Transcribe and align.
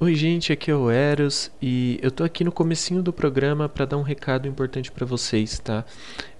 Oi, 0.00 0.14
gente, 0.14 0.52
aqui 0.52 0.70
é 0.70 0.76
o 0.76 0.88
Eros 0.88 1.50
e 1.60 1.98
eu 2.00 2.12
tô 2.12 2.22
aqui 2.22 2.44
no 2.44 2.52
comecinho 2.52 3.02
do 3.02 3.12
programa 3.12 3.68
para 3.68 3.84
dar 3.84 3.96
um 3.96 4.02
recado 4.02 4.46
importante 4.46 4.92
para 4.92 5.04
vocês, 5.04 5.58
tá? 5.58 5.84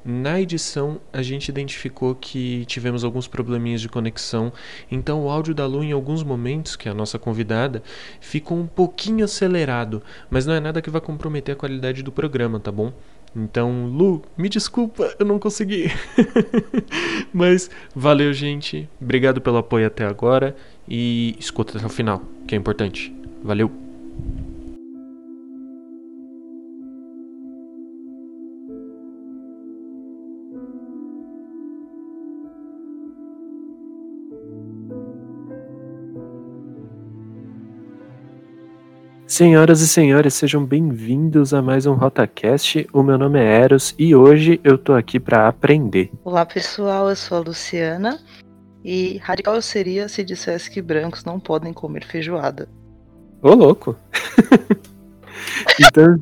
Na 0.04 0.40
edição, 0.40 1.00
a 1.12 1.22
gente 1.22 1.48
identificou 1.48 2.14
que 2.14 2.64
tivemos 2.66 3.02
alguns 3.02 3.26
probleminhas 3.26 3.80
de 3.80 3.88
conexão, 3.88 4.52
então 4.88 5.24
o 5.24 5.29
áudio 5.29 5.56
da 5.56 5.66
Lu 5.66 5.82
em 5.82 5.90
alguns 5.90 6.22
momentos, 6.22 6.76
que 6.76 6.88
é 6.88 6.92
a 6.92 6.94
nossa 6.94 7.18
convidada, 7.18 7.82
ficou 8.21 8.56
um 8.56 8.67
pouquinho 8.69 9.24
acelerado, 9.24 10.04
mas 10.31 10.47
não 10.47 10.54
é 10.54 10.61
nada 10.61 10.81
que 10.81 10.88
vai 10.88 11.01
comprometer 11.01 11.53
a 11.53 11.59
qualidade 11.59 12.01
do 12.01 12.13
programa, 12.13 12.61
tá 12.61 12.71
bom? 12.71 12.93
Então, 13.35 13.87
Lu, 13.87 14.22
me 14.37 14.49
desculpa, 14.49 15.17
eu 15.19 15.27
não 15.27 15.40
consegui. 15.40 15.90
mas 17.34 17.69
valeu, 17.93 18.33
gente. 18.33 18.88
Obrigado 19.01 19.41
pelo 19.41 19.56
apoio 19.56 19.88
até 19.88 20.06
agora 20.06 20.55
e 20.88 21.34
escuta 21.41 21.77
até 21.77 21.84
o 21.84 21.91
final, 21.91 22.23
que 22.47 22.55
é 22.55 22.59
importante. 22.59 23.19
Valeu! 23.42 23.70
Senhoras 39.27 39.80
e 39.82 39.87
senhores, 39.87 40.34
sejam 40.34 40.65
bem-vindos 40.65 41.55
a 41.55 41.62
mais 41.62 41.87
um 41.87 41.95
RotaCast. 41.95 42.88
O 42.93 43.05
meu 43.05 43.16
nome 43.16 43.38
é 43.38 43.62
Eros 43.62 43.95
e 43.96 44.15
hoje 44.15 44.59
eu 44.65 44.77
tô 44.77 44.95
aqui 44.95 45.20
para 45.20 45.46
aprender. 45.46 46.10
Olá 46.24 46.45
pessoal, 46.45 47.09
eu 47.09 47.15
sou 47.15 47.38
a 47.38 47.41
Luciana 47.43 48.18
e 48.82 49.18
radical 49.18 49.55
eu 49.55 49.62
seria 49.62 50.09
se 50.09 50.24
dissesse 50.24 50.68
que 50.68 50.82
brancos 50.82 51.24
não 51.24 51.38
podem 51.38 51.73
comer 51.73 52.05
feijoada. 52.05 52.68
Ô, 53.42 53.55
louco! 53.55 53.97
então, 55.80 56.16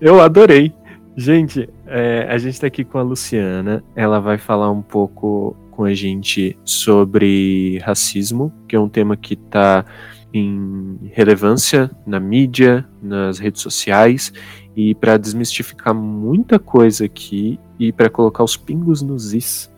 eu 0.00 0.20
adorei. 0.20 0.72
Gente, 1.16 1.68
é, 1.86 2.26
a 2.28 2.38
gente 2.38 2.60
tá 2.60 2.66
aqui 2.66 2.84
com 2.84 2.98
a 2.98 3.02
Luciana. 3.02 3.82
Ela 3.94 4.20
vai 4.20 4.38
falar 4.38 4.70
um 4.70 4.82
pouco 4.82 5.56
com 5.70 5.84
a 5.84 5.92
gente 5.92 6.56
sobre 6.64 7.78
racismo, 7.78 8.52
que 8.68 8.76
é 8.76 8.80
um 8.80 8.88
tema 8.88 9.16
que 9.16 9.34
tá 9.34 9.84
em 10.32 10.98
relevância 11.12 11.90
na 12.06 12.18
mídia, 12.18 12.86
nas 13.02 13.38
redes 13.38 13.62
sociais, 13.62 14.32
e 14.76 14.94
para 14.94 15.16
desmistificar 15.16 15.94
muita 15.94 16.58
coisa 16.58 17.04
aqui 17.04 17.58
e 17.78 17.92
para 17.92 18.10
colocar 18.10 18.42
os 18.42 18.56
pingos 18.56 19.02
nos 19.02 19.32
is 19.32 19.72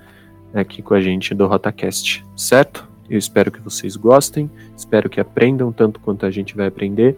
aqui 0.55 0.81
com 0.81 0.95
a 0.95 1.01
gente 1.01 1.35
do 1.35 1.47
RotaCast, 1.47 2.25
certo? 2.35 2.86
Eu 3.09 3.19
espero 3.19 3.51
que 3.51 3.61
vocês 3.61 3.97
gostem, 3.97 4.51
espero 4.77 5.09
que 5.09 5.21
aprendam 5.21 5.73
tanto 5.73 6.01
quanto 6.01 6.27
a 6.27 6.31
gente 6.31 6.57
vai 6.57 6.67
aprender 6.67 7.17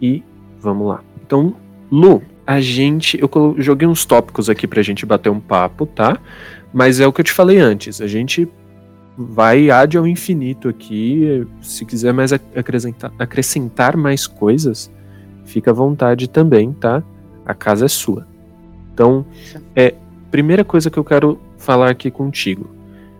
e 0.00 0.22
vamos 0.60 0.88
lá. 0.88 1.02
Então, 1.24 1.54
Lu, 1.90 2.22
a 2.46 2.60
gente. 2.60 3.18
Eu 3.20 3.56
joguei 3.58 3.86
uns 3.86 4.04
tópicos 4.04 4.48
aqui 4.48 4.66
pra 4.66 4.82
gente 4.82 5.04
bater 5.04 5.30
um 5.30 5.40
papo, 5.40 5.86
tá? 5.86 6.18
Mas 6.72 7.00
é 7.00 7.06
o 7.06 7.12
que 7.12 7.20
eu 7.20 7.24
te 7.24 7.32
falei 7.32 7.58
antes. 7.58 8.00
A 8.00 8.06
gente 8.06 8.48
vai 9.16 9.70
ad 9.70 9.98
ao 9.98 10.06
infinito 10.06 10.68
aqui. 10.68 11.46
Se 11.60 11.84
quiser 11.84 12.12
mais 12.12 12.32
acrescentar, 12.32 13.12
acrescentar 13.18 13.96
mais 13.96 14.26
coisas, 14.26 14.90
fica 15.44 15.70
à 15.70 15.74
vontade 15.74 16.28
também, 16.28 16.72
tá? 16.72 17.02
A 17.44 17.54
casa 17.54 17.86
é 17.86 17.88
sua. 17.88 18.26
Então, 18.94 19.26
é 19.74 19.94
primeira 20.30 20.64
coisa 20.64 20.90
que 20.90 20.98
eu 20.98 21.04
quero 21.04 21.38
falar 21.56 21.90
aqui 21.90 22.10
contigo. 22.10 22.77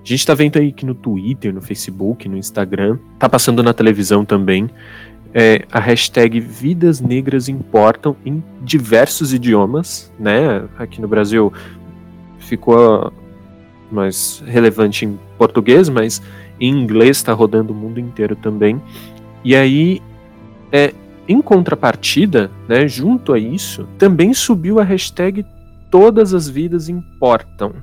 A 0.09 0.11
gente 0.11 0.25
tá 0.25 0.33
vendo 0.33 0.59
aí 0.59 0.73
que 0.73 0.87
no 0.87 0.95
Twitter, 0.95 1.53
no 1.53 1.61
Facebook, 1.61 2.27
no 2.31 2.39
Instagram, 2.39 2.97
tá 3.19 3.28
passando 3.28 3.62
na 3.62 3.75
televisão 3.75 4.25
também, 4.25 4.70
é, 5.34 5.67
a 5.70 5.78
hashtag 5.78 6.41
Vidas 6.41 6.98
Negras 6.98 7.47
Importam 7.47 8.17
em 8.25 8.42
diversos 8.62 9.34
idiomas, 9.34 10.11
né? 10.19 10.65
Aqui 10.78 10.98
no 10.98 11.06
Brasil 11.06 11.53
ficou 12.39 13.12
mais 13.93 14.43
relevante 14.47 15.05
em 15.05 15.19
português, 15.37 15.91
mas 15.91 16.22
em 16.59 16.71
inglês 16.72 17.19
está 17.19 17.34
rodando 17.34 17.75
o 17.75 17.77
mundo 17.77 18.00
inteiro 18.00 18.34
também. 18.34 18.81
E 19.44 19.55
aí, 19.55 20.00
é, 20.72 20.94
em 21.28 21.43
contrapartida, 21.43 22.50
né, 22.66 22.88
junto 22.88 23.34
a 23.34 23.38
isso, 23.38 23.87
também 23.99 24.32
subiu 24.32 24.81
a 24.81 24.84
hashtag 24.84 25.44
Todas 25.91 26.32
as 26.32 26.49
Vidas 26.49 26.88
Importam 26.88 27.75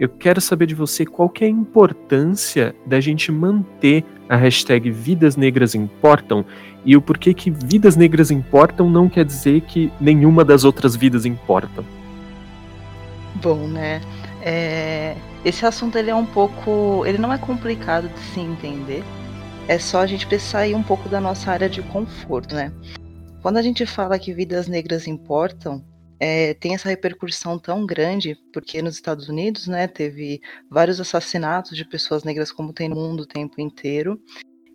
eu 0.00 0.08
quero 0.08 0.40
saber 0.40 0.64
de 0.64 0.74
você 0.74 1.04
qual 1.04 1.30
é 1.42 1.44
a 1.44 1.48
importância 1.48 2.74
da 2.86 2.98
gente 3.00 3.30
manter 3.30 4.02
a 4.30 4.34
hashtag 4.34 4.90
Vidas 4.90 5.36
Negras 5.36 5.74
Importam 5.74 6.42
e 6.86 6.96
o 6.96 7.02
porquê 7.02 7.34
que 7.34 7.50
Vidas 7.50 7.96
Negras 7.96 8.30
Importam 8.30 8.88
não 8.88 9.10
quer 9.10 9.26
dizer 9.26 9.60
que 9.60 9.92
nenhuma 10.00 10.42
das 10.42 10.64
outras 10.64 10.96
vidas 10.96 11.26
importam. 11.26 11.84
Bom, 13.42 13.68
né? 13.68 14.00
É... 14.40 15.16
Esse 15.44 15.66
assunto 15.66 15.98
ele 15.98 16.10
é 16.10 16.14
um 16.14 16.24
pouco, 16.24 17.04
ele 17.04 17.18
não 17.18 17.30
é 17.30 17.36
complicado 17.36 18.08
de 18.08 18.20
se 18.20 18.40
entender. 18.40 19.04
É 19.68 19.78
só 19.78 20.00
a 20.00 20.06
gente 20.06 20.26
aí 20.54 20.74
um 20.74 20.82
pouco 20.82 21.10
da 21.10 21.20
nossa 21.20 21.50
área 21.50 21.68
de 21.68 21.82
conforto, 21.82 22.54
né? 22.54 22.72
Quando 23.42 23.58
a 23.58 23.62
gente 23.62 23.84
fala 23.84 24.18
que 24.18 24.32
vidas 24.32 24.66
negras 24.66 25.06
importam, 25.06 25.84
é, 26.20 26.52
tem 26.52 26.74
essa 26.74 26.90
repercussão 26.90 27.58
tão 27.58 27.86
grande, 27.86 28.38
porque 28.52 28.82
nos 28.82 28.94
Estados 28.94 29.30
Unidos, 29.30 29.66
né, 29.66 29.88
teve 29.88 30.42
vários 30.70 31.00
assassinatos 31.00 31.74
de 31.74 31.84
pessoas 31.84 32.22
negras 32.24 32.52
como 32.52 32.74
tem 32.74 32.90
no 32.90 32.96
mundo 32.96 33.20
o 33.20 33.26
tempo 33.26 33.58
inteiro. 33.58 34.20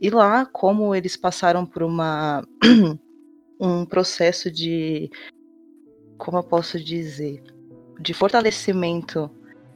E 0.02 0.10
lá, 0.10 0.46
como 0.46 0.96
eles 0.96 1.16
passaram 1.16 1.64
por 1.64 1.84
uma 1.84 2.44
um 3.62 3.86
processo 3.86 4.52
de 4.52 5.10
como 6.18 6.38
eu 6.38 6.44
posso 6.44 6.80
dizer, 6.80 7.44
de 8.00 8.14
fortalecimento 8.14 9.30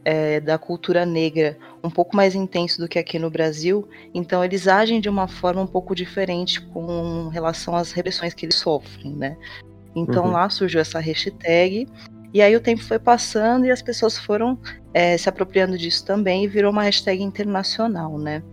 é, 0.03 0.39
da 0.39 0.57
cultura 0.57 1.05
negra 1.05 1.57
um 1.83 1.89
pouco 1.89 2.15
mais 2.15 2.33
intenso 2.33 2.79
do 2.79 2.87
que 2.87 2.97
aqui 2.97 3.19
no 3.19 3.29
Brasil, 3.29 3.87
então 4.13 4.43
eles 4.43 4.67
agem 4.67 4.99
de 4.99 5.09
uma 5.09 5.27
forma 5.27 5.61
um 5.61 5.67
pouco 5.67 5.93
diferente 5.93 6.61
com 6.61 7.27
relação 7.27 7.75
às 7.75 7.91
repressões 7.91 8.33
que 8.33 8.45
eles 8.45 8.55
sofrem, 8.55 9.15
né? 9.15 9.37
Então 9.95 10.25
uhum. 10.25 10.31
lá 10.31 10.49
surgiu 10.49 10.79
essa 10.79 10.99
hashtag. 10.99 11.87
E 12.33 12.41
aí 12.41 12.55
o 12.55 12.61
tempo 12.61 12.83
foi 12.83 12.99
passando 12.99 13.65
e 13.65 13.71
as 13.71 13.81
pessoas 13.81 14.17
foram 14.17 14.57
é, 14.93 15.17
se 15.17 15.27
apropriando 15.27 15.77
disso 15.77 16.05
também 16.05 16.43
e 16.43 16.47
virou 16.47 16.71
uma 16.71 16.83
hashtag 16.83 17.23
internacional, 17.23 18.17
né? 18.19 18.43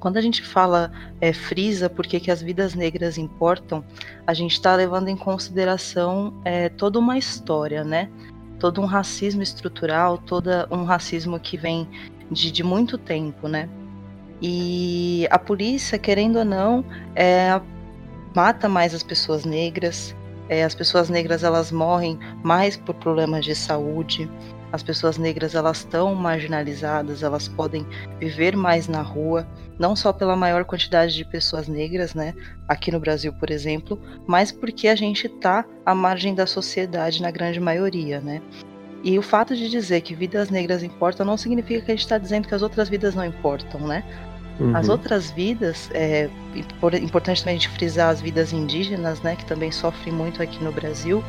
Quando 0.00 0.16
a 0.16 0.20
gente 0.20 0.42
fala 0.44 0.92
é, 1.20 1.32
frisa, 1.32 1.90
porque 1.90 2.20
que 2.20 2.30
as 2.30 2.40
vidas 2.40 2.74
negras 2.74 3.18
importam, 3.18 3.84
a 4.26 4.34
gente 4.34 4.52
está 4.52 4.74
levando 4.74 5.08
em 5.08 5.16
consideração 5.16 6.40
é, 6.44 6.68
toda 6.68 6.98
uma 6.98 7.18
história, 7.18 7.84
né? 7.84 8.08
Todo 8.58 8.80
um 8.80 8.84
racismo 8.84 9.42
estrutural, 9.42 10.18
todo 10.18 10.50
um 10.70 10.84
racismo 10.84 11.38
que 11.38 11.56
vem 11.56 11.88
de, 12.30 12.50
de 12.50 12.62
muito 12.62 12.98
tempo, 12.98 13.48
né? 13.48 13.68
E 14.40 15.26
a 15.30 15.38
polícia, 15.38 15.98
querendo 15.98 16.40
ou 16.40 16.44
não, 16.44 16.84
é, 17.14 17.60
mata 18.34 18.68
mais 18.68 18.94
as 18.94 19.02
pessoas 19.02 19.44
negras, 19.44 20.14
é, 20.48 20.64
as 20.64 20.74
pessoas 20.74 21.08
negras 21.08 21.44
elas 21.44 21.70
morrem 21.70 22.18
mais 22.42 22.76
por 22.76 22.94
problemas 22.94 23.44
de 23.44 23.54
saúde. 23.54 24.30
As 24.70 24.82
pessoas 24.82 25.16
negras 25.16 25.54
elas 25.54 25.78
estão 25.78 26.14
marginalizadas, 26.14 27.22
elas 27.22 27.48
podem 27.48 27.86
viver 28.20 28.54
mais 28.54 28.86
na 28.86 29.00
rua, 29.00 29.46
não 29.78 29.96
só 29.96 30.12
pela 30.12 30.36
maior 30.36 30.64
quantidade 30.64 31.14
de 31.14 31.24
pessoas 31.24 31.68
negras, 31.68 32.12
né, 32.14 32.34
aqui 32.66 32.92
no 32.92 33.00
Brasil, 33.00 33.32
por 33.32 33.50
exemplo, 33.50 33.98
mas 34.26 34.52
porque 34.52 34.88
a 34.88 34.94
gente 34.94 35.26
está 35.26 35.64
à 35.86 35.94
margem 35.94 36.34
da 36.34 36.46
sociedade 36.46 37.22
na 37.22 37.30
grande 37.30 37.58
maioria, 37.58 38.20
né? 38.20 38.42
E 39.02 39.16
o 39.18 39.22
fato 39.22 39.54
de 39.54 39.70
dizer 39.70 40.00
que 40.00 40.14
vidas 40.14 40.50
negras 40.50 40.82
importam 40.82 41.24
não 41.24 41.36
significa 41.36 41.80
que 41.80 41.92
a 41.92 41.94
gente 41.94 42.04
está 42.04 42.18
dizendo 42.18 42.48
que 42.48 42.54
as 42.54 42.62
outras 42.62 42.88
vidas 42.88 43.14
não 43.14 43.24
importam, 43.24 43.80
né? 43.86 44.04
Uhum. 44.60 44.74
As 44.74 44.88
outras 44.88 45.30
vidas, 45.30 45.88
é 45.94 46.28
importante 47.00 47.42
também 47.42 47.56
a 47.56 47.58
gente 47.58 47.68
frisar 47.68 48.10
as 48.10 48.20
vidas 48.20 48.52
indígenas, 48.52 49.22
né, 49.22 49.36
que 49.36 49.44
também 49.44 49.70
sofrem 49.70 50.12
muito 50.12 50.42
aqui 50.42 50.62
no 50.62 50.72
Brasil, 50.72 51.22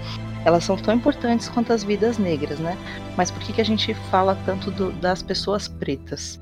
elas 0.45 0.63
são 0.63 0.75
tão 0.77 0.95
importantes 0.95 1.47
quanto 1.49 1.71
as 1.71 1.83
vidas 1.83 2.17
negras, 2.17 2.59
né? 2.59 2.77
Mas 3.15 3.29
por 3.29 3.41
que, 3.41 3.53
que 3.53 3.61
a 3.61 3.65
gente 3.65 3.93
fala 4.09 4.35
tanto 4.45 4.71
do, 4.71 4.91
das 4.93 5.21
pessoas 5.21 5.67
pretas? 5.67 6.39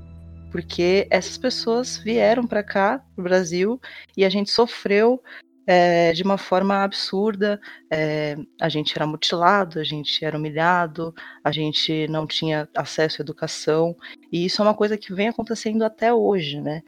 Porque 0.51 1.07
essas 1.09 1.37
pessoas 1.37 1.97
vieram 1.97 2.47
para 2.47 2.63
cá, 2.63 3.01
no 3.17 3.23
Brasil, 3.23 3.81
e 4.15 4.23
a 4.23 4.29
gente 4.29 4.49
sofreu 4.49 5.21
é, 5.67 6.13
de 6.13 6.23
uma 6.23 6.37
forma 6.37 6.81
absurda. 6.83 7.59
É, 7.91 8.37
a 8.59 8.69
gente 8.69 8.93
era 8.95 9.05
mutilado, 9.05 9.79
a 9.79 9.83
gente 9.83 10.23
era 10.23 10.37
humilhado, 10.37 11.13
a 11.43 11.51
gente 11.51 12.07
não 12.07 12.25
tinha 12.25 12.69
acesso 12.75 13.21
à 13.21 13.23
educação, 13.23 13.95
e 14.31 14.45
isso 14.45 14.61
é 14.61 14.65
uma 14.65 14.73
coisa 14.73 14.97
que 14.97 15.13
vem 15.13 15.27
acontecendo 15.27 15.83
até 15.83 16.13
hoje, 16.13 16.61
né? 16.61 16.81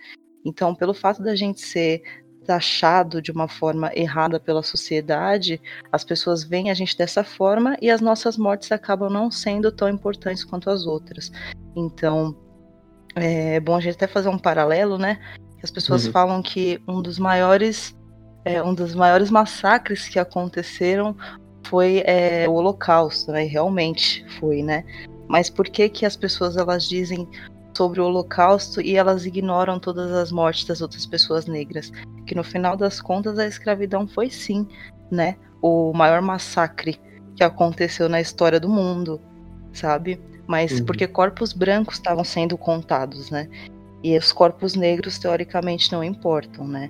Então, 0.45 0.73
pelo 0.73 0.93
fato 0.93 1.21
da 1.21 1.35
gente 1.35 1.59
ser 1.59 2.01
taxado 2.45 3.21
de 3.21 3.31
uma 3.31 3.47
forma 3.47 3.91
errada 3.93 4.39
pela 4.39 4.63
sociedade, 4.63 5.61
as 5.91 6.03
pessoas 6.03 6.43
veem 6.43 6.71
a 6.71 6.73
gente 6.73 6.97
dessa 6.97 7.23
forma 7.23 7.77
e 7.81 7.91
as 7.91 8.01
nossas 8.01 8.37
mortes 8.37 8.71
acabam 8.71 9.11
não 9.11 9.29
sendo 9.29 9.71
tão 9.71 9.89
importantes 9.89 10.43
quanto 10.43 10.69
as 10.69 10.87
outras. 10.87 11.31
Então, 11.75 12.35
é 13.15 13.59
bom 13.59 13.75
a 13.75 13.79
gente 13.79 13.95
até 13.95 14.07
fazer 14.07 14.29
um 14.29 14.39
paralelo, 14.39 14.97
né? 14.97 15.19
As 15.61 15.69
pessoas 15.69 16.05
uhum. 16.05 16.11
falam 16.11 16.41
que 16.41 16.81
um 16.87 17.01
dos 17.01 17.19
maiores 17.19 17.93
é, 18.49 18.63
um 18.63 18.73
dos 18.73 18.95
maiores 18.95 19.29
massacres 19.29 20.07
que 20.07 20.17
aconteceram 20.17 21.15
foi 21.67 22.01
é, 22.03 22.49
o 22.49 22.53
Holocausto, 22.53 23.31
né? 23.31 23.43
Realmente 23.43 24.25
foi, 24.39 24.63
né? 24.63 24.83
Mas 25.27 25.51
por 25.51 25.69
que 25.69 25.87
que 25.87 26.03
as 26.03 26.15
pessoas 26.15 26.57
elas 26.57 26.89
dizem 26.89 27.27
sobre 27.77 28.01
o 28.01 28.05
Holocausto 28.05 28.81
e 28.81 28.95
elas 28.95 29.23
ignoram 29.27 29.79
todas 29.79 30.11
as 30.11 30.31
mortes 30.31 30.65
das 30.65 30.81
outras 30.81 31.05
pessoas 31.05 31.45
negras? 31.45 31.91
Que 32.25 32.33
no 32.33 32.43
final 32.43 32.75
das 32.75 32.99
contas 32.99 33.37
a 33.37 33.45
escravidão 33.45 34.07
foi 34.07 34.31
sim, 34.31 34.67
né? 35.11 35.35
O 35.61 35.93
maior 35.93 36.19
massacre 36.19 36.99
que 37.35 37.43
aconteceu 37.43 38.09
na 38.09 38.19
história 38.19 38.59
do 38.59 38.67
mundo, 38.67 39.21
sabe? 39.71 40.19
Mas 40.47 40.79
uhum. 40.79 40.85
porque 40.85 41.05
corpos 41.05 41.53
brancos 41.53 41.97
estavam 41.97 42.23
sendo 42.23 42.57
contados, 42.57 43.29
né? 43.29 43.47
E 44.03 44.17
os 44.17 44.31
corpos 44.31 44.73
negros 44.73 45.19
teoricamente 45.19 45.91
não 45.91 46.03
importam, 46.03 46.67
né? 46.67 46.89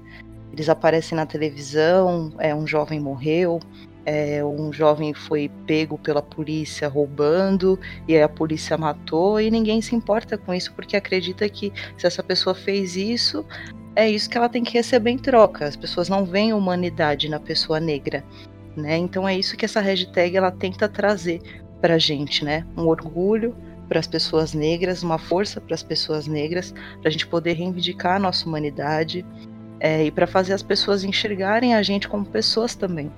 Eles 0.60 0.70
aparecem 0.70 1.16
na 1.16 1.26
televisão, 1.26 2.32
é 2.38 2.54
um 2.54 2.68
jovem 2.68 3.00
morreu, 3.00 3.60
é, 4.06 4.44
um 4.44 4.72
jovem 4.72 5.14
foi 5.14 5.50
pego 5.66 5.98
pela 5.98 6.22
polícia 6.22 6.88
roubando 6.88 7.80
e 8.08 8.18
a 8.20 8.30
polícia 8.30 8.78
matou 8.78 9.40
e 9.40 9.50
ninguém 9.50 9.82
se 9.82 9.96
importa 9.96 10.38
com 10.38 10.54
isso 10.54 10.74
porque 10.74 10.96
acredita 10.96 11.48
que 11.50 11.72
se 11.98 12.08
essa 12.08 12.24
pessoa 12.24 12.56
fez 12.56 12.96
isso 12.96 13.46
é 13.96 14.10
isso 14.10 14.30
que 14.30 14.38
ela 14.38 14.48
tem 14.48 14.64
que 14.64 14.74
receber 14.74 15.12
em 15.12 15.18
troca. 15.18 15.66
As 15.66 15.76
pessoas 15.76 16.08
não 16.08 16.26
veem 16.26 16.54
humanidade 16.54 17.28
na 17.28 17.40
pessoa 17.40 17.80
negra 17.80 18.24
né? 18.80 18.98
Então 18.98 19.28
é 19.28 19.38
isso 19.38 19.56
que 19.56 19.66
essa 19.66 19.82
hashtag 19.82 20.36
ela 20.36 20.52
tenta 20.52 20.88
trazer 20.88 21.42
para 21.82 21.98
gente, 21.98 22.44
né? 22.44 22.66
Um 22.76 22.88
orgulho 22.88 23.56
para 23.88 24.00
as 24.00 24.08
pessoas 24.08 24.54
negras, 24.54 25.02
uma 25.02 25.18
força 25.18 25.60
para 25.60 25.74
as 25.74 25.82
pessoas 25.82 26.28
negras, 26.28 26.72
para 27.00 27.10
a 27.10 27.12
gente 27.12 27.26
poder 27.28 27.54
reivindicar 27.54 28.16
a 28.16 28.20
nossa 28.20 28.48
humanidade 28.48 29.26
é, 29.80 30.06
e 30.06 30.12
para 30.12 30.28
fazer 30.28 30.54
as 30.54 30.64
pessoas 30.64 31.04
enxergarem 31.04 31.74
a 31.74 31.82
gente 31.82 32.08
como 32.08 32.26
pessoas 32.26 32.76
também, 32.76 33.12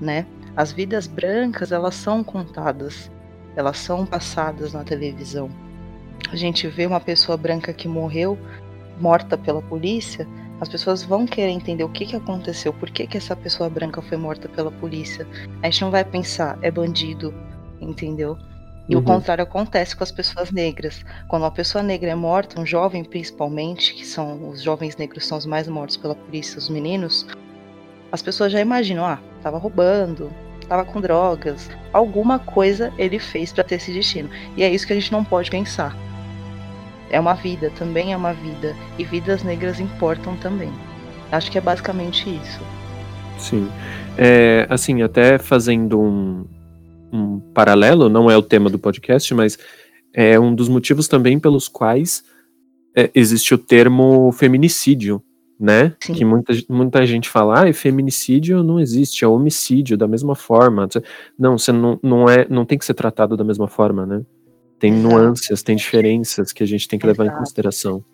né? 0.00 0.26
As 0.56 0.70
vidas 0.72 1.06
brancas 1.06 1.72
elas 1.72 1.94
são 1.94 2.22
contadas, 2.22 3.10
elas 3.56 3.78
são 3.78 4.06
passadas 4.06 4.72
na 4.72 4.84
televisão. 4.84 5.50
A 6.30 6.36
gente 6.36 6.68
vê 6.68 6.86
uma 6.86 7.00
pessoa 7.00 7.36
branca 7.36 7.72
que 7.72 7.88
morreu 7.88 8.38
morta 9.00 9.36
pela 9.36 9.60
polícia, 9.60 10.26
as 10.60 10.68
pessoas 10.68 11.02
vão 11.02 11.26
querer 11.26 11.50
entender 11.50 11.82
o 11.82 11.88
que, 11.88 12.06
que 12.06 12.16
aconteceu, 12.16 12.72
por 12.72 12.88
que, 12.90 13.06
que 13.06 13.16
essa 13.16 13.34
pessoa 13.34 13.68
branca 13.68 14.00
foi 14.00 14.16
morta 14.16 14.48
pela 14.48 14.70
polícia. 14.70 15.26
A 15.62 15.66
gente 15.66 15.82
não 15.82 15.90
vai 15.90 16.04
pensar, 16.04 16.56
é 16.62 16.70
bandido, 16.70 17.34
entendeu? 17.80 18.38
E 18.88 18.94
uhum. 18.94 19.00
o 19.00 19.04
contrário 19.04 19.44
acontece 19.44 19.96
com 19.96 20.04
as 20.04 20.12
pessoas 20.12 20.50
negras. 20.50 21.04
Quando 21.28 21.42
uma 21.42 21.50
pessoa 21.50 21.82
negra 21.82 22.10
é 22.10 22.14
morta, 22.14 22.60
um 22.60 22.66
jovem 22.66 23.02
principalmente, 23.02 23.94
que 23.94 24.04
são 24.04 24.50
os 24.50 24.62
jovens 24.62 24.96
negros 24.96 25.26
são 25.26 25.38
os 25.38 25.46
mais 25.46 25.66
mortos 25.68 25.96
pela 25.96 26.14
polícia, 26.14 26.58
os 26.58 26.68
meninos, 26.68 27.26
as 28.12 28.20
pessoas 28.20 28.52
já 28.52 28.60
imaginam, 28.60 29.04
ah, 29.04 29.18
tava 29.42 29.58
roubando, 29.58 30.30
tava 30.68 30.84
com 30.84 31.00
drogas, 31.00 31.70
alguma 31.92 32.38
coisa 32.38 32.92
ele 32.98 33.18
fez 33.18 33.52
para 33.52 33.64
ter 33.64 33.76
esse 33.76 33.92
destino. 33.92 34.28
E 34.56 34.62
é 34.62 34.70
isso 34.70 34.86
que 34.86 34.92
a 34.92 34.96
gente 34.96 35.12
não 35.12 35.24
pode 35.24 35.50
pensar 35.50 35.96
é 37.14 37.20
uma 37.20 37.34
vida, 37.34 37.70
também 37.78 38.12
é 38.12 38.16
uma 38.16 38.32
vida. 38.32 38.74
E 38.98 39.04
vidas 39.04 39.42
negras 39.42 39.80
importam 39.80 40.36
também. 40.36 40.72
Acho 41.30 41.50
que 41.50 41.58
é 41.58 41.60
basicamente 41.60 42.28
isso. 42.28 42.60
Sim. 43.38 43.70
É, 44.18 44.66
assim, 44.68 45.02
até 45.02 45.38
fazendo 45.38 46.00
um, 46.00 46.44
um 47.14 47.38
paralelo, 47.52 48.08
não 48.08 48.30
é 48.30 48.36
o 48.36 48.42
tema 48.42 48.68
do 48.68 48.78
podcast, 48.78 49.32
mas 49.34 49.56
é 50.12 50.38
um 50.38 50.54
dos 50.54 50.68
motivos 50.68 51.06
também 51.06 51.38
pelos 51.38 51.68
quais 51.68 52.24
é, 52.96 53.10
existe 53.14 53.54
o 53.54 53.58
termo 53.58 54.32
feminicídio, 54.32 55.22
né? 55.58 55.94
Sim. 56.00 56.12
Que 56.12 56.24
muita, 56.24 56.52
muita 56.68 57.06
gente 57.06 57.28
fala, 57.28 57.68
ah, 57.68 57.72
feminicídio 57.72 58.62
não 58.62 58.80
existe, 58.80 59.24
é 59.24 59.28
homicídio 59.28 59.96
da 59.96 60.08
mesma 60.08 60.34
forma. 60.34 60.88
Não, 61.38 61.56
você 61.56 61.72
não, 61.72 61.98
não, 62.02 62.28
é, 62.28 62.46
não 62.48 62.64
tem 62.64 62.78
que 62.78 62.84
ser 62.84 62.94
tratado 62.94 63.36
da 63.36 63.44
mesma 63.44 63.68
forma, 63.68 64.04
né? 64.04 64.22
Tem 64.78 64.92
Exato. 64.92 65.08
nuances, 65.08 65.62
tem 65.62 65.76
diferenças 65.76 66.52
que 66.52 66.62
a 66.62 66.66
gente 66.66 66.88
tem 66.88 66.98
que 66.98 67.06
levar 67.06 67.24
Exato. 67.24 67.36
em 67.36 67.40
consideração. 67.40 68.04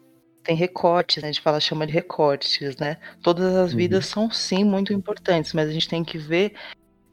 Tem 0.43 0.56
recortes, 0.56 1.23
né? 1.23 1.29
a 1.29 1.32
gente 1.32 1.43
fala, 1.43 1.61
chama 1.61 1.87
de 1.87 1.93
recortes, 1.93 2.76
né? 2.79 2.96
Todas 3.23 3.55
as 3.55 3.73
uhum. 3.73 3.76
vidas 3.76 4.06
são 4.06 4.31
sim 4.31 4.64
muito 4.64 4.93
importantes, 4.93 5.53
mas 5.53 5.69
a 5.69 5.73
gente 5.73 5.88
tem 5.88 6.03
que 6.03 6.17
ver 6.17 6.55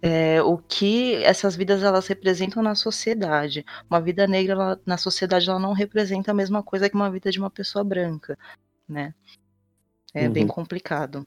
é, 0.02 0.42
o 0.42 0.58
que 0.58 1.16
essas 1.24 1.56
vidas 1.56 1.84
elas 1.84 2.08
representam 2.08 2.62
na 2.62 2.76
sociedade. 2.76 3.66
Uma 3.90 4.00
vida 4.00 4.28
negra 4.28 4.54
ela, 4.54 4.82
na 4.86 4.98
sociedade 4.98 5.50
ela 5.50 5.60
não 5.60 5.74
representa 5.74 6.32
a 6.32 6.36
mesma 6.36 6.62
coisa 6.64 6.90
que 6.90 6.96
uma 6.96 7.12
vida 7.12 7.32
de 7.32 7.40
uma 7.40 7.50
pessoa 7.50 7.84
branca, 7.84 8.38
né? 8.88 9.14
É 10.14 10.28
uhum. 10.28 10.34
bem 10.34 10.48
complicado. 10.48 11.24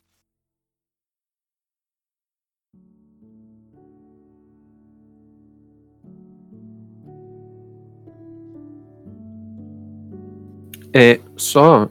É, 10.92 11.20
só. 11.36 11.88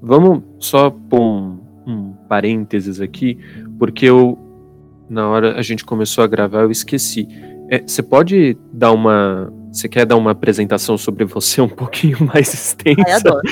Vamos 0.00 0.42
só 0.58 0.90
pôr 0.90 1.20
um, 1.20 1.60
um 1.86 2.12
parênteses 2.28 3.00
aqui, 3.00 3.38
porque 3.78 4.06
eu. 4.06 4.38
Na 5.08 5.28
hora 5.28 5.58
a 5.58 5.62
gente 5.62 5.84
começou 5.84 6.22
a 6.22 6.26
gravar, 6.26 6.62
eu 6.62 6.70
esqueci. 6.70 7.26
É, 7.70 7.82
você 7.86 8.02
pode 8.02 8.56
dar 8.72 8.92
uma. 8.92 9.52
Você 9.70 9.86
quer 9.86 10.06
dar 10.06 10.16
uma 10.16 10.30
apresentação 10.30 10.96
sobre 10.96 11.24
você 11.26 11.60
um 11.60 11.68
pouquinho 11.68 12.18
mais 12.24 12.52
extensa? 12.52 13.02
Ai, 13.06 13.12
adoro. 13.12 13.42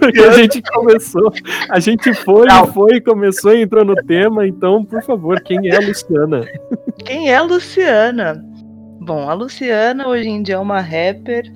Porque 0.00 0.20
a 0.20 0.32
gente 0.32 0.62
começou, 0.62 1.32
a 1.70 1.78
gente 1.78 2.14
foi, 2.14 2.46
Não. 2.46 2.66
foi, 2.72 3.00
começou 3.00 3.54
e 3.54 3.62
entrou 3.62 3.84
no 3.84 3.94
tema, 3.94 4.46
então, 4.46 4.84
por 4.84 5.02
favor, 5.02 5.40
quem 5.40 5.68
é 5.68 5.76
a 5.76 5.80
Luciana? 5.80 6.46
Quem 7.04 7.30
é 7.30 7.36
a 7.36 7.42
Luciana? 7.42 8.44
Bom, 9.00 9.28
a 9.28 9.34
Luciana 9.34 10.08
hoje 10.08 10.28
em 10.28 10.42
dia 10.42 10.54
é 10.54 10.58
uma 10.58 10.80
rapper, 10.80 11.52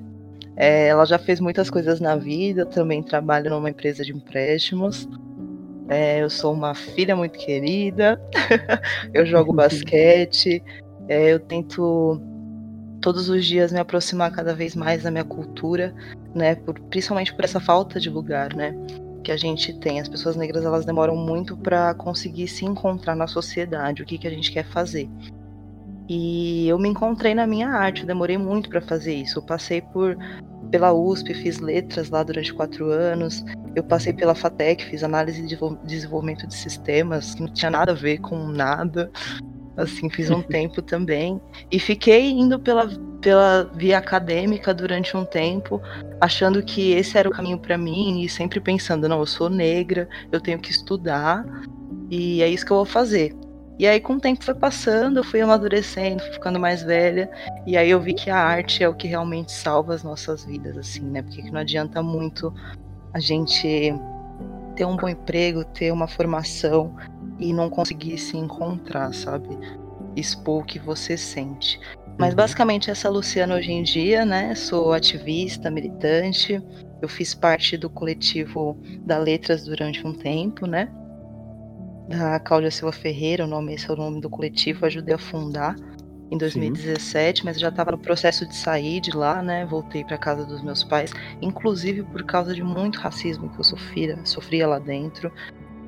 é, 0.55 0.87
ela 0.87 1.05
já 1.05 1.17
fez 1.17 1.39
muitas 1.39 1.69
coisas 1.69 1.99
na 1.99 2.15
vida, 2.15 2.65
também 2.65 3.01
trabalha 3.01 3.49
numa 3.49 3.69
empresa 3.69 4.03
de 4.03 4.11
empréstimos. 4.11 5.07
É, 5.89 6.21
eu 6.21 6.29
sou 6.29 6.53
uma 6.53 6.75
filha 6.75 7.15
muito 7.15 7.37
querida, 7.37 8.21
eu 9.13 9.25
jogo 9.25 9.51
basquete, 9.51 10.63
é, 11.07 11.33
eu 11.33 11.39
tento 11.39 12.21
todos 13.01 13.29
os 13.29 13.45
dias 13.45 13.71
me 13.71 13.79
aproximar 13.79 14.31
cada 14.31 14.53
vez 14.53 14.75
mais 14.75 15.03
da 15.03 15.09
minha 15.11 15.23
cultura, 15.23 15.93
né? 16.35 16.55
Por, 16.55 16.79
principalmente 16.79 17.33
por 17.33 17.43
essa 17.43 17.59
falta 17.59 17.99
de 17.99 18.09
lugar, 18.09 18.53
né? 18.55 18.75
Que 19.23 19.31
a 19.31 19.37
gente 19.37 19.73
tem. 19.79 19.99
As 19.99 20.07
pessoas 20.07 20.35
negras 20.35 20.63
elas 20.63 20.85
demoram 20.85 21.15
muito 21.15 21.57
para 21.57 21.93
conseguir 21.95 22.47
se 22.47 22.65
encontrar 22.65 23.15
na 23.15 23.27
sociedade, 23.27 24.03
o 24.03 24.05
que, 24.05 24.17
que 24.17 24.27
a 24.27 24.31
gente 24.31 24.51
quer 24.51 24.65
fazer. 24.65 25.09
E 26.07 26.67
eu 26.67 26.77
me 26.79 26.89
encontrei 26.89 27.35
na 27.35 27.45
minha 27.45 27.69
arte, 27.69 28.05
demorei 28.05 28.37
muito 28.37 28.69
para 28.69 28.81
fazer 28.81 29.13
isso. 29.13 29.39
Eu 29.39 29.43
passei 29.43 29.81
por 29.81 30.17
pela 30.69 30.93
USP, 30.93 31.33
fiz 31.33 31.59
letras 31.59 32.09
lá 32.09 32.23
durante 32.23 32.53
quatro 32.53 32.91
anos. 32.91 33.43
Eu 33.75 33.83
passei 33.83 34.13
pela 34.13 34.35
FATEC, 34.35 34.85
fiz 34.85 35.03
análise 35.03 35.45
de 35.45 35.57
desenvolvimento 35.83 36.47
de 36.47 36.55
sistemas, 36.55 37.35
que 37.35 37.41
não 37.41 37.53
tinha 37.53 37.71
nada 37.71 37.91
a 37.91 37.95
ver 37.95 38.19
com 38.19 38.47
nada. 38.47 39.11
Assim, 39.77 40.09
fiz 40.09 40.29
um 40.29 40.41
tempo 40.43 40.81
também. 40.81 41.39
E 41.71 41.79
fiquei 41.79 42.31
indo 42.31 42.59
pela, 42.59 42.87
pela 43.21 43.63
via 43.75 43.97
acadêmica 43.97 44.73
durante 44.73 45.15
um 45.15 45.25
tempo, 45.25 45.81
achando 46.19 46.63
que 46.63 46.91
esse 46.91 47.17
era 47.17 47.29
o 47.29 47.31
caminho 47.31 47.59
para 47.59 47.77
mim 47.77 48.21
e 48.21 48.29
sempre 48.29 48.59
pensando: 48.59 49.07
não, 49.07 49.19
eu 49.19 49.25
sou 49.25 49.49
negra, 49.49 50.07
eu 50.31 50.39
tenho 50.39 50.59
que 50.59 50.71
estudar 50.71 51.45
e 52.09 52.41
é 52.41 52.47
isso 52.47 52.65
que 52.65 52.71
eu 52.71 52.77
vou 52.77 52.85
fazer. 52.85 53.35
E 53.79 53.87
aí, 53.87 54.01
com 54.01 54.15
o 54.15 54.19
tempo 54.19 54.43
foi 54.43 54.53
passando, 54.53 55.21
eu 55.21 55.23
fui 55.23 55.39
amadurecendo, 55.39 56.21
fui 56.21 56.33
ficando 56.33 56.59
mais 56.59 56.83
velha. 56.83 57.31
E 57.65 57.77
aí 57.77 57.89
eu 57.89 58.01
vi 58.01 58.13
que 58.13 58.29
a 58.29 58.35
arte 58.35 58.83
é 58.83 58.89
o 58.89 58.93
que 58.93 59.07
realmente 59.07 59.53
salva 59.53 59.93
as 59.93 60.03
nossas 60.03 60.43
vidas, 60.43 60.77
assim, 60.77 60.99
né? 60.99 61.21
Porque 61.21 61.49
não 61.49 61.61
adianta 61.61 62.03
muito 62.03 62.53
a 63.13 63.19
gente 63.21 63.93
ter 64.75 64.83
um 64.83 64.97
bom 64.97 65.07
emprego, 65.07 65.63
ter 65.63 65.93
uma 65.93 66.09
formação 66.09 66.93
e 67.39 67.53
não 67.53 67.69
conseguir 67.69 68.17
se 68.17 68.35
encontrar, 68.35 69.13
sabe? 69.13 69.47
Expor 70.13 70.61
o 70.61 70.65
que 70.65 70.77
você 70.77 71.15
sente. 71.15 71.79
Mas 72.17 72.31
uhum. 72.31 72.35
basicamente 72.35 72.91
essa 72.91 73.09
Luciana 73.09 73.55
hoje 73.55 73.71
em 73.71 73.81
dia, 73.81 74.25
né? 74.25 74.55
Sou 74.55 74.91
ativista, 74.91 75.71
militante. 75.71 76.61
Eu 77.01 77.07
fiz 77.07 77.33
parte 77.33 77.77
do 77.77 77.89
coletivo 77.89 78.77
da 79.05 79.17
Letras 79.17 79.63
durante 79.63 80.05
um 80.05 80.13
tempo, 80.13 80.67
né? 80.67 80.91
Da 82.09 82.39
Cláudia 82.39 82.71
Silva 82.71 82.91
Ferreira, 82.91 83.45
o 83.45 83.47
nome, 83.47 83.75
esse 83.75 83.89
é 83.89 83.93
o 83.93 83.95
nome 83.95 84.19
do 84.19 84.29
coletivo, 84.29 84.85
ajudei 84.85 85.13
a 85.13 85.17
fundar 85.17 85.75
em 86.31 86.37
2017, 86.37 87.39
Sim. 87.39 87.45
mas 87.45 87.59
já 87.59 87.69
estava 87.69 87.91
no 87.91 87.97
processo 87.97 88.47
de 88.47 88.55
sair 88.55 88.99
de 88.99 89.11
lá, 89.11 89.41
né? 89.41 89.65
Voltei 89.65 90.03
para 90.03 90.17
casa 90.17 90.45
dos 90.45 90.61
meus 90.63 90.83
pais, 90.83 91.11
inclusive 91.41 92.03
por 92.03 92.23
causa 92.23 92.53
de 92.53 92.63
muito 92.63 92.99
racismo 92.99 93.49
que 93.49 93.59
eu 93.59 93.63
sofria, 93.63 94.19
sofria 94.25 94.67
lá 94.67 94.79
dentro. 94.79 95.31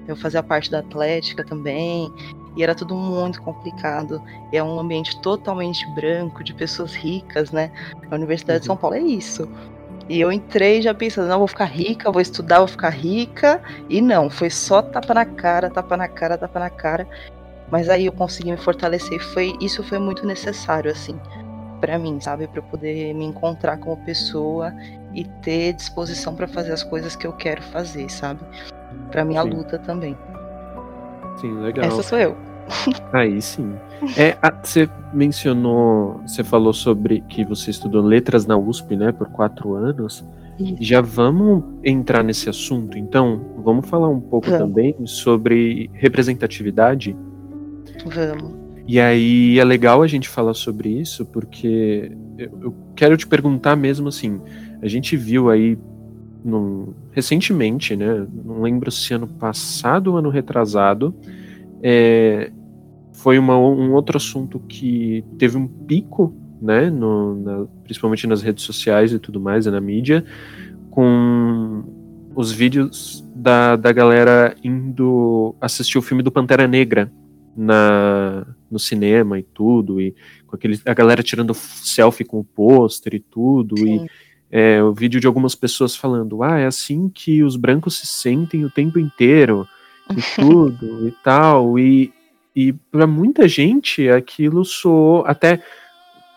Eu 0.08 0.16
fazia 0.16 0.42
parte 0.42 0.70
da 0.70 0.80
Atlética 0.80 1.44
também, 1.44 2.12
e 2.56 2.64
era 2.64 2.76
tudo 2.76 2.96
muito 2.96 3.42
complicado. 3.42 4.22
É 4.52 4.62
um 4.64 4.80
ambiente 4.80 5.20
totalmente 5.22 5.88
branco, 5.94 6.44
de 6.44 6.54
pessoas 6.54 6.94
ricas, 6.94 7.52
né? 7.52 7.72
A 8.10 8.16
Universidade 8.16 8.58
uhum. 8.58 8.62
de 8.62 8.66
São 8.68 8.78
Paulo 8.78 8.96
é 8.96 9.02
isso. 9.02 9.50
E 10.10 10.20
eu 10.20 10.32
entrei 10.32 10.82
já 10.82 10.94
pensando, 10.94 11.28
não, 11.28 11.40
vou 11.40 11.48
ficar 11.48 11.66
rica, 11.66 12.12
vou 12.12 12.22
estudar, 12.22 12.60
vou 12.60 12.68
ficar 12.68 12.90
rica. 12.90 13.62
E 13.90 14.02
não, 14.02 14.30
foi 14.30 14.50
só 14.50 14.82
tapa 14.82 15.14
na 15.14 15.26
cara, 15.26 15.70
tapa 15.70 15.96
na 15.96 16.08
cara, 16.08 16.38
tapa 16.38 16.60
na 16.60 16.70
cara. 16.70 17.08
Mas 17.70 17.88
aí 17.88 18.06
eu 18.06 18.12
consegui 18.12 18.52
me 18.52 18.58
fortalecer. 18.58 19.20
Foi, 19.20 19.56
isso 19.62 19.84
foi 19.84 20.00
muito 20.00 20.26
necessário, 20.26 20.92
assim, 20.92 21.18
para 21.80 21.98
mim, 21.98 22.20
sabe? 22.20 22.48
para 22.48 22.62
poder 22.62 23.14
me 23.14 23.26
encontrar 23.26 23.78
como 23.78 23.96
pessoa 24.04 24.74
e 25.14 25.24
ter 25.42 25.74
disposição 25.74 26.36
para 26.36 26.48
fazer 26.48 26.74
as 26.74 26.84
coisas 26.84 27.16
que 27.16 27.26
eu 27.26 27.34
quero 27.34 27.62
fazer, 27.62 28.10
sabe? 28.10 28.42
Para 29.10 29.24
minha 29.24 29.44
sim. 29.44 29.50
luta 29.50 29.80
também. 29.80 30.18
Sim, 31.40 31.60
legal. 31.62 31.86
Essa 31.86 32.04
sou 32.04 32.20
eu. 32.20 32.51
Aí 33.14 33.42
sim. 33.42 33.74
É, 34.18 34.38
você 34.64 34.90
mencionou, 35.14 36.22
você 36.26 36.44
falou 36.44 36.74
sobre 36.74 37.22
que 37.22 37.44
você 37.46 37.72
estudou 37.72 38.02
letras 38.02 38.46
na 38.46 38.58
USP, 38.58 38.96
né, 38.96 39.12
por 39.12 39.30
quatro 39.30 39.74
anos. 39.74 40.26
Isso. 40.60 40.76
Já 40.80 41.02
vamos 41.02 41.64
entrar 41.84 42.24
nesse 42.24 42.50
assunto, 42.50 42.98
então? 42.98 43.42
Vamos 43.64 43.88
falar 43.88 44.10
um 44.10 44.20
pouco 44.20 44.50
vamos. 44.50 44.68
também 44.68 44.96
sobre 45.06 45.90
representatividade? 45.94 47.16
Vamos. 48.06 48.62
E 48.88 49.00
aí 49.00 49.58
é 49.60 49.64
legal 49.64 50.02
a 50.02 50.08
gente 50.08 50.28
falar 50.28 50.54
sobre 50.54 50.90
isso, 50.90 51.26
porque 51.26 52.12
eu 52.38 52.76
quero 52.96 53.16
te 53.16 53.26
perguntar 53.26 53.76
mesmo 53.76 54.08
assim, 54.08 54.42
a 54.82 54.88
gente 54.88 55.16
viu 55.16 55.50
aí 55.50 55.78
recentemente, 57.12 57.96
né? 57.96 58.26
Não 58.44 58.62
lembro 58.62 58.92
se 58.92 59.14
ano 59.14 59.28
passado 59.28 60.08
ou 60.08 60.18
ano 60.18 60.30
retrasado, 60.30 61.16
é, 61.84 62.52
foi 63.22 63.38
uma, 63.38 63.58
um 63.58 63.94
outro 63.94 64.18
assunto 64.18 64.60
que 64.60 65.24
teve 65.38 65.56
um 65.56 65.68
pico, 65.68 66.34
né? 66.60 66.90
No, 66.90 67.36
na, 67.36 67.68
principalmente 67.84 68.26
nas 68.26 68.42
redes 68.42 68.64
sociais 68.64 69.14
e 69.14 69.20
tudo 69.20 69.40
mais, 69.40 69.68
na 69.68 69.80
mídia, 69.80 70.26
com 70.90 71.84
os 72.36 72.52
vídeos 72.52 73.24
da, 73.36 73.76
da 73.76 73.92
galera 73.92 74.56
indo 74.64 75.56
assistir 75.62 75.98
o 75.98 76.02
filme 76.02 76.24
do 76.24 76.32
Pantera 76.32 76.68
Negra 76.68 77.12
na, 77.56 78.46
no 78.70 78.80
cinema 78.80 79.38
e 79.38 79.44
tudo, 79.44 80.02
e 80.02 80.16
com 80.48 80.56
aquele, 80.56 80.80
a 80.86 80.94
galera 80.94 81.22
tirando 81.22 81.54
selfie 81.54 82.26
com 82.26 82.40
o 82.40 82.44
pôster 82.44 83.14
e 83.14 83.20
tudo, 83.20 83.78
Sim. 83.78 84.06
e 84.06 84.10
é, 84.50 84.84
o 84.84 84.94
vídeo 84.94 85.20
de 85.20 85.28
algumas 85.28 85.54
pessoas 85.54 85.96
falando, 85.96 86.42
ah, 86.42 86.58
é 86.58 86.66
assim 86.66 87.08
que 87.08 87.44
os 87.44 87.56
brancos 87.56 88.00
se 88.00 88.08
sentem 88.08 88.66
o 88.66 88.72
tempo 88.72 88.98
inteiro, 88.98 89.68
e 90.10 90.22
tudo, 90.42 91.08
e 91.08 91.12
tal, 91.24 91.78
e, 91.78 92.12
e 92.56 92.74
para 92.74 93.08
muita 93.08 93.48
gente 93.48 94.10
aquilo 94.10 94.64
soou 94.66 95.24
até... 95.26 95.62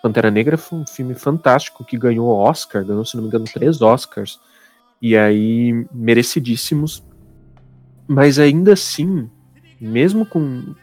Pantera 0.02 0.30
Negra 0.30 0.58
foi 0.58 0.80
um 0.80 0.86
filme 0.86 1.14
fantástico 1.14 1.82
que 1.82 1.96
ganhou 1.96 2.28
Oscar, 2.28 2.84
ganhou, 2.84 3.06
se 3.06 3.16
não 3.16 3.22
me 3.22 3.28
engano, 3.28 3.46
três 3.46 3.80
Oscars, 3.80 4.38
e 5.00 5.16
aí 5.16 5.86
merecidíssimos, 5.92 7.02
mas 8.06 8.38
ainda 8.38 8.74
assim, 8.74 9.30
mesmo 9.80 10.26
com, 10.26 10.74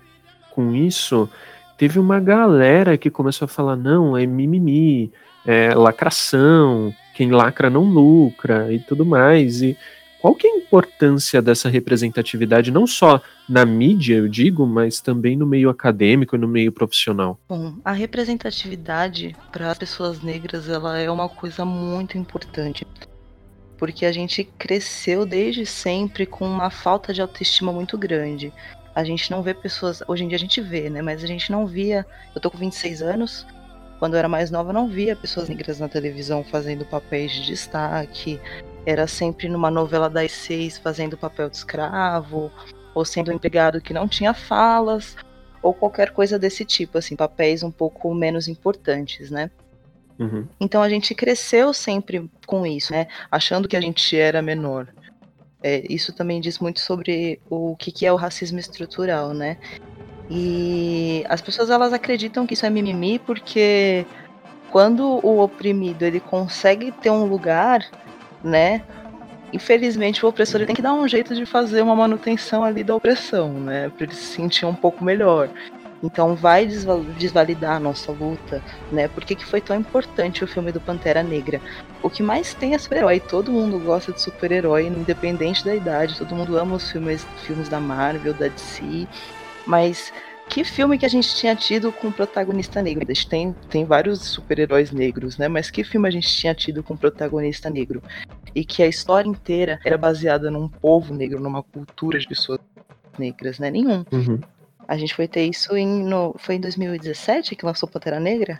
com 0.52 0.76
isso, 0.76 1.30
teve 1.78 2.00
uma 2.00 2.20
galera 2.20 2.98
que 2.98 3.10
começou 3.10 3.46
a 3.46 3.50
falar: 3.50 3.76
não, 3.76 4.18
é 4.18 4.26
mimimi, 4.26 5.12
é 5.46 5.74
lacração, 5.74 6.94
quem 7.14 7.32
lacra 7.32 7.70
não 7.70 7.84
lucra 7.84 8.72
e 8.72 8.80
tudo 8.80 9.06
mais. 9.06 9.62
E 9.62 9.78
qual 10.22 10.36
que 10.36 10.48
é 10.48 10.52
a 10.52 10.58
importância 10.58 11.42
dessa 11.42 11.68
representatividade, 11.68 12.72
não 12.72 12.86
só 12.86 13.22
na 13.50 13.66
mídia, 13.66 14.16
eu 14.16 14.28
digo, 14.28 14.68
mas 14.68 15.02
também 15.02 15.36
no 15.36 15.48
meio 15.48 15.70
acadêmico 15.70 16.36
e 16.36 16.40
no 16.40 16.48
meio 16.48 16.72
profissional? 16.72 17.40
Bom, 17.50 17.76
a 17.84 17.92
representatividade 17.92 19.36
para 19.52 19.72
as 19.72 19.78
pessoas 19.78 20.22
negras 20.22 20.70
ela 20.70 20.98
é 21.00 21.10
uma 21.10 21.28
coisa 21.28 21.66
muito 21.66 22.18
importante. 22.18 22.86
Porque 23.78 24.06
a 24.06 24.12
gente 24.12 24.44
cresceu 24.44 25.26
desde 25.26 25.66
sempre 25.66 26.28
com 26.28 26.46
uma 26.46 26.70
falta 26.70 27.12
de 27.12 27.20
autoestima 27.20 27.74
muito 27.74 27.98
grande 27.98 28.54
a 28.94 29.04
gente 29.04 29.32
não 29.32 29.42
vê 29.42 29.54
pessoas. 29.54 30.04
Hoje 30.08 30.24
em 30.24 30.28
dia 30.28 30.36
a 30.36 30.40
gente 30.40 30.62
vê, 30.62 30.90
né? 30.90 31.02
Mas 31.02 31.24
a 31.24 31.28
gente 31.28 31.52
não 31.52 31.66
via. 31.66 32.06
Eu 32.36 32.42
tô 32.42 32.52
com 32.52 32.58
26 32.58 33.02
anos. 33.02 33.46
Quando 34.00 34.14
eu 34.14 34.20
era 34.20 34.28
mais 34.28 34.50
nova, 34.50 34.74
não 34.74 34.88
via 34.88 35.16
pessoas 35.16 35.48
negras 35.48 35.80
na 35.80 35.88
televisão 35.88 36.44
fazendo 36.44 36.86
papéis 36.86 37.32
de 37.32 37.46
destaque. 37.46 38.40
Era 38.86 39.08
sempre 39.08 39.48
numa 39.48 39.70
novela 39.70 40.10
das 40.10 40.32
seis 40.32 40.78
fazendo 40.78 41.18
papel 41.18 41.50
de 41.50 41.58
escravo, 41.58 42.52
ou 42.94 43.06
sendo 43.06 43.32
um 43.32 43.36
empregado 43.36 43.82
que 43.82 43.94
não 43.94 44.08
tinha 44.08 44.34
falas, 44.34 45.16
ou 45.62 45.74
qualquer 45.74 46.12
coisa 46.12 46.40
desse 46.40 46.66
tipo, 46.66 46.98
assim, 46.98 47.16
papéis 47.16 47.64
um 47.64 47.72
pouco 47.72 48.14
menos 48.14 48.48
importantes, 48.48 49.30
né? 49.30 49.52
Uhum. 50.20 50.48
Então 50.60 50.82
a 50.82 50.90
gente 50.90 51.16
cresceu 51.16 51.74
sempre 51.74 52.30
com 52.46 52.66
isso, 52.66 52.92
né? 52.92 53.08
Achando 53.30 53.68
que 53.68 53.78
a 53.78 53.82
gente 53.82 54.18
era 54.18 54.42
menor. 54.42 54.88
É, 55.64 55.84
isso 55.92 56.14
também 56.14 56.42
diz 56.42 56.60
muito 56.60 56.80
sobre 56.80 57.40
o 57.50 57.76
que, 57.76 57.92
que 57.92 58.06
é 58.06 58.12
o 58.12 58.16
racismo 58.16 58.60
estrutural, 58.60 59.34
né? 59.34 59.58
E 60.30 61.24
as 61.28 61.42
pessoas 61.42 61.70
elas 61.70 61.94
acreditam 61.94 62.48
que 62.48 62.54
isso 62.54 62.66
é 62.66 62.70
mimimi 62.70 63.20
porque 63.20 64.06
quando 64.72 65.04
o 65.26 65.40
oprimido 65.40 66.04
ele 66.04 66.20
consegue 66.20 66.92
ter 66.92 67.10
um 67.10 67.26
lugar, 67.26 67.86
né? 68.44 68.84
Infelizmente 69.54 70.26
o 70.26 70.30
opressor 70.30 70.66
tem 70.66 70.76
que 70.76 70.82
dar 70.82 70.94
um 70.94 71.08
jeito 71.08 71.36
de 71.36 71.46
fazer 71.46 71.82
uma 71.82 71.96
manutenção 71.96 72.64
ali 72.64 72.84
da 72.84 72.96
opressão, 72.96 73.52
né? 73.54 73.90
Para 73.90 74.06
ele 74.06 74.16
se 74.16 74.36
sentir 74.36 74.66
um 74.66 74.74
pouco 74.74 75.04
melhor. 75.04 75.50
Então 76.04 76.36
vai 76.36 76.66
desvalidar 76.66 77.76
a 77.76 77.80
nossa 77.80 78.12
luta, 78.12 78.62
né? 78.92 79.08
Por 79.08 79.24
que, 79.24 79.36
que 79.36 79.46
foi 79.46 79.62
tão 79.62 79.76
importante 79.76 80.44
o 80.44 80.48
filme 80.48 80.72
do 80.72 80.80
Pantera 80.80 81.22
Negra? 81.22 81.62
O 82.02 82.10
que 82.10 82.24
mais 82.24 82.54
tem 82.54 82.74
é 82.74 82.78
super-herói. 82.78 83.20
Todo 83.20 83.52
mundo 83.52 83.78
gosta 83.78 84.12
de 84.12 84.20
super-herói, 84.20 84.88
independente 84.88 85.64
da 85.64 85.76
idade. 85.76 86.18
Todo 86.18 86.36
mundo 86.36 86.58
ama 86.58 86.78
os 86.78 86.90
filmes, 86.90 87.26
filmes 87.46 87.70
da 87.70 87.80
Marvel, 87.80 88.34
da 88.34 88.48
DC. 88.48 89.08
Mas 89.68 90.12
que 90.52 90.66
filme 90.66 90.98
que 90.98 91.06
a 91.06 91.10
gente 91.10 91.34
tinha 91.34 91.56
tido 91.56 91.94
com 91.94 92.12
protagonista 92.12 92.82
negro? 92.82 93.06
A 93.08 93.14
gente 93.14 93.28
tem, 93.30 93.56
tem 93.70 93.86
vários 93.86 94.20
super-heróis 94.20 94.92
negros, 94.92 95.38
né? 95.38 95.48
Mas 95.48 95.72
que 95.72 95.82
filme 95.82 96.10
a 96.10 96.12
gente 96.12 96.28
tinha 96.28 96.54
tido 96.54 96.84
com 96.84 96.98
protagonista 96.98 97.70
negro? 97.70 98.04
E 98.54 98.66
que 98.66 98.84
a 98.84 98.88
história 98.88 99.30
inteira 99.30 99.80
era 99.86 99.98
baseada 99.98 100.52
num 100.52 100.68
povo 100.68 101.14
negro, 101.14 101.40
numa 101.40 101.64
cultura 101.64 102.20
de 102.20 102.28
pessoas 102.28 102.60
negras, 103.18 103.60
né? 103.60 103.72
Nenhum. 103.72 104.04
Uhum. 104.12 104.42
A 104.86 104.98
gente 104.98 105.16
foi 105.16 105.26
ter 105.26 105.46
isso 105.46 105.78
em. 105.78 106.04
No, 106.04 106.36
foi 106.38 106.56
em 106.56 106.60
2017 106.60 107.56
que 107.56 107.66
lançou 107.66 107.88
Pantera 107.88 108.20
Negra? 108.20 108.60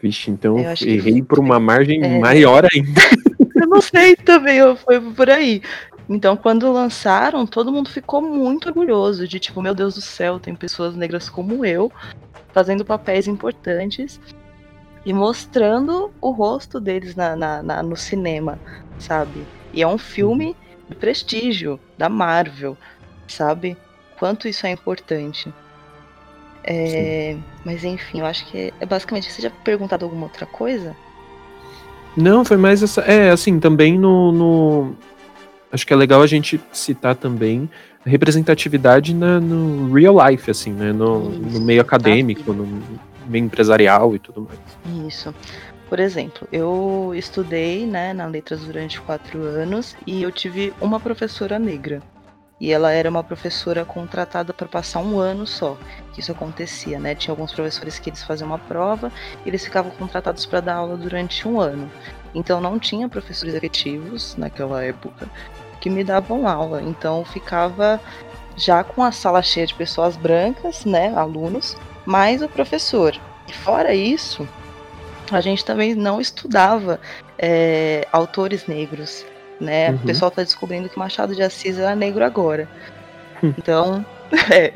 Vixe, 0.00 0.30
então 0.30 0.56
eu 0.56 0.70
errei 0.88 1.20
por 1.20 1.40
uma 1.40 1.58
margem 1.58 2.00
é... 2.00 2.20
maior 2.20 2.64
ainda. 2.72 3.00
eu 3.56 3.66
não 3.66 3.80
sei 3.80 4.14
também, 4.14 4.60
foi 4.76 5.00
por 5.00 5.28
aí. 5.28 5.62
Então, 6.08 6.36
quando 6.36 6.72
lançaram, 6.72 7.46
todo 7.46 7.70
mundo 7.70 7.90
ficou 7.90 8.22
muito 8.22 8.68
orgulhoso 8.68 9.28
de 9.28 9.38
tipo, 9.38 9.60
meu 9.60 9.74
Deus 9.74 9.94
do 9.94 10.00
céu, 10.00 10.40
tem 10.40 10.54
pessoas 10.54 10.96
negras 10.96 11.28
como 11.28 11.64
eu 11.64 11.92
fazendo 12.52 12.84
papéis 12.84 13.28
importantes 13.28 14.18
e 15.04 15.12
mostrando 15.12 16.10
o 16.20 16.30
rosto 16.30 16.80
deles 16.80 17.14
na, 17.14 17.36
na, 17.36 17.62
na 17.62 17.82
no 17.82 17.96
cinema, 17.96 18.58
sabe? 18.98 19.46
E 19.72 19.82
é 19.82 19.86
um 19.86 19.98
filme 19.98 20.56
de 20.88 20.94
prestígio 20.96 21.78
da 21.98 22.08
Marvel, 22.08 22.76
sabe? 23.26 23.76
quanto 24.18 24.48
isso 24.48 24.66
é 24.66 24.70
importante. 24.70 25.52
É, 26.64 27.36
mas 27.64 27.84
enfim, 27.84 28.20
eu 28.20 28.26
acho 28.26 28.44
que 28.46 28.74
é 28.78 28.84
basicamente. 28.84 29.32
Você 29.32 29.40
já 29.40 29.50
perguntado 29.50 30.04
alguma 30.04 30.24
outra 30.24 30.44
coisa? 30.44 30.94
Não, 32.16 32.44
foi 32.44 32.56
mais 32.56 32.82
essa. 32.82 33.00
É, 33.02 33.30
assim, 33.30 33.58
também 33.60 33.98
no, 33.98 34.32
no. 34.32 34.96
Acho 35.70 35.86
que 35.86 35.92
é 35.92 35.96
legal 35.96 36.22
a 36.22 36.26
gente 36.26 36.60
citar 36.72 37.14
também 37.14 37.68
a 38.04 38.08
representatividade 38.08 39.14
na, 39.14 39.38
no 39.38 39.92
real 39.92 40.16
life, 40.26 40.50
assim, 40.50 40.72
né? 40.72 40.92
No, 40.92 41.28
no 41.28 41.60
meio 41.60 41.80
acadêmico, 41.80 42.52
no 42.52 42.66
meio 43.26 43.44
empresarial 43.44 44.14
e 44.14 44.18
tudo 44.18 44.48
mais. 44.48 45.06
Isso. 45.06 45.34
Por 45.88 46.00
exemplo, 46.00 46.46
eu 46.52 47.12
estudei 47.14 47.86
né, 47.86 48.12
na 48.12 48.26
letras 48.26 48.60
durante 48.60 49.00
quatro 49.00 49.42
anos 49.42 49.96
e 50.06 50.22
eu 50.22 50.30
tive 50.30 50.72
uma 50.80 51.00
professora 51.00 51.58
negra. 51.58 52.02
E 52.60 52.72
ela 52.72 52.90
era 52.90 53.08
uma 53.08 53.22
professora 53.22 53.84
contratada 53.84 54.52
para 54.52 54.66
passar 54.66 55.00
um 55.00 55.18
ano 55.18 55.46
só. 55.46 55.78
Que 56.12 56.20
isso 56.20 56.32
acontecia, 56.32 56.98
né? 56.98 57.14
Tinha 57.14 57.32
alguns 57.32 57.52
professores 57.52 57.98
que 57.98 58.10
eles 58.10 58.22
faziam 58.22 58.48
uma 58.48 58.58
prova 58.58 59.12
e 59.46 59.48
eles 59.48 59.64
ficavam 59.64 59.92
contratados 59.92 60.44
para 60.44 60.60
dar 60.60 60.74
aula 60.74 60.96
durante 60.96 61.46
um 61.46 61.60
ano. 61.60 61.88
Então 62.34 62.60
não 62.60 62.78
tinha 62.78 63.08
professores 63.08 63.54
efetivos 63.54 64.36
naquela 64.36 64.82
época 64.84 65.28
que 65.80 65.88
me 65.88 66.04
davam 66.04 66.46
aula. 66.46 66.82
Então 66.82 67.24
ficava 67.24 68.00
já 68.56 68.82
com 68.82 69.02
a 69.02 69.12
sala 69.12 69.42
cheia 69.42 69.66
de 69.66 69.74
pessoas 69.74 70.16
brancas, 70.16 70.84
né, 70.84 71.12
alunos, 71.14 71.76
mais 72.04 72.42
o 72.42 72.48
professor. 72.48 73.18
E 73.46 73.52
fora 73.52 73.94
isso, 73.94 74.46
a 75.30 75.40
gente 75.40 75.64
também 75.64 75.94
não 75.94 76.20
estudava 76.20 77.00
é, 77.38 78.06
autores 78.12 78.66
negros 78.66 79.24
né? 79.60 79.90
Uhum. 79.90 79.96
O 79.96 79.98
pessoal 80.00 80.28
está 80.28 80.42
descobrindo 80.42 80.88
que 80.88 80.98
Machado 80.98 81.34
de 81.34 81.42
Assis 81.42 81.78
era 81.78 81.94
negro 81.94 82.24
agora. 82.24 82.68
Hum. 83.42 83.52
Então, 83.58 84.04
é. 84.52 84.72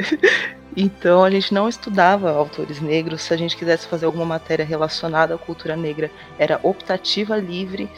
Então 0.76 1.22
a 1.22 1.30
gente 1.30 1.52
não 1.52 1.68
estudava 1.68 2.30
autores 2.30 2.80
negros. 2.80 3.22
Se 3.22 3.34
a 3.34 3.36
gente 3.36 3.56
quisesse 3.56 3.86
fazer 3.86 4.06
alguma 4.06 4.24
matéria 4.24 4.64
relacionada 4.64 5.34
à 5.34 5.38
cultura 5.38 5.76
negra, 5.76 6.10
era 6.38 6.58
optativa 6.62 7.36
livre. 7.36 7.88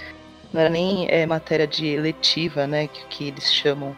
não 0.53 0.61
era 0.61 0.71
nem 0.71 1.09
é, 1.09 1.27
matéria 1.27 1.67
de 1.67 1.87
eletiva, 1.87 2.67
né, 2.67 2.89
que, 2.89 3.05
que 3.07 3.29
eles 3.29 3.53
chamam, 3.53 3.97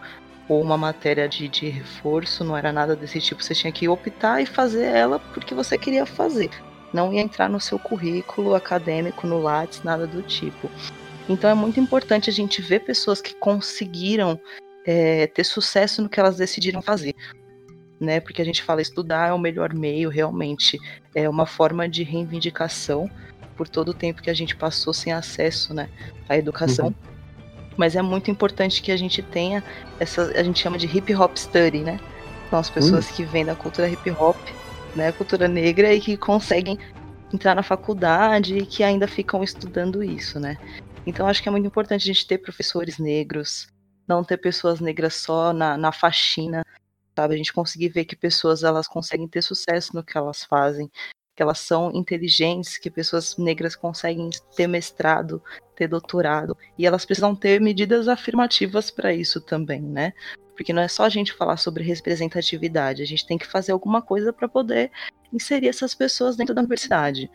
ou 0.48 0.62
uma 0.62 0.76
matéria 0.76 1.28
de, 1.28 1.48
de 1.48 1.68
reforço, 1.68 2.44
não 2.44 2.56
era 2.56 2.72
nada 2.72 2.94
desse 2.94 3.20
tipo. 3.20 3.42
Você 3.42 3.54
tinha 3.54 3.72
que 3.72 3.88
optar 3.88 4.42
e 4.42 4.46
fazer 4.46 4.84
ela 4.84 5.18
porque 5.18 5.54
você 5.54 5.78
queria 5.78 6.06
fazer. 6.06 6.50
Não 6.92 7.12
ia 7.12 7.20
entrar 7.20 7.48
no 7.48 7.60
seu 7.60 7.78
currículo 7.78 8.54
acadêmico, 8.54 9.26
no 9.26 9.40
Lattes, 9.40 9.82
nada 9.82 10.06
do 10.06 10.22
tipo. 10.22 10.70
Então 11.28 11.50
é 11.50 11.54
muito 11.54 11.80
importante 11.80 12.30
a 12.30 12.32
gente 12.32 12.62
ver 12.62 12.80
pessoas 12.80 13.20
que 13.20 13.34
conseguiram 13.34 14.40
é, 14.86 15.26
ter 15.26 15.44
sucesso 15.44 16.00
no 16.00 16.08
que 16.08 16.20
elas 16.20 16.36
decidiram 16.36 16.80
fazer. 16.80 17.14
Né? 17.98 18.20
Porque 18.20 18.42
a 18.42 18.44
gente 18.44 18.62
fala 18.62 18.82
estudar 18.82 19.28
é 19.28 19.32
o 19.32 19.38
melhor 19.38 19.72
meio, 19.72 20.10
realmente. 20.10 20.78
É 21.14 21.28
uma 21.28 21.46
forma 21.46 21.88
de 21.88 22.02
reivindicação 22.02 23.10
por 23.56 23.68
todo 23.68 23.88
o 23.88 23.94
tempo 23.94 24.22
que 24.22 24.30
a 24.30 24.34
gente 24.34 24.54
passou 24.54 24.92
sem 24.92 25.12
acesso 25.12 25.72
né, 25.72 25.88
à 26.28 26.36
educação. 26.36 26.88
Uhum. 26.88 26.94
Mas 27.76 27.96
é 27.96 28.02
muito 28.02 28.30
importante 28.30 28.82
que 28.82 28.92
a 28.92 28.96
gente 28.96 29.22
tenha 29.22 29.62
essa, 29.98 30.22
a 30.38 30.42
gente 30.42 30.60
chama 30.60 30.78
de 30.78 30.86
hip 30.86 31.14
hop 31.14 31.36
study, 31.36 31.80
né? 31.80 31.98
São 32.50 32.58
as 32.58 32.70
pessoas 32.70 33.08
uhum. 33.08 33.16
que 33.16 33.24
vêm 33.24 33.44
da 33.44 33.54
cultura 33.54 33.88
hip 33.88 34.10
hop, 34.10 34.36
né, 34.94 35.12
cultura 35.12 35.48
negra 35.48 35.92
e 35.92 36.00
que 36.00 36.16
conseguem 36.16 36.78
entrar 37.32 37.54
na 37.54 37.62
faculdade 37.62 38.56
e 38.58 38.66
que 38.66 38.82
ainda 38.82 39.06
ficam 39.06 39.42
estudando 39.42 40.02
isso, 40.02 40.38
né? 40.40 40.56
Então 41.06 41.26
acho 41.26 41.42
que 41.42 41.48
é 41.48 41.52
muito 41.52 41.66
importante 41.66 42.02
a 42.02 42.12
gente 42.12 42.26
ter 42.26 42.38
professores 42.38 42.98
negros, 42.98 43.68
não 44.08 44.24
ter 44.24 44.38
pessoas 44.38 44.80
negras 44.80 45.14
só 45.14 45.52
na, 45.52 45.76
na 45.76 45.92
faxina, 45.92 46.64
sabe? 47.16 47.34
A 47.34 47.36
gente 47.38 47.52
conseguir 47.52 47.88
ver 47.88 48.04
que 48.04 48.14
pessoas 48.14 48.62
elas 48.62 48.86
conseguem 48.86 49.26
ter 49.26 49.42
sucesso 49.42 49.96
no 49.96 50.04
que 50.04 50.16
elas 50.16 50.44
fazem, 50.44 50.90
que 51.34 51.42
elas 51.42 51.58
são 51.58 51.90
inteligentes, 51.94 52.76
que 52.76 52.90
pessoas 52.90 53.36
negras 53.36 53.74
conseguem 53.74 54.28
ter 54.54 54.66
mestrado, 54.66 55.42
ter 55.74 55.88
doutorado, 55.88 56.56
e 56.78 56.86
elas 56.86 57.04
precisam 57.04 57.34
ter 57.34 57.60
medidas 57.60 58.08
afirmativas 58.08 58.90
para 58.90 59.14
isso 59.14 59.40
também, 59.40 59.80
né? 59.80 60.12
Porque 60.54 60.72
não 60.72 60.82
é 60.82 60.88
só 60.88 61.04
a 61.04 61.08
gente 61.08 61.34
falar 61.34 61.56
sobre 61.56 61.84
representatividade, 61.84 63.02
a 63.02 63.06
gente 63.06 63.26
tem 63.26 63.36
que 63.36 63.46
fazer 63.46 63.72
alguma 63.72 64.00
coisa 64.00 64.32
para 64.32 64.48
poder 64.48 64.90
inserir 65.32 65.68
essas 65.68 65.94
pessoas 65.94 66.36
dentro 66.36 66.54
da 66.54 66.62
universidade. 66.62 67.30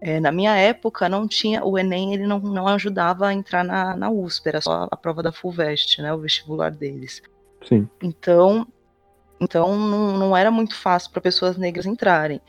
É, 0.00 0.20
na 0.20 0.30
minha 0.30 0.56
época 0.56 1.08
não 1.08 1.26
tinha 1.26 1.64
o 1.64 1.76
Enem, 1.76 2.14
ele 2.14 2.26
não, 2.26 2.38
não 2.38 2.68
ajudava 2.68 3.28
a 3.28 3.34
entrar 3.34 3.64
na, 3.64 3.96
na 3.96 4.10
USP, 4.10 4.48
era 4.48 4.60
só 4.60 4.88
a 4.90 4.96
prova 4.96 5.22
da 5.22 5.32
Fulvestre, 5.32 6.02
né, 6.02 6.12
o 6.12 6.18
vestibular 6.18 6.70
deles. 6.70 7.20
Sim. 7.64 7.88
Então, 8.02 8.66
então 9.40 9.76
não, 9.76 10.16
não 10.16 10.36
era 10.36 10.50
muito 10.50 10.74
fácil 10.74 11.10
para 11.10 11.20
pessoas 11.20 11.56
negras 11.56 11.86
entrarem. 11.86 12.40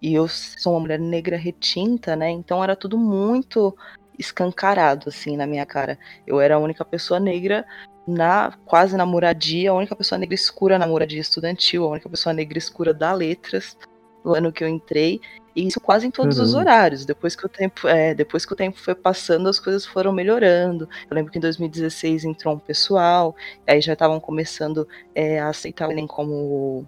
E 0.00 0.14
eu 0.14 0.28
sou 0.28 0.74
uma 0.74 0.80
mulher 0.80 0.98
negra 0.98 1.36
retinta, 1.36 2.14
né? 2.14 2.30
Então 2.30 2.62
era 2.62 2.76
tudo 2.76 2.98
muito 2.98 3.76
escancarado 4.18 5.08
assim 5.08 5.36
na 5.36 5.46
minha 5.46 5.66
cara. 5.66 5.98
Eu 6.26 6.40
era 6.40 6.56
a 6.56 6.58
única 6.58 6.84
pessoa 6.84 7.18
negra 7.18 7.64
na 8.06 8.52
quase 8.64 8.96
na 8.96 9.04
moradia, 9.04 9.70
a 9.70 9.74
única 9.74 9.96
pessoa 9.96 10.18
negra 10.18 10.34
escura 10.34 10.78
na 10.78 10.86
moradia 10.86 11.20
estudantil, 11.20 11.84
a 11.84 11.88
única 11.88 12.08
pessoa 12.08 12.32
negra 12.32 12.58
escura 12.58 12.94
da 12.94 13.12
letras 13.12 13.76
do 14.22 14.34
ano 14.34 14.52
que 14.52 14.62
eu 14.62 14.68
entrei. 14.68 15.20
E 15.56 15.66
isso 15.66 15.80
quase 15.80 16.06
em 16.06 16.10
todos 16.10 16.38
uhum. 16.38 16.44
os 16.44 16.54
horários. 16.54 17.06
Depois 17.06 17.34
que 17.34 17.46
o 17.46 17.48
tempo, 17.48 17.88
é, 17.88 18.14
depois 18.14 18.44
que 18.44 18.52
o 18.52 18.56
tempo 18.56 18.78
foi 18.78 18.94
passando, 18.94 19.48
as 19.48 19.58
coisas 19.58 19.86
foram 19.86 20.12
melhorando. 20.12 20.86
Eu 21.10 21.14
lembro 21.14 21.32
que 21.32 21.38
em 21.38 21.40
2016 21.40 22.26
entrou 22.26 22.54
um 22.54 22.58
pessoal, 22.58 23.34
aí 23.66 23.80
já 23.80 23.94
estavam 23.94 24.20
começando 24.20 24.86
é, 25.14 25.40
a 25.40 25.48
aceitar 25.48 25.88
o 25.88 25.92
Enem 25.92 26.06
como 26.06 26.86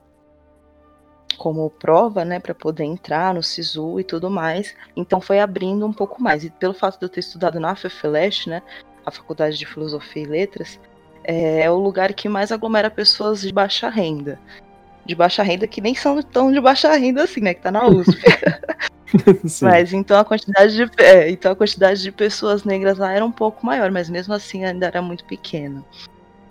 como 1.36 1.70
prova, 1.70 2.24
né, 2.24 2.40
para 2.40 2.52
poder 2.52 2.82
entrar 2.82 3.32
no 3.32 3.44
SISU 3.44 4.00
e 4.00 4.04
tudo 4.04 4.28
mais. 4.28 4.74
Então 4.96 5.20
foi 5.20 5.38
abrindo 5.38 5.86
um 5.86 5.92
pouco 5.92 6.20
mais. 6.20 6.42
E 6.42 6.50
pelo 6.50 6.74
fato 6.74 6.98
de 6.98 7.04
eu 7.04 7.08
ter 7.08 7.20
estudado 7.20 7.60
na 7.60 7.76
FEFELESH, 7.76 8.46
né, 8.48 8.62
a 9.06 9.10
Faculdade 9.10 9.56
de 9.56 9.64
Filosofia 9.64 10.24
e 10.24 10.26
Letras, 10.26 10.80
é, 11.22 11.62
é 11.62 11.70
o 11.70 11.76
lugar 11.76 12.12
que 12.12 12.28
mais 12.28 12.50
aglomera 12.50 12.90
pessoas 12.90 13.40
de 13.42 13.52
baixa 13.52 13.88
renda 13.88 14.38
de 15.08 15.14
baixa 15.14 15.42
renda 15.42 15.66
que 15.66 15.80
nem 15.80 15.94
são 15.94 16.22
tão 16.22 16.52
de 16.52 16.60
baixa 16.60 16.92
renda 16.94 17.24
assim, 17.24 17.40
né? 17.40 17.54
Que 17.54 17.62
tá 17.62 17.72
na 17.72 17.86
USP. 17.86 18.12
mas 19.62 19.92
então 19.94 20.18
a 20.18 20.24
quantidade 20.24 20.76
de 20.76 21.02
é, 21.02 21.30
então 21.30 21.50
a 21.50 21.56
quantidade 21.56 22.02
de 22.02 22.12
pessoas 22.12 22.64
negras 22.64 22.98
lá 22.98 23.12
era 23.12 23.24
um 23.24 23.32
pouco 23.32 23.64
maior, 23.64 23.90
mas 23.90 24.10
mesmo 24.10 24.34
assim 24.34 24.64
ainda 24.64 24.86
era 24.86 25.00
muito 25.00 25.24
pequena. 25.24 25.82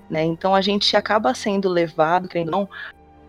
Né? 0.09 0.23
Então 0.23 0.55
a 0.55 0.61
gente 0.61 0.95
acaba 0.97 1.33
sendo 1.35 1.69
levado, 1.69 2.27
querendo 2.27 2.51
não, 2.51 2.69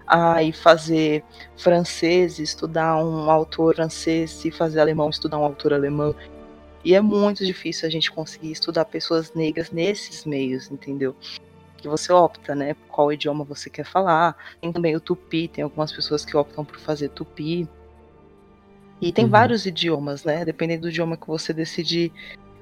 a 0.07 0.43
ir 0.43 0.53
fazer 0.53 1.23
francês, 1.57 2.39
estudar 2.39 2.97
um 2.97 3.31
autor 3.31 3.75
francês, 3.75 4.45
e 4.45 4.51
fazer 4.51 4.81
alemão, 4.81 5.11
estudar 5.11 5.39
um 5.39 5.45
autor 5.45 5.75
alemão. 5.75 6.15
E 6.85 6.95
é 6.95 7.01
muito 7.01 7.45
difícil 7.45 7.87
a 7.87 7.91
gente 7.91 8.11
conseguir 8.11 8.53
estudar 8.53 8.87
pessoas 8.87 9.35
negras 9.35 9.71
nesses 9.71 10.25
meios, 10.25 10.71
entendeu? 10.71 11.15
Que 11.79 11.89
você 11.89 12.13
opta, 12.13 12.55
né? 12.55 12.75
Qual 12.89 13.13
idioma 13.13 13.45
você 13.45 13.71
quer 13.71 13.85
falar. 13.85 14.37
Tem 14.61 14.73
também 14.73 14.95
o 14.97 15.01
tupi, 15.01 15.49
tem 15.49 15.65
algumas 15.65 15.93
pessoas 15.93 16.25
que 16.25 16.37
optam 16.37 16.65
por 16.65 16.79
fazer 16.79 17.09
tupi. 17.11 17.69
E 19.01 19.13
tem 19.13 19.25
uhum. 19.25 19.31
vários 19.31 19.65
idiomas, 19.65 20.25
né? 20.25 20.45
Dependendo 20.45 20.83
do 20.83 20.89
idioma 20.89 21.17
que 21.17 21.27
você 21.27 21.53
decidir 21.53 22.13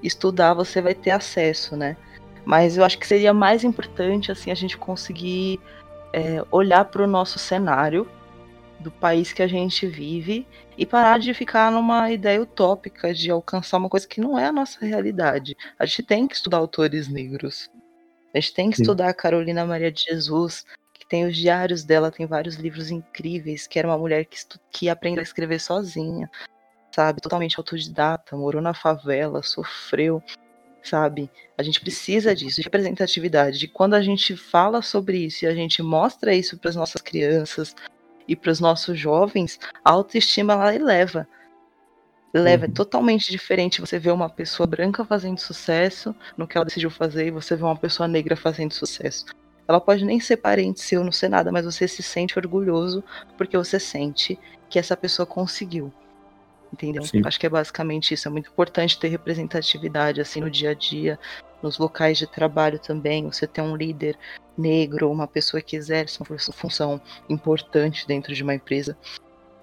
estudar, 0.03 0.55
você 0.55 0.81
vai 0.81 0.95
ter 0.95 1.11
acesso, 1.11 1.77
né? 1.77 1.97
Mas 2.45 2.77
eu 2.77 2.85
acho 2.85 2.99
que 2.99 3.07
seria 3.07 3.35
mais 3.35 3.65
importante, 3.65 4.31
assim, 4.31 4.51
a 4.51 4.55
gente 4.55 4.77
conseguir 4.77 5.59
é, 6.13 6.45
olhar 6.51 6.85
para 6.85 7.03
o 7.03 7.07
nosso 7.07 7.39
cenário 7.39 8.09
do 8.79 8.91
país 8.91 9.33
que 9.33 9.43
a 9.43 9.49
gente 9.49 9.87
vive 9.87 10.47
e 10.77 10.85
parar 10.85 11.19
de 11.19 11.33
ficar 11.33 11.73
numa 11.73 12.11
ideia 12.11 12.41
utópica 12.41 13.13
de 13.13 13.31
alcançar 13.31 13.79
uma 13.79 13.89
coisa 13.89 14.07
que 14.07 14.21
não 14.21 14.39
é 14.39 14.47
a 14.47 14.53
nossa 14.53 14.85
realidade. 14.85 15.57
A 15.79 15.87
gente 15.87 16.03
tem 16.03 16.29
que 16.29 16.35
estudar 16.35 16.59
autores 16.59 17.09
negros. 17.09 17.71
A 18.37 18.41
gente 18.41 18.53
tem 18.53 18.69
que 18.69 18.77
Sim. 18.77 18.83
estudar 18.83 19.09
a 19.09 19.15
Carolina 19.15 19.65
Maria 19.65 19.91
de 19.91 20.05
Jesus, 20.05 20.67
que 20.93 21.07
tem 21.07 21.25
os 21.25 21.35
diários 21.35 21.85
dela, 21.85 22.11
tem 22.11 22.27
vários 22.27 22.57
livros 22.57 22.91
incríveis, 22.91 23.67
que 23.67 23.79
era 23.79 23.89
uma 23.89 23.97
mulher 23.97 24.27
que, 24.27 24.37
que 24.71 24.89
aprendeu 24.91 25.21
a 25.21 25.23
escrever 25.23 25.59
sozinha, 25.59 26.31
sabe? 26.95 27.23
Totalmente 27.23 27.59
autodidata, 27.59 28.37
morou 28.37 28.61
na 28.61 28.75
favela, 28.75 29.43
sofreu, 29.43 30.23
sabe? 30.83 31.31
A 31.57 31.63
gente 31.63 31.81
precisa 31.81 32.35
disso, 32.35 32.57
de 32.57 32.65
representatividade, 32.65 33.59
de 33.59 33.69
quando 33.69 33.95
a 33.95 34.03
gente 34.03 34.37
fala 34.37 34.83
sobre 34.83 35.17
isso 35.17 35.47
e 35.47 35.49
a 35.49 35.55
gente 35.55 35.83
mostra 35.83 36.35
isso 36.35 36.59
para 36.59 36.69
as 36.69 36.77
nossas 36.77 37.01
crianças 37.01 37.75
e 38.29 38.37
para 38.37 38.51
os 38.51 38.61
nossos 38.61 38.99
jovens, 38.99 39.59
a 39.83 39.93
autoestima 39.93 40.53
ela 40.53 40.75
eleva 40.75 41.27
leva, 42.41 42.65
é 42.65 42.69
uhum. 42.69 42.75
totalmente 42.75 43.31
diferente 43.31 43.81
você 43.81 43.99
ver 43.99 44.13
uma 44.13 44.29
pessoa 44.29 44.67
branca 44.67 45.05
fazendo 45.05 45.39
sucesso 45.39 46.15
no 46.37 46.47
que 46.47 46.57
ela 46.57 46.65
decidiu 46.65 46.91
fazer 46.91 47.27
e 47.27 47.31
você 47.31 47.57
ver 47.57 47.65
uma 47.65 47.77
pessoa 47.77 48.09
negra 48.09 48.37
fazendo 48.37 48.73
sucesso. 48.73 49.27
Ela 49.69 49.81
pode 49.81 50.05
nem 50.05 50.21
ser 50.21 50.37
parente 50.37 50.81
seu, 50.81 51.03
não 51.03 51.13
ser 51.13 51.29
nada, 51.29 51.51
mas 51.51 51.65
você 51.65 51.89
se 51.89 52.03
sente 52.03 52.39
orgulhoso 52.39 53.03
porque 53.37 53.57
você 53.57 53.81
sente 53.81 54.39
que 54.69 54.79
essa 54.79 54.97
pessoa 54.97 55.27
conseguiu. 55.27 55.93
Entendeu? 56.73 57.05
Sim. 57.05 57.23
Acho 57.25 57.39
que 57.39 57.47
é 57.47 57.51
basicamente 57.51 58.15
isso. 58.15 58.29
É 58.29 58.31
muito 58.31 58.51
importante 58.51 58.99
ter 58.99 59.09
representatividade 59.09 60.21
assim 60.21 60.41
no 60.41 60.51
dia 60.51 60.71
a 60.71 60.75
dia, 60.75 61.19
nos 61.63 61.79
locais 61.79 62.19
de 62.19 62.27
trabalho 62.27 62.79
também. 62.79 63.25
Você 63.25 63.47
ter 63.47 63.61
um 63.61 63.77
líder 63.77 64.17
negro, 64.57 65.11
uma 65.11 65.27
pessoa 65.27 65.61
que 65.61 65.77
exerce 65.77 66.19
uma 66.21 66.39
função 66.39 67.01
importante 67.29 68.07
dentro 68.07 68.35
de 68.35 68.43
uma 68.43 68.55
empresa. 68.55 68.97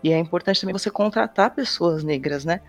E 0.03 0.11
é 0.11 0.19
importante 0.19 0.59
também 0.59 0.73
você 0.73 0.91
contratar 0.91 1.55
pessoas 1.55 2.03
negras, 2.03 2.43
né? 2.43 2.59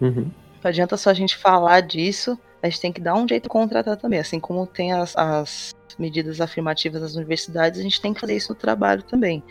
Uhum. 0.00 0.30
Não 0.62 0.68
adianta 0.68 0.96
só 0.96 1.10
a 1.10 1.14
gente 1.14 1.36
falar 1.36 1.80
disso, 1.80 2.38
a 2.62 2.68
gente 2.68 2.80
tem 2.80 2.92
que 2.92 3.00
dar 3.00 3.14
um 3.14 3.26
jeito 3.26 3.44
de 3.44 3.48
contratar 3.48 3.96
também. 3.96 4.18
Assim 4.18 4.40
como 4.40 4.66
tem 4.66 4.92
as, 4.92 5.16
as 5.16 5.72
medidas 5.98 6.40
afirmativas 6.40 7.00
das 7.00 7.14
universidades, 7.14 7.78
a 7.78 7.82
gente 7.82 8.00
tem 8.00 8.12
que 8.12 8.20
fazer 8.20 8.36
isso 8.36 8.52
no 8.52 8.58
trabalho 8.58 9.02
também, 9.02 9.42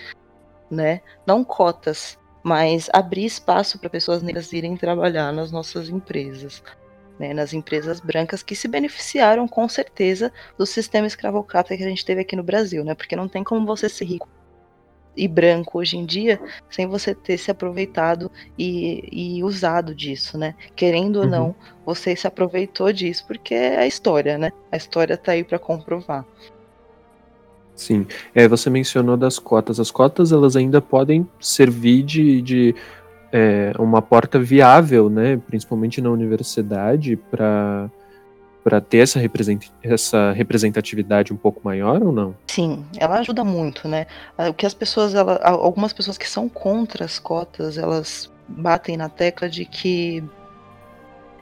né? 0.69 1.01
Não 1.25 1.43
cotas, 1.43 2.17
mas 2.43 2.89
abrir 2.91 3.25
espaço 3.25 3.79
para 3.79 3.89
pessoas 3.89 4.21
negras 4.21 4.51
irem 4.51 4.75
trabalhar 4.75 5.31
nas 5.31 5.51
nossas 5.51 5.89
empresas. 5.89 6.61
Né, 7.19 7.35
nas 7.35 7.53
empresas 7.53 7.99
brancas 7.99 8.41
que 8.41 8.55
se 8.55 8.67
beneficiaram 8.67 9.47
com 9.47 9.69
certeza 9.69 10.33
do 10.57 10.65
sistema 10.65 11.05
escravocrata 11.05 11.77
que 11.77 11.83
a 11.83 11.87
gente 11.87 12.03
teve 12.03 12.21
aqui 12.21 12.35
no 12.35 12.41
Brasil, 12.41 12.83
né? 12.83 12.95
Porque 12.95 13.15
não 13.15 13.27
tem 13.27 13.43
como 13.43 13.63
você 13.63 13.87
ser 13.87 14.05
rico 14.05 14.27
e 15.15 15.27
branco 15.27 15.79
hoje 15.79 15.97
em 15.97 16.05
dia 16.05 16.39
sem 16.69 16.87
você 16.87 17.13
ter 17.13 17.37
se 17.37 17.51
aproveitado 17.51 18.31
e, 18.57 19.07
e 19.11 19.43
usado 19.43 19.93
disso, 19.93 20.37
né? 20.37 20.55
Querendo 20.75 21.17
ou 21.17 21.23
uhum. 21.23 21.29
não, 21.29 21.55
você 21.85 22.15
se 22.15 22.27
aproveitou 22.27 22.91
disso 22.93 23.25
porque 23.27 23.53
é 23.53 23.79
a 23.79 23.87
história, 23.87 24.37
né? 24.37 24.51
A 24.71 24.77
história 24.77 25.17
tá 25.17 25.33
aí 25.33 25.43
para 25.43 25.59
comprovar. 25.59 26.25
Sim, 27.75 28.05
é, 28.35 28.47
você 28.47 28.69
mencionou 28.69 29.17
das 29.17 29.39
cotas. 29.39 29.79
As 29.79 29.89
cotas 29.89 30.31
elas 30.31 30.55
ainda 30.55 30.81
podem 30.81 31.27
servir 31.39 32.03
de, 32.03 32.41
de 32.41 32.75
é, 33.31 33.73
uma 33.79 34.01
porta 34.01 34.39
viável, 34.39 35.09
né? 35.09 35.41
Principalmente 35.47 36.01
na 36.01 36.11
universidade 36.11 37.15
para 37.15 37.89
para 38.63 38.79
ter 38.79 38.99
essa, 38.99 39.19
essa 39.83 40.31
representatividade 40.31 41.33
um 41.33 41.37
pouco 41.37 41.61
maior 41.63 42.01
ou 42.03 42.11
não? 42.11 42.35
Sim, 42.47 42.85
ela 42.97 43.19
ajuda 43.19 43.43
muito, 43.43 43.87
né? 43.87 44.05
Ah, 44.37 44.49
o 44.49 44.53
que 44.53 44.65
as 44.65 44.73
pessoas, 44.73 45.15
ela, 45.15 45.39
algumas 45.43 45.93
pessoas 45.93 46.17
que 46.17 46.29
são 46.29 46.47
contra 46.47 47.05
as 47.05 47.19
cotas, 47.19 47.77
elas 47.77 48.31
batem 48.47 48.97
na 48.97 49.09
tecla 49.09 49.49
de 49.49 49.65
que 49.65 50.23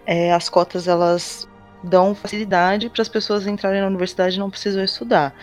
é, 0.06 0.34
as 0.34 0.50
cotas 0.50 0.88
elas 0.88 1.48
dão 1.84 2.16
facilidade 2.16 2.90
para 2.90 3.02
as 3.02 3.10
pessoas 3.10 3.48
entrarem 3.48 3.82
na 3.82 3.88
universidade 3.88 4.36
e 4.36 4.40
não 4.40 4.50
precisam 4.50 4.84
estudar. 4.84 5.34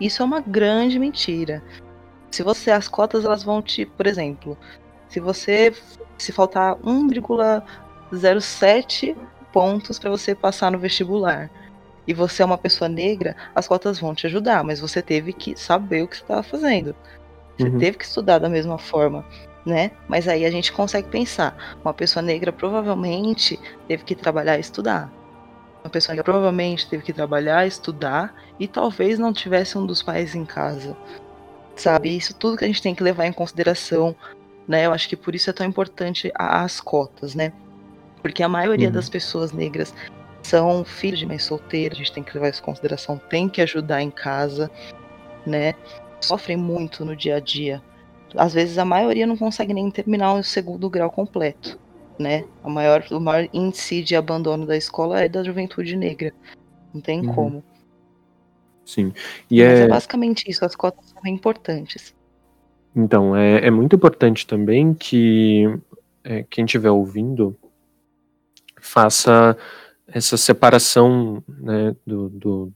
Isso 0.00 0.22
é 0.22 0.24
uma 0.24 0.40
grande 0.40 0.98
mentira. 0.98 1.62
Se 2.30 2.42
você 2.42 2.70
as 2.70 2.88
cotas 2.88 3.24
elas 3.24 3.42
vão 3.42 3.62
te, 3.62 3.86
por 3.86 4.06
exemplo, 4.06 4.58
se 5.08 5.20
você 5.20 5.72
se 6.18 6.32
faltar 6.32 6.74
1,07 6.76 9.16
pontos 9.56 9.98
para 9.98 10.10
você 10.10 10.34
passar 10.34 10.70
no 10.70 10.78
vestibular 10.78 11.50
e 12.06 12.12
você 12.12 12.42
é 12.42 12.44
uma 12.44 12.58
pessoa 12.58 12.90
negra, 12.90 13.34
as 13.54 13.66
cotas 13.66 13.98
vão 13.98 14.14
te 14.14 14.26
ajudar, 14.26 14.62
mas 14.62 14.80
você 14.80 15.00
teve 15.00 15.32
que 15.32 15.58
saber 15.58 16.02
o 16.02 16.08
que 16.08 16.18
você 16.18 16.22
estava 16.22 16.42
fazendo. 16.42 16.94
Você 17.56 17.66
uhum. 17.66 17.78
teve 17.78 17.96
que 17.96 18.04
estudar 18.04 18.38
da 18.38 18.50
mesma 18.50 18.76
forma, 18.76 19.24
né? 19.64 19.92
Mas 20.06 20.28
aí 20.28 20.44
a 20.44 20.50
gente 20.50 20.70
consegue 20.70 21.08
pensar, 21.08 21.78
uma 21.82 21.94
pessoa 21.94 22.22
negra 22.22 22.52
provavelmente 22.52 23.58
teve 23.88 24.04
que 24.04 24.14
trabalhar 24.14 24.58
e 24.58 24.60
estudar. 24.60 25.10
Uma 25.82 25.88
pessoa 25.88 26.12
negra 26.12 26.24
provavelmente 26.24 26.86
teve 26.86 27.02
que 27.02 27.14
trabalhar, 27.14 27.66
estudar 27.66 28.34
e 28.60 28.68
talvez 28.68 29.18
não 29.18 29.32
tivesse 29.32 29.78
um 29.78 29.86
dos 29.86 30.02
pais 30.02 30.34
em 30.34 30.44
casa. 30.44 30.94
Sabe? 31.74 32.14
Isso 32.14 32.34
tudo 32.34 32.58
que 32.58 32.64
a 32.66 32.68
gente 32.68 32.82
tem 32.82 32.94
que 32.94 33.02
levar 33.02 33.24
em 33.24 33.32
consideração, 33.32 34.14
né? 34.68 34.84
Eu 34.84 34.92
acho 34.92 35.08
que 35.08 35.16
por 35.16 35.34
isso 35.34 35.48
é 35.48 35.52
tão 35.54 35.66
importante 35.66 36.30
as 36.34 36.78
cotas, 36.78 37.34
né? 37.34 37.54
Porque 38.26 38.42
a 38.42 38.48
maioria 38.48 38.88
uhum. 38.88 38.92
das 38.92 39.08
pessoas 39.08 39.52
negras 39.52 39.94
são 40.42 40.84
filhos 40.84 41.20
de 41.20 41.26
mãe 41.26 41.38
solteira, 41.38 41.94
a 41.94 41.98
gente 41.98 42.12
tem 42.12 42.24
que 42.24 42.34
levar 42.34 42.48
isso 42.48 42.60
em 42.60 42.64
consideração, 42.64 43.18
tem 43.30 43.48
que 43.48 43.62
ajudar 43.62 44.02
em 44.02 44.10
casa, 44.10 44.68
né? 45.46 45.74
Sofrem 46.20 46.56
muito 46.56 47.04
no 47.04 47.14
dia 47.14 47.36
a 47.36 47.40
dia. 47.40 47.80
Às 48.36 48.52
vezes 48.52 48.78
a 48.78 48.84
maioria 48.84 49.28
não 49.28 49.36
consegue 49.36 49.72
nem 49.72 49.88
terminar 49.92 50.34
o 50.34 50.42
segundo 50.42 50.90
grau 50.90 51.08
completo, 51.08 51.78
né? 52.18 52.44
A 52.64 52.68
maior, 52.68 53.04
o 53.12 53.20
maior 53.20 53.48
índice 53.52 54.02
de 54.02 54.16
abandono 54.16 54.66
da 54.66 54.76
escola 54.76 55.20
é 55.22 55.28
da 55.28 55.44
juventude 55.44 55.94
negra. 55.94 56.32
Não 56.92 57.00
tem 57.00 57.24
uhum. 57.28 57.32
como. 57.32 57.64
Sim. 58.84 59.12
E 59.48 59.62
Mas 59.62 59.78
é... 59.78 59.82
é 59.82 59.88
basicamente 59.88 60.50
isso, 60.50 60.64
as 60.64 60.74
cotas 60.74 61.10
são 61.10 61.32
importantes. 61.32 62.12
Então, 62.94 63.36
é, 63.36 63.66
é 63.66 63.70
muito 63.70 63.94
importante 63.94 64.44
também 64.48 64.94
que 64.94 65.78
é, 66.24 66.44
quem 66.50 66.64
estiver 66.64 66.90
ouvindo 66.90 67.56
faça 68.86 69.56
essa 70.06 70.36
separação 70.36 71.42
né, 71.48 71.94
do, 72.06 72.28
do, 72.28 72.72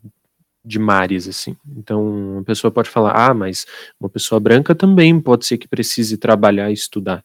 de 0.65 0.79
mares, 0.79 1.29
assim. 1.29 1.57
Então, 1.77 2.05
uma 2.05 2.45
pessoa 2.45 2.71
pode 2.71 2.91
falar, 2.91 3.13
ah, 3.13 3.35
mas 3.35 3.67
uma 3.99 4.09
pessoa 4.09 4.41
branca 4.41 4.75
também 4.75 5.21
pode 5.21 5.47
ser 5.47 5.59
que 5.59 5.69
precise 5.69 6.17
trabalhar 6.17 6.71
e 6.71 6.75
estudar, 6.75 7.25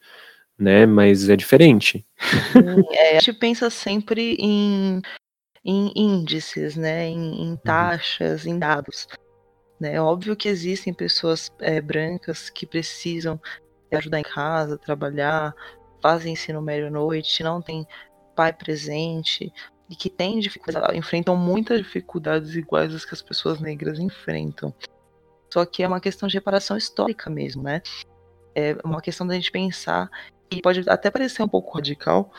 né? 0.58 0.86
Mas 0.86 1.28
é 1.30 1.36
diferente. 1.36 2.06
É, 2.91 3.17
a 3.17 3.19
gente 3.19 3.34
pensa 3.34 3.69
sempre 3.69 4.36
em, 4.39 5.02
em 5.63 5.91
índices, 5.95 6.76
né? 6.76 7.08
Em, 7.08 7.43
em 7.43 7.50
uhum. 7.52 7.58
taxas, 7.58 8.45
uhum. 8.45 8.52
em 8.52 8.60
dados. 8.60 9.08
Né? 9.80 9.95
É 9.95 10.02
óbvio 10.02 10.36
que 10.36 10.48
existem 10.48 10.93
pessoas 10.93 11.52
é, 11.60 11.82
brancas 11.82 12.50
que 12.50 12.65
precisam 12.65 13.39
ajudar 13.91 14.19
em 14.19 14.24
casa, 14.24 14.78
trabalhar, 14.78 15.54
fazem 16.02 16.34
ensino 16.34 16.62
médio 16.62 16.88
à 16.88 16.91
noite, 16.91 17.43
não 17.43 17.62
tem 17.62 17.86
pai 18.36 18.54
presente, 18.54 19.52
e 19.89 19.95
que 19.95 20.10
têm 20.10 20.39
dificuldades, 20.39 20.98
enfrentam 20.98 21.36
muitas 21.36 21.80
dificuldades 21.80 22.56
iguais 22.56 22.93
às 22.93 23.06
que 23.06 23.13
as 23.13 23.21
pessoas 23.21 23.60
negras 23.60 24.00
enfrentam. 24.00 24.74
Só 25.54 25.65
que 25.65 25.84
é 25.84 25.88
uma 25.88 26.00
questão 26.00 26.28
de 26.28 26.36
reparação 26.36 26.76
histórica 26.76 27.30
mesmo, 27.30 27.63
né? 27.63 27.82
É 28.54 28.76
uma 28.84 29.02
questão 29.02 29.28
da 29.28 29.36
gente 29.36 29.52
pensar, 29.52 30.10
e 30.52 30.62
pode 30.62 30.84
até 30.89 31.12
parecer 31.12 31.43
um 31.43 31.48
pouco 31.48 31.76
radical, 31.76 32.32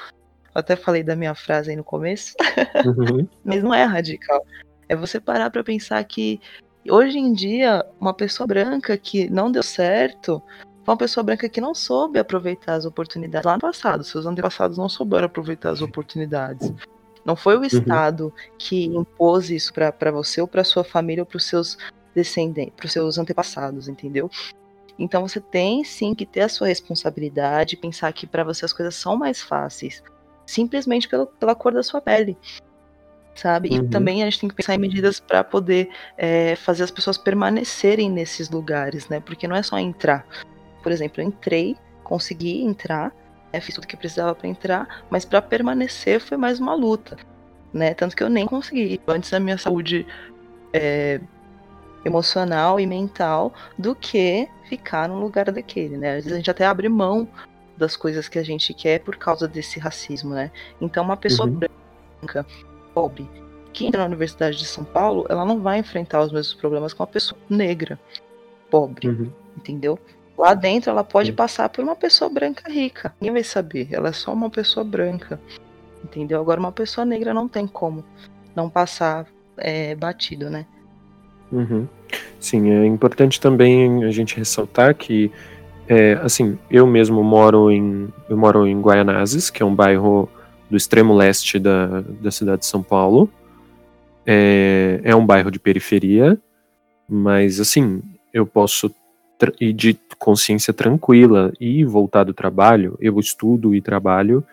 até 0.54 0.74
falei 0.74 1.02
da 1.02 1.14
minha 1.14 1.35
frase 1.35 1.70
aí 1.70 1.76
no 1.76 1.85
começo, 1.85 2.35
uhum. 2.85 3.28
mas 3.44 3.62
não 3.62 3.72
é 3.72 3.85
radical. 3.85 4.44
É 4.88 4.96
você 4.96 5.20
parar 5.20 5.50
para 5.50 5.62
pensar 5.62 6.02
que 6.04 6.40
hoje 6.88 7.18
em 7.18 7.32
dia, 7.32 7.85
uma 8.00 8.14
pessoa 8.14 8.46
branca 8.46 8.96
que 8.96 9.28
não 9.28 9.50
deu 9.50 9.62
certo 9.62 10.42
foi 10.87 10.92
uma 10.92 10.99
pessoa 10.99 11.25
branca 11.25 11.49
que 11.49 11.61
não 11.61 11.75
soube 11.75 12.16
aproveitar 12.16 12.75
as 12.75 12.85
oportunidades 12.85 13.44
lá 13.44 13.55
no 13.55 13.61
passado. 13.61 14.05
Seus 14.05 14.25
antepassados 14.25 14.79
não 14.79 14.88
souberam 14.88 15.27
aproveitar 15.27 15.70
as 15.70 15.83
oportunidades. 15.83 16.72
Não 17.25 17.35
foi 17.35 17.57
o 17.57 17.59
uhum. 17.59 17.64
Estado 17.64 18.33
que 18.57 18.85
impôs 18.85 19.51
isso 19.51 19.75
para 19.75 20.12
você 20.12 20.40
ou 20.40 20.46
para 20.46 20.62
sua 20.62 20.85
família 20.85 21.22
ou 21.22 21.27
para 21.27 21.38
os 21.38 21.44
seus 21.44 21.77
descendentes, 22.14 22.75
para 22.77 22.87
os 22.87 22.92
seus 22.92 23.18
antepassados, 23.18 23.88
entendeu? 23.88 24.31
Então 24.96 25.27
você 25.27 25.40
tem 25.40 25.83
sim 25.83 26.14
que 26.14 26.25
ter 26.25 26.42
a 26.42 26.49
sua 26.49 26.68
responsabilidade, 26.68 27.77
pensar 27.77 28.12
que 28.12 28.25
para 28.25 28.44
você 28.44 28.64
as 28.64 28.72
coisas 28.72 28.94
são 28.94 29.16
mais 29.16 29.42
fáceis, 29.42 30.05
simplesmente 30.46 31.09
pelo, 31.09 31.27
pela 31.27 31.57
cor 31.57 31.72
da 31.72 31.83
sua 31.83 32.01
pele, 32.01 32.38
sabe? 33.35 33.70
Uhum. 33.70 33.85
E 33.85 33.88
também 33.88 34.22
a 34.22 34.27
gente 34.27 34.38
tem 34.38 34.49
que 34.49 34.55
pensar 34.55 34.77
em 34.77 34.79
medidas 34.79 35.18
para 35.18 35.42
poder 35.42 35.90
é, 36.16 36.55
fazer 36.55 36.85
as 36.85 36.92
pessoas 36.92 37.18
permanecerem 37.18 38.09
nesses 38.09 38.49
lugares, 38.49 39.09
né? 39.09 39.18
Porque 39.18 39.49
não 39.49 39.57
é 39.57 39.64
só 39.64 39.77
entrar. 39.81 40.25
Por 40.87 40.92
exemplo, 40.92 41.20
eu 41.20 41.27
entrei, 41.27 41.77
consegui 42.05 42.62
entrar, 42.62 43.12
né, 43.53 43.61
fiz 43.61 43.75
tudo 43.75 43.88
que 43.88 43.96
precisava 43.96 44.37
para 44.37 44.46
entrar, 44.46 45.05
mas 45.11 45.25
para 45.25 45.42
permanecer 45.42 46.20
foi 46.20 46.37
mais 46.37 46.61
uma 46.61 46.77
luta, 46.77 47.16
né? 47.75 47.92
Tanto 47.92 48.14
que 48.14 48.22
eu 48.22 48.29
nem 48.29 48.46
consegui. 48.46 49.01
Antes 49.05 49.33
a 49.33 49.40
minha 49.40 49.59
saúde 49.59 50.07
é, 50.72 51.20
emocional 52.05 52.79
e 52.79 52.87
mental 52.87 53.53
do 53.77 53.96
que 53.96 54.49
ficar 54.68 55.09
no 55.09 55.18
lugar 55.18 55.51
daquele, 55.51 55.96
né? 55.96 56.11
Às 56.11 56.14
vezes 56.18 56.33
a 56.35 56.37
gente 56.37 56.51
até 56.53 56.64
abre 56.64 56.88
mão 56.88 57.29
das 57.77 57.96
coisas 57.96 58.29
que 58.29 58.38
a 58.38 58.44
gente 58.44 58.72
quer 58.72 59.01
por 59.01 59.16
causa 59.16 59.49
desse 59.49 59.81
racismo, 59.81 60.35
né? 60.35 60.53
Então 60.81 61.03
uma 61.03 61.16
pessoa 61.16 61.49
uhum. 61.49 61.62
branca, 62.20 62.46
pobre, 62.94 63.29
que 63.72 63.87
entra 63.87 64.03
na 64.03 64.07
Universidade 64.07 64.57
de 64.57 64.66
São 64.66 64.85
Paulo, 64.85 65.27
ela 65.29 65.44
não 65.44 65.61
vai 65.61 65.81
enfrentar 65.81 66.20
os 66.20 66.31
mesmos 66.31 66.55
problemas 66.55 66.94
com 66.94 67.03
uma 67.03 67.09
pessoa 67.09 67.37
negra, 67.51 67.99
pobre, 68.70 69.09
uhum. 69.09 69.33
entendeu? 69.57 69.99
Lá 70.37 70.55
dentro 70.55 70.90
ela 70.90 71.03
pode 71.03 71.33
passar 71.33 71.68
por 71.68 71.83
uma 71.83 71.96
pessoa 71.96 72.29
branca 72.29 72.70
rica. 72.70 73.14
Ninguém 73.20 73.33
vai 73.33 73.44
saber. 73.44 73.88
Ela 73.90 74.09
é 74.09 74.12
só 74.12 74.33
uma 74.33 74.51
pessoa 74.51 74.85
branca. 74.85 75.40
Entendeu? 76.05 76.40
Agora 76.40 76.61
uma 76.61 76.72
pessoa 76.72 77.05
negra 77.05 77.33
não 77.33 77.49
tem 77.49 77.66
como 77.66 78.05
não 78.55 78.70
passar 78.70 79.27
é, 79.57 79.94
batido, 79.94 80.49
né? 80.49 80.66
Uhum. 81.51 81.87
Sim, 82.40 82.70
é 82.70 82.87
importante 82.87 83.40
também 83.40 84.05
a 84.05 84.11
gente 84.11 84.37
ressaltar 84.37 84.94
que, 84.94 85.31
é, 85.88 86.14
assim, 86.22 86.59
eu 86.70 86.87
mesmo 86.87 87.22
moro 87.22 87.70
em, 87.70 88.09
eu 88.29 88.37
moro 88.37 88.66
em 88.66 88.81
Guaianazes, 88.81 89.51
que 89.51 89.62
é 89.62 89.66
um 89.66 89.75
bairro 89.75 90.29
do 90.70 90.77
extremo 90.77 91.14
leste 91.14 91.59
da, 91.59 92.01
da 92.01 92.31
cidade 92.31 92.61
de 92.61 92.66
São 92.66 92.83
Paulo. 92.83 93.31
É, 94.25 95.01
é 95.05 95.14
um 95.14 95.25
bairro 95.25 95.51
de 95.51 95.59
periferia, 95.59 96.38
mas 97.09 97.61
assim, 97.61 98.03
eu 98.33 98.44
posso 98.44 98.92
e 99.61 99.72
de 99.72 99.99
consciência 100.18 100.72
tranquila 100.72 101.53
e 101.61 101.85
voltar 101.85 102.25
do 102.25 102.35
trabalho, 102.35 102.96
eu 103.01 103.18
estudo 103.20 103.75
e 103.75 103.81
trabalho, 103.81 104.44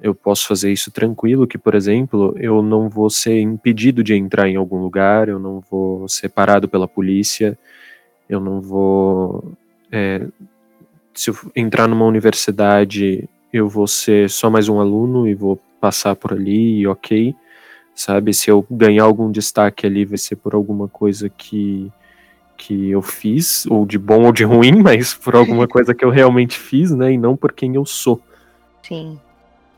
eu 0.00 0.14
posso 0.14 0.46
fazer 0.46 0.70
isso 0.70 0.90
tranquilo, 0.90 1.46
que, 1.46 1.56
por 1.56 1.74
exemplo, 1.74 2.34
eu 2.38 2.62
não 2.62 2.88
vou 2.88 3.08
ser 3.08 3.40
impedido 3.40 4.04
de 4.04 4.14
entrar 4.14 4.48
em 4.48 4.56
algum 4.56 4.78
lugar, 4.78 5.28
eu 5.28 5.38
não 5.38 5.60
vou 5.70 6.08
ser 6.08 6.28
parado 6.28 6.68
pela 6.68 6.86
polícia, 6.86 7.58
eu 8.28 8.40
não 8.40 8.60
vou. 8.60 9.52
É, 9.90 10.26
se 11.14 11.30
eu 11.30 11.36
entrar 11.54 11.88
numa 11.88 12.04
universidade, 12.04 13.28
eu 13.52 13.68
vou 13.68 13.86
ser 13.86 14.28
só 14.28 14.50
mais 14.50 14.68
um 14.68 14.80
aluno 14.80 15.26
e 15.26 15.34
vou 15.34 15.58
passar 15.80 16.14
por 16.14 16.32
ali 16.32 16.80
e 16.80 16.86
ok, 16.86 17.34
sabe? 17.94 18.34
Se 18.34 18.50
eu 18.50 18.66
ganhar 18.70 19.04
algum 19.04 19.30
destaque 19.30 19.86
ali, 19.86 20.04
vai 20.04 20.18
ser 20.18 20.36
por 20.36 20.54
alguma 20.54 20.88
coisa 20.88 21.30
que 21.30 21.90
que 22.56 22.90
eu 22.90 23.02
fiz, 23.02 23.66
ou 23.66 23.86
de 23.86 23.98
bom 23.98 24.24
ou 24.24 24.32
de 24.32 24.44
ruim, 24.44 24.76
mas 24.82 25.14
por 25.14 25.34
alguma 25.34 25.66
coisa 25.68 25.94
que 25.94 26.04
eu 26.04 26.10
realmente 26.10 26.58
fiz, 26.58 26.90
né, 26.90 27.12
e 27.12 27.18
não 27.18 27.36
por 27.36 27.52
quem 27.52 27.74
eu 27.74 27.84
sou. 27.84 28.20
Sim, 28.82 29.20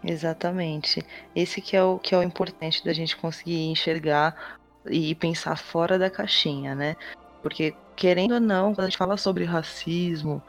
exatamente. 0.04 1.02
Esse 1.34 1.60
que 1.60 1.76
é 1.76 1.82
o 1.82 1.98
que 1.98 2.14
é 2.14 2.18
o 2.18 2.22
importante 2.22 2.84
da 2.84 2.92
gente 2.92 3.16
conseguir 3.16 3.66
enxergar 3.66 4.58
e 4.90 5.14
pensar 5.14 5.56
fora 5.56 5.98
da 5.98 6.10
caixinha, 6.10 6.74
né? 6.74 6.96
Porque 7.42 7.74
querendo 7.96 8.34
ou 8.34 8.40
não, 8.40 8.74
quando 8.74 8.86
a 8.86 8.88
gente 8.88 8.98
fala 8.98 9.16
sobre 9.16 9.44
racismo 9.44 10.42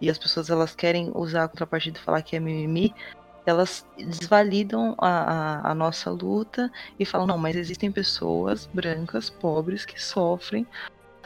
e 0.00 0.08
as 0.08 0.18
pessoas 0.18 0.48
elas 0.48 0.74
querem 0.74 1.10
usar 1.14 1.44
a 1.44 1.48
contrapartida 1.48 1.98
e 1.98 2.02
falar 2.02 2.22
que 2.22 2.36
é 2.36 2.40
mimimi, 2.40 2.94
elas 3.44 3.86
desvalidam 3.96 4.94
a, 4.98 5.08
a, 5.08 5.70
a, 5.70 5.74
nossa 5.74 6.10
luta 6.10 6.70
e 6.98 7.04
falam, 7.04 7.26
não, 7.26 7.38
mas 7.38 7.56
existem 7.56 7.90
pessoas 7.90 8.68
brancas, 8.72 9.30
pobres, 9.30 9.86
que 9.86 10.00
sofrem 10.00 10.66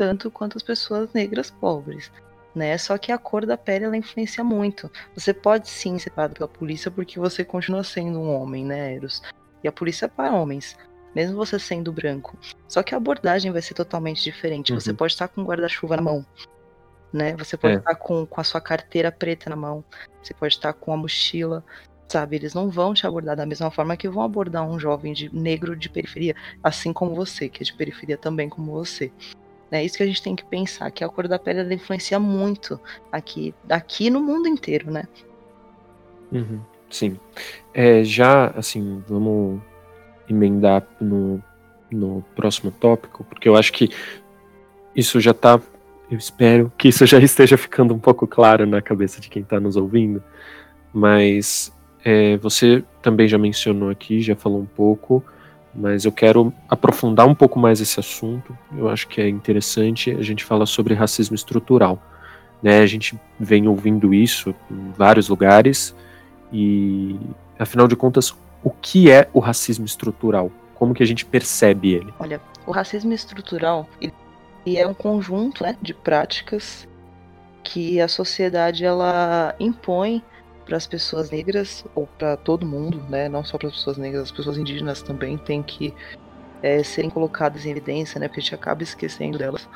tanto 0.03 0.33
quanto 0.33 0.57
as 0.57 0.65
pessoas 0.65 1.13
negras 1.13 1.49
pobres. 1.49 2.11
Né? 2.57 2.77
Só 2.77 2.99
que 2.99 3.13
a 3.13 3.19
cor 3.19 3.47
da 3.47 3.57
pele 3.57 3.85
ela 3.85 3.97
influencia 3.97 4.43
muito. 4.43 4.91
Você 5.15 5.33
pode 5.33 5.69
sim 5.69 5.97
ser 5.97 6.11
parado 6.11 6.35
pela 6.35 6.49
polícia 6.49 6.91
porque 6.91 7.21
você 7.21 7.45
continua 7.45 7.85
sendo 7.85 8.19
um 8.19 8.35
homem, 8.35 8.65
né, 8.65 8.97
Eros? 8.97 9.23
E 9.63 9.69
a 9.69 9.73
polícia 9.73 10.07
é 10.07 10.09
para 10.09 10.35
homens, 10.35 10.77
mesmo 11.15 11.37
você 11.37 11.57
sendo 11.57 11.93
branco. 11.93 12.37
Só 12.67 12.83
que 12.83 12.95
a 12.95 12.99
abordagem 12.99 13.53
vai 13.53 13.63
ser 13.63 13.75
totalmente 13.75 14.25
diferente. 14.25 14.73
Uhum. 14.73 14.81
Você 14.81 14.93
pode 14.93 15.13
estar 15.13 15.29
com 15.29 15.41
um 15.41 15.45
guarda-chuva 15.45 15.95
na 15.95 16.03
mão, 16.03 16.27
né? 17.13 17.37
Você 17.37 17.57
pode 17.57 17.75
é. 17.75 17.79
estar 17.79 17.95
com, 17.95 18.27
com 18.27 18.41
a 18.41 18.45
sua 18.45 18.61
carteira 18.61 19.13
preta 19.13 19.49
na 19.49 19.55
mão. 19.57 19.85
Você 20.21 20.35
pode 20.35 20.53
estar 20.53 20.73
com 20.73 20.93
a 20.93 20.97
mochila. 20.97 21.65
sabe? 22.09 22.35
Eles 22.35 22.55
não 22.55 22.69
vão 22.69 22.93
te 22.93 23.07
abordar 23.07 23.37
da 23.37 23.47
mesma 23.47 23.71
forma 23.71 23.97
que 23.97 24.09
vão 24.09 24.25
abordar 24.25 24.69
um 24.69 24.81
jovem 24.81 25.13
de 25.13 25.33
negro 25.33 25.77
de 25.77 25.89
periferia, 25.89 26.35
assim 26.61 26.93
como 26.93 27.15
você, 27.15 27.49
que 27.49 27.63
é 27.63 27.65
de 27.65 27.73
periferia 27.73 28.19
também 28.19 28.49
como 28.49 28.73
você. 28.73 29.13
É 29.73 29.85
isso 29.85 29.97
que 29.97 30.03
a 30.03 30.07
gente 30.07 30.23
tem 30.23 30.37
que 30.37 30.45
pensar, 30.45 30.91
que 30.91 31.03
a 31.03 31.09
cor 31.09 31.27
da 31.27 31.39
pele 31.39 31.61
ela 31.61 31.75
influencia 31.75 32.19
muito 32.21 32.79
aqui, 33.11 33.55
aqui 33.69 34.11
no 34.11 34.21
mundo 34.21 34.47
inteiro, 34.47 34.91
né? 34.91 35.05
Uhum, 36.31 36.61
sim. 36.91 37.19
É, 37.73 38.05
já, 38.05 38.49
assim, 38.49 39.03
vamos 39.09 39.61
emendar 40.29 40.87
no, 41.01 41.43
no 41.91 42.23
próximo 42.35 42.71
tópico, 42.71 43.25
porque 43.25 43.49
eu 43.49 43.57
acho 43.57 43.73
que 43.73 43.89
isso 44.95 45.21
já 45.21 45.31
está 45.31 45.61
eu 46.13 46.19
espero 46.19 46.71
que 46.77 46.89
isso 46.89 47.07
já 47.07 47.19
esteja 47.19 47.57
ficando 47.57 47.95
um 47.95 47.99
pouco 47.99 48.27
claro 48.27 48.67
na 48.67 48.83
cabeça 48.83 49.19
de 49.19 49.31
quem 49.31 49.41
está 49.41 49.59
nos 49.59 49.77
ouvindo. 49.77 50.23
Mas 50.93 51.73
é, 52.05 52.37
você 52.37 52.85
também 53.01 53.27
já 53.27 53.39
mencionou 53.39 53.89
aqui, 53.89 54.21
já 54.21 54.37
falou 54.37 54.61
um 54.61 54.67
pouco, 54.67 55.25
mas 55.75 56.05
eu 56.05 56.13
quero 56.13 56.53
aprofundar 56.69 57.27
um 57.27 57.35
pouco 57.35 57.59
mais 57.59 57.81
esse 57.81 57.99
assunto. 57.99 58.57
Eu 58.77 58.89
acho 58.89 59.09
que 59.09 59.21
é 59.21 59.29
interessante 59.29 60.11
a 60.11 60.23
gente 60.23 60.45
falar 60.45 60.67
sobre 60.67 60.95
racismo 60.95 61.35
estrutural. 61.35 62.01
Né? 62.63 62.81
A 62.81 62.87
gente 62.87 63.19
vem 63.39 63.67
ouvindo 63.67 64.13
isso 64.13 64.55
em 64.71 64.91
vários 64.97 65.29
lugares 65.29 65.95
e, 66.53 67.19
afinal 67.59 67.89
de 67.89 67.97
contas, 67.97 68.35
o 68.63 68.71
que 68.71 69.11
é 69.11 69.29
o 69.33 69.41
racismo 69.41 69.85
estrutural? 69.85 70.51
Como 70.75 70.95
que 70.95 71.03
a 71.03 71.07
gente 71.07 71.25
percebe 71.25 71.95
ele? 71.95 72.13
Olha, 72.19 72.41
o 72.67 72.71
racismo 72.71 73.13
estrutural 73.13 73.89
ele 74.01 74.77
é 74.77 74.87
um 74.87 74.95
conjunto 74.95 75.65
né, 75.65 75.77
de 75.81 75.95
práticas 75.95 76.87
que 77.65 78.01
a 78.01 78.09
sociedade 78.09 78.85
ela 78.85 79.55
impõe 79.59 80.23
para 80.65 80.77
as 80.77 80.87
pessoas 80.87 81.31
negras 81.31 81.85
ou 81.95 82.07
para 82.07 82.37
todo 82.37 82.67
mundo, 82.67 83.03
né? 83.09 83.29
Não 83.29 83.45
só 83.45 83.59
para 83.59 83.69
as 83.69 83.75
pessoas 83.75 83.97
negras, 83.97 84.25
as 84.25 84.31
pessoas 84.31 84.57
indígenas 84.57 85.03
também 85.03 85.37
têm 85.37 85.63
que 85.63 85.95
é, 86.63 86.83
serem 86.83 87.11
colocadas 87.11 87.67
em 87.67 87.71
evidência, 87.71 88.19
né? 88.21 88.29
Porque 88.29 88.41
a 88.41 88.43
gente 88.43 88.55
acaba 88.55 88.83
esquecendo 88.83 89.39
delas. 89.39 89.69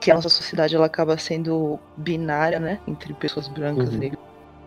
Que 0.00 0.10
a 0.10 0.14
nossa 0.14 0.28
sociedade 0.28 0.76
ela 0.76 0.86
acaba 0.86 1.16
sendo 1.16 1.78
binária, 1.96 2.60
né? 2.60 2.80
Entre 2.86 3.12
pessoas 3.14 3.48
brancas 3.48 3.88
uhum. 3.88 3.94
e 3.94 3.98
negras, 3.98 4.20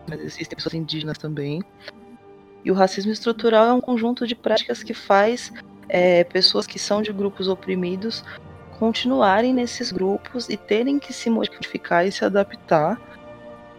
mas 0.08 0.20
existem 0.20 0.56
pessoas 0.56 0.74
indígenas 0.74 1.18
também. 1.18 1.62
E 2.64 2.70
o 2.70 2.74
racismo 2.74 3.12
estrutural 3.12 3.66
é 3.66 3.72
um 3.72 3.80
conjunto 3.80 4.26
de 4.26 4.34
práticas 4.34 4.82
que 4.82 4.92
faz 4.92 5.52
é, 5.88 6.24
pessoas 6.24 6.66
que 6.66 6.78
são 6.78 7.00
de 7.00 7.12
grupos 7.12 7.48
oprimidos 7.48 8.24
continuarem 8.80 9.52
nesses 9.52 9.92
grupos 9.92 10.48
e 10.48 10.56
terem 10.56 10.98
que 10.98 11.12
se 11.12 11.28
modificar 11.28 12.06
e 12.06 12.10
se 12.10 12.24
adaptar 12.24 12.98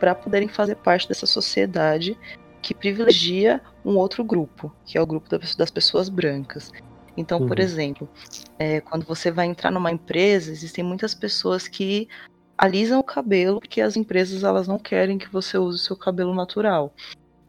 para 0.01 0.15
poderem 0.15 0.47
fazer 0.47 0.77
parte 0.77 1.07
dessa 1.07 1.27
sociedade 1.27 2.17
que 2.59 2.73
privilegia 2.73 3.61
um 3.85 3.95
outro 3.97 4.23
grupo, 4.23 4.75
que 4.83 4.97
é 4.97 5.01
o 5.01 5.05
grupo 5.05 5.29
das 5.37 5.69
pessoas 5.69 6.09
brancas. 6.09 6.71
Então, 7.15 7.41
uhum. 7.41 7.47
por 7.47 7.59
exemplo, 7.59 8.09
é, 8.57 8.81
quando 8.81 9.05
você 9.05 9.29
vai 9.29 9.45
entrar 9.45 9.69
numa 9.69 9.91
empresa, 9.91 10.51
existem 10.51 10.83
muitas 10.83 11.13
pessoas 11.13 11.67
que 11.67 12.09
alisam 12.57 12.99
o 12.99 13.03
cabelo 13.03 13.59
porque 13.59 13.79
as 13.79 13.95
empresas 13.95 14.43
elas 14.43 14.67
não 14.67 14.79
querem 14.79 15.19
que 15.19 15.29
você 15.29 15.55
use 15.59 15.77
o 15.77 15.85
seu 15.85 15.95
cabelo 15.95 16.33
natural. 16.33 16.91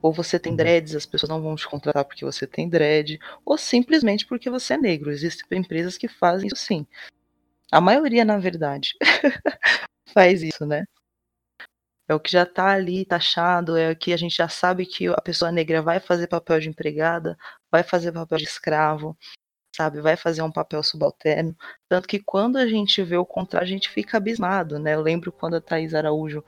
Ou 0.02 0.12
você 0.12 0.38
tem 0.38 0.52
uhum. 0.52 0.56
dreads, 0.56 0.94
as 0.94 1.06
pessoas 1.06 1.30
não 1.30 1.40
vão 1.40 1.56
te 1.56 1.66
contratar 1.66 2.04
porque 2.04 2.24
você 2.24 2.46
tem 2.46 2.68
dread, 2.68 3.18
ou 3.46 3.56
simplesmente 3.56 4.26
porque 4.26 4.50
você 4.50 4.74
é 4.74 4.76
negro. 4.76 5.10
Existem 5.10 5.58
empresas 5.58 5.96
que 5.96 6.06
fazem 6.06 6.48
isso 6.52 6.62
sim. 6.66 6.86
A 7.70 7.80
maioria, 7.80 8.26
na 8.26 8.36
verdade, 8.36 8.92
faz 10.12 10.42
isso, 10.42 10.66
né? 10.66 10.84
É 12.12 12.14
o 12.14 12.20
que 12.20 12.30
já 12.30 12.44
tá 12.44 12.66
ali 12.66 13.06
taxado, 13.06 13.74
é 13.74 13.90
o 13.90 13.96
que 13.96 14.12
a 14.12 14.18
gente 14.18 14.36
já 14.36 14.46
sabe 14.46 14.84
que 14.84 15.08
a 15.08 15.20
pessoa 15.22 15.50
negra 15.50 15.80
vai 15.80 15.98
fazer 15.98 16.26
papel 16.26 16.60
de 16.60 16.68
empregada, 16.68 17.38
vai 17.70 17.82
fazer 17.82 18.12
papel 18.12 18.36
de 18.36 18.44
escravo, 18.44 19.16
sabe? 19.74 20.02
Vai 20.02 20.14
fazer 20.14 20.42
um 20.42 20.52
papel 20.52 20.82
subalterno. 20.82 21.56
Tanto 21.88 22.06
que 22.06 22.22
quando 22.22 22.58
a 22.58 22.66
gente 22.66 23.02
vê 23.02 23.16
o 23.16 23.24
contrário, 23.24 23.66
a 23.66 23.70
gente 23.70 23.88
fica 23.88 24.18
abismado, 24.18 24.78
né? 24.78 24.94
Eu 24.94 25.00
lembro 25.00 25.32
quando 25.32 25.54
a 25.54 25.60
Thaís 25.60 25.94
Araújo 25.94 26.44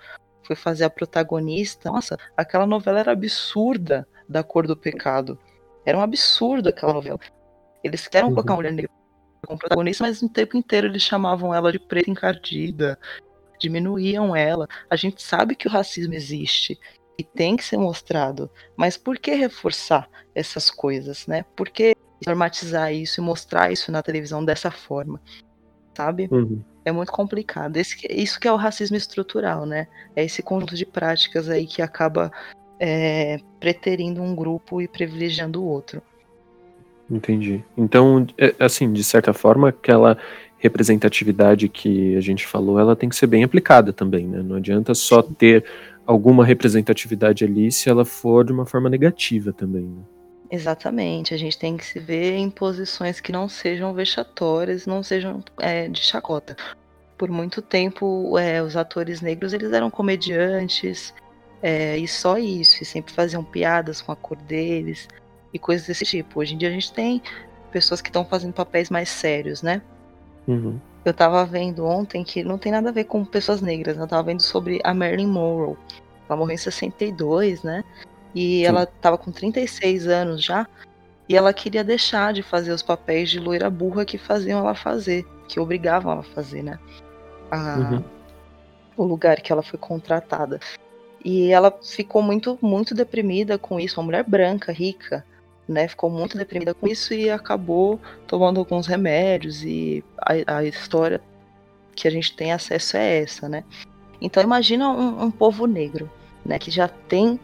foi 0.46 0.54
fazer 0.54 0.84
a 0.84 0.90
protagonista. 0.90 1.90
Nossa, 1.90 2.18
aquela 2.36 2.66
novela 2.66 3.00
era 3.00 3.12
absurda 3.12 4.06
da 4.28 4.42
cor 4.42 4.66
do 4.66 4.76
pecado. 4.76 5.38
Era 5.86 5.96
um 5.96 6.02
absurdo 6.02 6.68
aquela 6.68 6.92
novela. 6.92 7.18
Eles 7.82 8.06
querem 8.06 8.28
uhum. 8.28 8.34
colocar 8.34 8.52
uma 8.52 8.56
mulher 8.56 8.72
negra 8.72 8.90
como 9.46 9.58
protagonista, 9.58 10.04
mas 10.04 10.20
o 10.20 10.28
tempo 10.28 10.58
inteiro 10.58 10.88
eles 10.88 11.02
chamavam 11.02 11.54
ela 11.54 11.72
de 11.72 11.78
preta 11.78 12.10
encardida, 12.10 12.98
diminuíam 13.64 14.36
ela. 14.36 14.68
A 14.88 14.96
gente 14.96 15.22
sabe 15.22 15.54
que 15.54 15.66
o 15.66 15.70
racismo 15.70 16.14
existe 16.14 16.78
e 17.18 17.24
tem 17.24 17.56
que 17.56 17.64
ser 17.64 17.76
mostrado, 17.76 18.50
mas 18.76 18.96
por 18.96 19.18
que 19.18 19.34
reforçar 19.34 20.08
essas 20.34 20.70
coisas, 20.70 21.26
né? 21.26 21.44
Por 21.56 21.68
que 21.68 21.94
normatizar 22.26 22.92
isso 22.92 23.20
e 23.20 23.24
mostrar 23.24 23.72
isso 23.72 23.90
na 23.92 24.02
televisão 24.02 24.44
dessa 24.44 24.70
forma, 24.70 25.20
sabe? 25.94 26.28
Uhum 26.30 26.62
é 26.84 26.92
muito 26.92 27.10
complicado. 27.10 27.76
Esse, 27.76 27.96
isso 28.10 28.38
que 28.38 28.46
é 28.46 28.52
o 28.52 28.56
racismo 28.56 28.96
estrutural, 28.96 29.64
né? 29.64 29.86
É 30.14 30.24
esse 30.24 30.42
conjunto 30.42 30.76
de 30.76 30.84
práticas 30.84 31.48
aí 31.48 31.66
que 31.66 31.80
acaba 31.80 32.30
é, 32.78 33.38
preterindo 33.58 34.22
um 34.22 34.34
grupo 34.34 34.82
e 34.82 34.86
privilegiando 34.86 35.62
o 35.62 35.66
outro. 35.66 36.02
Entendi. 37.10 37.64
Então, 37.76 38.26
é, 38.38 38.54
assim, 38.58 38.92
de 38.92 39.02
certa 39.02 39.32
forma, 39.32 39.70
aquela 39.70 40.18
representatividade 40.64 41.68
que 41.68 42.16
a 42.16 42.20
gente 42.20 42.46
falou, 42.46 42.80
ela 42.80 42.96
tem 42.96 43.06
que 43.06 43.14
ser 43.14 43.26
bem 43.26 43.44
aplicada 43.44 43.92
também, 43.92 44.26
né? 44.26 44.42
Não 44.42 44.56
adianta 44.56 44.94
só 44.94 45.20
ter 45.20 45.62
alguma 46.06 46.42
representatividade 46.42 47.44
ali 47.44 47.70
se 47.70 47.90
ela 47.90 48.04
for 48.04 48.46
de 48.46 48.52
uma 48.52 48.64
forma 48.64 48.88
negativa 48.88 49.52
também, 49.52 49.82
né? 49.82 50.02
Exatamente, 50.50 51.34
a 51.34 51.36
gente 51.36 51.58
tem 51.58 51.76
que 51.76 51.84
se 51.84 51.98
ver 51.98 52.36
em 52.36 52.48
posições 52.48 53.20
que 53.20 53.30
não 53.30 53.46
sejam 53.46 53.92
vexatórias, 53.92 54.86
não 54.86 55.02
sejam 55.02 55.42
é, 55.60 55.88
de 55.88 56.00
chacota. 56.00 56.56
Por 57.18 57.28
muito 57.28 57.60
tempo, 57.60 58.38
é, 58.38 58.62
os 58.62 58.76
atores 58.76 59.20
negros 59.20 59.52
eles 59.52 59.70
eram 59.72 59.90
comediantes 59.90 61.12
é, 61.62 61.98
e 61.98 62.08
só 62.08 62.38
isso, 62.38 62.82
e 62.82 62.86
sempre 62.86 63.12
faziam 63.12 63.44
piadas 63.44 64.00
com 64.00 64.12
a 64.12 64.16
cor 64.16 64.36
deles 64.36 65.08
e 65.52 65.58
coisas 65.58 65.86
desse 65.86 66.04
tipo. 66.04 66.40
Hoje 66.40 66.54
em 66.54 66.58
dia 66.58 66.68
a 66.68 66.72
gente 66.72 66.92
tem 66.92 67.20
pessoas 67.70 68.00
que 68.00 68.08
estão 68.08 68.24
fazendo 68.24 68.52
papéis 68.54 68.88
mais 68.88 69.10
sérios, 69.10 69.60
né? 69.60 69.82
Uhum. 70.46 70.78
Eu 71.04 71.12
tava 71.12 71.44
vendo 71.44 71.84
ontem 71.84 72.24
que 72.24 72.42
não 72.42 72.56
tem 72.56 72.72
nada 72.72 72.88
a 72.88 72.92
ver 72.92 73.04
com 73.04 73.24
pessoas 73.24 73.60
negras, 73.60 73.96
né? 73.96 74.04
eu 74.04 74.08
tava 74.08 74.22
vendo 74.22 74.40
sobre 74.40 74.80
a 74.82 74.94
Marilyn 74.94 75.26
Monroe. 75.26 75.76
Ela 76.28 76.38
morreu 76.38 76.54
em 76.54 76.58
62, 76.58 77.62
né? 77.62 77.84
E 78.34 78.60
Sim. 78.60 78.64
ela 78.64 78.84
estava 78.84 79.18
com 79.18 79.30
36 79.30 80.06
anos 80.08 80.42
já. 80.42 80.66
E 81.28 81.36
ela 81.36 81.52
queria 81.52 81.84
deixar 81.84 82.32
de 82.32 82.42
fazer 82.42 82.72
os 82.72 82.82
papéis 82.82 83.30
de 83.30 83.38
loira 83.38 83.70
burra 83.70 84.04
que 84.04 84.18
faziam 84.18 84.60
ela 84.60 84.74
fazer, 84.74 85.26
que 85.48 85.60
obrigavam 85.60 86.12
ela 86.12 86.20
a 86.20 86.24
fazer, 86.24 86.62
né? 86.62 86.78
A, 87.50 87.76
uhum. 87.76 88.04
O 88.96 89.04
lugar 89.04 89.40
que 89.40 89.52
ela 89.52 89.62
foi 89.62 89.78
contratada. 89.78 90.60
E 91.24 91.50
ela 91.50 91.74
ficou 91.82 92.22
muito, 92.22 92.58
muito 92.60 92.94
deprimida 92.94 93.58
com 93.58 93.80
isso. 93.80 94.00
Uma 94.00 94.06
mulher 94.06 94.24
branca, 94.24 94.72
rica, 94.72 95.24
né? 95.68 95.88
Ficou 95.88 96.10
muito 96.10 96.36
deprimida 96.36 96.74
com 96.74 96.86
isso 96.86 97.14
e 97.14 97.30
acabou 97.30 98.00
tomando 98.26 98.58
alguns 98.58 98.86
remédios. 98.86 99.62
E 99.62 100.04
a, 100.18 100.58
a 100.58 100.64
história 100.64 101.20
que 101.94 102.08
a 102.08 102.10
gente 102.10 102.34
tem 102.34 102.52
acesso 102.52 102.96
é 102.96 103.22
essa, 103.22 103.48
né? 103.48 103.64
Então 104.20 104.42
imagina 104.42 104.88
um, 104.88 105.24
um 105.24 105.30
povo 105.30 105.66
negro, 105.66 106.10
né? 106.44 106.58
Que 106.58 106.70
já 106.70 106.88
tem 106.88 107.38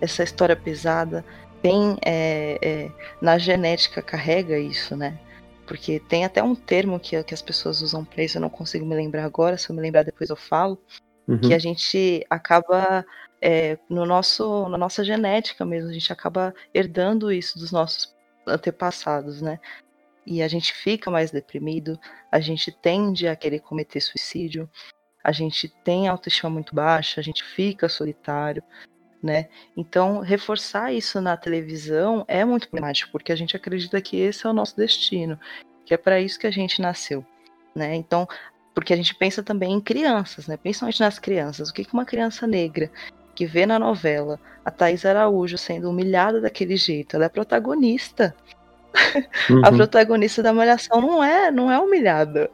essa 0.00 0.22
história 0.22 0.54
pesada 0.54 1.24
tem 1.66 1.96
é, 2.04 2.58
é, 2.62 2.90
na 3.20 3.38
genética 3.38 4.00
carrega 4.00 4.56
isso, 4.56 4.96
né? 4.96 5.18
Porque 5.66 5.98
tem 5.98 6.24
até 6.24 6.40
um 6.40 6.54
termo 6.54 7.00
que, 7.00 7.20
que 7.24 7.34
as 7.34 7.42
pessoas 7.42 7.82
usam 7.82 8.04
para 8.04 8.22
isso, 8.22 8.36
eu 8.36 8.40
não 8.40 8.48
consigo 8.48 8.86
me 8.86 8.94
lembrar 8.94 9.24
agora, 9.24 9.58
se 9.58 9.68
eu 9.68 9.74
me 9.74 9.82
lembrar 9.82 10.04
depois 10.04 10.30
eu 10.30 10.36
falo, 10.36 10.78
uhum. 11.26 11.40
que 11.40 11.52
a 11.52 11.58
gente 11.58 12.24
acaba 12.30 13.04
é, 13.40 13.78
no 13.88 14.06
nosso, 14.06 14.68
na 14.68 14.78
nossa 14.78 15.04
genética 15.04 15.64
mesmo, 15.64 15.90
a 15.90 15.92
gente 15.92 16.12
acaba 16.12 16.54
herdando 16.72 17.30
isso 17.30 17.58
dos 17.58 17.70
nossos 17.70 18.14
antepassados, 18.46 19.42
né? 19.42 19.58
E 20.26 20.42
a 20.42 20.48
gente 20.48 20.72
fica 20.72 21.10
mais 21.10 21.30
deprimido, 21.30 21.98
a 22.32 22.40
gente 22.40 22.72
tende 22.72 23.28
a 23.28 23.36
querer 23.36 23.60
cometer 23.60 24.00
suicídio, 24.00 24.68
a 25.22 25.32
gente 25.32 25.68
tem 25.84 26.08
autoestima 26.08 26.50
muito 26.50 26.74
baixa, 26.74 27.20
a 27.20 27.24
gente 27.24 27.44
fica 27.44 27.88
solitário, 27.88 28.62
né? 29.22 29.48
Então, 29.76 30.20
reforçar 30.20 30.92
isso 30.92 31.20
na 31.20 31.36
televisão 31.36 32.24
é 32.26 32.44
muito 32.44 32.68
problemático, 32.68 33.12
porque 33.12 33.32
a 33.32 33.36
gente 33.36 33.56
acredita 33.56 34.00
que 34.00 34.16
esse 34.16 34.46
é 34.46 34.50
o 34.50 34.52
nosso 34.52 34.76
destino, 34.76 35.38
que 35.84 35.94
é 35.94 35.96
para 35.96 36.20
isso 36.20 36.38
que 36.38 36.46
a 36.46 36.50
gente 36.50 36.80
nasceu, 36.80 37.24
né? 37.74 37.94
Então, 37.94 38.26
porque 38.74 38.92
a 38.92 38.96
gente 38.96 39.14
pensa 39.14 39.42
também 39.42 39.72
em 39.72 39.80
crianças, 39.80 40.46
né? 40.46 40.56
Principalmente 40.56 41.00
nas 41.00 41.18
crianças. 41.18 41.70
O 41.70 41.72
que 41.72 41.86
uma 41.92 42.04
criança 42.04 42.46
negra 42.46 42.90
que 43.36 43.46
vê 43.46 43.66
na 43.66 43.78
novela 43.78 44.40
a 44.64 44.70
Thais 44.70 45.04
Araújo 45.04 45.56
sendo 45.56 45.88
humilhada 45.88 46.40
daquele 46.40 46.76
jeito, 46.76 47.14
ela 47.14 47.26
é 47.26 47.28
protagonista. 47.28 48.34
Uhum. 49.50 49.60
a 49.62 49.70
protagonista 49.70 50.42
da 50.42 50.54
Malhação 50.54 51.02
não 51.02 51.22
é, 51.22 51.50
não 51.50 51.70
é 51.70 51.78
humilhada. 51.78 52.50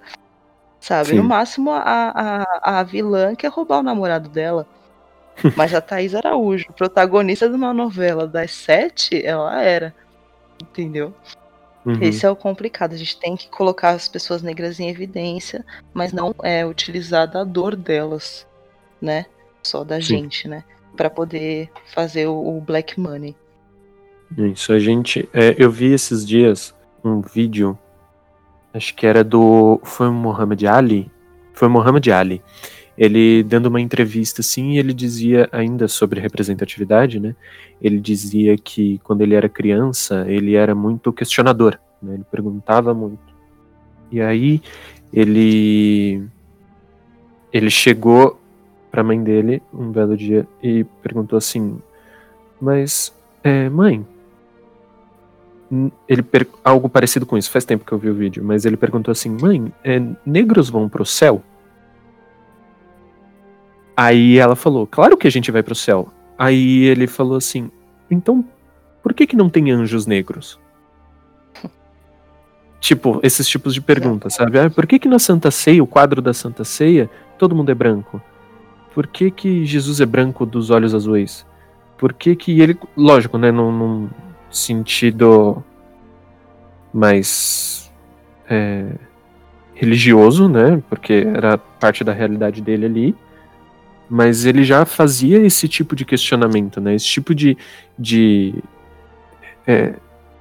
Sabe? 0.81 1.11
Sim. 1.11 1.17
No 1.17 1.23
máximo, 1.23 1.71
a, 1.71 2.45
a, 2.61 2.81
a 2.81 2.83
vilã 2.83 3.37
quer 3.37 3.49
roubar 3.49 3.79
o 3.79 3.83
namorado 3.83 4.29
dela 4.29 4.67
Mas 5.57 5.75
a 5.75 5.81
Thaís 5.81 6.15
Araújo, 6.15 6.73
protagonista 6.73 7.49
de 7.49 7.55
uma 7.55 7.73
novela 7.73 8.27
das 8.27 8.53
sete, 8.53 9.25
ela 9.25 9.63
era. 9.63 9.95
Entendeu? 10.61 11.15
Uhum. 11.85 12.01
Esse 12.01 12.25
é 12.25 12.31
o 12.31 12.37
complicado. 12.37 12.93
A 12.93 12.97
gente 12.97 13.19
tem 13.19 13.37
que 13.37 13.49
colocar 13.49 13.91
as 13.91 14.07
pessoas 14.07 14.43
negras 14.43 14.79
em 14.79 14.89
evidência, 14.89 15.65
mas 15.93 16.13
não 16.13 16.35
é 16.43 16.65
utilizar 16.65 17.29
da 17.29 17.43
dor 17.43 17.75
delas, 17.75 18.47
né? 19.01 19.27
Só 19.63 19.85
da 19.85 19.97
Sim. 19.97 20.03
gente, 20.03 20.49
né? 20.49 20.65
Para 20.97 21.09
poder 21.09 21.71
fazer 21.95 22.27
o, 22.27 22.57
o, 22.57 22.61
black 22.61 22.99
money. 22.99 23.35
Isso, 24.37 24.73
a 24.73 24.79
gente. 24.79 25.29
É, 25.33 25.55
eu 25.59 25.71
vi 25.71 25.93
esses 25.93 26.27
dias 26.27 26.75
um 27.05 27.21
vídeo, 27.21 27.79
acho 28.73 28.95
que 28.95 29.07
era 29.07 29.23
do. 29.23 29.81
Foi 29.85 30.09
o 30.09 30.13
Muhammad 30.13 30.63
Ali? 30.65 31.11
Foi 31.53 31.69
o 31.69 31.71
Muhammad 31.71 32.07
Ali. 32.09 32.43
Ele 32.97 33.43
dando 33.43 33.67
uma 33.67 33.81
entrevista 33.81 34.43
assim, 34.43 34.77
ele 34.77 34.93
dizia 34.93 35.49
ainda 35.51 35.89
sobre 35.89 36.21
representatividade, 36.21 37.19
né? 37.19 37.35
Ele 37.81 37.99
dizia 37.99 38.57
que 38.59 39.01
quando 39.03 39.23
ele 39.23 39.35
era 39.35 39.49
criança, 39.49 40.27
ele 40.29 40.55
era 40.55 40.75
muito 40.75 41.13
questionador, 41.13 41.79
né? 42.03 42.15
Ele 42.15 42.25
perguntava 42.31 42.93
muito. 42.93 43.33
E 44.11 44.21
aí 44.21 44.61
ele 45.13 46.23
ele 47.53 47.71
chegou 47.71 48.42
para 48.93 49.01
a 49.01 49.05
mãe 49.05 49.21
dele 49.23 49.63
um 49.73 49.91
belo 49.91 50.15
dia 50.17 50.47
e 50.63 50.85
perguntou 51.03 51.39
assim: 51.39 51.81
"Mas, 52.61 53.13
é, 53.43 53.71
mãe, 53.71 54.07
ele 56.07 56.23
algo 56.63 56.89
parecido 56.89 57.25
com 57.25 57.39
isso. 57.39 57.51
Faz 57.51 57.65
tempo 57.65 57.85
que 57.85 57.93
eu 57.93 57.99
vi 57.99 58.11
o 58.11 58.15
vídeo, 58.15 58.45
mas 58.45 58.67
ele 58.67 58.77
perguntou 58.77 59.11
assim: 59.11 59.31
"Mãe, 59.41 59.73
é, 59.83 60.01
negros 60.27 60.69
vão 60.69 60.89
pro 60.89 61.07
céu?" 61.07 61.43
Aí 63.97 64.37
ela 64.39 64.55
falou: 64.55 64.87
"Claro 64.87 65.17
que 65.17 65.27
a 65.27 65.31
gente 65.31 65.51
vai 65.51 65.63
pro 65.63 65.75
céu." 65.75 66.13
Aí 66.39 66.85
ele 66.85 67.07
falou 67.07 67.37
assim: 67.37 67.71
"Então, 68.11 68.45
por 69.03 69.15
que 69.15 69.27
que 69.27 69.37
não 69.37 69.49
tem 69.49 69.71
anjos 69.71 70.07
negros?" 70.07 70.61
tipo, 72.79 73.19
esses 73.23 73.49
tipos 73.49 73.73
de 73.73 73.81
perguntas, 73.81 74.35
sabe? 74.35 74.59
Ah, 74.59 74.69
por 74.69 74.87
que 74.87 74.99
que 74.99 75.09
na 75.09 75.19
Santa 75.19 75.51
Ceia, 75.51 75.83
o 75.83 75.87
quadro 75.87 76.21
da 76.21 76.35
Santa 76.35 76.65
Ceia, 76.65 77.09
todo 77.39 77.55
mundo 77.55 77.71
é 77.71 77.75
branco? 77.75 78.21
Por 78.95 79.07
que 79.07 79.31
que 79.31 79.65
Jesus 79.65 80.01
é 80.01 80.07
branco 80.07 80.45
dos 80.45 80.71
olhos 80.71 80.95
azuis? 80.95 81.47
Por 81.97 82.13
que 82.13 82.37
que 82.37 82.61
ele, 82.61 82.77
lógico, 82.97 83.39
né, 83.39 83.51
num, 83.51 83.73
num 83.73 84.11
sentido 84.51 85.63
mais 86.93 87.91
é, 88.49 88.93
religioso, 89.75 90.49
né? 90.49 90.83
Porque 90.89 91.27
era 91.35 91.57
parte 91.57 92.05
da 92.05 92.13
realidade 92.13 92.61
dele 92.61 92.87
ali. 92.87 93.17
Mas 94.09 94.45
ele 94.45 94.63
já 94.63 94.85
fazia 94.85 95.39
esse 95.39 95.67
tipo 95.67 95.97
de 95.97 96.05
questionamento, 96.05 96.81
né? 96.81 96.95
Esse 96.95 97.07
tipo 97.07 97.35
de, 97.35 97.57
de 97.99 98.55
é, 99.67 99.95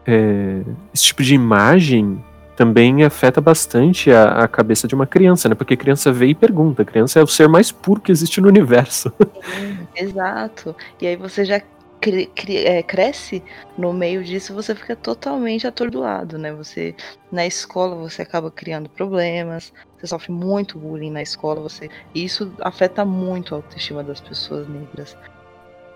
é, 0.05 0.61
esse 0.93 1.05
tipo 1.05 1.23
de 1.23 1.33
imagem 1.33 2.21
também 2.61 3.03
afeta 3.03 3.41
bastante 3.41 4.11
a, 4.11 4.43
a, 4.43 4.47
cabeça 4.47 4.87
de 4.87 4.93
uma 4.93 5.07
criança, 5.07 5.49
né? 5.49 5.55
Porque 5.55 5.73
a 5.73 5.77
criança 5.77 6.11
vê 6.11 6.27
e 6.27 6.35
pergunta. 6.35 6.85
Criança 6.85 7.19
é 7.19 7.23
o 7.23 7.27
ser 7.27 7.49
mais 7.49 7.71
puro 7.71 7.99
que 7.99 8.11
existe 8.11 8.39
no 8.39 8.47
universo. 8.47 9.11
Sim, 9.19 9.87
exato. 9.97 10.75
E 11.01 11.07
aí 11.07 11.15
você 11.15 11.43
já 11.43 11.59
cre 11.99 12.27
cre 12.27 12.57
é, 12.57 12.83
cresce 12.83 13.41
no 13.75 13.91
meio 13.91 14.23
disso, 14.23 14.53
você 14.53 14.75
fica 14.75 14.95
totalmente 14.95 15.65
atordoado, 15.65 16.37
né? 16.37 16.53
Você 16.53 16.93
na 17.31 17.47
escola 17.47 17.95
você 17.95 18.21
acaba 18.21 18.51
criando 18.51 18.87
problemas, 18.89 19.73
você 19.97 20.05
sofre 20.05 20.31
muito 20.31 20.77
bullying 20.77 21.09
na 21.09 21.23
escola, 21.23 21.61
você 21.61 21.89
e 22.13 22.23
isso 22.23 22.53
afeta 22.61 23.03
muito 23.03 23.55
a 23.55 23.57
autoestima 23.57 24.03
das 24.03 24.21
pessoas 24.21 24.67
negras, 24.67 25.17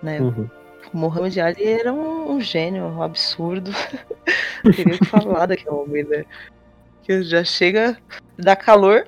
né? 0.02 0.20
Uhum. 0.20 0.50
O 0.92 0.96
Mohamed 0.98 1.40
Ali 1.40 1.64
era 1.64 1.92
um, 1.92 2.32
um 2.32 2.40
gênio, 2.40 2.82
um 2.90 3.02
absurdo. 3.02 3.70
Queria 4.74 4.98
falar 5.04 5.46
daquele 5.46 5.70
homem, 5.70 6.04
né? 6.04 6.24
Que 7.06 7.22
já 7.22 7.44
chega 7.44 7.96
da 8.36 8.56
calor. 8.56 9.06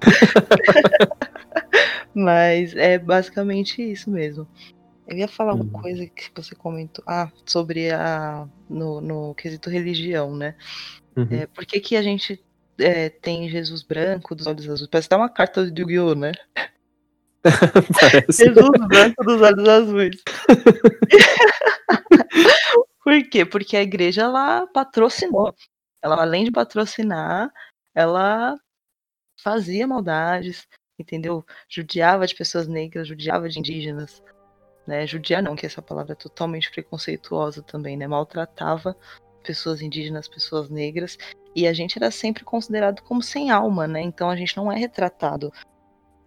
Mas 2.14 2.74
é 2.74 2.98
basicamente 2.98 3.82
isso 3.82 4.10
mesmo. 4.10 4.48
Eu 5.06 5.18
ia 5.18 5.28
falar 5.28 5.52
uma 5.52 5.64
uhum. 5.64 5.70
coisa 5.70 6.06
que 6.06 6.30
você 6.34 6.54
comentou. 6.54 7.04
Ah, 7.06 7.30
sobre 7.44 7.90
a. 7.90 8.48
No, 8.66 9.02
no 9.02 9.34
quesito 9.34 9.68
religião, 9.68 10.34
né? 10.34 10.54
Uhum. 11.14 11.28
É, 11.30 11.46
por 11.46 11.66
que, 11.66 11.80
que 11.80 11.96
a 11.96 12.02
gente 12.02 12.42
é, 12.78 13.10
tem 13.10 13.50
Jesus 13.50 13.82
branco 13.82 14.34
dos 14.34 14.46
olhos 14.46 14.66
azuis? 14.66 14.88
Parece 14.88 15.08
até 15.08 15.16
uma 15.16 15.28
carta 15.28 15.70
de 15.70 15.82
Yu-Gi-Oh, 15.82 16.14
né? 16.14 16.32
Jesus 18.30 18.70
branco 18.88 19.22
dos 19.22 19.42
olhos 19.42 19.68
azuis. 19.68 20.16
por 23.04 23.22
quê? 23.28 23.44
Porque 23.44 23.76
a 23.76 23.82
igreja 23.82 24.22
ela 24.22 24.66
patrocinou. 24.68 25.54
Ela, 26.02 26.20
além 26.20 26.44
de 26.44 26.50
patrocinar, 26.50 27.52
ela 27.94 28.58
fazia 29.42 29.86
maldades, 29.86 30.66
entendeu? 30.98 31.44
Judiava 31.68 32.26
de 32.26 32.34
pessoas 32.34 32.66
negras, 32.66 33.08
judiava 33.08 33.48
de 33.48 33.58
indígenas 33.58 34.22
né? 34.86 35.06
Judiar 35.06 35.42
não, 35.42 35.56
que 35.56 35.66
essa 35.66 35.82
palavra 35.82 36.12
é 36.12 36.16
totalmente 36.16 36.70
preconceituosa 36.70 37.62
também, 37.62 37.96
né? 37.96 38.06
Maltratava 38.06 38.96
pessoas 39.42 39.82
indígenas, 39.82 40.28
pessoas 40.28 40.70
negras, 40.70 41.18
e 41.54 41.66
a 41.66 41.72
gente 41.72 41.98
era 41.98 42.10
sempre 42.10 42.44
considerado 42.44 43.02
como 43.02 43.22
sem 43.22 43.50
alma, 43.50 43.86
né? 43.86 44.00
Então 44.00 44.30
a 44.30 44.36
gente 44.36 44.56
não 44.56 44.70
é 44.70 44.78
retratado 44.78 45.52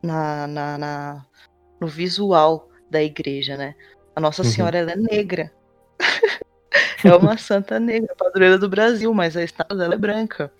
na, 0.03 0.47
na, 0.47 0.77
na 0.77 1.25
no 1.79 1.87
visual 1.87 2.69
da 2.89 3.01
igreja, 3.01 3.57
né? 3.57 3.75
A 4.15 4.21
Nossa 4.21 4.43
uhum. 4.43 4.49
Senhora 4.49 4.77
ela 4.77 4.91
é 4.91 4.95
negra. 4.95 5.53
é 7.03 7.15
uma 7.15 7.37
santa 7.37 7.79
negra, 7.79 8.15
padroeira 8.15 8.57
do 8.57 8.69
Brasil, 8.69 9.13
mas 9.13 9.35
a 9.35 9.43
estátua 9.43 9.77
dela 9.77 9.93
é 9.93 9.97
branca, 9.97 10.51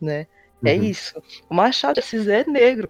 né? 0.00 0.26
É 0.64 0.74
uhum. 0.74 0.82
isso. 0.82 1.22
O 1.48 1.54
Machado 1.54 1.94
de 1.94 2.00
Assis 2.00 2.26
é 2.26 2.44
negro, 2.44 2.88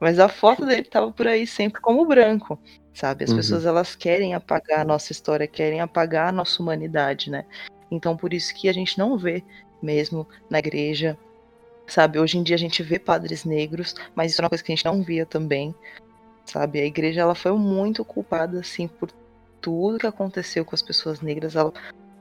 mas 0.00 0.18
a 0.18 0.28
foto 0.28 0.66
dele 0.66 0.84
tava 0.84 1.12
por 1.12 1.26
aí 1.26 1.46
sempre 1.46 1.80
como 1.80 2.06
branco 2.06 2.58
sabe? 2.94 3.24
As 3.24 3.30
uhum. 3.30 3.36
pessoas 3.36 3.66
elas 3.66 3.96
querem 3.96 4.34
apagar 4.34 4.80
a 4.80 4.84
nossa 4.84 5.12
história, 5.12 5.46
querem 5.46 5.80
apagar 5.80 6.28
a 6.28 6.32
nossa 6.32 6.62
humanidade, 6.62 7.28
né? 7.28 7.44
Então 7.90 8.16
por 8.16 8.32
isso 8.32 8.54
que 8.54 8.68
a 8.68 8.72
gente 8.72 8.96
não 8.96 9.18
vê 9.18 9.42
mesmo 9.82 10.26
na 10.48 10.60
igreja, 10.60 11.18
sabe? 11.86 12.18
Hoje 12.18 12.38
em 12.38 12.42
dia 12.42 12.54
a 12.54 12.58
gente 12.58 12.82
vê 12.82 12.98
padres 12.98 13.44
negros, 13.44 13.94
mas 14.14 14.32
isso 14.32 14.40
é 14.40 14.44
uma 14.44 14.48
coisa 14.48 14.62
que 14.62 14.72
a 14.72 14.74
gente 14.76 14.84
não 14.84 15.02
via 15.02 15.26
também, 15.26 15.74
sabe? 16.46 16.80
A 16.80 16.86
igreja 16.86 17.20
ela 17.20 17.34
foi 17.34 17.52
muito 17.52 18.04
culpada 18.04 18.60
assim 18.60 18.86
por 18.86 19.10
tudo 19.64 19.98
que 19.98 20.06
aconteceu 20.06 20.62
com 20.62 20.74
as 20.74 20.82
pessoas 20.82 21.22
negras, 21.22 21.56
ela 21.56 21.72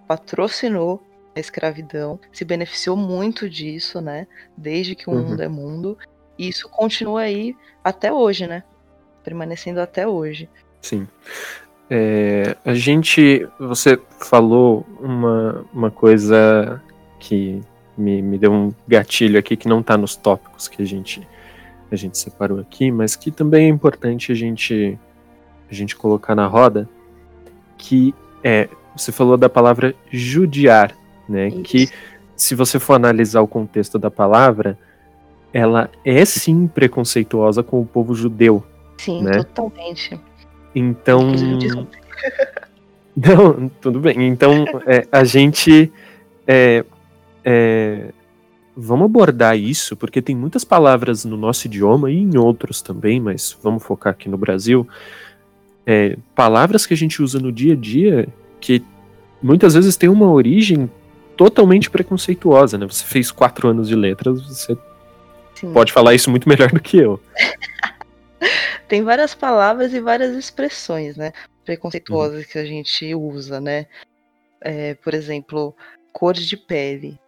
patrocinou 0.07 1.03
a 1.35 1.39
escravidão, 1.41 2.17
se 2.31 2.45
beneficiou 2.45 2.95
muito 2.95 3.49
disso, 3.49 3.99
né? 3.99 4.27
Desde 4.55 4.95
que 4.95 5.09
o 5.09 5.13
uhum. 5.13 5.27
mundo 5.27 5.43
é 5.43 5.47
mundo, 5.49 5.97
e 6.37 6.47
isso 6.47 6.69
continua 6.69 7.21
aí 7.21 7.53
até 7.83 8.13
hoje, 8.13 8.47
né? 8.47 8.63
Permanecendo 9.25 9.81
até 9.81 10.07
hoje. 10.07 10.49
Sim. 10.81 11.05
É, 11.89 12.55
a 12.63 12.73
gente. 12.73 13.45
Você 13.59 13.99
falou 14.21 14.85
uma, 15.01 15.65
uma 15.73 15.91
coisa 15.91 16.81
que 17.19 17.59
me, 17.97 18.21
me 18.21 18.37
deu 18.37 18.53
um 18.53 18.73
gatilho 18.87 19.37
aqui 19.37 19.57
que 19.57 19.67
não 19.67 19.81
está 19.81 19.97
nos 19.97 20.15
tópicos 20.15 20.69
que 20.69 20.81
a 20.81 20.85
gente, 20.85 21.27
a 21.91 21.95
gente 21.97 22.17
separou 22.17 22.59
aqui, 22.59 22.89
mas 22.89 23.17
que 23.17 23.31
também 23.31 23.65
é 23.65 23.69
importante 23.69 24.31
a 24.31 24.35
gente, 24.35 24.97
a 25.69 25.73
gente 25.73 25.93
colocar 25.93 26.35
na 26.35 26.47
roda, 26.47 26.87
que 27.83 28.15
é. 28.41 28.69
Você 28.95 29.11
falou 29.11 29.35
da 29.35 29.49
palavra 29.49 29.93
judiar, 30.09 30.95
né? 31.27 31.47
Isso. 31.47 31.63
Que 31.63 31.89
se 32.35 32.55
você 32.55 32.79
for 32.79 32.93
analisar 32.93 33.41
o 33.41 33.47
contexto 33.47 33.99
da 33.99 34.09
palavra, 34.09 34.77
ela 35.51 35.89
é 36.05 36.23
sim 36.23 36.67
preconceituosa 36.67 37.61
com 37.61 37.81
o 37.81 37.85
povo 37.85 38.15
judeu. 38.15 38.63
Sim, 38.97 39.23
né? 39.23 39.43
totalmente. 39.43 40.19
Então. 40.73 41.31
Não, 43.15 43.69
tudo 43.81 43.99
bem. 43.99 44.27
Então, 44.27 44.65
é, 44.87 45.05
a 45.11 45.23
gente. 45.23 45.91
É, 46.47 46.85
é, 47.43 48.09
vamos 48.75 49.05
abordar 49.05 49.57
isso, 49.57 49.95
porque 49.95 50.21
tem 50.21 50.35
muitas 50.35 50.63
palavras 50.63 51.25
no 51.25 51.35
nosso 51.35 51.67
idioma 51.67 52.09
e 52.09 52.17
em 52.17 52.37
outros 52.37 52.81
também, 52.81 53.19
mas 53.19 53.57
vamos 53.61 53.83
focar 53.83 54.13
aqui 54.13 54.29
no 54.29 54.37
Brasil. 54.37 54.87
É, 55.85 56.17
palavras 56.33 56.85
que 56.85 56.93
a 56.93 56.97
gente 56.97 57.21
usa 57.21 57.39
no 57.39 57.51
dia 57.51 57.73
a 57.73 57.75
dia 57.75 58.27
que 58.59 58.83
muitas 59.41 59.73
vezes 59.73 59.97
tem 59.97 60.07
uma 60.07 60.31
origem 60.31 60.89
totalmente 61.35 61.89
preconceituosa, 61.89 62.77
né? 62.77 62.85
Você 62.85 63.03
fez 63.03 63.31
quatro 63.31 63.67
anos 63.67 63.87
de 63.87 63.95
letras, 63.95 64.41
você 64.41 64.77
Sim. 65.55 65.73
pode 65.73 65.91
falar 65.91 66.13
isso 66.13 66.29
muito 66.29 66.47
melhor 66.47 66.71
do 66.71 66.79
que 66.79 66.97
eu. 66.97 67.19
tem 68.87 69.03
várias 69.03 69.35
palavras 69.35 69.93
e 69.93 69.99
várias 69.99 70.35
expressões, 70.35 71.17
né? 71.17 71.33
Preconceituosas 71.65 72.43
uhum. 72.43 72.49
que 72.49 72.57
a 72.57 72.65
gente 72.65 73.13
usa, 73.15 73.59
né? 73.59 73.87
É, 74.61 74.93
por 74.95 75.13
exemplo, 75.13 75.75
cor 76.13 76.33
de 76.33 76.55
pele. 76.55 77.19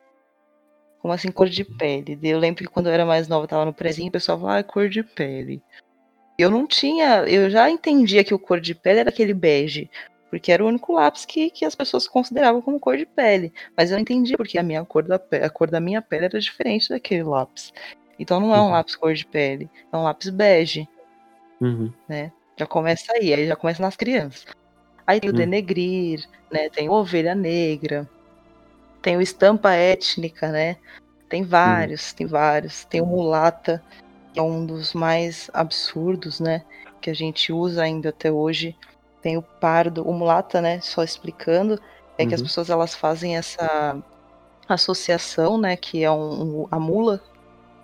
Como 0.99 1.13
assim 1.13 1.31
cor 1.31 1.49
de 1.49 1.63
pele? 1.63 2.17
Eu 2.23 2.39
lembro 2.39 2.63
que 2.63 2.69
quando 2.69 2.87
eu 2.87 2.93
era 2.93 3.05
mais 3.05 3.27
nova, 3.27 3.43
eu 3.43 3.47
tava 3.47 3.65
no 3.65 3.73
prezinho, 3.73 4.09
o 4.09 4.11
pessoal 4.11 4.39
falava, 4.39 4.59
ah, 4.59 4.63
cor 4.63 4.89
de 4.89 5.03
pele. 5.03 5.61
Eu 6.37 6.49
não 6.49 6.67
tinha, 6.67 7.23
eu 7.27 7.49
já 7.49 7.69
entendia 7.69 8.23
que 8.23 8.33
o 8.33 8.39
cor 8.39 8.59
de 8.59 8.75
pele 8.75 8.99
era 8.99 9.09
aquele 9.09 9.33
bege, 9.33 9.89
porque 10.29 10.51
era 10.51 10.63
o 10.63 10.67
único 10.67 10.93
lápis 10.93 11.25
que, 11.25 11.49
que 11.49 11.63
as 11.63 11.75
pessoas 11.75 12.07
consideravam 12.07 12.61
como 12.61 12.79
cor 12.79 12.97
de 12.97 13.05
pele. 13.05 13.53
Mas 13.75 13.91
eu 13.91 13.97
entendi 13.97 14.35
porque 14.35 14.57
a 14.57 14.63
minha 14.63 14.83
cor 14.83 15.03
da 15.03 15.15
a 15.15 15.49
cor 15.49 15.69
da 15.69 15.79
minha 15.79 16.01
pele 16.01 16.25
era 16.25 16.39
diferente 16.39 16.89
daquele 16.89 17.23
lápis. 17.23 17.73
Então 18.19 18.39
não 18.39 18.53
é 18.53 18.59
um 18.59 18.65
uhum. 18.65 18.71
lápis 18.71 18.95
cor 18.95 19.13
de 19.13 19.25
pele, 19.25 19.69
é 19.91 19.97
um 19.97 20.03
lápis 20.03 20.29
bege. 20.29 20.87
Uhum. 21.61 21.91
Né? 22.07 22.31
Já 22.57 22.65
começa 22.65 23.13
aí, 23.13 23.33
aí 23.33 23.47
já 23.47 23.55
começa 23.55 23.81
nas 23.81 23.95
crianças. 23.95 24.45
Aí 25.07 25.19
tem 25.19 25.29
o 25.29 25.33
uhum. 25.33 25.37
denegrir, 25.37 26.27
né? 26.51 26.69
Tem 26.69 26.89
o 26.89 26.93
ovelha 26.93 27.35
negra, 27.35 28.09
tem 29.01 29.15
o 29.15 29.21
estampa 29.21 29.73
étnica, 29.73 30.51
né? 30.51 30.77
Tem 31.29 31.43
vários, 31.43 32.11
tem 32.13 32.25
vários. 32.25 32.85
Tem 32.85 33.01
o 33.01 33.05
mulata, 33.05 33.83
é 34.35 34.41
um 34.41 34.65
dos 34.65 34.93
mais 34.93 35.49
absurdos, 35.53 36.39
né? 36.39 36.63
Que 37.01 37.09
a 37.09 37.13
gente 37.13 37.51
usa 37.53 37.83
ainda 37.83 38.09
até 38.09 38.31
hoje 38.31 38.75
tem 39.21 39.37
o 39.37 39.41
pardo, 39.41 40.07
o 40.07 40.13
mulata, 40.13 40.61
né? 40.61 40.79
Só 40.81 41.03
explicando, 41.03 41.79
é 42.17 42.23
uhum. 42.23 42.29
que 42.29 42.35
as 42.35 42.41
uhum. 42.41 42.47
pessoas 42.47 42.69
elas 42.69 42.93
fazem 42.93 43.35
essa 43.35 43.97
associação, 44.67 45.57
né? 45.57 45.75
Que 45.75 46.03
é 46.03 46.11
um, 46.11 46.67
a 46.69 46.79
mula, 46.79 47.21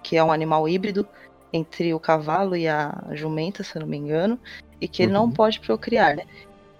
que 0.04 0.18
é 0.18 0.24
um 0.24 0.32
animal 0.32 0.70
híbrido 0.70 1.08
entre 1.52 1.94
o 1.94 2.00
cavalo 2.00 2.56
e 2.56 2.68
a 2.68 2.96
jumenta, 3.12 3.64
se 3.64 3.76
eu 3.76 3.82
não 3.82 3.88
me 3.88 3.98
engano, 3.98 4.40
e 4.80 4.88
que 4.88 5.04
ele 5.04 5.12
não 5.12 5.26
uhum. 5.26 5.32
pode 5.32 5.60
procriar, 5.60 6.16
né? 6.16 6.26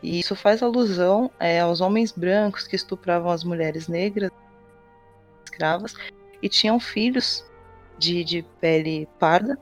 E 0.04 0.20
isso 0.20 0.36
faz 0.36 0.64
alusão 0.64 1.30
é, 1.40 1.60
aos 1.60 1.82
homens 1.82 2.12
brancos 2.12 2.68
que 2.68 2.76
estupravam 2.76 3.32
as 3.32 3.44
mulheres 3.44 3.88
negras, 3.88 4.32
escravas, 5.46 5.94
e 6.42 6.50
tinham 6.50 6.80
filhos 6.80 7.46
de, 8.02 8.24
de 8.24 8.42
pele 8.60 9.08
parda, 9.20 9.58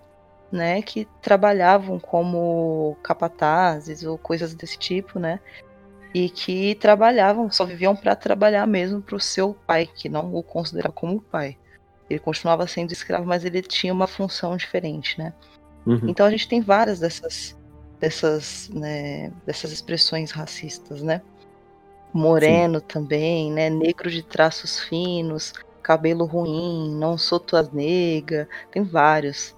né, 0.52 0.82
que 0.82 1.06
trabalhavam 1.22 2.00
como 2.00 2.98
capatazes 3.04 4.04
ou 4.04 4.18
coisas 4.18 4.56
desse 4.56 4.78
tipo, 4.80 5.20
né, 5.20 5.40
e 6.14 6.30
que 6.30 6.74
trabalhavam, 6.76 7.52
só 7.52 7.66
viviam 7.66 7.96
para 7.96 8.16
trabalhar 8.16 8.66
mesmo 8.66 9.02
para 9.02 9.16
o 9.16 9.20
seu 9.20 9.54
pai, 9.68 9.86
que 9.86 10.08
não 10.08 10.34
o 10.34 10.42
considerava 10.42 10.94
como 10.94 11.22
pai. 11.22 11.58
Ele 12.10 12.20
continuava 12.20 12.66
sendo 12.66 12.92
escravo, 12.92 13.26
mas 13.28 13.46
ele 13.46 13.62
tinha 13.62 13.94
uma 13.94 14.08
função 14.08 14.58
diferente, 14.58 15.20
né? 15.20 15.32
Uhum. 15.86 16.08
Então 16.08 16.26
a 16.26 16.32
gente 16.32 16.48
tem 16.48 16.60
várias 16.60 17.00
dessas 17.00 17.56
dessas, 18.00 18.70
né, 18.74 19.32
dessas 19.46 19.72
expressões 19.72 20.32
racistas, 20.32 21.04
né? 21.04 21.22
Moreno 22.12 22.80
Sim. 22.80 22.86
também, 22.88 23.52
né? 23.52 23.70
Negro 23.70 24.10
de 24.10 24.24
traços 24.24 24.80
finos, 24.80 25.54
cabelo 25.90 26.26
ruim, 26.26 26.96
não 27.00 27.18
sou 27.18 27.40
tua 27.40 27.68
nega, 27.74 28.48
tem 28.70 28.84
vários. 28.84 29.56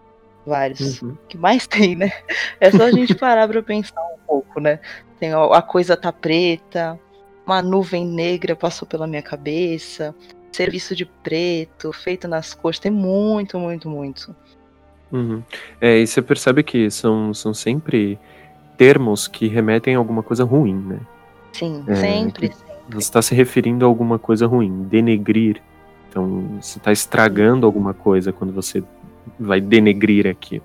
Vários. 0.47 1.01
Uhum. 1.01 1.17
que 1.27 1.37
mais 1.37 1.67
tem, 1.67 1.93
né? 1.93 2.09
É 2.57 2.71
só 2.71 2.83
a 2.83 2.91
gente 2.91 3.13
parar 3.13 3.49
pra 3.49 3.61
pensar 3.61 4.01
um 4.01 4.25
pouco, 4.25 4.61
né? 4.61 4.79
Tem 5.19 5.33
a 5.33 5.61
coisa 5.61 5.97
tá 5.97 6.09
preta, 6.09 6.97
uma 7.45 7.61
nuvem 7.61 8.05
negra 8.05 8.55
passou 8.55 8.87
pela 8.87 9.05
minha 9.05 9.21
cabeça, 9.21 10.15
serviço 10.53 10.95
de 10.95 11.05
preto, 11.05 11.91
feito 11.91 12.29
nas 12.29 12.53
cores, 12.53 12.79
tem 12.79 12.91
muito, 12.91 13.59
muito, 13.59 13.89
muito. 13.89 14.33
Uhum. 15.11 15.43
É, 15.81 15.97
e 15.97 16.07
você 16.07 16.21
percebe 16.21 16.63
que 16.63 16.89
são, 16.89 17.33
são 17.33 17.53
sempre 17.53 18.17
termos 18.77 19.27
que 19.27 19.49
remetem 19.49 19.95
a 19.95 19.97
alguma 19.97 20.23
coisa 20.23 20.45
ruim, 20.45 20.75
né? 20.75 20.99
Sim, 21.51 21.83
é, 21.87 21.95
sempre, 21.95 22.47
sempre. 22.47 22.71
Você 22.89 22.99
está 22.99 23.21
se 23.21 23.35
referindo 23.35 23.83
a 23.83 23.87
alguma 23.89 24.17
coisa 24.17 24.47
ruim, 24.47 24.83
denegrir. 24.83 25.61
Então, 26.11 26.59
você 26.59 26.77
está 26.77 26.91
estragando 26.91 27.65
alguma 27.65 27.93
coisa 27.93 28.33
quando 28.33 28.51
você 28.51 28.83
vai 29.39 29.61
denegrir 29.61 30.27
aqui. 30.27 30.61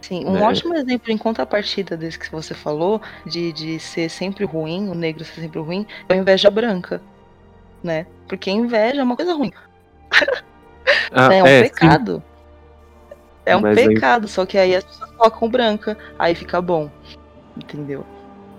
Sim, 0.00 0.24
um 0.26 0.32
né? 0.32 0.42
ótimo 0.42 0.74
exemplo 0.74 1.12
em 1.12 1.16
contrapartida 1.16 1.96
desse 1.96 2.18
que 2.18 2.32
você 2.32 2.52
falou, 2.52 3.00
de, 3.24 3.52
de 3.52 3.78
ser 3.78 4.08
sempre 4.08 4.44
ruim, 4.44 4.88
o 4.88 4.94
negro 4.96 5.24
ser 5.24 5.40
sempre 5.40 5.60
ruim, 5.60 5.86
é 6.08 6.14
a 6.14 6.16
inveja 6.16 6.50
branca, 6.50 7.00
né? 7.80 8.06
Porque 8.26 8.50
inveja 8.50 9.00
é 9.00 9.04
uma 9.04 9.14
coisa 9.14 9.34
ruim. 9.34 9.52
Ah, 11.12 11.30
é 11.32 11.42
um 11.44 11.46
é, 11.46 11.62
pecado. 11.62 12.16
Sim. 12.16 12.22
É 13.46 13.56
um 13.56 13.60
Mas 13.60 13.76
pecado, 13.76 14.24
aí... 14.24 14.28
só 14.28 14.44
que 14.44 14.58
aí 14.58 14.74
as 14.74 14.82
pessoas 14.82 15.10
colocam 15.12 15.48
branca, 15.48 15.96
aí 16.18 16.34
fica 16.34 16.60
bom. 16.60 16.90
Entendeu? 17.56 18.04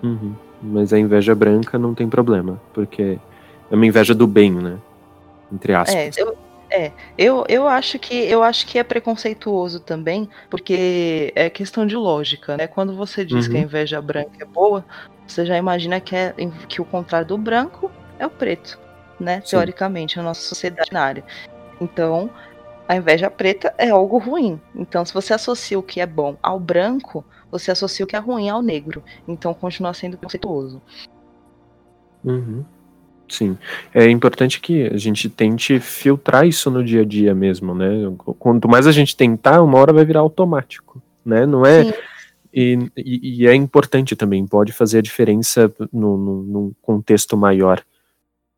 Uhum. 0.02 0.34
Mas 0.62 0.94
a 0.94 1.00
inveja 1.00 1.36
branca 1.36 1.78
não 1.78 1.94
tem 1.94 2.08
problema, 2.08 2.62
porque 2.74 3.20
é 3.70 3.76
uma 3.76 3.86
inveja 3.86 4.16
do 4.16 4.26
bem, 4.26 4.52
né? 4.52 4.78
Entre 5.52 5.74
aspas. 5.74 5.96
É, 5.96 6.22
eu, 6.22 6.38
é, 6.72 6.92
eu, 7.18 7.46
eu 7.50 7.68
acho 7.68 7.98
que 7.98 8.14
eu 8.14 8.44
acho 8.44 8.68
que 8.68 8.78
é 8.78 8.84
preconceituoso 8.84 9.80
também, 9.80 10.30
porque 10.50 11.34
é 11.36 11.50
questão 11.50 11.86
de 11.86 11.96
lógica, 11.96 12.58
né? 12.58 12.68
Quando 12.68 12.96
você 12.96 13.26
diz 13.26 13.46
uhum. 13.46 13.52
que 13.52 13.58
a 13.58 13.60
uhum. 13.60 13.66
inveja 13.66 14.02
branca 14.02 14.38
é 14.40 14.46
boa, 14.46 14.86
você 15.26 15.46
já 15.46 15.58
imagina 15.58 16.00
que, 16.00 16.16
é, 16.16 16.34
que 16.68 16.82
o 16.82 16.86
contrário 16.86 17.28
do 17.28 17.38
branco 17.38 17.92
é 18.20 18.26
o 18.26 18.30
preto, 18.30 18.80
né? 19.20 19.42
Sim. 19.42 19.52
Teoricamente, 19.52 20.18
na 20.18 20.24
nossa 20.24 20.42
sociedade 20.42 20.96
área. 20.96 21.24
Então, 21.82 22.30
a 22.88 22.96
inveja 22.96 23.30
preta 23.30 23.74
é 23.78 23.90
algo 23.90 24.18
ruim. 24.18 24.60
Então, 24.76 25.04
se 25.06 25.14
você 25.14 25.34
associa 25.34 25.78
o 25.78 25.84
que 25.84 26.02
é 26.02 26.06
bom 26.06 26.38
ao 26.42 26.60
branco, 26.60 27.26
você 27.52 27.72
associa 27.72 28.06
o 28.06 28.08
que 28.08 28.16
é 28.16 28.20
ruim 28.20 28.50
ao 28.50 28.62
negro. 28.62 29.04
Então, 29.28 29.54
continua 29.54 29.94
sendo 29.94 30.18
preconceituoso. 30.18 30.82
Uhum. 32.24 32.66
Sim. 33.30 33.58
É 33.94 34.10
importante 34.10 34.60
que 34.60 34.88
a 34.88 34.98
gente 34.98 35.30
tente 35.30 35.80
filtrar 35.80 36.48
isso 36.48 36.70
no 36.72 36.84
dia 36.84 37.02
a 37.02 37.06
dia 37.06 37.36
mesmo, 37.36 37.76
né? 37.76 37.88
Quanto 38.40 38.68
mais 38.68 38.88
a 38.88 38.92
gente 38.92 39.16
tentar, 39.16 39.62
uma 39.62 39.78
hora 39.78 39.94
vai 39.94 40.04
virar 40.04 40.22
automático, 40.22 41.02
né? 41.24 41.46
Não 41.46 41.66
é. 41.66 41.94
E, 42.52 42.78
e, 42.98 43.44
e, 43.44 43.48
é 43.48 43.54
importante 43.54 44.16
também, 44.16 44.46
pode 44.48 44.74
fazer 44.74 44.98
a 44.98 45.04
diferença 45.04 45.72
no, 45.94 46.18
no, 46.18 46.44
num 46.44 46.74
contexto 46.82 47.38
maior. 47.38 47.86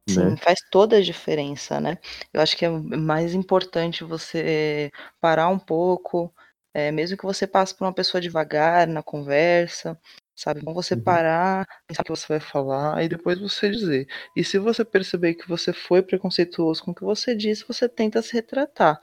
Sim, 0.10 0.32
né? 0.32 0.38
faz 0.38 0.60
toda 0.72 0.98
a 0.98 1.02
diferença, 1.02 1.80
né? 1.80 1.98
Eu 2.34 2.42
acho 2.42 2.56
que 2.56 2.66
é 2.66 2.70
mais 2.70 3.34
importante 3.34 4.04
você 4.04 4.90
parar 5.20 5.50
um 5.50 5.60
pouco, 5.60 6.34
é, 6.74 6.92
mesmo 6.92 7.18
que 7.18 7.26
você 7.26 7.46
passe 7.46 7.76
por 7.76 7.86
uma 7.86 7.94
pessoa 7.94 8.22
devagar 8.22 8.88
na 8.88 9.04
conversa, 9.04 10.00
sabe? 10.36 10.62
Então 10.62 10.74
você 10.74 10.96
uhum. 10.96 11.02
parar, 11.02 11.68
pensar 11.88 12.02
o 12.02 12.06
que 12.06 12.12
você 12.12 12.28
vai 12.28 12.40
falar 12.40 13.04
e 13.04 13.10
depois 13.10 13.40
você 13.40 13.70
dizer. 13.70 14.08
E 14.36 14.44
se 14.44 14.58
você 14.58 14.84
perceber 14.84 15.36
que 15.36 15.48
você 15.48 15.74
foi 15.74 16.02
preconceituoso 16.02 16.84
com 16.84 16.92
o 16.92 16.96
que 16.96 17.04
você 17.04 17.36
disse, 17.36 17.66
você 17.68 17.88
tenta 17.88 18.22
se 18.22 18.34
retratar, 18.34 19.00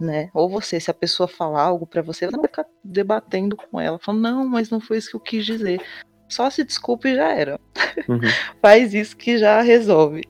né? 0.00 0.30
Ou 0.34 0.48
você, 0.48 0.78
se 0.78 0.90
a 0.90 0.94
pessoa 0.94 1.28
falar 1.28 1.62
algo 1.62 1.86
para 1.86 2.02
você, 2.02 2.26
você 2.26 2.32
não 2.32 2.40
vai 2.40 2.48
ficar 2.48 2.66
debatendo 2.84 3.56
com 3.56 3.80
ela, 3.80 3.98
falando, 3.98 4.22
não, 4.22 4.48
mas 4.48 4.70
não 4.70 4.80
foi 4.80 4.98
isso 4.98 5.10
que 5.10 5.16
eu 5.16 5.20
quis 5.20 5.44
dizer. 5.44 5.80
Só 6.28 6.50
se 6.50 6.64
desculpe 6.64 7.08
e 7.08 7.14
já 7.14 7.32
era. 7.32 7.60
Uhum. 8.08 8.20
Faz 8.60 8.94
isso 8.94 9.16
que 9.16 9.38
já 9.38 9.60
resolve. 9.60 10.22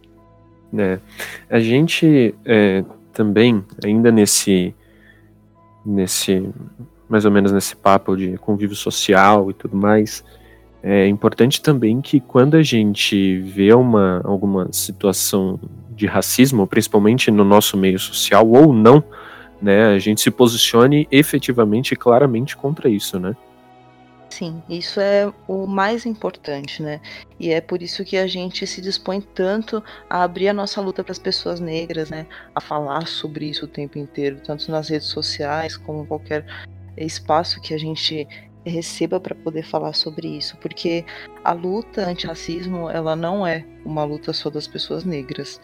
É. 0.77 0.99
A 1.49 1.59
gente 1.59 2.35
é, 2.45 2.85
também, 3.13 3.65
ainda 3.85 4.11
nesse, 4.11 4.75
nesse, 5.85 6.49
mais 7.09 7.25
ou 7.25 7.31
menos 7.31 7.53
nesse 7.53 7.75
papo 7.75 8.17
de 8.17 8.37
convívio 8.39 8.77
social 8.77 9.51
e 9.51 9.55
tudo 9.55 9.77
mais, 9.77 10.25
é 10.89 11.09
importante 11.09 11.61
também 11.61 12.01
que 12.01 12.21
quando 12.21 12.57
a 12.57 12.63
gente 12.63 13.41
vê 13.41 13.75
uma, 13.75 14.21
alguma 14.25 14.73
situação 14.73 15.59
de 15.91 16.07
racismo, 16.07 16.65
principalmente 16.65 17.29
no 17.29 17.45
nosso 17.45 17.77
meio 17.77 17.99
social 17.99 18.49
ou 18.49 18.73
não, 18.73 19.03
né, 19.61 19.87
a 19.87 19.99
gente 19.99 20.21
se 20.21 20.31
posicione 20.31 21.09
efetivamente 21.11 21.91
e 21.91 21.97
claramente 21.97 22.57
contra 22.57 22.89
isso, 22.89 23.19
né? 23.19 23.35
Sim, 24.31 24.63
isso 24.69 25.01
é 25.01 25.33
o 25.49 25.67
mais 25.67 26.07
importante, 26.07 26.81
né? 26.81 27.01
E 27.41 27.51
é 27.51 27.61
por 27.61 27.83
isso 27.83 28.05
que 28.05 28.17
a 28.17 28.29
gente 28.29 28.65
se 28.65 28.81
dispõe 28.81 29.21
tanto 29.21 29.83
a 30.09 30.23
abrir 30.23 30.49
a 30.49 30.53
nossa 30.53 30.81
luta 30.81 31.03
para 31.03 31.11
as 31.11 31.19
pessoas 31.19 31.59
negras, 31.59 32.11
né? 32.11 32.27
A 32.55 32.61
falar 32.61 33.09
sobre 33.09 33.47
isso 33.47 33.65
o 33.65 33.69
tempo 33.69 33.99
inteiro, 33.99 34.39
tanto 34.45 34.71
nas 34.71 34.89
redes 34.89 35.09
sociais 35.09 35.77
como 35.77 36.07
qualquer 36.07 36.45
espaço 36.97 37.61
que 37.61 37.75
a 37.75 37.79
gente 37.79 38.27
receba 38.71 39.21
para 39.21 39.35
poder 39.35 39.63
falar 39.63 39.93
sobre 39.93 40.29
isso, 40.29 40.57
porque 40.59 41.05
a 41.45 41.53
luta 41.53 42.07
antirracismo 42.07 42.91
ela 42.91 43.15
não 43.15 43.47
é 43.47 43.65
uma 43.85 44.05
luta 44.05 44.33
só 44.33 44.51
das 44.51 44.67
pessoas 44.67 45.05
negras. 45.05 45.61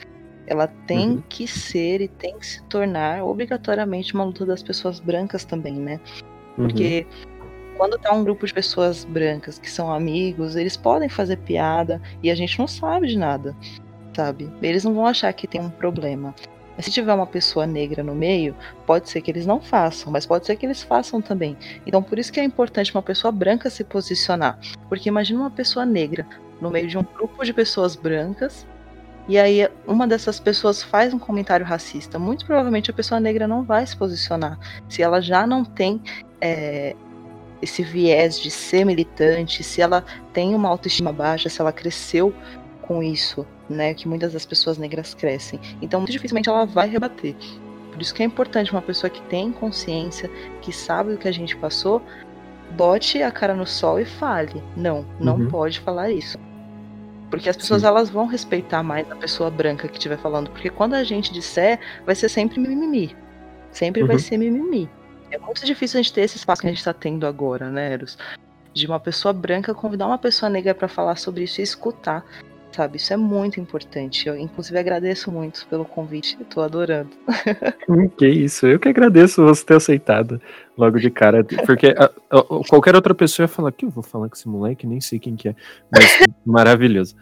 Ela 0.47 0.67
tem 0.87 1.11
uhum. 1.11 1.23
que 1.29 1.47
ser 1.47 2.01
e 2.01 2.09
tem 2.09 2.39
que 2.39 2.47
se 2.47 2.63
tornar 2.65 3.25
obrigatoriamente 3.25 4.15
uma 4.15 4.25
luta 4.25 4.45
das 4.45 4.63
pessoas 4.63 5.01
brancas 5.01 5.45
também, 5.45 5.75
né? 5.75 6.01
Porque 6.57 7.07
uhum. 7.41 7.77
quando 7.77 7.99
tá 7.99 8.13
um 8.13 8.25
grupo 8.25 8.47
de 8.47 8.53
pessoas 8.53 9.05
brancas 9.05 9.59
que 9.59 9.71
são 9.71 9.93
amigos, 9.93 10.57
eles 10.57 10.77
podem 10.77 11.09
fazer 11.09 11.39
piada 11.39 12.01
e 12.23 12.31
a 12.31 12.35
gente 12.35 12.59
não 12.59 12.67
sabe 12.67 13.07
de 13.07 13.19
nada, 13.19 13.57
sabe? 14.15 14.51
Eles 14.61 14.85
não 14.85 14.95
vão 14.95 15.07
achar 15.07 15.33
que 15.33 15.47
tem 15.47 15.61
um 15.61 15.71
problema. 15.71 16.35
Mas 16.77 16.87
se 16.87 16.91
tiver 16.91 17.13
uma 17.13 17.27
pessoa 17.27 17.67
negra 17.67 18.03
no 18.03 18.15
meio, 18.15 18.55
pode 18.87 19.09
ser 19.09 19.21
que 19.21 19.31
eles 19.31 19.47
não 19.47 19.61
façam, 19.61 20.13
mas 20.13 20.27
pode 20.27 20.47
ser 20.47 20.57
que 20.57 20.67
eles 20.67 20.83
façam 20.83 21.21
também. 21.21 21.57
Então 21.87 22.03
por 22.03 22.19
isso 22.19 22.33
que 22.33 22.41
é 22.41 22.45
importante 22.45 22.95
uma 22.95 23.03
pessoa 23.03 23.31
branca 23.31 23.69
se 23.71 23.85
posicionar. 23.85 24.59
Porque 24.89 25.09
imagina 25.09 25.41
uma 25.41 25.51
pessoa 25.51 25.85
negra 25.85 26.27
no 26.61 26.71
meio 26.71 26.89
de 26.89 26.97
um 26.97 27.03
grupo 27.03 27.45
de 27.45 27.53
pessoas 27.53 27.97
brancas, 27.97 28.67
e 29.29 29.39
aí 29.39 29.69
uma 29.87 30.07
dessas 30.07 30.41
pessoas 30.41 30.83
faz 30.83 31.15
um 31.15 31.19
comentário 31.19 31.65
racista. 31.65 32.19
Muito 32.19 32.45
provavelmente 32.45 32.91
a 32.91 32.95
pessoa 32.95 33.21
negra 33.21 33.47
não 33.47 33.63
vai 33.63 33.87
se 33.87 33.97
posicionar. 33.97 34.59
Se 34.89 35.03
ela 35.03 35.21
já 35.21 35.47
não 35.47 35.65
tem 35.65 36.01
é, 36.41 36.97
esse 37.61 37.83
viés 37.83 38.41
de 38.41 38.51
ser 38.51 38.85
militante, 38.85 39.63
se 39.63 39.81
ela 39.81 40.05
tem 40.33 40.55
uma 40.55 40.69
autoestima 40.69 41.13
baixa, 41.13 41.49
se 41.49 41.61
ela 41.61 41.73
cresceu 41.73 42.35
com 42.83 43.03
isso, 43.03 43.47
né, 43.73 43.95
que 43.95 44.07
muitas 44.07 44.33
das 44.33 44.47
pessoas 44.47 44.79
negras 44.79 45.15
crescem. 45.15 45.59
Então, 45.81 46.01
muito 46.01 46.13
dificilmente 46.13 46.49
ela 46.49 46.65
vai 46.65 46.89
rebater. 46.89 47.35
Por 47.91 48.01
isso 48.01 48.15
que 48.15 48.23
é 48.23 48.27
importante 48.27 48.73
uma 48.73 48.81
pessoa 48.83 49.11
que 49.11 49.21
tem 49.23 49.53
consciência, 49.53 50.31
que 50.61 50.73
sabe 50.73 51.13
o 51.13 51.19
que 51.19 51.29
a 51.29 51.33
gente 51.33 51.57
passou, 51.57 52.03
bote 52.73 53.23
a 53.23 53.31
cara 53.31 53.55
no 53.55 53.67
sol 53.67 54.01
e 54.01 54.05
fale. 54.05 54.63
Não, 54.77 55.05
não 55.21 55.37
uhum. 55.37 55.49
pode 55.49 55.81
falar 55.81 56.11
isso. 56.11 56.39
Porque 57.31 57.49
as 57.49 57.57
pessoas 57.57 57.83
Sim. 57.83 57.89
elas 57.89 58.11
vão 58.11 58.27
respeitar 58.27 58.83
mais 58.83 59.11
a 59.11 59.17
pessoa 59.17 59.51
branca 59.51 59.89
que 59.89 59.97
estiver 59.97 60.19
falando. 60.19 60.51
Porque 60.51 60.71
quando 60.71 60.95
a 60.95 61.05
gente 61.05 61.33
disser, 61.33 61.81
vai 62.05 62.15
ser 62.15 62.29
sempre 62.29 62.61
mimimi. 62.61 63.17
Sempre 63.71 64.03
uhum. 64.03 64.09
vai 64.09 64.19
ser 64.19 64.37
mimimi. 64.37 64.89
É 65.31 65.39
muito 65.39 65.65
difícil 65.65 65.99
a 65.99 66.03
gente 66.03 66.13
ter 66.13 66.23
esse 66.23 66.37
espaço 66.37 66.61
que 66.61 66.67
a 66.67 66.71
gente 66.71 66.79
está 66.79 66.93
tendo 66.93 67.27
agora, 67.27 67.71
né, 67.71 67.93
Eros? 67.93 68.19
De 68.75 68.87
uma 68.87 69.01
pessoa 69.01 69.33
branca 69.33 69.75
convidar 69.75 70.07
uma 70.07 70.19
pessoa 70.19 70.51
negra 70.51 70.75
para 70.75 70.89
falar 70.89 71.17
sobre 71.17 71.45
isso 71.45 71.61
e 71.61 71.65
escutar 71.65 72.25
sabe? 72.73 72.97
Isso 72.97 73.13
é 73.13 73.17
muito 73.17 73.61
importante. 73.61 74.29
Eu, 74.29 74.37
inclusive, 74.37 74.79
agradeço 74.79 75.31
muito 75.31 75.67
pelo 75.69 75.85
convite. 75.85 76.37
Estou 76.41 76.63
adorando. 76.63 77.11
Que 78.17 78.27
isso. 78.29 78.67
Eu 78.67 78.79
que 78.79 78.89
agradeço 78.89 79.45
você 79.45 79.65
ter 79.65 79.77
aceitado 79.77 80.41
logo 80.77 80.99
de 80.99 81.11
cara. 81.11 81.45
Porque 81.67 81.95
a, 81.97 82.05
a, 82.31 82.43
qualquer 82.69 82.95
outra 82.95 83.15
pessoa 83.15 83.45
ia 83.45 83.49
falar 83.49 83.73
que 83.73 83.85
eu 83.85 83.91
vou 83.91 84.03
falar 84.03 84.29
com 84.29 84.35
esse 84.35 84.49
moleque, 84.49 84.87
nem 84.87 85.01
sei 85.01 85.19
quem 85.19 85.37
que 85.37 85.49
é. 85.49 85.55
Mas 85.91 86.05
maravilhoso. 86.45 87.15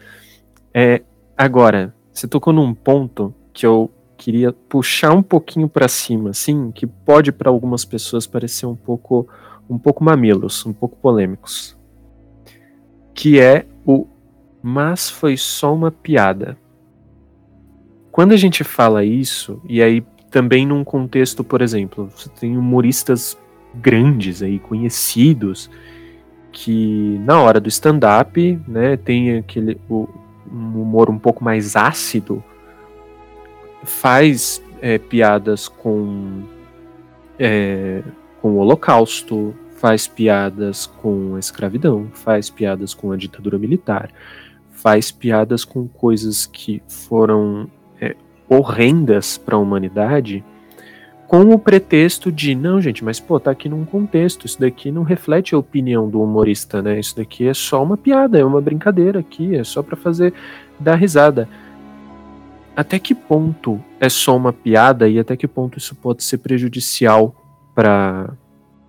É, 0.73 1.01
agora, 1.37 1.93
você 2.11 2.27
tocou 2.27 2.53
num 2.53 2.73
ponto 2.73 3.33
que 3.53 3.65
eu 3.65 3.91
queria 4.17 4.53
puxar 4.53 5.13
um 5.13 5.23
pouquinho 5.23 5.67
para 5.67 5.87
cima, 5.87 6.29
assim, 6.29 6.71
que 6.71 6.85
pode 6.85 7.31
para 7.31 7.49
algumas 7.49 7.83
pessoas 7.83 8.27
parecer 8.27 8.67
um 8.67 8.75
pouco 8.75 9.27
um 9.69 9.79
pouco 9.79 10.03
mamilos, 10.03 10.65
um 10.65 10.73
pouco 10.73 10.97
polêmicos. 10.97 11.77
Que 13.13 13.39
é 13.39 13.65
o 13.85 14.05
mas 14.61 15.09
foi 15.09 15.35
só 15.37 15.73
uma 15.73 15.91
piada. 15.91 16.57
Quando 18.11 18.33
a 18.33 18.37
gente 18.37 18.63
fala 18.63 19.03
isso, 19.03 19.61
e 19.67 19.81
aí 19.81 20.03
também 20.29 20.65
num 20.65 20.83
contexto, 20.83 21.43
por 21.43 21.61
exemplo, 21.61 22.09
você 22.15 22.29
tem 22.29 22.57
humoristas 22.57 23.37
grandes 23.75 24.41
aí, 24.41 24.59
conhecidos, 24.59 25.69
que 26.51 27.17
na 27.25 27.39
hora 27.39 27.59
do 27.59 27.69
stand-up, 27.69 28.59
né, 28.67 28.97
tem 28.97 29.37
aquele 29.37 29.79
o, 29.89 30.07
um 30.51 30.81
humor 30.81 31.09
um 31.09 31.17
pouco 31.17 31.43
mais 31.43 31.75
ácido, 31.75 32.43
faz 33.83 34.61
é, 34.81 34.97
piadas 34.97 35.67
com, 35.67 36.43
é, 37.39 38.03
com 38.41 38.51
o 38.51 38.57
Holocausto, 38.57 39.55
faz 39.77 40.07
piadas 40.07 40.85
com 40.85 41.35
a 41.35 41.39
escravidão, 41.39 42.07
faz 42.13 42.49
piadas 42.49 42.93
com 42.93 43.11
a 43.11 43.17
ditadura 43.17 43.57
militar, 43.57 44.11
faz 44.81 45.11
piadas 45.11 45.63
com 45.63 45.87
coisas 45.87 46.47
que 46.47 46.81
foram 46.87 47.69
é, 47.99 48.15
horrendas 48.49 49.37
para 49.37 49.55
a 49.55 49.59
humanidade, 49.59 50.43
com 51.27 51.53
o 51.53 51.59
pretexto 51.59 52.31
de 52.31 52.55
não, 52.55 52.81
gente, 52.81 53.05
mas 53.05 53.19
pô, 53.19 53.39
tá 53.39 53.51
aqui 53.51 53.69
num 53.69 53.85
contexto, 53.85 54.45
isso 54.45 54.59
daqui 54.59 54.91
não 54.91 55.03
reflete 55.03 55.53
a 55.53 55.57
opinião 55.57 56.09
do 56.09 56.21
humorista, 56.21 56.81
né? 56.81 56.99
Isso 56.99 57.15
daqui 57.15 57.47
é 57.47 57.53
só 57.53 57.81
uma 57.81 57.95
piada, 57.95 58.37
é 58.37 58.43
uma 58.43 58.59
brincadeira 58.59 59.19
aqui, 59.19 59.55
é 59.55 59.63
só 59.63 59.81
para 59.81 59.95
fazer 59.95 60.33
dar 60.79 60.95
risada. 60.95 61.47
Até 62.75 62.99
que 62.99 63.13
ponto 63.13 63.79
é 63.99 64.09
só 64.09 64.35
uma 64.35 64.51
piada 64.51 65.07
e 65.07 65.19
até 65.19 65.37
que 65.37 65.47
ponto 65.47 65.77
isso 65.77 65.95
pode 65.95 66.23
ser 66.23 66.39
prejudicial 66.39 67.35
para 67.75 68.33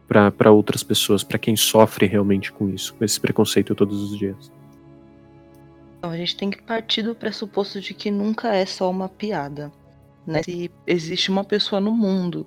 para 0.09 0.51
outras 0.51 0.83
pessoas, 0.83 1.25
para 1.25 1.39
quem 1.39 1.57
sofre 1.57 2.05
realmente 2.05 2.53
com 2.53 2.69
isso, 2.69 2.93
com 2.93 3.03
esse 3.03 3.19
preconceito 3.19 3.75
todos 3.75 4.03
os 4.03 4.19
dias? 4.19 4.53
Então, 6.03 6.11
a 6.11 6.17
gente 6.17 6.37
tem 6.37 6.51
que 6.51 6.61
partir 6.61 7.03
do 7.03 7.15
pressuposto 7.15 7.81
de 7.81 7.95
que 7.95 8.11
nunca 8.11 8.53
é 8.53 8.67
só 8.67 8.91
uma 8.91 9.09
piada. 9.09 9.73
Né? 10.27 10.43
Se 10.43 10.69
existe 10.85 11.31
uma 11.31 11.45
pessoa 11.45 11.81
no 11.81 11.93
mundo 11.93 12.45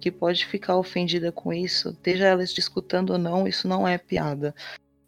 que 0.00 0.10
pode 0.10 0.44
ficar 0.44 0.76
ofendida 0.76 1.30
com 1.30 1.52
isso, 1.52 1.90
esteja 1.90 2.26
ela 2.26 2.42
escutando 2.42 3.10
ou 3.10 3.18
não, 3.18 3.46
isso 3.46 3.68
não 3.68 3.86
é 3.86 3.96
piada. 3.96 4.52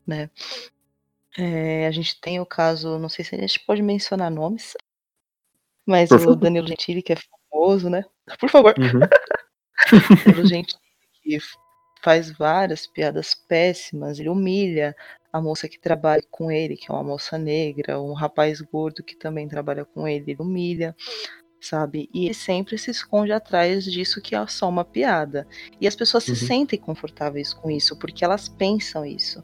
Né? 0.07 0.31
É, 1.37 1.89
a 1.89 1.91
gente 1.91 2.21
tem 2.21 2.39
o 2.39 2.47
caso, 2.47 3.01
não 3.01 3.09
sei 3.09 3.25
se 3.25 3.35
a 3.35 3.39
gente 3.39 3.59
pode 3.67 3.83
mencionar 3.83 4.31
nomes, 4.31 4.77
mas 5.85 6.09
Por 6.09 6.15
o 6.15 6.19
favor. 6.21 6.37
Danilo 6.37 6.69
Gentili, 6.69 7.03
que 7.03 7.15
é 7.15 7.17
famoso, 7.51 7.91
né? 7.91 8.05
Por 8.39 8.49
favor. 8.49 8.77
Uhum. 8.79 9.01
Danilo 10.25 10.47
Gentili, 10.47 10.81
que 11.21 11.39
faz 12.01 12.31
várias 12.31 12.87
piadas 12.87 13.35
péssimas, 13.35 14.21
ele 14.21 14.29
humilha 14.29 14.95
a 15.33 15.41
moça 15.41 15.69
que 15.69 15.79
trabalha 15.79 16.23
com 16.31 16.51
ele, 16.51 16.77
que 16.77 16.91
é 16.91 16.95
uma 16.95 17.05
moça 17.05 17.37
negra, 17.37 18.01
um 18.01 18.13
rapaz 18.13 18.61
gordo 18.61 19.03
que 19.03 19.17
também 19.17 19.49
trabalha 19.49 19.85
com 19.85 20.07
ele, 20.09 20.33
ele 20.33 20.43
humilha, 20.43 20.97
sabe? 21.61 22.09
E 22.13 22.27
ele 22.27 22.35
sempre 22.35 22.79
se 22.79 22.91
esconde 22.91 23.33
atrás 23.33 23.85
disso 23.85 24.21
que 24.21 24.35
é 24.35 24.47
só 24.47 24.69
uma 24.69 24.85
piada. 24.85 25.47
E 25.81 25.87
as 25.87 25.95
pessoas 25.95 26.27
uhum. 26.29 26.35
se 26.35 26.47
sentem 26.47 26.79
confortáveis 26.79 27.53
com 27.53 27.71
isso, 27.71 27.99
porque 27.99 28.25
elas 28.25 28.49
pensam 28.49 29.05
isso. 29.05 29.43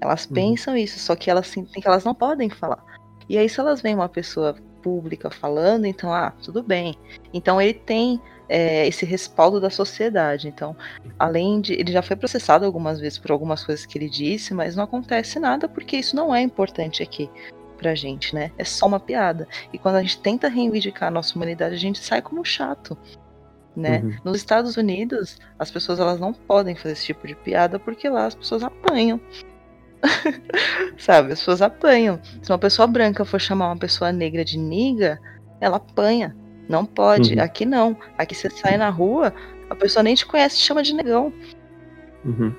Elas 0.00 0.26
uhum. 0.26 0.34
pensam 0.34 0.76
isso, 0.76 0.98
só 0.98 1.16
que 1.16 1.30
elas 1.30 1.46
sentem 1.48 1.82
que 1.82 1.88
elas 1.88 2.04
não 2.04 2.14
podem 2.14 2.50
falar. 2.50 2.84
E 3.28 3.36
aí, 3.36 3.48
se 3.48 3.58
elas 3.58 3.80
veem 3.80 3.96
uma 3.96 4.08
pessoa 4.08 4.54
pública 4.82 5.30
falando, 5.30 5.84
então, 5.84 6.12
ah, 6.12 6.30
tudo 6.30 6.62
bem. 6.62 6.94
Então 7.32 7.60
ele 7.60 7.74
tem 7.74 8.20
é, 8.48 8.86
esse 8.86 9.04
respaldo 9.04 9.60
da 9.60 9.70
sociedade. 9.70 10.48
Então, 10.48 10.76
além 11.18 11.60
de. 11.60 11.74
Ele 11.74 11.92
já 11.92 12.02
foi 12.02 12.16
processado 12.16 12.64
algumas 12.64 13.00
vezes 13.00 13.18
por 13.18 13.30
algumas 13.30 13.64
coisas 13.64 13.86
que 13.86 13.98
ele 13.98 14.08
disse, 14.08 14.54
mas 14.54 14.76
não 14.76 14.84
acontece 14.84 15.38
nada 15.38 15.68
porque 15.68 15.96
isso 15.96 16.14
não 16.14 16.34
é 16.34 16.40
importante 16.40 17.02
aqui 17.02 17.30
pra 17.76 17.94
gente, 17.94 18.34
né? 18.34 18.50
É 18.56 18.64
só 18.64 18.86
uma 18.86 19.00
piada. 19.00 19.46
E 19.72 19.78
quando 19.78 19.96
a 19.96 20.02
gente 20.02 20.18
tenta 20.20 20.48
reivindicar 20.48 21.08
a 21.08 21.12
nossa 21.12 21.36
humanidade, 21.36 21.74
a 21.74 21.78
gente 21.78 21.98
sai 21.98 22.22
como 22.22 22.44
chato. 22.44 22.96
Né? 23.76 23.98
Uhum. 23.98 24.16
Nos 24.24 24.38
Estados 24.38 24.78
Unidos, 24.78 25.38
as 25.58 25.70
pessoas 25.70 26.00
elas 26.00 26.18
não 26.18 26.32
podem 26.32 26.74
fazer 26.74 26.92
esse 26.92 27.04
tipo 27.04 27.26
de 27.26 27.34
piada 27.34 27.78
porque 27.78 28.08
lá 28.08 28.24
as 28.24 28.34
pessoas 28.34 28.62
apanham. 28.62 29.20
Sabe, 30.96 31.32
as 31.32 31.40
pessoas 31.40 31.60
apanham. 31.60 32.18
Se 32.42 32.50
uma 32.50 32.58
pessoa 32.58 32.86
branca 32.86 33.24
for 33.24 33.38
chamar 33.40 33.66
uma 33.66 33.76
pessoa 33.76 34.10
negra 34.12 34.42
de 34.44 34.58
niga, 34.58 35.20
ela 35.60 35.76
apanha. 35.76 36.34
Não 36.68 36.84
pode. 36.84 37.34
Uhum. 37.34 37.42
Aqui 37.42 37.64
não. 37.64 37.96
Aqui 38.18 38.34
você 38.34 38.50
sai 38.50 38.76
na 38.76 38.90
rua, 38.90 39.32
a 39.70 39.74
pessoa 39.74 40.02
nem 40.02 40.14
te 40.14 40.26
conhece, 40.26 40.56
te 40.56 40.62
chama 40.62 40.82
de 40.82 40.94
negão. 40.94 41.32
Uhum. 42.24 42.52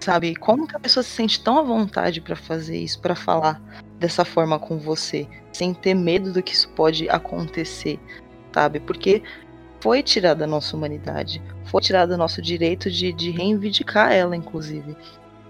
Sabe? 0.00 0.34
Como 0.34 0.66
que 0.66 0.76
a 0.76 0.80
pessoa 0.80 1.02
se 1.02 1.10
sente 1.10 1.42
tão 1.42 1.58
à 1.58 1.62
vontade 1.62 2.20
para 2.20 2.36
fazer 2.36 2.78
isso, 2.78 3.00
para 3.00 3.14
falar 3.14 3.60
dessa 3.98 4.24
forma 4.24 4.58
com 4.58 4.78
você, 4.78 5.26
sem 5.52 5.72
ter 5.72 5.94
medo 5.94 6.32
do 6.32 6.42
que 6.42 6.52
isso 6.52 6.68
pode 6.70 7.08
acontecer, 7.08 7.98
sabe? 8.52 8.80
Porque 8.80 9.22
foi 9.80 10.02
tirada 10.02 10.44
a 10.44 10.46
nossa 10.46 10.76
humanidade, 10.76 11.42
foi 11.64 11.80
tirado 11.80 12.12
o 12.12 12.16
nosso 12.16 12.42
direito 12.42 12.90
de, 12.90 13.12
de 13.12 13.30
reivindicar 13.30 14.12
ela, 14.12 14.36
inclusive, 14.36 14.96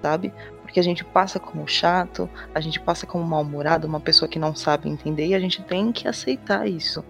sabe? 0.03 0.33
Porque 0.63 0.79
a 0.79 0.83
gente 0.83 1.05
passa 1.05 1.41
como 1.41 1.67
chato, 1.67 2.29
a 2.55 2.61
gente 2.61 2.81
passa 2.81 3.07
como 3.07 3.25
mal-humorado, 3.25 3.87
uma 3.87 4.01
pessoa 4.01 4.29
que 4.29 4.39
não 4.39 4.55
sabe 4.55 4.89
entender, 4.89 5.27
e 5.27 5.35
a 5.35 5.41
gente 5.41 5.63
tem 5.63 5.93
que 5.93 6.07
aceitar 6.07 6.69
isso. 6.69 7.05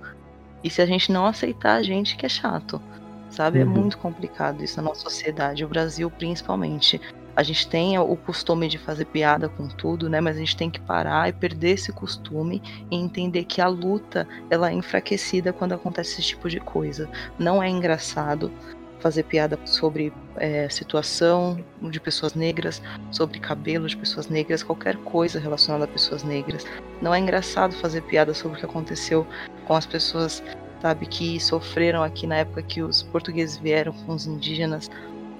E 0.64 0.70
se 0.70 0.80
a 0.80 0.86
gente 0.86 1.12
não 1.12 1.26
aceitar, 1.26 1.74
a 1.74 1.82
gente 1.82 2.16
que 2.16 2.24
é 2.24 2.28
chato. 2.28 2.80
Sabe? 3.28 3.60
É 3.60 3.64
uhum. 3.64 3.70
É 3.70 3.74
muito 3.74 3.98
complicado 3.98 4.64
isso 4.64 4.78
na 4.78 4.84
nossa 4.84 5.02
sociedade, 5.02 5.64
o 5.64 5.68
Brasil 5.68 6.10
principalmente. 6.10 7.00
A 7.36 7.42
gente 7.42 7.68
tem 7.68 7.98
o 7.98 8.16
costume 8.16 8.68
de 8.68 8.78
fazer 8.78 9.06
piada 9.06 9.48
com 9.48 9.66
tudo, 9.66 10.08
né? 10.08 10.20
Mas 10.20 10.36
a 10.36 10.38
gente 10.38 10.56
tem 10.56 10.70
que 10.70 10.80
parar 10.80 11.28
e 11.28 11.32
perder 11.32 11.72
esse 11.72 11.92
costume 11.92 12.62
e 12.90 12.96
entender 12.96 13.44
que 13.44 13.60
a 13.60 13.66
luta 13.66 14.26
ela 14.48 14.70
é 14.70 14.72
enfraquecida 14.72 15.52
quando 15.52 15.72
acontece 15.72 16.12
esse 16.12 16.28
tipo 16.28 16.48
de 16.48 16.60
coisa. 16.60 17.08
Não 17.36 17.60
é 17.60 17.68
engraçado 17.68 18.52
fazer 19.00 19.24
piada 19.24 19.58
sobre 19.66 20.12
é, 20.36 20.68
situação 20.70 21.62
de 21.82 22.00
pessoas 22.00 22.34
negras, 22.34 22.80
sobre 23.10 23.38
cabelo 23.38 23.86
de 23.86 23.96
pessoas 23.96 24.28
negras, 24.28 24.62
qualquer 24.62 24.96
coisa 24.98 25.38
relacionada 25.38 25.84
a 25.84 25.88
pessoas 25.88 26.22
negras. 26.22 26.64
Não 27.02 27.12
é 27.12 27.18
engraçado 27.18 27.74
fazer 27.74 28.00
piada 28.02 28.32
sobre 28.32 28.56
o 28.56 28.60
que 28.60 28.64
aconteceu 28.64 29.26
com 29.66 29.74
as 29.74 29.86
pessoas, 29.86 30.42
sabe, 30.80 31.06
que 31.06 31.40
sofreram 31.40 32.02
aqui 32.02 32.26
na 32.26 32.36
época 32.36 32.62
que 32.62 32.82
os 32.82 33.02
portugueses 33.02 33.56
vieram 33.56 33.92
com 33.92 34.12
os 34.12 34.26
indígenas, 34.26 34.90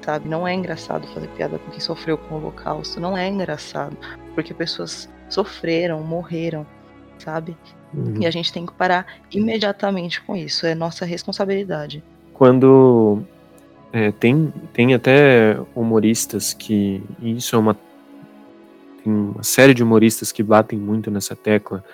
sabe? 0.03 0.29
Não 0.29 0.47
é 0.47 0.55
engraçado 0.55 1.07
fazer 1.09 1.29
piada 1.29 1.59
com 1.59 1.71
quem 1.71 1.81
sofreu 1.81 2.19
com 2.19 2.35
o 2.35 2.39
Holocausto, 2.39 3.01
não 3.01 3.17
é 3.17 3.29
engraçado, 3.29 3.97
porque 4.35 4.53
pessoas 4.53 5.09
sofreram, 5.29 6.03
morreram, 6.03 6.67
sabe? 7.19 7.57
Uhum. 7.93 8.17
E 8.21 8.27
a 8.27 8.31
gente 8.31 8.53
tem 8.53 8.67
que 8.67 8.73
parar 8.73 9.07
imediatamente 9.31 10.21
com 10.23 10.37
isso, 10.37 10.67
é 10.67 10.75
nossa 10.75 11.05
responsabilidade. 11.05 12.03
Quando 12.33 13.23
é, 13.95 14.11
tem, 14.11 14.53
tem 14.73 14.93
até 14.93 15.57
humoristas 15.73 16.53
que. 16.53 17.01
isso 17.23 17.55
é 17.55 17.59
uma. 17.61 17.75
Tem 19.05 19.13
uma 19.13 19.43
série 19.45 19.73
de 19.73 19.85
humoristas 19.85 20.33
que 20.33 20.43
batem 20.43 20.77
muito 20.77 21.13
nessa 21.13 21.37
tecla. 21.37 21.85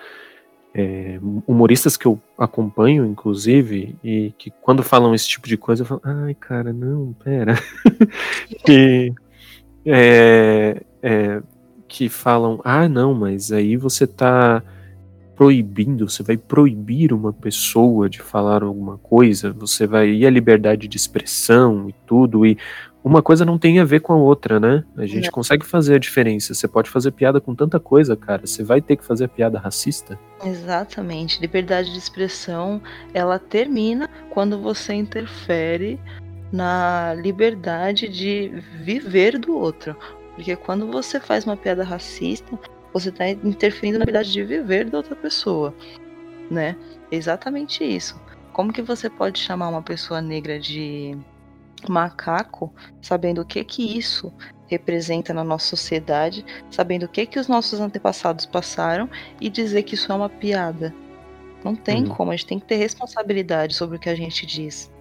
É, 0.73 1.19
humoristas 1.45 1.97
que 1.97 2.05
eu 2.05 2.17
acompanho, 2.37 3.05
inclusive, 3.05 3.95
e 4.01 4.33
que 4.37 4.49
quando 4.61 4.81
falam 4.81 5.13
esse 5.13 5.27
tipo 5.27 5.47
de 5.47 5.57
coisa, 5.57 5.83
eu 5.83 5.85
falo, 5.85 6.01
ai, 6.03 6.33
cara, 6.33 6.71
não, 6.71 7.13
pera. 7.13 7.55
que 8.65 9.13
é, 9.85 10.81
é, 11.01 11.41
que 11.87 12.07
falam: 12.07 12.61
ah, 12.63 12.87
não, 12.87 13.13
mas 13.13 13.51
aí 13.51 13.75
você 13.75 14.05
está 14.05 14.63
proibindo, 15.35 16.09
você 16.09 16.23
vai 16.23 16.37
proibir 16.37 17.11
uma 17.11 17.33
pessoa 17.33 18.09
de 18.09 18.21
falar 18.21 18.63
alguma 18.63 18.97
coisa, 18.97 19.51
você 19.51 19.87
vai 19.87 20.09
ir 20.09 20.25
a 20.25 20.29
liberdade 20.29 20.87
de 20.87 20.97
expressão 20.97 21.89
e 21.89 21.95
tudo, 22.05 22.45
e 22.45 22.57
uma 23.03 23.21
coisa 23.21 23.43
não 23.43 23.57
tem 23.57 23.79
a 23.79 23.85
ver 23.85 24.01
com 24.01 24.13
a 24.13 24.17
outra, 24.17 24.59
né? 24.59 24.83
A 24.95 25.05
gente 25.05 25.31
consegue 25.31 25.65
fazer 25.65 25.95
a 25.95 25.99
diferença. 25.99 26.53
Você 26.53 26.67
pode 26.67 26.89
fazer 26.89 27.11
piada 27.11 27.41
com 27.41 27.55
tanta 27.55 27.79
coisa, 27.79 28.15
cara. 28.15 28.45
Você 28.45 28.63
vai 28.63 28.79
ter 28.79 28.95
que 28.95 29.03
fazer 29.03 29.27
piada 29.27 29.57
racista? 29.57 30.19
Exatamente. 30.45 31.41
Liberdade 31.41 31.91
de 31.91 31.97
expressão, 31.97 32.81
ela 33.13 33.39
termina 33.39 34.09
quando 34.29 34.59
você 34.59 34.93
interfere 34.93 35.99
na 36.51 37.15
liberdade 37.15 38.07
de 38.07 38.49
viver 38.83 39.39
do 39.39 39.57
outro. 39.57 39.95
Porque 40.35 40.55
quando 40.55 40.91
você 40.91 41.19
faz 41.19 41.45
uma 41.45 41.57
piada 41.57 41.83
racista, 41.83 42.57
você 42.93 43.09
está 43.09 43.27
interferindo 43.29 43.97
na 43.97 44.05
liberdade 44.05 44.31
de 44.31 44.43
viver 44.43 44.89
da 44.89 44.97
outra 44.97 45.15
pessoa, 45.15 45.73
né? 46.49 46.75
Exatamente 47.11 47.83
isso. 47.83 48.19
Como 48.53 48.73
que 48.73 48.81
você 48.81 49.09
pode 49.09 49.39
chamar 49.39 49.69
uma 49.69 49.81
pessoa 49.81 50.21
negra 50.21 50.59
de 50.59 51.17
macaco, 51.89 52.73
sabendo 53.01 53.41
o 53.41 53.45
que 53.45 53.63
que 53.63 53.97
isso 53.97 54.33
representa 54.67 55.33
na 55.33 55.43
nossa 55.43 55.67
sociedade, 55.67 56.45
sabendo 56.69 57.03
o 57.03 57.09
que 57.09 57.25
que 57.25 57.39
os 57.39 57.47
nossos 57.47 57.79
antepassados 57.79 58.45
passaram 58.45 59.09
e 59.39 59.49
dizer 59.49 59.83
que 59.83 59.95
isso 59.95 60.11
é 60.11 60.15
uma 60.15 60.29
piada? 60.29 60.93
Não 61.63 61.75
tem 61.75 62.03
uhum. 62.03 62.09
como, 62.09 62.31
a 62.31 62.35
gente 62.35 62.47
tem 62.47 62.59
que 62.59 62.65
ter 62.65 62.77
responsabilidade 62.77 63.75
sobre 63.75 63.97
o 63.97 63.99
que 63.99 64.09
a 64.09 64.15
gente 64.15 64.45
diz. 64.45 64.91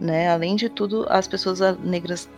Né? 0.00 0.28
Além 0.28 0.54
de 0.54 0.68
tudo, 0.68 1.06
as 1.08 1.26
pessoas 1.26 1.60
negras, 1.78 2.28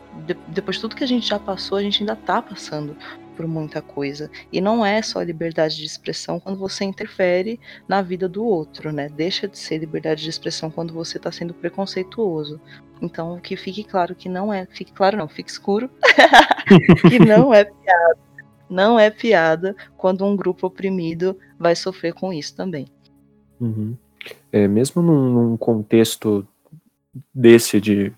depois 0.48 0.76
de 0.76 0.82
tudo 0.82 0.96
que 0.96 1.04
a 1.04 1.08
gente 1.08 1.26
já 1.26 1.38
passou, 1.38 1.76
a 1.76 1.82
gente 1.82 2.02
ainda 2.02 2.12
está 2.14 2.40
passando 2.40 2.96
por 3.38 3.46
muita 3.46 3.80
coisa. 3.80 4.28
E 4.52 4.60
não 4.60 4.84
é 4.84 5.00
só 5.00 5.22
liberdade 5.22 5.76
de 5.76 5.84
expressão 5.84 6.40
quando 6.40 6.58
você 6.58 6.84
interfere 6.84 7.60
na 7.86 8.02
vida 8.02 8.28
do 8.28 8.44
outro, 8.44 8.90
né? 8.90 9.08
Deixa 9.08 9.46
de 9.46 9.56
ser 9.56 9.78
liberdade 9.78 10.24
de 10.24 10.28
expressão 10.28 10.72
quando 10.72 10.92
você 10.92 11.18
está 11.18 11.30
sendo 11.30 11.54
preconceituoso. 11.54 12.60
Então, 13.00 13.38
que 13.38 13.56
fique 13.56 13.84
claro 13.84 14.16
que 14.16 14.28
não 14.28 14.52
é, 14.52 14.66
fique 14.66 14.92
claro 14.92 15.16
não, 15.16 15.28
fique 15.28 15.52
escuro, 15.52 15.88
que 17.08 17.20
não 17.20 17.54
é 17.54 17.62
piada. 17.64 18.18
Não 18.68 18.98
é 18.98 19.08
piada 19.08 19.76
quando 19.96 20.26
um 20.26 20.34
grupo 20.34 20.66
oprimido 20.66 21.38
vai 21.56 21.76
sofrer 21.76 22.12
com 22.12 22.32
isso 22.32 22.56
também. 22.56 22.88
Uhum. 23.60 23.96
É, 24.50 24.66
mesmo 24.66 25.00
num, 25.00 25.32
num, 25.32 25.56
contexto 25.56 26.46
desse 27.32 27.80
de 27.80 28.12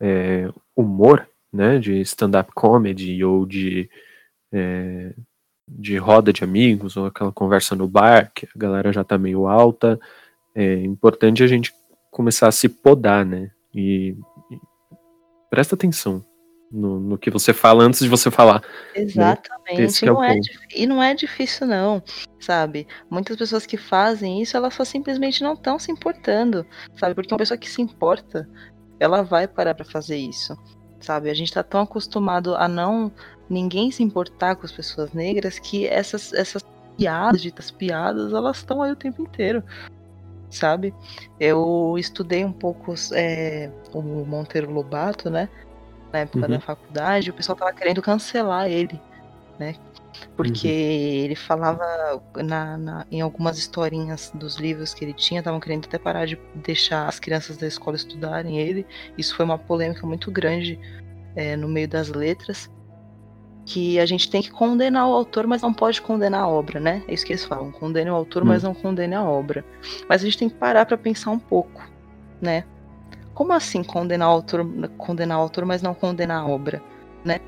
é, 0.00 0.50
humor, 0.74 1.28
né, 1.52 1.78
de 1.78 2.00
stand-up 2.00 2.50
comedy 2.54 3.22
ou 3.22 3.44
de 3.44 3.88
é, 4.54 5.12
de 5.68 5.96
roda 5.96 6.32
de 6.32 6.44
amigos, 6.44 6.96
ou 6.96 7.06
aquela 7.06 7.32
conversa 7.32 7.74
no 7.74 7.88
bar, 7.88 8.30
que 8.32 8.46
a 8.46 8.58
galera 8.58 8.92
já 8.92 9.02
tá 9.02 9.18
meio 9.18 9.48
alta, 9.48 9.98
é 10.54 10.74
importante 10.82 11.42
a 11.42 11.46
gente 11.46 11.74
começar 12.10 12.46
a 12.46 12.52
se 12.52 12.68
podar, 12.68 13.26
né? 13.26 13.50
E, 13.74 14.16
e 14.50 14.58
presta 15.50 15.74
atenção 15.74 16.24
no, 16.70 17.00
no, 17.00 17.18
que 17.18 17.30
você 17.30 17.52
fala 17.52 17.82
antes 17.82 18.00
de 18.00 18.08
você 18.08 18.30
falar. 18.30 18.62
Né? 18.94 19.02
Exatamente. 19.02 20.04
Né? 20.04 20.12
Não 20.12 20.22
é, 20.22 20.40
e 20.74 20.86
não 20.86 21.02
é 21.02 21.14
difícil, 21.14 21.66
não, 21.66 22.02
sabe? 22.38 22.86
Muitas 23.10 23.36
pessoas 23.36 23.66
que 23.66 23.76
fazem 23.76 24.40
isso, 24.40 24.56
elas 24.56 24.74
só 24.74 24.84
simplesmente 24.84 25.42
não 25.42 25.54
estão 25.54 25.78
se 25.78 25.90
importando, 25.90 26.64
sabe? 26.96 27.14
Porque 27.14 27.32
uma 27.32 27.38
pessoa 27.38 27.58
que 27.58 27.68
se 27.68 27.82
importa, 27.82 28.48
ela 29.00 29.22
vai 29.22 29.48
parar 29.48 29.74
para 29.74 29.84
fazer 29.84 30.16
isso, 30.16 30.56
sabe? 31.00 31.30
A 31.30 31.34
gente 31.34 31.52
tá 31.52 31.62
tão 31.62 31.80
acostumado 31.80 32.54
a 32.54 32.68
não 32.68 33.10
ninguém 33.54 33.90
se 33.90 34.02
importar 34.02 34.56
com 34.56 34.66
as 34.66 34.72
pessoas 34.72 35.12
negras 35.12 35.58
que 35.58 35.86
essas, 35.86 36.32
essas 36.32 36.64
piadas, 36.96 37.40
ditas 37.40 37.70
piadas, 37.70 38.32
elas 38.32 38.58
estão 38.58 38.82
aí 38.82 38.92
o 38.92 38.96
tempo 38.96 39.22
inteiro, 39.22 39.62
sabe? 40.50 40.92
Eu 41.38 41.94
estudei 41.96 42.44
um 42.44 42.52
pouco 42.52 42.94
é, 43.12 43.70
o 43.92 44.02
Monteiro 44.02 44.70
Lobato, 44.70 45.30
né? 45.30 45.48
Na 46.12 46.20
época 46.20 46.46
uhum. 46.46 46.52
da 46.52 46.60
faculdade, 46.60 47.30
o 47.30 47.34
pessoal 47.34 47.56
tava 47.56 47.72
querendo 47.72 48.02
cancelar 48.02 48.68
ele, 48.68 49.00
né? 49.58 49.74
Porque 50.36 50.68
uhum. 50.68 51.24
ele 51.24 51.34
falava 51.34 52.22
na, 52.36 52.76
na, 52.76 53.06
em 53.10 53.20
algumas 53.20 53.58
historinhas 53.58 54.30
dos 54.34 54.56
livros 54.56 54.94
que 54.94 55.04
ele 55.04 55.12
tinha, 55.12 55.40
estavam 55.40 55.58
querendo 55.58 55.86
até 55.86 55.98
parar 55.98 56.24
de 56.26 56.38
deixar 56.54 57.08
as 57.08 57.18
crianças 57.18 57.56
da 57.56 57.66
escola 57.66 57.96
estudarem 57.96 58.60
ele. 58.60 58.86
Isso 59.18 59.34
foi 59.34 59.44
uma 59.44 59.58
polêmica 59.58 60.06
muito 60.06 60.30
grande 60.30 60.78
é, 61.34 61.56
no 61.56 61.68
meio 61.68 61.88
das 61.88 62.08
letras 62.10 62.70
que 63.64 63.98
a 63.98 64.06
gente 64.06 64.30
tem 64.30 64.42
que 64.42 64.50
condenar 64.50 65.08
o 65.08 65.12
autor, 65.12 65.46
mas 65.46 65.62
não 65.62 65.72
pode 65.72 66.00
condenar 66.02 66.42
a 66.42 66.48
obra, 66.48 66.78
né? 66.78 67.02
É 67.08 67.14
isso 67.14 67.24
que 67.24 67.32
eles 67.32 67.44
falam, 67.44 67.72
condene 67.72 68.10
o 68.10 68.14
autor, 68.14 68.42
hum. 68.42 68.46
mas 68.46 68.62
não 68.62 68.74
condene 68.74 69.14
a 69.14 69.22
obra. 69.22 69.64
Mas 70.08 70.22
a 70.22 70.24
gente 70.24 70.38
tem 70.38 70.48
que 70.48 70.54
parar 70.56 70.84
para 70.84 70.98
pensar 70.98 71.30
um 71.30 71.38
pouco, 71.38 71.82
né? 72.40 72.64
Como 73.32 73.52
assim 73.52 73.82
condenar 73.82 74.28
o 74.28 74.32
autor, 74.32 74.66
condenar 74.98 75.38
o 75.38 75.42
autor, 75.42 75.64
mas 75.64 75.82
não 75.82 75.94
condenar 75.94 76.42
a 76.42 76.46
obra, 76.46 76.82
né? 77.24 77.40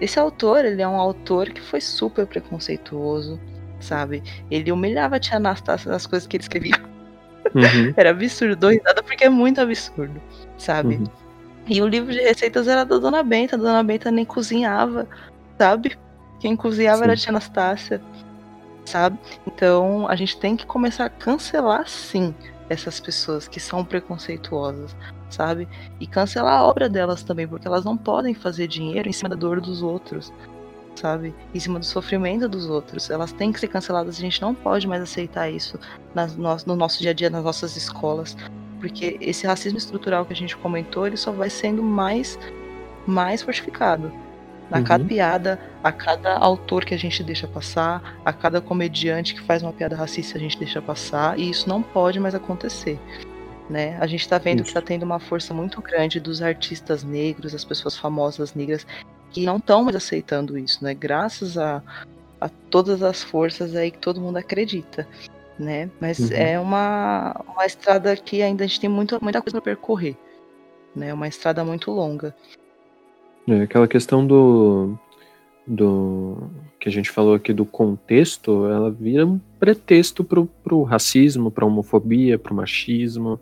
Esse 0.00 0.18
autor, 0.18 0.64
ele 0.64 0.80
é 0.80 0.88
um 0.88 0.96
autor 0.96 1.50
que 1.50 1.60
foi 1.60 1.80
super 1.80 2.26
preconceituoso, 2.26 3.38
sabe? 3.78 4.22
Ele 4.50 4.72
humilhava 4.72 5.16
a 5.16 5.20
tia 5.20 5.36
Anastácia 5.36 5.90
nas 5.90 6.06
coisas 6.06 6.26
que 6.26 6.36
ele 6.36 6.42
escrevia. 6.42 6.82
Uhum. 7.54 7.92
Era 7.96 8.10
absurdo, 8.10 8.56
dou 8.56 8.70
risada 8.70 9.02
porque 9.02 9.24
é 9.24 9.28
muito 9.28 9.60
absurdo, 9.60 10.20
sabe? 10.56 10.96
Uhum. 10.96 11.04
E 11.66 11.82
o 11.82 11.86
livro 11.86 12.12
de 12.12 12.20
receitas 12.20 12.66
era 12.66 12.84
da 12.84 12.98
Dona 12.98 13.22
Benta, 13.22 13.54
a 13.54 13.58
Dona 13.58 13.82
Benta 13.82 14.10
nem 14.10 14.24
cozinhava, 14.24 15.06
sabe? 15.60 15.98
Quem 16.38 16.56
cozinhava 16.56 16.98
sim. 16.98 17.04
era 17.04 17.12
a 17.12 17.16
tia 17.16 17.28
Anastácia, 17.28 18.00
sabe? 18.86 19.18
Então 19.46 20.08
a 20.08 20.16
gente 20.16 20.38
tem 20.38 20.56
que 20.56 20.64
começar 20.64 21.04
a 21.04 21.10
cancelar 21.10 21.86
sim 21.86 22.34
essas 22.70 22.98
pessoas 22.98 23.46
que 23.46 23.60
são 23.60 23.84
preconceituosas, 23.84 24.96
sabe? 25.28 25.68
E 26.00 26.06
cancelar 26.06 26.60
a 26.60 26.64
obra 26.64 26.88
delas 26.88 27.22
também, 27.22 27.46
porque 27.46 27.68
elas 27.68 27.84
não 27.84 27.94
podem 27.94 28.32
fazer 28.32 28.68
dinheiro 28.68 29.06
em 29.06 29.12
cima 29.12 29.28
da 29.28 29.36
dor 29.36 29.60
dos 29.60 29.82
outros, 29.82 30.32
sabe? 30.94 31.34
Em 31.52 31.60
cima 31.60 31.78
do 31.78 31.84
sofrimento 31.84 32.48
dos 32.48 32.70
outros. 32.70 33.10
Elas 33.10 33.30
têm 33.30 33.52
que 33.52 33.60
ser 33.60 33.68
canceladas. 33.68 34.16
A 34.16 34.20
gente 34.20 34.40
não 34.40 34.54
pode 34.54 34.88
mais 34.88 35.02
aceitar 35.02 35.50
isso 35.50 35.78
nas, 36.14 36.34
no, 36.38 36.56
no 36.64 36.74
nosso 36.74 37.00
dia 37.00 37.10
a 37.10 37.14
dia, 37.14 37.28
nas 37.28 37.44
nossas 37.44 37.76
escolas, 37.76 38.34
porque 38.80 39.18
esse 39.20 39.46
racismo 39.46 39.76
estrutural 39.76 40.24
que 40.24 40.32
a 40.32 40.36
gente 40.36 40.56
comentou, 40.56 41.06
ele 41.06 41.18
só 41.18 41.30
vai 41.30 41.50
sendo 41.50 41.82
mais 41.82 42.38
mais 43.06 43.42
fortificado. 43.42 44.10
A 44.70 44.78
uhum. 44.78 44.84
cada 44.84 45.04
piada, 45.04 45.60
a 45.82 45.90
cada 45.90 46.36
autor 46.36 46.84
que 46.84 46.94
a 46.94 46.98
gente 46.98 47.22
deixa 47.22 47.48
passar, 47.48 48.20
a 48.24 48.32
cada 48.32 48.60
comediante 48.60 49.34
que 49.34 49.40
faz 49.40 49.62
uma 49.62 49.72
piada 49.72 49.96
racista 49.96 50.38
a 50.38 50.40
gente 50.40 50.58
deixa 50.58 50.80
passar, 50.80 51.38
e 51.38 51.50
isso 51.50 51.68
não 51.68 51.82
pode 51.82 52.20
mais 52.20 52.34
acontecer. 52.34 52.98
Né? 53.68 53.96
A 54.00 54.06
gente 54.06 54.20
está 54.20 54.38
vendo 54.38 54.58
isso. 54.58 54.64
que 54.64 54.70
está 54.70 54.82
tendo 54.82 55.04
uma 55.04 55.20
força 55.20 55.54
muito 55.54 55.80
grande 55.80 56.18
dos 56.18 56.42
artistas 56.42 57.04
negros, 57.04 57.54
as 57.54 57.64
pessoas 57.64 57.96
famosas 57.96 58.54
negras, 58.54 58.86
que 59.30 59.44
não 59.44 59.58
estão 59.58 59.84
mais 59.84 59.96
aceitando 59.96 60.58
isso, 60.58 60.82
né? 60.82 60.92
Graças 60.92 61.56
a, 61.56 61.80
a 62.40 62.48
todas 62.48 63.02
as 63.02 63.22
forças 63.22 63.76
aí 63.76 63.90
que 63.90 63.98
todo 63.98 64.20
mundo 64.20 64.38
acredita. 64.38 65.06
Né? 65.58 65.90
Mas 66.00 66.18
uhum. 66.18 66.28
é 66.32 66.58
uma, 66.58 67.44
uma 67.46 67.66
estrada 67.66 68.16
que 68.16 68.42
ainda 68.42 68.64
a 68.64 68.66
gente 68.66 68.80
tem 68.80 68.90
muita, 68.90 69.18
muita 69.20 69.42
coisa 69.42 69.60
para 69.60 69.72
percorrer. 69.72 70.16
Né? 70.96 71.12
Uma 71.12 71.28
estrada 71.28 71.62
muito 71.64 71.90
longa. 71.90 72.34
É, 73.48 73.62
aquela 73.62 73.88
questão 73.88 74.26
do, 74.26 74.98
do 75.66 76.50
que 76.78 76.88
a 76.88 76.92
gente 76.92 77.10
falou 77.10 77.34
aqui 77.34 77.52
do 77.52 77.64
contexto, 77.64 78.66
ela 78.66 78.90
vira 78.90 79.26
um 79.26 79.40
pretexto 79.58 80.24
pro, 80.24 80.46
pro 80.46 80.82
racismo, 80.82 81.50
pra 81.50 81.66
homofobia, 81.66 82.38
pro 82.38 82.54
machismo, 82.54 83.38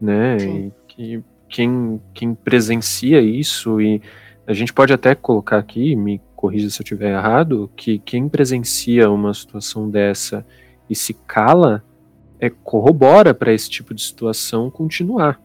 né? 0.00 0.36
E 0.36 0.72
que 0.86 1.24
quem, 1.48 2.00
quem 2.14 2.34
presencia 2.34 3.20
isso, 3.20 3.80
e 3.80 4.02
a 4.46 4.52
gente 4.52 4.72
pode 4.72 4.92
até 4.92 5.14
colocar 5.14 5.58
aqui, 5.58 5.94
me 5.94 6.20
corrija 6.34 6.68
se 6.68 6.80
eu 6.80 6.84
estiver 6.84 7.12
errado, 7.12 7.70
que 7.76 7.98
quem 7.98 8.28
presencia 8.28 9.10
uma 9.10 9.32
situação 9.32 9.88
dessa 9.88 10.44
e 10.90 10.94
se 10.94 11.14
cala, 11.14 11.84
é, 12.40 12.50
corrobora 12.50 13.32
para 13.32 13.52
esse 13.52 13.70
tipo 13.70 13.94
de 13.94 14.02
situação 14.02 14.70
continuar, 14.70 15.40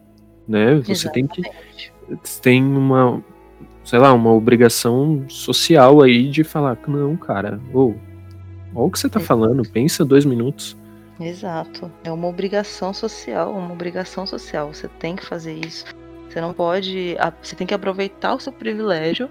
né? 0.46 0.74
Você 0.80 0.92
Exatamente. 0.92 1.42
tem 1.42 1.44
que 1.44 2.40
tem 2.42 2.64
uma 2.64 3.22
sei 3.88 3.98
lá, 3.98 4.12
uma 4.12 4.34
obrigação 4.34 5.24
social 5.30 6.02
aí 6.02 6.28
de 6.28 6.44
falar, 6.44 6.78
não, 6.86 7.16
cara, 7.16 7.58
ou 7.72 7.96
olha 8.74 8.86
o 8.86 8.90
que 8.90 8.98
você 8.98 9.08
tá 9.08 9.18
falando, 9.18 9.62
pensa 9.66 10.04
dois 10.04 10.26
minutos. 10.26 10.76
Exato. 11.18 11.90
É 12.04 12.12
uma 12.12 12.28
obrigação 12.28 12.92
social, 12.92 13.50
uma 13.50 13.72
obrigação 13.72 14.26
social. 14.26 14.74
Você 14.74 14.88
tem 14.88 15.16
que 15.16 15.24
fazer 15.24 15.54
isso. 15.66 15.86
Você 16.28 16.38
não 16.38 16.52
pode. 16.52 17.16
Você 17.42 17.56
tem 17.56 17.66
que 17.66 17.72
aproveitar 17.72 18.34
o 18.34 18.40
seu 18.40 18.52
privilégio 18.52 19.30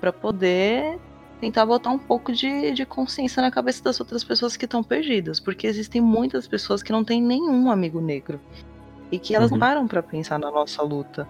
para 0.00 0.12
poder 0.12 0.98
tentar 1.40 1.64
botar 1.64 1.90
um 1.90 1.98
pouco 1.98 2.32
de, 2.32 2.72
de 2.72 2.84
consciência 2.84 3.40
na 3.40 3.50
cabeça 3.50 3.82
das 3.84 4.00
outras 4.00 4.24
pessoas 4.24 4.56
que 4.56 4.64
estão 4.64 4.82
perdidas. 4.82 5.38
Porque 5.38 5.68
existem 5.68 6.00
muitas 6.00 6.48
pessoas 6.48 6.82
que 6.82 6.90
não 6.90 7.04
têm 7.04 7.22
nenhum 7.22 7.70
amigo 7.70 8.00
negro. 8.00 8.40
E 9.12 9.20
que 9.20 9.36
elas 9.36 9.52
uhum. 9.52 9.58
param 9.60 9.86
para 9.86 10.02
pensar 10.02 10.38
na 10.38 10.50
nossa 10.50 10.82
luta 10.82 11.28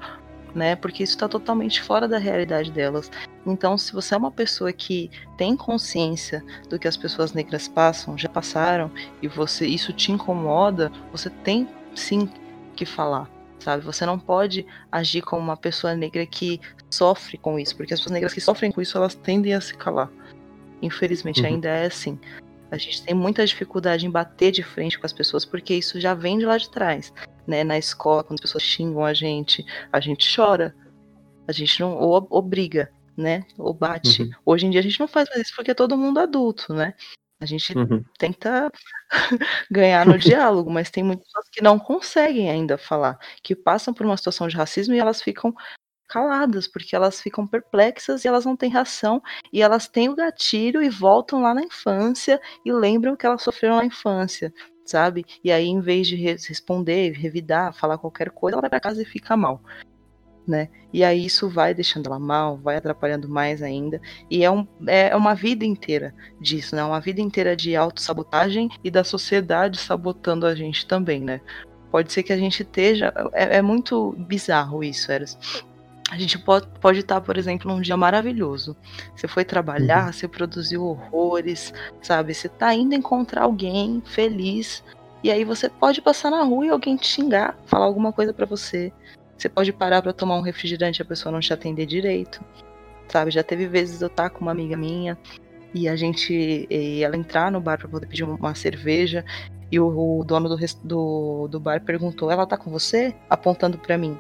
né? 0.54 0.76
Porque 0.76 1.02
isso 1.02 1.14
está 1.14 1.28
totalmente 1.28 1.82
fora 1.82 2.06
da 2.06 2.18
realidade 2.18 2.70
delas. 2.70 3.10
Então, 3.46 3.76
se 3.76 3.92
você 3.92 4.14
é 4.14 4.18
uma 4.18 4.30
pessoa 4.30 4.72
que 4.72 5.10
tem 5.36 5.56
consciência 5.56 6.44
do 6.68 6.78
que 6.78 6.88
as 6.88 6.96
pessoas 6.96 7.32
negras 7.32 7.68
passam, 7.68 8.16
já 8.16 8.28
passaram, 8.28 8.90
e 9.20 9.28
você 9.28 9.66
isso 9.66 9.92
te 9.92 10.12
incomoda, 10.12 10.90
você 11.10 11.28
tem 11.28 11.68
sim 11.94 12.28
que 12.74 12.86
falar, 12.86 13.28
sabe? 13.58 13.84
Você 13.84 14.06
não 14.06 14.18
pode 14.18 14.66
agir 14.90 15.22
como 15.22 15.42
uma 15.42 15.56
pessoa 15.56 15.94
negra 15.94 16.24
que 16.26 16.60
sofre 16.90 17.36
com 17.36 17.58
isso, 17.58 17.76
porque 17.76 17.94
as 17.94 18.00
pessoas 18.00 18.12
negras 18.12 18.32
que 18.32 18.40
sofrem 18.40 18.70
com 18.70 18.80
isso, 18.80 18.96
elas 18.96 19.14
tendem 19.14 19.54
a 19.54 19.60
se 19.60 19.74
calar. 19.74 20.10
Infelizmente, 20.80 21.40
uhum. 21.40 21.46
ainda 21.46 21.68
é 21.68 21.86
assim. 21.86 22.18
A 22.70 22.76
gente 22.76 23.02
tem 23.02 23.14
muita 23.14 23.46
dificuldade 23.46 24.06
em 24.06 24.10
bater 24.10 24.50
de 24.50 24.62
frente 24.62 24.98
com 24.98 25.06
as 25.06 25.12
pessoas, 25.12 25.44
porque 25.44 25.74
isso 25.74 26.00
já 26.00 26.14
vem 26.14 26.38
de 26.38 26.44
lá 26.44 26.58
de 26.58 26.68
trás. 26.70 27.12
Né? 27.46 27.64
Na 27.64 27.78
escola, 27.78 28.24
quando 28.24 28.38
as 28.38 28.42
pessoas 28.42 28.62
xingam 28.62 29.04
a 29.04 29.12
gente, 29.12 29.64
a 29.92 30.00
gente 30.00 30.34
chora. 30.34 30.74
A 31.46 31.52
gente 31.52 31.80
não. 31.80 31.96
Ou, 31.96 32.26
ou 32.30 32.42
briga 32.42 32.90
né? 33.16 33.44
Ou 33.58 33.72
bate. 33.72 34.22
Uhum. 34.22 34.30
Hoje 34.44 34.66
em 34.66 34.70
dia 34.70 34.80
a 34.80 34.82
gente 34.82 35.00
não 35.00 35.08
faz 35.08 35.28
mais 35.28 35.42
isso 35.42 35.54
porque 35.54 35.70
é 35.70 35.74
todo 35.74 35.96
mundo 35.96 36.18
adulto, 36.18 36.74
né? 36.74 36.94
A 37.40 37.46
gente 37.46 37.76
uhum. 37.76 38.02
tenta 38.18 38.70
ganhar 39.70 40.06
no 40.06 40.18
diálogo, 40.18 40.70
mas 40.70 40.90
tem 40.90 41.04
muitas 41.04 41.26
pessoas 41.26 41.48
que 41.50 41.62
não 41.62 41.78
conseguem 41.78 42.50
ainda 42.50 42.78
falar, 42.78 43.18
que 43.42 43.54
passam 43.54 43.92
por 43.92 44.06
uma 44.06 44.16
situação 44.16 44.48
de 44.48 44.56
racismo 44.56 44.94
e 44.94 44.98
elas 44.98 45.20
ficam 45.20 45.54
caladas, 46.08 46.68
porque 46.68 46.94
elas 46.94 47.20
ficam 47.20 47.46
perplexas 47.46 48.24
e 48.24 48.28
elas 48.28 48.44
não 48.44 48.56
têm 48.56 48.70
ração, 48.70 49.22
e 49.52 49.60
elas 49.60 49.88
têm 49.88 50.08
o 50.08 50.14
gatilho 50.14 50.82
e 50.82 50.88
voltam 50.88 51.42
lá 51.42 51.52
na 51.52 51.62
infância 51.62 52.40
e 52.64 52.72
lembram 52.72 53.16
que 53.16 53.26
elas 53.26 53.42
sofreram 53.42 53.76
na 53.76 53.84
infância, 53.84 54.52
sabe? 54.84 55.24
E 55.42 55.50
aí, 55.50 55.66
em 55.66 55.80
vez 55.80 56.06
de 56.06 56.16
responder, 56.16 57.12
revidar, 57.12 57.74
falar 57.74 57.98
qualquer 57.98 58.30
coisa, 58.30 58.54
ela 58.54 58.62
vai 58.62 58.70
para 58.70 58.80
casa 58.80 59.02
e 59.02 59.04
fica 59.04 59.36
mal 59.36 59.60
né? 60.46 60.68
E 60.92 61.02
aí 61.02 61.24
isso 61.24 61.48
vai 61.48 61.74
deixando 61.74 62.06
ela 62.06 62.18
mal, 62.18 62.56
vai 62.58 62.76
atrapalhando 62.76 63.28
mais 63.28 63.62
ainda. 63.62 64.00
E 64.30 64.44
é, 64.44 64.50
um, 64.50 64.66
é 64.86 65.14
uma 65.16 65.34
vida 65.34 65.64
inteira 65.64 66.14
disso, 66.40 66.76
né? 66.76 66.84
Uma 66.84 67.00
vida 67.00 67.20
inteira 67.20 67.56
de 67.56 67.74
autossabotagem 67.74 68.68
e 68.82 68.90
da 68.90 69.02
sociedade 69.02 69.78
sabotando 69.78 70.46
a 70.46 70.54
gente 70.54 70.86
também, 70.86 71.20
né? 71.20 71.40
Pode 71.90 72.12
ser 72.12 72.22
que 72.22 72.32
a 72.32 72.36
gente 72.36 72.62
esteja. 72.62 73.12
É, 73.32 73.56
é 73.58 73.62
muito 73.62 74.12
bizarro 74.18 74.82
isso, 74.82 75.10
Eros. 75.10 75.38
A 76.10 76.18
gente 76.18 76.38
pode, 76.38 76.66
pode 76.80 77.00
estar, 77.00 77.20
por 77.20 77.36
exemplo, 77.36 77.70
num 77.72 77.80
dia 77.80 77.96
maravilhoso. 77.96 78.76
Você 79.16 79.26
foi 79.26 79.44
trabalhar, 79.44 80.06
uhum. 80.06 80.12
você 80.12 80.28
produziu 80.28 80.84
horrores, 80.84 81.72
sabe? 82.02 82.34
Você 82.34 82.48
tá 82.48 82.74
indo 82.74 82.94
encontrar 82.94 83.44
alguém 83.44 84.02
feliz. 84.04 84.84
E 85.22 85.30
aí 85.30 85.44
você 85.44 85.68
pode 85.68 86.02
passar 86.02 86.30
na 86.30 86.42
rua 86.42 86.66
e 86.66 86.68
alguém 86.68 86.96
te 86.96 87.06
xingar, 87.06 87.56
falar 87.66 87.86
alguma 87.86 88.12
coisa 88.12 88.32
para 88.32 88.44
você. 88.44 88.92
Você 89.36 89.48
pode 89.48 89.72
parar 89.72 90.02
para 90.02 90.12
tomar 90.12 90.36
um 90.36 90.42
refrigerante 90.42 91.00
e 91.00 91.02
a 91.02 91.06
pessoa 91.06 91.32
não 91.32 91.40
te 91.40 91.52
atender 91.52 91.86
direito. 91.86 92.44
Sabe? 93.08 93.30
Já 93.30 93.42
teve 93.42 93.66
vezes 93.66 94.00
eu 94.02 94.08
estar 94.08 94.24
tá 94.24 94.30
com 94.30 94.42
uma 94.42 94.52
amiga 94.52 94.76
minha 94.76 95.18
e 95.74 95.88
a 95.88 95.96
gente 95.96 96.66
e 96.70 97.02
ela 97.02 97.16
entrar 97.16 97.50
no 97.50 97.60
bar 97.60 97.78
para 97.78 97.88
poder 97.88 98.06
pedir 98.06 98.22
uma 98.22 98.54
cerveja 98.54 99.24
e 99.72 99.80
o, 99.80 100.20
o 100.20 100.24
dono 100.24 100.48
do, 100.48 100.56
do, 100.84 101.48
do, 101.48 101.60
bar 101.60 101.80
perguntou: 101.82 102.30
"Ela 102.30 102.46
tá 102.46 102.56
com 102.56 102.70
você?" 102.70 103.14
apontando 103.28 103.76
para 103.78 103.98
mim. 103.98 104.18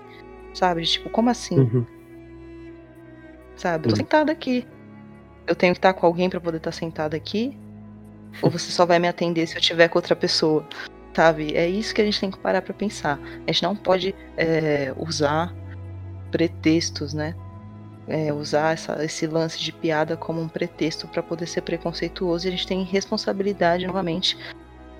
Sabe? 0.54 0.82
Tipo, 0.84 1.10
como 1.10 1.28
assim? 1.28 1.58
Uhum. 1.58 1.86
Sabe? 3.56 3.86
Eu 3.86 3.90
tô 3.90 3.96
uhum. 3.96 3.96
sentada 3.96 4.32
aqui. 4.32 4.66
Eu 5.46 5.54
tenho 5.54 5.74
que 5.74 5.78
estar 5.78 5.92
com 5.92 6.06
alguém 6.06 6.30
para 6.30 6.40
poder 6.40 6.56
estar 6.56 6.72
sentada 6.72 7.16
aqui? 7.16 7.58
Ou 8.40 8.50
você 8.50 8.70
só 8.70 8.86
vai 8.86 8.98
me 8.98 9.06
atender 9.06 9.46
se 9.46 9.56
eu 9.56 9.60
tiver 9.60 9.88
com 9.88 9.98
outra 9.98 10.16
pessoa? 10.16 10.66
sabe? 11.14 11.56
É 11.56 11.68
isso 11.68 11.94
que 11.94 12.02
a 12.02 12.04
gente 12.04 12.20
tem 12.20 12.30
que 12.30 12.38
parar 12.38 12.60
para 12.60 12.74
pensar. 12.74 13.18
A 13.46 13.52
gente 13.52 13.62
não 13.62 13.76
pode 13.76 14.14
é, 14.36 14.92
usar 14.96 15.54
pretextos, 16.30 17.14
né? 17.14 17.34
É, 18.06 18.32
usar 18.32 18.74
essa, 18.74 19.02
esse 19.02 19.26
lance 19.26 19.58
de 19.58 19.72
piada 19.72 20.16
como 20.16 20.40
um 20.40 20.48
pretexto 20.48 21.08
para 21.08 21.22
poder 21.22 21.46
ser 21.46 21.62
preconceituoso 21.62 22.46
e 22.46 22.48
a 22.48 22.50
gente 22.50 22.66
tem 22.66 22.82
responsabilidade 22.82 23.86
novamente 23.86 24.36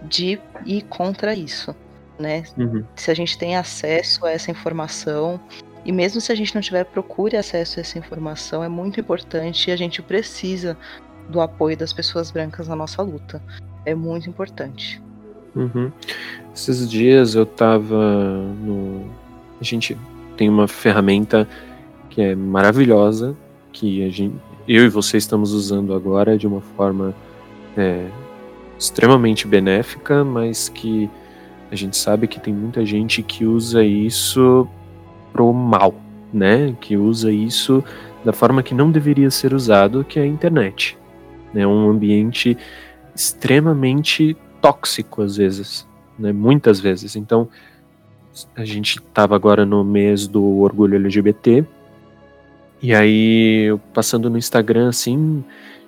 de 0.02 0.40
ir 0.64 0.82
contra 0.82 1.34
isso, 1.34 1.74
né? 2.18 2.44
Uhum. 2.56 2.84
Se 2.96 3.10
a 3.10 3.14
gente 3.14 3.36
tem 3.36 3.56
acesso 3.56 4.24
a 4.24 4.30
essa 4.30 4.50
informação 4.50 5.40
e 5.84 5.92
mesmo 5.92 6.20
se 6.20 6.32
a 6.32 6.34
gente 6.34 6.54
não 6.54 6.62
tiver 6.62 6.84
procure 6.84 7.36
acesso 7.36 7.78
a 7.78 7.82
essa 7.82 7.98
informação, 7.98 8.64
é 8.64 8.68
muito 8.68 8.98
importante 8.98 9.68
e 9.68 9.72
a 9.72 9.76
gente 9.76 10.00
precisa 10.00 10.76
do 11.28 11.40
apoio 11.40 11.76
das 11.76 11.92
pessoas 11.92 12.30
brancas 12.30 12.68
na 12.68 12.76
nossa 12.76 13.02
luta. 13.02 13.42
É 13.84 13.94
muito 13.94 14.28
importante. 14.28 15.02
Uhum. 15.54 15.92
Esses 16.54 16.88
dias 16.88 17.34
eu 17.34 17.46
tava 17.46 17.96
no. 18.60 19.04
A 19.60 19.64
gente 19.64 19.96
tem 20.36 20.48
uma 20.48 20.66
ferramenta 20.66 21.46
que 22.10 22.20
é 22.20 22.34
maravilhosa, 22.34 23.36
que 23.72 24.04
a 24.04 24.10
gente, 24.10 24.36
eu 24.66 24.84
e 24.84 24.88
você 24.88 25.16
estamos 25.16 25.52
usando 25.52 25.94
agora 25.94 26.36
de 26.36 26.46
uma 26.46 26.60
forma 26.60 27.14
é, 27.76 28.08
extremamente 28.78 29.46
benéfica, 29.46 30.24
mas 30.24 30.68
que 30.68 31.08
a 31.74 31.78
gente 31.78 31.96
sabe 31.96 32.26
que 32.26 32.40
tem 32.40 32.54
muita 32.54 32.84
gente 32.84 33.22
que 33.22 33.44
usa 33.44 33.84
isso 33.84 34.66
pro 35.32 35.52
mal, 35.52 35.94
né? 36.32 36.74
Que 36.80 36.96
usa 36.96 37.32
isso 37.32 37.82
da 38.24 38.32
forma 38.32 38.62
que 38.62 38.74
não 38.74 38.90
deveria 38.90 39.30
ser 39.30 39.52
usado, 39.52 40.04
que 40.04 40.18
é 40.18 40.22
a 40.22 40.26
internet. 40.26 40.96
É 41.52 41.58
né? 41.58 41.66
um 41.66 41.90
ambiente 41.90 42.56
extremamente 43.14 44.36
tóxico 44.60 45.22
às 45.22 45.36
vezes, 45.36 45.86
né? 46.18 46.32
Muitas 46.32 46.80
vezes. 46.80 47.16
Então, 47.16 47.48
a 48.56 48.64
gente 48.64 48.98
estava 48.98 49.36
agora 49.36 49.64
no 49.64 49.84
mês 49.84 50.26
do 50.26 50.60
orgulho 50.60 50.96
LGBT, 50.96 51.64
e 52.82 52.94
aí, 52.94 53.74
passando 53.94 54.28
no 54.28 54.36
Instagram, 54.36 54.90
assim, 54.90 55.42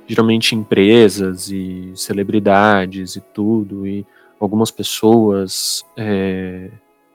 geralmente 0.06 0.54
empresas 0.54 1.50
e 1.50 1.92
celebridades 1.94 3.16
e 3.16 3.20
tudo, 3.20 3.86
e 3.86 4.06
algumas 4.38 4.70
pessoas, 4.70 5.84
é, 5.96 6.70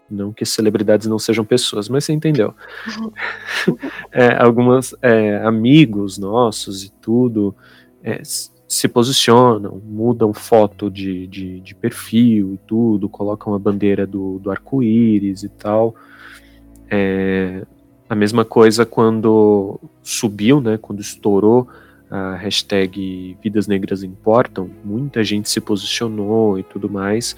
não 0.10 0.34
que 0.34 0.46
celebridades 0.46 1.08
não 1.08 1.20
sejam 1.20 1.46
pessoas, 1.46 1.88
mas 1.88 2.06
você 2.06 2.14
entendeu. 2.14 2.54
é, 4.12 4.36
algumas 4.36 4.94
é, 5.02 5.38
amigos 5.38 6.18
nossos 6.18 6.84
e 6.84 6.92
tudo, 7.02 7.56
é, 8.04 8.22
se 8.68 8.88
posicionam, 8.88 9.82
mudam 9.84 10.34
foto 10.34 10.90
de, 10.90 11.28
de, 11.28 11.60
de 11.60 11.76
perfil 11.76 12.54
e 12.54 12.58
tudo, 12.66 13.10
colocam 13.10 13.54
a 13.54 13.60
bandeira 13.60 14.08
do, 14.08 14.40
do 14.40 14.50
arco-íris 14.50 15.44
e 15.44 15.50
tal. 15.50 15.94
É, 16.90 17.66
a 18.10 18.16
mesma 18.16 18.44
coisa 18.44 18.86
quando 18.86 19.80
subiu, 20.04 20.60
né, 20.60 20.78
quando 20.78 21.02
estourou 21.02 21.68
a 22.12 22.36
hashtag 22.36 23.38
Vidas 23.42 23.68
Negras 23.68 24.04
Importam, 24.04 24.70
muita 24.84 25.24
gente 25.24 25.50
se 25.50 25.62
posicionou 25.62 26.60
e 26.60 26.64
tudo 26.64 26.90
mais. 26.90 27.38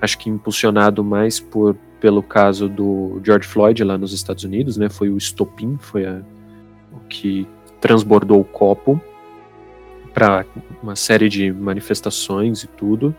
Acho 0.00 0.18
que 0.18 0.28
impulsionado 0.28 1.04
mais 1.04 1.38
por 1.38 1.76
pelo 2.00 2.22
caso 2.22 2.68
do 2.68 3.20
George 3.24 3.46
Floyd 3.46 3.82
lá 3.82 3.98
nos 3.98 4.12
Estados 4.12 4.44
Unidos, 4.44 4.76
né, 4.76 4.88
foi 4.88 5.08
o 5.08 5.16
estopim, 5.16 5.76
foi 5.80 6.06
a, 6.06 6.20
o 6.92 7.00
que 7.08 7.46
transbordou 7.80 8.40
o 8.40 8.44
copo 8.44 9.00
para 10.14 10.44
uma 10.82 10.96
série 10.96 11.28
de 11.28 11.52
manifestações 11.52 12.64
e 12.64 12.66
tudo. 12.68 13.14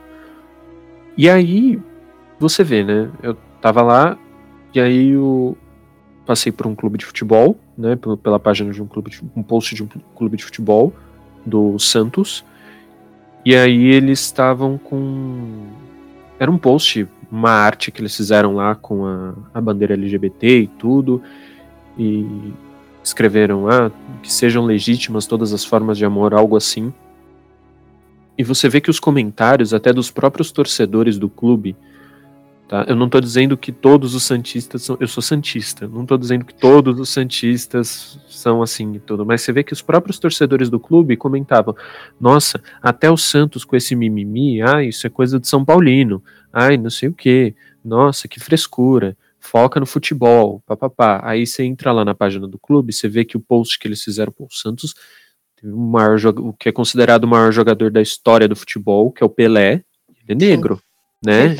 E 1.17 1.29
aí 1.29 1.79
você 2.39 2.63
vê, 2.63 2.83
né? 2.83 3.09
Eu 3.21 3.35
tava 3.61 3.81
lá 3.81 4.17
e 4.73 4.79
aí 4.79 5.09
eu 5.09 5.57
passei 6.29 6.51
por 6.51 6.67
um 6.67 6.75
clube 6.75 6.95
de 6.95 7.07
futebol, 7.07 7.57
né? 7.75 7.97
Pela 8.21 8.39
página 8.39 8.71
de 8.71 8.79
um 8.83 8.85
clube, 8.85 9.09
de, 9.09 9.19
um 9.35 9.41
post 9.41 9.73
de 9.73 9.81
um 9.81 9.87
clube 10.15 10.37
de 10.37 10.45
futebol 10.45 10.93
do 11.43 11.79
Santos. 11.79 12.45
E 13.43 13.55
aí 13.55 13.87
eles 13.87 14.19
estavam 14.19 14.77
com 14.77 15.65
era 16.37 16.51
um 16.51 16.57
post, 16.59 17.07
uma 17.31 17.49
arte 17.49 17.89
que 17.89 17.99
eles 17.99 18.15
fizeram 18.15 18.53
lá 18.53 18.75
com 18.75 19.07
a, 19.07 19.33
a 19.55 19.59
bandeira 19.59 19.95
LGBT 19.95 20.59
e 20.59 20.67
tudo. 20.67 21.19
E 21.97 22.53
escreveram 23.03 23.67
ah, 23.67 23.89
que 24.21 24.31
sejam 24.31 24.63
legítimas 24.63 25.25
todas 25.25 25.51
as 25.51 25.65
formas 25.65 25.97
de 25.97 26.05
amor, 26.05 26.35
algo 26.35 26.55
assim. 26.55 26.93
E 28.37 28.43
você 28.43 28.69
vê 28.69 28.79
que 28.79 28.91
os 28.91 28.99
comentários, 28.99 29.73
até 29.73 29.91
dos 29.91 30.11
próprios 30.11 30.51
torcedores 30.51 31.17
do 31.17 31.27
clube, 31.27 31.75
tá? 32.69 32.85
Eu 32.87 32.95
não 32.95 33.07
estou 33.07 33.19
dizendo 33.19 33.57
que 33.57 33.71
todos 33.71 34.15
os 34.15 34.23
santistas 34.23 34.83
são. 34.83 34.95
Eu 34.99 35.07
sou 35.07 35.21
santista. 35.21 35.87
Não 35.87 36.03
estou 36.03 36.17
dizendo 36.17 36.45
que 36.45 36.53
todos 36.53 36.97
os 36.99 37.09
santistas 37.09 38.17
são 38.29 38.61
assim 38.61 38.93
e 38.93 38.99
tudo. 38.99 39.25
Mas 39.25 39.41
você 39.41 39.51
vê 39.51 39.63
que 39.63 39.73
os 39.73 39.81
próprios 39.81 40.17
torcedores 40.17 40.69
do 40.69 40.79
clube 40.79 41.17
comentavam: 41.17 41.75
Nossa, 42.21 42.61
até 42.81 43.11
o 43.11 43.17
Santos 43.17 43.65
com 43.65 43.75
esse 43.75 43.95
mimimi, 43.95 44.61
ah, 44.61 44.81
isso 44.81 45.05
é 45.05 45.09
coisa 45.09 45.39
de 45.39 45.47
São 45.47 45.65
Paulino. 45.65 46.23
Ai, 46.53 46.77
não 46.77 46.89
sei 46.89 47.09
o 47.09 47.13
que. 47.13 47.53
Nossa, 47.83 48.27
que 48.27 48.39
frescura 48.39 49.17
foca 49.39 49.79
no 49.79 49.85
futebol, 49.85 50.61
papapá. 50.65 51.21
Aí 51.23 51.47
você 51.47 51.63
entra 51.63 51.91
lá 51.91 52.03
na 52.03 52.13
página 52.13 52.47
do 52.47 52.59
clube, 52.59 52.93
você 52.93 53.07
vê 53.07 53.23
que 53.23 53.37
o 53.37 53.39
post 53.39 53.79
que 53.79 53.87
eles 53.87 54.03
fizeram 54.03 54.31
com 54.31 54.43
o 54.43 54.51
Santos 54.51 54.93
teve 55.55 55.73
o, 55.73 55.77
maior, 55.77 56.17
o 56.37 56.53
que 56.53 56.69
é 56.69 56.71
considerado 56.71 57.23
o 57.23 57.27
maior 57.27 57.51
jogador 57.51 57.89
da 57.89 58.01
história 58.01 58.47
do 58.47 58.55
futebol, 58.55 59.11
que 59.11 59.23
é 59.23 59.25
o 59.25 59.29
Pelé, 59.29 59.83
ele 60.09 60.29
é 60.29 60.35
negro, 60.35 60.75
Sim. 60.75 60.81
né? 61.25 61.55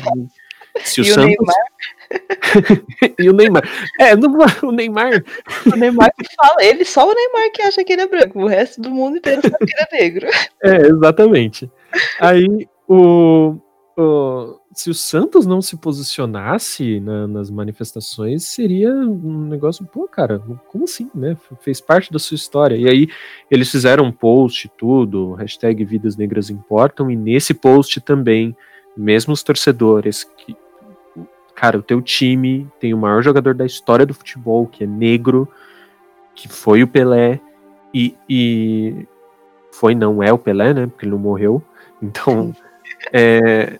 Se 0.78 1.00
o, 1.00 1.04
e 1.04 1.06
Santos... 1.06 1.22
o 1.22 1.26
Neymar. 1.26 1.64
e 3.18 3.30
o 3.30 3.32
Neymar. 3.32 3.68
É, 3.98 4.16
não, 4.16 4.32
o 4.62 4.72
Neymar. 4.72 5.24
O 5.66 5.76
Neymar 5.76 6.12
que 6.16 6.26
fala, 6.34 6.64
ele 6.64 6.84
só 6.84 7.08
o 7.08 7.14
Neymar 7.14 7.52
que 7.52 7.62
acha 7.62 7.84
que 7.84 7.92
ele 7.92 8.02
é 8.02 8.06
branco, 8.06 8.40
o 8.40 8.46
resto 8.46 8.80
do 8.80 8.90
mundo 8.90 9.18
inteiro 9.18 9.42
sabe 9.42 9.58
que 9.58 9.72
ele 9.72 9.86
é 9.90 10.02
negro. 10.02 10.26
É, 10.62 10.76
exatamente. 10.88 11.70
Aí 12.20 12.68
o, 12.86 13.56
o 13.96 14.60
se 14.74 14.88
o 14.88 14.94
Santos 14.94 15.46
não 15.46 15.60
se 15.60 15.76
posicionasse 15.76 17.00
na, 17.00 17.26
nas 17.26 17.50
manifestações, 17.50 18.44
seria 18.44 18.90
um 18.90 19.46
negócio, 19.48 19.84
pô, 19.84 20.06
cara, 20.06 20.38
como 20.68 20.84
assim, 20.84 21.10
né? 21.14 21.36
Fez 21.60 21.80
parte 21.80 22.12
da 22.12 22.18
sua 22.18 22.36
história. 22.36 22.76
E 22.76 22.88
aí 22.88 23.08
eles 23.50 23.70
fizeram 23.70 24.04
um 24.04 24.12
post, 24.12 24.70
tudo, 24.78 25.32
hashtag 25.34 25.84
Vidas 25.84 26.16
Negras 26.16 26.50
Importam, 26.50 27.10
e 27.10 27.16
nesse 27.16 27.52
post 27.52 28.00
também, 28.00 28.56
mesmo 28.96 29.32
os 29.32 29.42
torcedores 29.42 30.24
que. 30.36 30.56
Cara, 31.54 31.78
o 31.78 31.82
teu 31.82 32.00
time 32.00 32.66
tem 32.80 32.94
o 32.94 32.98
maior 32.98 33.22
jogador 33.22 33.54
da 33.54 33.66
história 33.66 34.06
do 34.06 34.14
futebol, 34.14 34.66
que 34.66 34.84
é 34.84 34.86
negro, 34.86 35.46
que 36.34 36.48
foi 36.48 36.82
o 36.82 36.88
Pelé, 36.88 37.38
e, 37.92 38.16
e 38.26 39.06
foi, 39.70 39.94
não 39.94 40.22
é 40.22 40.32
o 40.32 40.38
Pelé, 40.38 40.72
né? 40.72 40.86
Porque 40.86 41.04
ele 41.04 41.12
não 41.12 41.18
morreu. 41.18 41.62
Então, 42.02 42.56
é, 43.12 43.78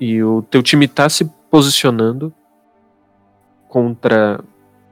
e 0.00 0.22
o 0.22 0.40
teu 0.40 0.62
time 0.62 0.88
tá 0.88 1.10
se 1.10 1.30
posicionando 1.50 2.32
contra 3.68 4.42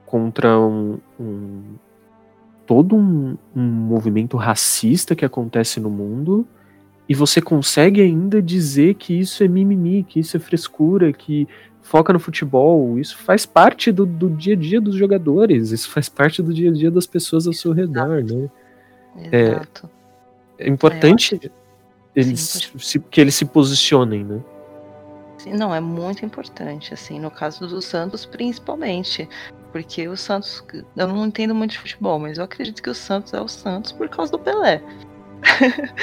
contra 0.04 0.58
um, 0.58 0.98
um 1.18 1.62
todo 2.66 2.94
um, 2.94 3.38
um, 3.56 3.62
movimento 3.62 4.36
racista 4.36 5.16
que 5.16 5.24
acontece 5.24 5.80
no 5.80 5.88
mundo 5.88 6.46
e 7.08 7.14
você 7.14 7.40
consegue 7.40 8.02
ainda 8.02 8.42
dizer 8.42 8.94
que 8.94 9.18
isso 9.18 9.42
é 9.42 9.48
mimimi, 9.48 10.02
que 10.02 10.20
isso 10.20 10.36
é 10.36 10.40
frescura, 10.40 11.12
que 11.12 11.48
foca 11.80 12.12
no 12.12 12.20
futebol, 12.20 12.98
isso 12.98 13.16
faz 13.16 13.46
parte 13.46 13.90
do, 13.90 14.04
do 14.04 14.28
dia 14.28 14.52
a 14.52 14.56
dia 14.56 14.78
dos 14.78 14.94
jogadores, 14.94 15.70
isso 15.70 15.90
faz 15.90 16.06
parte 16.08 16.42
do 16.42 16.52
dia 16.52 16.68
a 16.70 16.72
dia 16.72 16.90
das 16.90 17.06
pessoas 17.06 17.46
ao 17.46 17.54
seu 17.54 17.72
redor, 17.72 18.22
né? 18.22 18.50
Exato. 19.32 19.88
É, 20.58 20.66
é 20.66 20.68
importante 20.68 21.40
é, 21.42 21.50
eles, 22.14 22.70
se, 22.78 22.98
que 23.00 23.20
eles 23.20 23.34
se 23.34 23.46
posicionem, 23.46 24.22
né? 24.22 24.40
Sim, 25.38 25.52
não, 25.52 25.74
é 25.74 25.80
muito 25.80 26.26
importante, 26.26 26.92
assim, 26.92 27.18
no 27.18 27.30
caso 27.30 27.66
do 27.66 27.80
Santos 27.80 28.26
principalmente, 28.26 29.26
porque 29.72 30.08
o 30.08 30.16
Santos, 30.16 30.62
eu 30.94 31.08
não 31.08 31.26
entendo 31.26 31.54
muito 31.54 31.70
de 31.70 31.78
futebol, 31.78 32.18
mas 32.18 32.36
eu 32.36 32.44
acredito 32.44 32.82
que 32.82 32.90
o 32.90 32.94
Santos 32.94 33.32
é 33.32 33.40
o 33.40 33.48
Santos 33.48 33.92
por 33.92 34.10
causa 34.10 34.32
do 34.32 34.38
Pelé. 34.38 34.82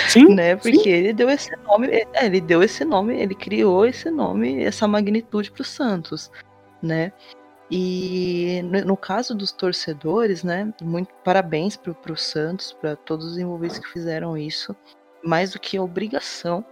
Sim, 0.09 0.33
né? 0.33 0.55
Porque 0.55 0.83
sim. 0.83 0.89
ele 0.89 1.13
deu 1.13 1.29
esse 1.29 1.55
nome, 1.57 1.87
é, 1.87 2.25
ele 2.25 2.41
deu 2.41 2.63
esse 2.63 2.83
nome, 2.85 3.19
ele 3.19 3.35
criou 3.35 3.85
esse 3.85 4.09
nome, 4.09 4.63
essa 4.63 4.87
magnitude 4.87 5.51
para 5.51 5.61
o 5.61 5.65
Santos, 5.65 6.31
né? 6.81 7.11
E 7.69 8.61
no, 8.63 8.85
no, 8.85 8.97
caso 8.97 9.33
dos 9.33 9.51
torcedores, 9.51 10.43
né? 10.43 10.71
Muito 10.81 11.09
parabéns 11.23 11.75
para 11.75 12.11
o 12.11 12.17
Santos, 12.17 12.73
para 12.73 12.95
todos 12.95 13.25
os 13.25 13.37
envolvidos 13.37 13.79
que 13.79 13.87
fizeram 13.87 14.37
isso, 14.37 14.75
mais 15.23 15.51
do 15.51 15.59
que 15.59 15.79
obrigação 15.79 16.63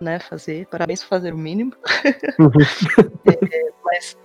né, 0.00 0.18
fazer. 0.18 0.66
Parabéns 0.66 1.02
por 1.02 1.08
fazer 1.08 1.34
o 1.34 1.38
mínimo. 1.38 1.72
Uhum. 2.38 2.50
é, 3.52 3.70
mas, 3.84 4.16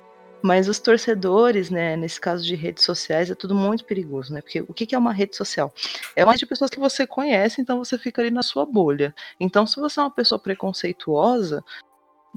mas 0.44 0.68
os 0.68 0.78
torcedores, 0.78 1.70
né, 1.70 1.96
nesse 1.96 2.20
caso 2.20 2.44
de 2.44 2.54
redes 2.54 2.84
sociais, 2.84 3.32
é 3.32 3.36
tudo 3.36 3.56
muito 3.56 3.86
perigoso, 3.86 4.34
né? 4.34 4.42
Porque 4.42 4.60
o 4.60 4.74
que 4.74 4.94
é 4.94 4.98
uma 4.98 5.14
rede 5.14 5.38
social? 5.38 5.74
É 6.18 6.26
uma 6.26 6.36
de 6.36 6.46
pessoas 6.46 6.70
que 6.70 6.80
você 6.80 7.08
conhece, 7.08 7.62
então 7.62 7.78
você 7.78 7.98
fica 7.98 8.22
ali 8.22 8.30
na 8.30 8.44
sua 8.44 8.66
bolha. 8.66 9.16
Então, 9.40 9.66
se 9.66 9.80
você 9.80 10.02
é 10.02 10.04
uma 10.04 10.12
pessoa 10.12 10.38
preconceituosa, 10.38 11.64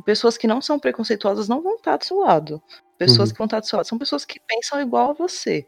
pessoas 0.05 0.39
que 0.39 0.47
não 0.47 0.63
são 0.63 0.79
preconceituosas 0.79 1.49
não 1.49 1.61
vão 1.61 1.75
estar 1.75 1.97
do 1.97 2.05
seu 2.05 2.19
lado. 2.19 2.63
Pessoas 2.97 3.31
uhum. 3.31 3.33
que 3.33 3.39
vão 3.39 3.47
estar 3.47 3.59
do 3.59 3.67
seu 3.67 3.77
lado 3.77 3.89
são 3.89 3.99
pessoas 3.99 4.25
que 4.25 4.39
pensam 4.39 4.81
igual 4.81 5.11
a 5.11 5.15
você. 5.15 5.67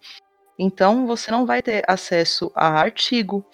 Então, 0.56 1.08
você 1.08 1.32
não 1.32 1.44
vai 1.44 1.60
ter 1.60 1.82
acesso 1.88 2.52
a 2.54 2.68
artigo, 2.68 3.44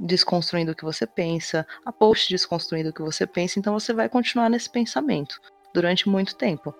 desconstruindo 0.00 0.72
o 0.72 0.74
que 0.74 0.84
você 0.84 1.06
pensa, 1.06 1.66
a 1.84 1.92
post 1.92 2.30
desconstruindo 2.30 2.88
o 2.88 2.92
que 2.94 3.02
você 3.02 3.26
pensa, 3.26 3.58
então 3.58 3.78
você 3.78 3.92
vai 3.92 4.08
continuar 4.08 4.48
nesse 4.48 4.70
pensamento 4.70 5.38
durante 5.74 6.08
muito 6.08 6.34
tempo. 6.34 6.74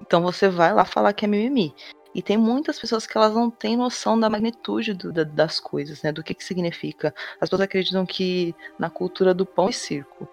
Então 0.00 0.22
você 0.22 0.48
vai 0.48 0.72
lá 0.74 0.84
falar 0.84 1.12
que 1.12 1.24
é 1.24 1.28
mimimi. 1.28 1.74
E 2.14 2.22
tem 2.22 2.38
muitas 2.38 2.78
pessoas 2.78 3.06
que 3.06 3.16
elas 3.16 3.34
não 3.34 3.50
têm 3.50 3.76
noção 3.76 4.18
da 4.18 4.30
magnitude 4.30 4.94
do, 4.94 5.12
da, 5.12 5.22
das 5.22 5.60
coisas, 5.60 6.02
né? 6.02 6.10
Do 6.10 6.22
que, 6.22 6.32
que 6.32 6.42
significa. 6.42 7.14
As 7.34 7.48
pessoas 7.48 7.60
acreditam 7.60 8.06
que 8.06 8.54
na 8.78 8.88
cultura 8.88 9.34
do 9.34 9.44
pão 9.44 9.68
e 9.68 9.72
circo, 9.72 10.26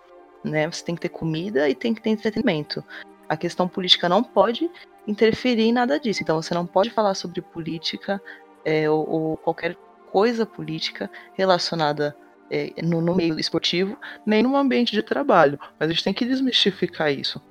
né? 0.44 0.70
Você 0.72 0.84
tem 0.84 0.96
que 0.96 1.02
ter 1.02 1.10
comida 1.10 1.68
e 1.70 1.76
tem 1.76 1.94
que 1.94 2.02
ter 2.02 2.10
entretenimento. 2.10 2.82
A 3.28 3.36
questão 3.36 3.68
política 3.68 4.08
não 4.08 4.24
pode 4.24 4.72
interferir 5.06 5.64
em 5.64 5.74
nada 5.74 6.00
disso. 6.00 6.24
Então 6.24 6.42
você 6.42 6.54
não 6.54 6.66
pode 6.66 6.90
falar 6.90 7.16
sobre 7.16 7.42
política 7.42 8.22
é, 8.64 8.90
ou, 8.90 9.10
ou 9.10 9.38
qualquer 9.38 9.76
coisa 10.10 10.46
política 10.46 11.10
relacionada 11.34 12.16
é, 12.50 12.72
no, 12.82 13.02
no, 13.02 13.16
meio 13.16 13.40
esportivo, 13.40 13.98
nem 14.26 14.44
no 14.44 14.56
ambiente 14.56 14.94
de 14.94 15.02
trabalho. 15.02 15.60
Mas 15.80 15.90
a 15.90 15.92
gente 15.92 16.04
tem 16.04 16.14
que 16.14 16.24
desmistificar 16.24 17.12
isso. 17.12 17.42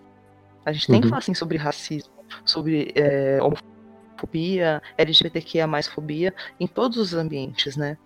A 0.65 0.73
gente 0.73 0.89
uhum. 0.89 0.95
tem 0.95 1.01
que 1.03 1.09
falar 1.09 1.19
assim 1.19 1.35
sobre 1.35 1.59
racismo, 1.59 2.13
sobre 2.45 2.93
é, 2.95 3.39
homofobia, 3.43 4.83
LGBTQIA 4.97 5.67
mais 5.67 5.87
fobia, 5.87 6.35
em 6.59 6.67
todos 6.67 6.99
os 6.99 7.15
ambientes, 7.15 7.77
né? 7.77 7.97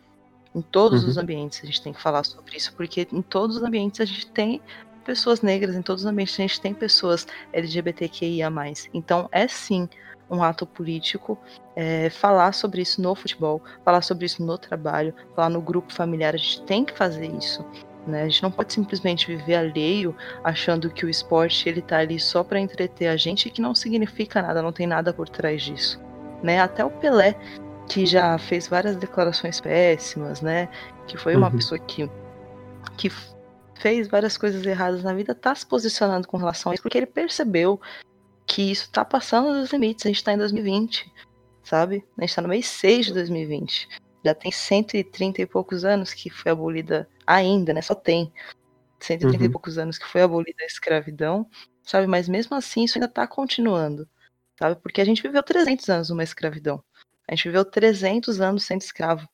Em 0.54 0.62
todos 0.62 1.02
uhum. 1.02 1.10
os 1.10 1.18
ambientes 1.18 1.60
a 1.62 1.66
gente 1.66 1.82
tem 1.82 1.92
que 1.92 2.00
falar 2.00 2.24
sobre 2.24 2.56
isso, 2.56 2.72
porque 2.74 3.06
em 3.12 3.22
todos 3.22 3.56
os 3.56 3.62
ambientes 3.62 4.00
a 4.00 4.04
gente 4.04 4.26
tem 4.28 4.60
pessoas 5.04 5.42
negras, 5.42 5.76
em 5.76 5.82
todos 5.82 6.02
os 6.04 6.10
ambientes 6.10 6.34
a 6.38 6.42
gente 6.42 6.60
tem 6.60 6.74
pessoas 6.74 7.26
LGBTQIA. 7.52 8.50
Então 8.92 9.28
é 9.30 9.46
sim 9.46 9.88
um 10.30 10.42
ato 10.42 10.66
político, 10.66 11.38
é, 11.76 12.10
falar 12.10 12.52
sobre 12.52 12.82
isso 12.82 13.00
no 13.00 13.14
futebol, 13.14 13.62
falar 13.84 14.02
sobre 14.02 14.26
isso 14.26 14.44
no 14.44 14.58
trabalho, 14.58 15.14
falar 15.34 15.50
no 15.50 15.60
grupo 15.60 15.92
familiar, 15.92 16.34
a 16.34 16.38
gente 16.38 16.62
tem 16.62 16.84
que 16.84 16.96
fazer 16.96 17.26
isso. 17.26 17.64
Né? 18.06 18.22
A 18.22 18.28
gente 18.28 18.42
não 18.42 18.50
pode 18.50 18.72
simplesmente 18.72 19.26
viver 19.26 19.56
alheio 19.56 20.14
achando 20.44 20.90
que 20.90 21.04
o 21.04 21.08
esporte 21.08 21.68
ele 21.68 21.82
tá 21.82 21.98
ali 21.98 22.20
só 22.20 22.44
para 22.44 22.60
entreter 22.60 23.08
a 23.08 23.16
gente 23.16 23.46
e 23.46 23.50
que 23.50 23.60
não 23.60 23.74
significa 23.74 24.40
nada, 24.40 24.62
não 24.62 24.72
tem 24.72 24.86
nada 24.86 25.12
por 25.12 25.28
trás 25.28 25.62
disso. 25.62 26.00
Né? 26.42 26.60
Até 26.60 26.84
o 26.84 26.90
Pelé, 26.90 27.34
que 27.88 28.06
já 28.06 28.38
fez 28.38 28.68
várias 28.68 28.96
declarações 28.96 29.60
péssimas, 29.60 30.40
né? 30.40 30.68
que 31.06 31.16
foi 31.16 31.34
uma 31.34 31.48
uhum. 31.48 31.56
pessoa 31.56 31.78
que, 31.78 32.08
que 32.96 33.10
fez 33.74 34.08
várias 34.08 34.36
coisas 34.36 34.64
erradas 34.64 35.02
na 35.02 35.12
vida, 35.12 35.34
tá 35.34 35.54
se 35.54 35.66
posicionando 35.66 36.28
com 36.28 36.36
relação 36.36 36.70
a 36.70 36.74
isso, 36.74 36.82
porque 36.82 36.98
ele 36.98 37.06
percebeu 37.06 37.80
que 38.46 38.70
isso 38.70 38.88
tá 38.90 39.04
passando 39.04 39.60
dos 39.60 39.72
limites. 39.72 40.06
A 40.06 40.08
gente 40.08 40.22
tá 40.22 40.32
em 40.32 40.38
2020, 40.38 41.12
sabe? 41.64 42.04
A 42.16 42.20
gente 42.20 42.34
tá 42.34 42.42
no 42.42 42.48
mês 42.48 42.66
6 42.66 43.06
de 43.06 43.14
2020. 43.14 43.88
Já 44.26 44.34
tem 44.34 44.50
130 44.50 45.42
e 45.42 45.46
poucos 45.46 45.84
anos 45.84 46.12
que 46.12 46.30
foi 46.30 46.52
abolida 46.52 47.08
ainda, 47.26 47.72
né? 47.72 47.80
Só 47.80 47.94
tem 47.94 48.32
130 49.00 49.38
uhum. 49.38 49.44
e 49.44 49.48
poucos 49.48 49.78
anos 49.78 49.98
que 49.98 50.06
foi 50.06 50.22
abolida 50.22 50.62
a 50.62 50.66
escravidão, 50.66 51.48
sabe? 51.82 52.06
Mas 52.06 52.28
mesmo 52.28 52.56
assim 52.56 52.84
isso 52.84 52.98
ainda 52.98 53.08
tá 53.08 53.26
continuando, 53.26 54.08
sabe? 54.58 54.80
Porque 54.80 55.00
a 55.00 55.04
gente 55.04 55.22
viveu 55.22 55.42
300 55.42 55.88
anos 55.88 56.10
numa 56.10 56.24
escravidão. 56.24 56.82
A 57.28 57.34
gente 57.34 57.48
viveu 57.48 57.64
300 57.64 58.40
anos 58.40 58.64
sendo 58.64 58.82
escravo. 58.82 59.28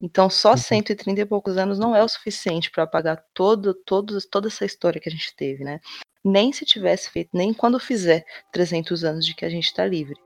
Então, 0.00 0.28
só 0.28 0.50
uhum. 0.50 0.56
130 0.56 1.20
e 1.20 1.26
poucos 1.26 1.56
anos 1.56 1.78
não 1.78 1.94
é 1.94 2.02
o 2.02 2.08
suficiente 2.08 2.70
para 2.70 2.84
apagar 2.84 3.24
todo, 3.32 3.74
todo, 3.74 4.18
toda 4.28 4.48
essa 4.48 4.64
história 4.64 5.00
que 5.00 5.08
a 5.08 5.12
gente 5.12 5.34
teve, 5.34 5.64
né? 5.64 5.80
nem 6.24 6.52
se 6.52 6.64
tivesse 6.64 7.10
feito, 7.10 7.30
nem 7.34 7.52
quando 7.52 7.78
fizer 7.78 8.24
300 8.50 9.04
anos 9.04 9.26
de 9.26 9.34
que 9.34 9.44
a 9.44 9.50
gente 9.50 9.66
está 9.66 9.84
livre. 9.84 10.18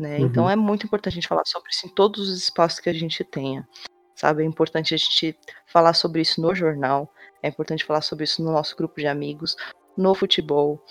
Né? 0.00 0.18
Uhum. 0.18 0.26
Então 0.26 0.48
é 0.50 0.56
muito 0.56 0.86
importante 0.86 1.12
a 1.12 1.16
gente 1.16 1.28
falar 1.28 1.44
sobre 1.44 1.70
isso 1.70 1.86
em 1.86 1.90
todos 1.90 2.28
os 2.28 2.42
espaços 2.42 2.80
que 2.80 2.88
a 2.88 2.92
gente 2.92 3.22
tenha. 3.22 3.68
Sabe? 4.14 4.42
É 4.42 4.46
importante 4.46 4.94
a 4.94 4.96
gente 4.96 5.36
falar 5.66 5.92
sobre 5.94 6.22
isso 6.22 6.40
no 6.40 6.54
jornal, 6.54 7.12
é 7.42 7.48
importante 7.48 7.84
falar 7.84 8.00
sobre 8.00 8.24
isso 8.24 8.42
no 8.42 8.52
nosso 8.52 8.76
grupo 8.76 9.00
de 9.00 9.06
amigos, 9.06 9.56
no 9.96 10.14
futebol, 10.14 10.82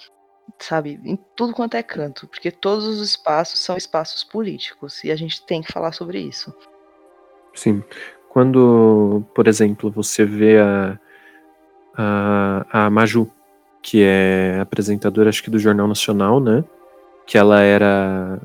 sabe? 0.59 0.99
Em 1.03 1.17
tudo 1.35 1.53
quanto 1.53 1.75
é 1.75 1.83
canto, 1.83 2.27
porque 2.27 2.51
todos 2.51 2.85
os 2.85 3.01
espaços 3.01 3.59
são 3.59 3.77
espaços 3.77 4.23
políticos 4.23 5.03
e 5.03 5.11
a 5.11 5.15
gente 5.15 5.45
tem 5.45 5.61
que 5.61 5.71
falar 5.71 5.91
sobre 5.91 6.19
isso. 6.19 6.53
Sim. 7.53 7.83
Quando, 8.29 9.23
por 9.33 9.47
exemplo, 9.47 9.91
você 9.91 10.23
vê 10.23 10.59
a, 10.59 10.99
a, 11.95 12.85
a 12.85 12.89
Maju 12.89 13.31
que 13.81 14.03
é 14.03 14.59
apresentadora, 14.59 15.29
acho 15.29 15.43
que 15.43 15.49
do 15.49 15.57
Jornal 15.57 15.87
Nacional, 15.87 16.39
né? 16.39 16.63
Que 17.25 17.37
ela 17.37 17.61
era. 17.61 18.39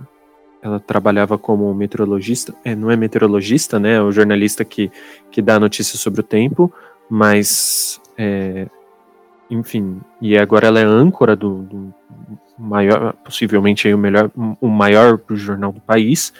Ela 0.64 0.80
trabalhava 0.80 1.36
como 1.36 1.74
meteorologista. 1.74 2.54
É, 2.64 2.74
não 2.74 2.90
é 2.90 2.96
meteorologista, 2.96 3.78
né? 3.78 3.96
É 3.96 4.00
o 4.00 4.10
jornalista 4.10 4.64
que, 4.64 4.90
que 5.30 5.42
dá 5.42 5.60
notícias 5.60 6.00
sobre 6.00 6.20
o 6.20 6.24
tempo, 6.24 6.72
mas. 7.08 8.00
É, 8.16 8.66
enfim, 9.50 10.00
e 10.22 10.38
agora 10.38 10.68
ela 10.68 10.80
é 10.80 10.84
âncora 10.84 11.36
do, 11.36 11.62
do 11.64 11.94
maior, 12.58 13.12
possivelmente 13.12 13.86
aí 13.86 13.92
o 13.92 13.98
melhor, 13.98 14.30
o 14.58 14.68
maior 14.68 15.20
jornal 15.32 15.70
do 15.70 15.82
país. 15.82 16.32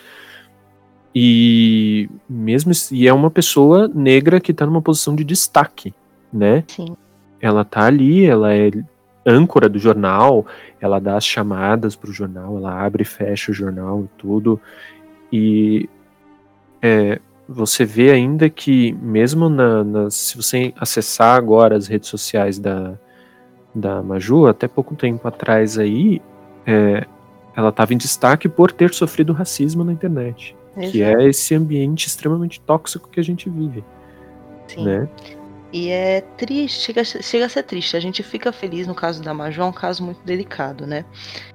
E 1.15 2.09
mesmo 2.27 2.73
e 2.91 3.07
é 3.07 3.13
uma 3.13 3.31
pessoa 3.31 3.89
negra 3.95 4.41
que 4.41 4.53
está 4.53 4.65
numa 4.65 4.81
posição 4.81 5.15
de 5.15 5.23
destaque, 5.23 5.93
né? 6.33 6.65
Sim. 6.67 6.97
Ela 7.39 7.63
tá 7.63 7.85
ali, 7.85 8.25
ela 8.25 8.55
é 8.55 8.71
âncora 9.27 9.69
do 9.69 9.79
jornal, 9.79 10.47
ela 10.81 10.99
dá 10.99 11.17
as 11.17 11.25
chamadas 11.25 11.97
para 11.97 12.11
o 12.11 12.13
jornal, 12.13 12.57
ela 12.57 12.85
abre 12.85 13.03
e 13.03 13.07
fecha 13.07 13.51
o 13.51 13.55
jornal 13.55 14.05
e 14.05 14.19
tudo. 14.19 14.61
E 15.33 15.89
é, 16.83 17.21
você 17.49 17.85
vê 17.85 18.11
ainda 18.11 18.49
que, 18.49 18.93
mesmo 18.93 19.49
na, 19.49 19.85
na, 19.85 20.11
se 20.11 20.37
você 20.37 20.73
acessar 20.79 21.37
agora 21.37 21.77
as 21.77 21.87
redes 21.87 22.09
sociais 22.09 22.59
da, 22.59 22.95
da 23.75 24.03
Maju, 24.03 24.47
até 24.47 24.69
pouco 24.69 24.95
tempo 24.95 25.27
atrás 25.27 25.79
aí, 25.79 26.21
é, 26.67 27.07
ela 27.57 27.69
estava 27.69 27.95
em 27.95 27.97
destaque 27.97 28.49
por 28.49 28.73
ter 28.73 28.93
sofrido 28.93 29.33
racismo 29.33 29.85
na 29.85 29.93
internet. 29.93 30.57
Exato. 30.77 30.93
Que 30.93 31.03
é 31.03 31.29
esse 31.29 31.55
ambiente 31.55 32.07
extremamente 32.07 32.61
tóxico 32.61 33.09
que 33.09 33.21
a 33.21 33.25
gente 33.25 33.49
vive. 33.49 33.85
Sim. 34.67 34.85
Né? 34.85 35.09
E 35.75 35.91
é 35.91 36.21
triste, 36.21 36.83
chega, 36.83 37.03
chega 37.03 37.47
a 37.47 37.49
ser 37.49 37.65
triste. 37.65 37.97
A 37.97 38.01
gente 38.01 38.23
fica 38.23 38.53
feliz 38.53 38.87
no 38.87 38.95
caso 38.95 39.21
da 39.21 39.35
Maju, 39.35 39.61
é 39.61 39.65
um 39.65 39.73
caso 39.73 40.05
muito 40.05 40.23
delicado, 40.23 40.87
né? 40.87 41.05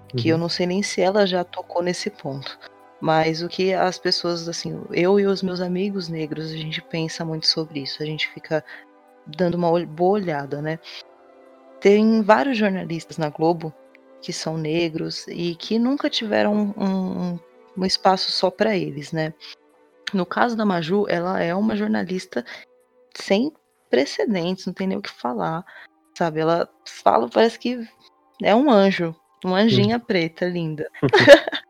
Que 0.09 0.27
uhum. 0.27 0.35
eu 0.35 0.37
não 0.37 0.49
sei 0.49 0.67
nem 0.67 0.83
se 0.83 0.99
ela 0.99 1.25
já 1.25 1.41
tocou 1.45 1.81
nesse 1.81 2.09
ponto. 2.09 2.59
Mas 2.99 3.41
o 3.41 3.47
que 3.47 3.73
as 3.73 3.97
pessoas, 3.97 4.49
assim, 4.49 4.77
eu 4.91 5.21
e 5.21 5.25
os 5.25 5.41
meus 5.41 5.61
amigos 5.61 6.09
negros, 6.09 6.51
a 6.51 6.57
gente 6.57 6.81
pensa 6.81 7.23
muito 7.23 7.47
sobre 7.47 7.79
isso. 7.79 8.03
A 8.03 8.05
gente 8.05 8.27
fica 8.33 8.61
dando 9.25 9.55
uma 9.55 9.85
boa 9.85 10.19
olhada, 10.19 10.61
né? 10.61 10.79
Tem 11.79 12.21
vários 12.21 12.57
jornalistas 12.57 13.17
na 13.17 13.29
Globo 13.29 13.73
que 14.21 14.33
são 14.33 14.57
negros 14.57 15.25
e 15.29 15.55
que 15.55 15.79
nunca 15.79 16.09
tiveram 16.09 16.73
um, 16.77 16.83
um, 16.83 17.39
um 17.77 17.85
espaço 17.85 18.33
só 18.33 18.51
para 18.51 18.75
eles, 18.75 19.13
né? 19.13 19.33
No 20.13 20.25
caso 20.25 20.57
da 20.57 20.65
Maju, 20.65 21.05
ela 21.07 21.41
é 21.41 21.55
uma 21.55 21.77
jornalista 21.77 22.43
sem 23.15 23.53
precedentes, 23.89 24.65
não 24.65 24.73
tem 24.73 24.87
nem 24.87 24.97
o 24.97 25.01
que 25.01 25.09
falar, 25.09 25.65
sabe? 26.17 26.39
Ela 26.39 26.69
fala, 26.85 27.29
parece 27.29 27.57
que 27.59 27.87
é 28.41 28.55
um 28.55 28.69
anjo, 28.69 29.15
uma 29.43 29.57
anjinha 29.57 29.99
preta 29.99 30.45
linda. 30.45 30.89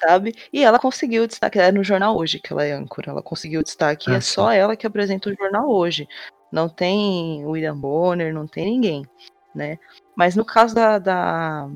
sabe? 0.00 0.34
E 0.52 0.62
ela 0.64 0.78
conseguiu 0.78 1.26
destaque, 1.26 1.58
é 1.58 1.72
no 1.72 1.82
jornal 1.82 2.16
hoje 2.16 2.38
que 2.38 2.52
ela 2.52 2.64
é 2.64 2.72
âncora, 2.72 3.10
ela 3.10 3.22
conseguiu 3.22 3.62
destaque, 3.62 4.10
ah, 4.10 4.14
e 4.14 4.16
é 4.16 4.20
só 4.20 4.50
ela 4.50 4.76
que 4.76 4.86
apresenta 4.86 5.28
o 5.28 5.34
jornal 5.34 5.68
hoje. 5.68 6.08
Não 6.52 6.68
tem 6.68 7.44
William 7.44 7.76
Bonner, 7.76 8.32
não 8.32 8.46
tem 8.46 8.64
ninguém, 8.64 9.06
né? 9.54 9.78
Mas 10.16 10.34
no 10.34 10.44
caso 10.44 10.74
da, 10.74 10.98
da, 10.98 11.68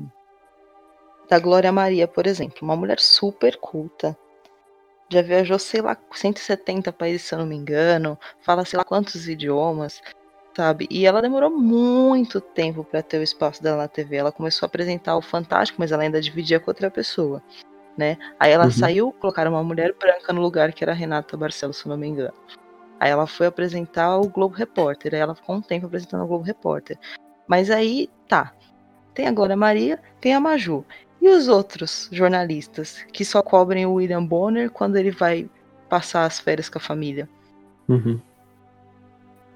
da 1.29 1.39
Glória 1.39 1.71
Maria, 1.71 2.07
por 2.07 2.25
exemplo, 2.25 2.59
uma 2.61 2.75
mulher 2.75 2.99
super 2.99 3.57
culta, 3.57 4.17
já 5.13 5.21
viajou, 5.21 5.57
sei 5.59 5.81
lá, 5.81 5.97
170 6.11 6.91
países, 6.91 7.23
se 7.23 7.33
eu 7.35 7.39
não 7.39 7.45
me 7.45 7.55
engano, 7.55 8.17
fala 8.41 8.65
sei 8.65 8.77
lá 8.77 8.83
quantos 8.83 9.27
idiomas, 9.27 10.01
sabe? 10.55 10.87
E 10.89 11.05
ela 11.05 11.21
demorou 11.21 11.49
muito 11.49 12.41
tempo 12.41 12.83
para 12.83 13.01
ter 13.01 13.19
o 13.19 13.23
espaço 13.23 13.61
dela 13.61 13.77
na 13.77 13.87
TV. 13.87 14.17
Ela 14.17 14.31
começou 14.31 14.65
a 14.65 14.67
apresentar 14.67 15.15
o 15.15 15.21
Fantástico, 15.21 15.79
mas 15.79 15.91
ela 15.91 16.03
ainda 16.03 16.21
dividia 16.21 16.59
com 16.59 16.71
outra 16.71 16.89
pessoa, 16.91 17.41
né? 17.97 18.17
Aí 18.39 18.51
ela 18.51 18.65
uhum. 18.65 18.71
saiu, 18.71 19.11
colocaram 19.13 19.51
uma 19.51 19.63
mulher 19.63 19.93
branca 19.99 20.33
no 20.33 20.41
lugar 20.41 20.73
que 20.73 20.83
era 20.83 20.91
a 20.91 20.95
Renata 20.95 21.37
Barcelos, 21.37 21.77
se 21.77 21.85
eu 21.85 21.89
não 21.89 21.97
me 21.97 22.07
engano. 22.07 22.33
Aí 22.99 23.11
ela 23.11 23.27
foi 23.27 23.47
apresentar 23.47 24.17
o 24.17 24.29
Globo 24.29 24.55
Repórter, 24.55 25.13
aí 25.13 25.19
ela 25.19 25.35
ficou 25.35 25.55
um 25.55 25.61
tempo 25.61 25.87
apresentando 25.87 26.23
o 26.23 26.27
Globo 26.27 26.43
Repórter. 26.43 26.97
Mas 27.47 27.69
aí, 27.69 28.09
tá. 28.27 28.53
Tem 29.13 29.27
a 29.27 29.31
Glória 29.31 29.55
Maria, 29.55 29.99
tem 30.19 30.33
a 30.33 30.39
Maju. 30.39 30.85
E 31.23 31.29
os 31.29 31.47
outros 31.47 32.09
jornalistas 32.11 32.97
que 33.13 33.23
só 33.23 33.41
cobrem 33.41 33.85
o 33.85 33.93
William 33.93 34.25
Bonner 34.25 34.69
quando 34.69 34.97
ele 34.97 35.09
vai 35.09 35.49
passar 35.87 36.25
as 36.25 36.37
férias 36.37 36.67
com 36.67 36.79
a 36.79 36.81
família? 36.81 37.29
Uhum. 37.87 38.19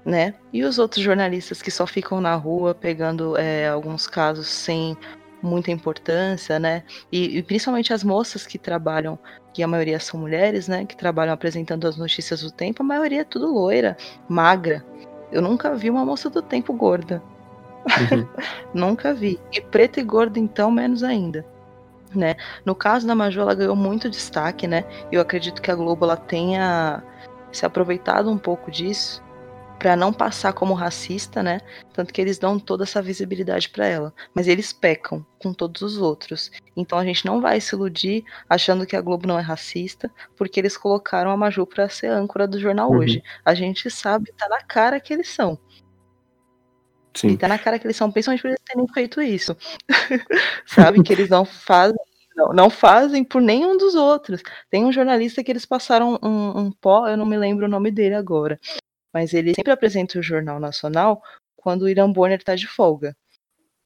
Né? 0.02 0.32
E 0.50 0.64
os 0.64 0.78
outros 0.78 1.04
jornalistas 1.04 1.60
que 1.60 1.70
só 1.70 1.86
ficam 1.86 2.22
na 2.22 2.34
rua 2.36 2.74
pegando 2.74 3.36
é, 3.36 3.68
alguns 3.68 4.06
casos 4.06 4.46
sem 4.46 4.96
muita 5.42 5.70
importância, 5.70 6.58
né? 6.58 6.84
E, 7.12 7.36
e, 7.36 7.42
principalmente 7.42 7.92
as 7.92 8.02
moças 8.02 8.46
que 8.46 8.56
trabalham, 8.56 9.18
que 9.52 9.62
a 9.62 9.68
maioria 9.68 10.00
são 10.00 10.18
mulheres, 10.18 10.68
né? 10.68 10.86
Que 10.86 10.96
trabalham 10.96 11.34
apresentando 11.34 11.86
as 11.86 11.98
notícias 11.98 12.40
do 12.40 12.50
tempo, 12.50 12.82
a 12.82 12.86
maioria 12.86 13.20
é 13.20 13.24
tudo 13.24 13.52
loira, 13.52 13.94
magra. 14.26 14.82
Eu 15.30 15.42
nunca 15.42 15.74
vi 15.74 15.90
uma 15.90 16.02
moça 16.02 16.30
do 16.30 16.40
tempo 16.40 16.72
gorda. 16.72 17.22
Uhum. 17.84 18.26
nunca 18.72 19.12
vi. 19.12 19.38
E 19.52 19.60
preta 19.60 20.00
e 20.00 20.02
gorda, 20.02 20.38
então, 20.38 20.70
menos 20.70 21.02
ainda 21.02 21.44
né? 22.14 22.36
No 22.64 22.74
caso 22.74 23.06
da 23.06 23.14
Maju, 23.14 23.40
ela 23.40 23.54
ganhou 23.54 23.76
muito 23.76 24.08
destaque, 24.10 24.66
né? 24.66 24.84
Eu 25.10 25.20
acredito 25.20 25.62
que 25.62 25.70
a 25.70 25.74
Globo 25.74 26.04
ela 26.04 26.16
tenha 26.16 27.02
se 27.52 27.64
aproveitado 27.64 28.30
um 28.30 28.38
pouco 28.38 28.70
disso 28.70 29.22
para 29.78 29.94
não 29.94 30.12
passar 30.12 30.52
como 30.52 30.74
racista, 30.74 31.42
né? 31.42 31.60
Tanto 31.92 32.12
que 32.12 32.20
eles 32.20 32.38
dão 32.38 32.58
toda 32.58 32.82
essa 32.82 33.00
visibilidade 33.00 33.68
para 33.68 33.86
ela, 33.86 34.12
mas 34.34 34.48
eles 34.48 34.72
pecam 34.72 35.24
com 35.38 35.52
todos 35.52 35.82
os 35.82 35.98
outros. 35.98 36.50
Então 36.76 36.98
a 36.98 37.04
gente 37.04 37.24
não 37.24 37.40
vai 37.40 37.60
se 37.60 37.74
iludir 37.74 38.24
achando 38.48 38.84
que 38.84 38.96
a 38.96 39.00
Globo 39.00 39.26
não 39.26 39.38
é 39.38 39.42
racista, 39.42 40.10
porque 40.36 40.58
eles 40.58 40.76
colocaram 40.76 41.30
a 41.30 41.36
Maju 41.36 41.64
para 41.64 41.88
ser 41.88 42.08
âncora 42.08 42.46
do 42.46 42.58
jornal 42.58 42.90
uhum. 42.90 42.98
hoje. 42.98 43.22
A 43.44 43.54
gente 43.54 43.88
sabe, 43.88 44.32
tá 44.36 44.48
na 44.48 44.62
cara 44.62 44.98
que 44.98 45.12
eles 45.12 45.28
são. 45.28 45.56
Sim. 47.14 47.28
E 47.30 47.36
tá 47.36 47.48
na 47.48 47.58
cara 47.58 47.78
que 47.78 47.86
eles 47.86 47.96
são, 47.96 48.10
principalmente 48.10 48.42
por 48.42 48.48
eles 48.48 48.60
terem 48.64 48.86
feito 48.88 49.22
isso. 49.22 49.56
Sabe? 50.66 51.02
que 51.02 51.12
eles 51.12 51.28
não 51.28 51.44
fazem. 51.44 51.96
Não, 52.36 52.52
não, 52.52 52.70
fazem 52.70 53.24
por 53.24 53.42
nenhum 53.42 53.76
dos 53.76 53.94
outros. 53.94 54.42
Tem 54.70 54.84
um 54.84 54.92
jornalista 54.92 55.42
que 55.42 55.50
eles 55.50 55.66
passaram 55.66 56.18
um, 56.22 56.58
um 56.58 56.72
pó, 56.72 57.08
eu 57.08 57.16
não 57.16 57.26
me 57.26 57.36
lembro 57.36 57.66
o 57.66 57.68
nome 57.68 57.90
dele 57.90 58.14
agora. 58.14 58.60
Mas 59.12 59.34
ele 59.34 59.54
sempre 59.54 59.72
apresenta 59.72 60.18
o 60.18 60.22
Jornal 60.22 60.60
Nacional 60.60 61.20
quando 61.56 61.82
o 61.82 61.88
Irã 61.88 62.10
Bonner 62.10 62.42
tá 62.42 62.54
de 62.54 62.68
folga. 62.68 63.16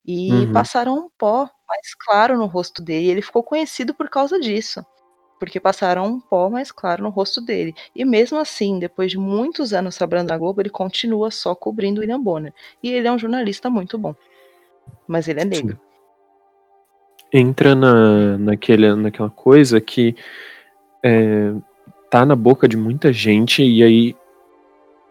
E 0.05 0.31
uhum. 0.33 0.53
passaram 0.53 0.95
um 0.97 1.11
pó 1.17 1.49
mais 1.67 1.95
claro 1.95 2.37
no 2.37 2.47
rosto 2.47 2.83
dele. 2.83 3.07
E 3.07 3.11
ele 3.11 3.23
ficou 3.23 3.43
conhecido 3.43 3.95
por 3.95 4.11
causa 4.11 4.39
disso 4.39 4.85
porque 5.43 5.59
passaram 5.59 6.07
um 6.07 6.21
pó 6.21 6.49
mais 6.49 6.71
claro 6.71 7.03
no 7.03 7.09
rosto 7.09 7.41
dele. 7.41 7.75
E 7.97 8.05
mesmo 8.05 8.39
assim, 8.39 8.79
depois 8.79 9.11
de 9.11 9.19
muitos 9.19 9.73
anos 9.73 9.97
trabalhando 9.97 10.29
na 10.29 10.39
Globo, 10.39 10.63
ele 10.63 10.71
continua 10.71 11.33
só 11.33 11.53
cobrindo 11.53 12.01
William 12.01 12.21
Bonner. 12.21 12.55
E 12.81 12.93
ele 12.93 13.09
é 13.09 13.13
um 13.13 13.19
jornalista 13.19 13.69
muito 13.69 13.99
bom. 13.99 14.15
Mas 15.05 15.27
ele 15.27 15.41
é 15.41 15.45
negro. 15.45 15.77
Sim. 15.77 17.39
Entra 17.41 17.75
na, 17.75 18.39
naquele, 18.39 18.95
naquela 18.95 19.31
coisa 19.31 19.81
que 19.81 20.15
é, 21.03 21.53
tá 22.09 22.25
na 22.25 22.37
boca 22.37 22.69
de 22.69 22.77
muita 22.77 23.13
gente 23.13 23.65
e 23.65 23.83
aí 23.83 24.17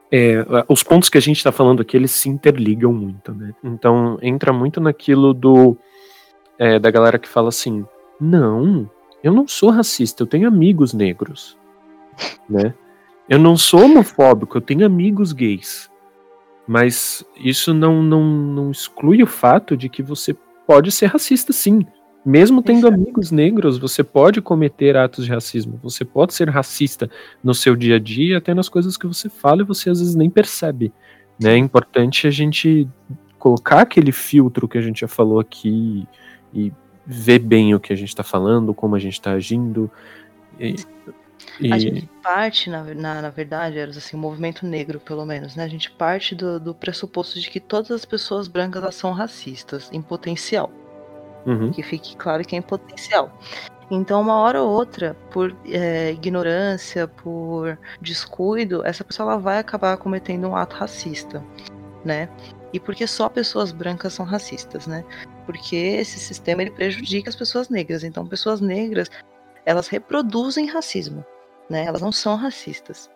é, 0.09 0.45
os 0.69 0.81
pontos 0.81 1.09
que 1.09 1.17
a 1.17 1.21
gente 1.21 1.39
está 1.39 1.51
falando 1.51 1.81
aqui 1.81 1.97
eles 1.97 2.11
se 2.11 2.29
interligam 2.29 2.93
muito, 2.93 3.33
né? 3.33 3.53
Então 3.61 4.17
entra 4.21 4.53
muito 4.53 4.79
naquilo 4.79 5.33
do 5.33 5.75
é, 6.57 6.79
da 6.79 6.89
galera 6.89 7.19
que 7.19 7.27
fala 7.27 7.49
assim, 7.49 7.85
não, 8.17 8.89
eu 9.23 9.33
não 9.33 9.47
sou 9.47 9.69
racista, 9.69 10.23
eu 10.23 10.27
tenho 10.27 10.47
amigos 10.47 10.93
negros, 10.93 11.57
né? 12.49 12.73
Eu 13.29 13.39
não 13.39 13.55
sou 13.55 13.85
homofóbico, 13.85 14.57
eu 14.57 14.61
tenho 14.61 14.85
amigos 14.85 15.31
gays. 15.31 15.89
Mas 16.67 17.25
isso 17.37 17.73
não, 17.73 18.03
não, 18.03 18.23
não 18.23 18.71
exclui 18.71 19.23
o 19.23 19.27
fato 19.27 19.75
de 19.77 19.89
que 19.89 20.03
você 20.03 20.35
pode 20.67 20.91
ser 20.91 21.07
racista, 21.07 21.53
sim. 21.53 21.85
Mesmo 22.25 22.61
tendo 22.61 22.87
Exato. 22.87 22.93
amigos 22.93 23.31
negros, 23.31 23.77
você 23.77 24.03
pode 24.03 24.41
cometer 24.41 24.95
atos 24.95 25.25
de 25.25 25.31
racismo. 25.31 25.79
Você 25.81 26.05
pode 26.05 26.33
ser 26.33 26.49
racista 26.49 27.09
no 27.43 27.53
seu 27.53 27.75
dia 27.75 27.95
a 27.95 27.99
dia, 27.99 28.37
até 28.37 28.53
nas 28.53 28.69
coisas 28.69 28.95
que 28.95 29.07
você 29.07 29.27
fala 29.27 29.61
e 29.61 29.65
você 29.65 29.89
às 29.89 29.99
vezes 29.99 30.13
nem 30.13 30.29
percebe. 30.29 30.93
Né? 31.41 31.53
É 31.53 31.57
importante 31.57 32.27
a 32.27 32.31
gente 32.31 32.87
colocar 33.39 33.81
aquele 33.81 34.11
filtro 34.11 34.67
que 34.67 34.77
a 34.77 34.81
gente 34.81 35.01
já 35.01 35.07
falou 35.07 35.39
aqui 35.39 36.07
e 36.53 36.71
ver 37.11 37.39
bem 37.39 37.75
o 37.75 37.79
que 37.79 37.91
a 37.91 37.95
gente 37.95 38.09
está 38.09 38.23
falando, 38.23 38.73
como 38.73 38.95
a 38.95 38.99
gente 38.99 39.13
está 39.13 39.31
agindo. 39.31 39.91
E, 40.57 40.75
e... 41.59 41.73
A 41.73 41.77
gente 41.77 42.09
parte, 42.23 42.69
na, 42.69 42.83
na, 42.83 43.21
na 43.21 43.29
verdade, 43.29 43.77
era 43.77 43.91
assim, 43.91 44.15
o 44.15 44.19
movimento 44.19 44.65
negro, 44.65 44.99
pelo 44.99 45.25
menos, 45.25 45.55
né? 45.55 45.63
A 45.63 45.67
gente 45.67 45.91
parte 45.91 46.33
do, 46.33 46.59
do 46.59 46.73
pressuposto 46.73 47.39
de 47.39 47.49
que 47.49 47.59
todas 47.59 47.91
as 47.91 48.05
pessoas 48.05 48.47
brancas 48.47 48.95
são 48.95 49.11
racistas, 49.11 49.89
em 49.91 50.01
potencial. 50.01 50.71
Uhum. 51.45 51.71
Que 51.71 51.83
fique 51.83 52.15
claro 52.15 52.43
que 52.45 52.55
é 52.55 52.59
em 52.59 52.61
potencial. 52.61 53.37
Então, 53.89 54.21
uma 54.21 54.37
hora 54.37 54.61
ou 54.61 54.69
outra, 54.69 55.17
por 55.31 55.53
é, 55.65 56.11
ignorância, 56.11 57.07
por 57.07 57.77
descuido, 57.99 58.85
essa 58.85 59.03
pessoa 59.03 59.33
ela 59.33 59.41
vai 59.41 59.57
acabar 59.57 59.97
cometendo 59.97 60.47
um 60.47 60.55
ato 60.55 60.77
racista, 60.77 61.43
né? 62.05 62.29
E 62.73 62.79
porque 62.79 63.05
só 63.05 63.27
pessoas 63.27 63.71
brancas 63.71 64.13
são 64.13 64.25
racistas, 64.25 64.87
né? 64.87 65.03
Porque 65.45 65.75
esse 65.75 66.19
sistema 66.19 66.61
ele 66.61 66.71
prejudica 66.71 67.29
as 67.29 67.35
pessoas 67.35 67.69
negras. 67.69 68.03
Então, 68.03 68.25
pessoas 68.25 68.61
negras, 68.61 69.09
elas 69.65 69.87
reproduzem 69.87 70.67
racismo, 70.67 71.25
né? 71.69 71.85
Elas 71.85 72.01
não 72.01 72.11
são 72.11 72.35
racistas. 72.35 73.09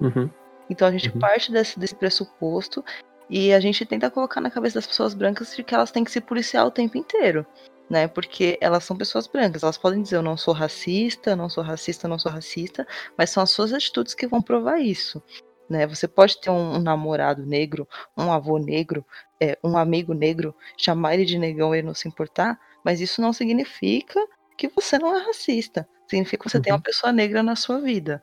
Uhum. 0.00 0.30
Então, 0.70 0.88
a 0.88 0.92
gente 0.92 1.10
uhum. 1.10 1.18
parte 1.18 1.52
desse, 1.52 1.78
desse 1.78 1.94
pressuposto 1.94 2.82
e 3.28 3.52
a 3.52 3.60
gente 3.60 3.84
tenta 3.84 4.10
colocar 4.10 4.40
na 4.40 4.50
cabeça 4.50 4.74
das 4.76 4.86
pessoas 4.86 5.14
brancas 5.14 5.54
de 5.54 5.62
que 5.62 5.74
elas 5.74 5.90
têm 5.90 6.04
que 6.04 6.10
se 6.10 6.20
policiar 6.20 6.66
o 6.66 6.70
tempo 6.70 6.96
inteiro, 6.96 7.46
né? 7.88 8.08
Porque 8.08 8.58
elas 8.60 8.84
são 8.84 8.96
pessoas 8.96 9.26
brancas, 9.26 9.62
elas 9.62 9.78
podem 9.78 10.02
dizer 10.02 10.16
eu 10.16 10.22
não 10.22 10.36
sou 10.36 10.54
racista, 10.54 11.36
não 11.36 11.48
sou 11.48 11.62
racista, 11.62 12.08
não 12.08 12.18
sou 12.18 12.32
racista, 12.32 12.86
mas 13.16 13.30
são 13.30 13.42
as 13.42 13.50
suas 13.50 13.72
atitudes 13.72 14.14
que 14.14 14.26
vão 14.26 14.42
provar 14.42 14.78
isso. 14.80 15.22
Né? 15.68 15.86
Você 15.86 16.06
pode 16.06 16.40
ter 16.40 16.50
um, 16.50 16.76
um 16.76 16.78
namorado 16.78 17.46
negro, 17.46 17.88
um 18.16 18.30
avô 18.30 18.58
negro, 18.58 19.04
é, 19.40 19.58
um 19.62 19.76
amigo 19.76 20.12
negro, 20.12 20.54
chamar 20.76 21.14
ele 21.14 21.24
de 21.24 21.38
negão 21.38 21.74
e 21.74 21.82
não 21.82 21.94
se 21.94 22.08
importar, 22.08 22.58
mas 22.84 23.00
isso 23.00 23.20
não 23.20 23.32
significa 23.32 24.20
que 24.56 24.68
você 24.68 24.98
não 24.98 25.16
é 25.16 25.24
racista. 25.24 25.88
Significa 26.08 26.44
que 26.44 26.50
você 26.50 26.58
uhum. 26.58 26.62
tem 26.62 26.72
uma 26.72 26.80
pessoa 26.80 27.12
negra 27.12 27.42
na 27.42 27.56
sua 27.56 27.80
vida. 27.80 28.22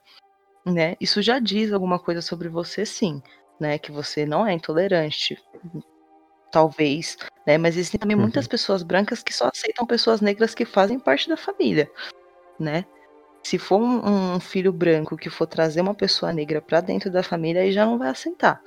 Né? 0.66 0.96
Isso 1.00 1.22
já 1.22 1.40
diz 1.40 1.74
alguma 1.74 1.98
coisa 1.98 2.22
sobre 2.22 2.50
você, 2.50 2.86
sim. 2.86 3.22
Né? 3.60 3.78
Que 3.78 3.92
você 3.92 4.26
não 4.26 4.46
é 4.46 4.54
intolerante. 4.54 5.38
Talvez. 6.52 7.18
Né? 7.48 7.58
Mas 7.58 7.76
existem 7.76 8.00
também 8.00 8.16
uhum. 8.16 8.24
muitas 8.24 8.48
pessoas 8.48 8.84
brancas 8.84 9.24
que 9.24 9.34
só 9.34 9.50
aceitam 9.54 9.86
pessoas 9.86 10.22
negras 10.22 10.54
que 10.54 10.66
fazem 10.66 11.00
parte 11.00 11.28
da 11.28 11.38
família. 11.38 11.90
Né? 12.60 12.86
Se 13.44 13.58
for 13.58 13.80
um, 13.80 14.36
um 14.36 14.40
filho 14.40 14.72
branco 14.72 15.18
que 15.18 15.30
for 15.30 15.48
trazer 15.48 15.82
uma 15.82 15.94
pessoa 15.94 16.32
negra 16.34 16.62
para 16.62 16.82
dentro 16.82 17.10
da 17.10 17.24
família, 17.24 17.62
aí 17.62 17.72
já 17.72 17.86
não 17.86 17.98
vai 17.98 18.10
aceitar. 18.10 18.62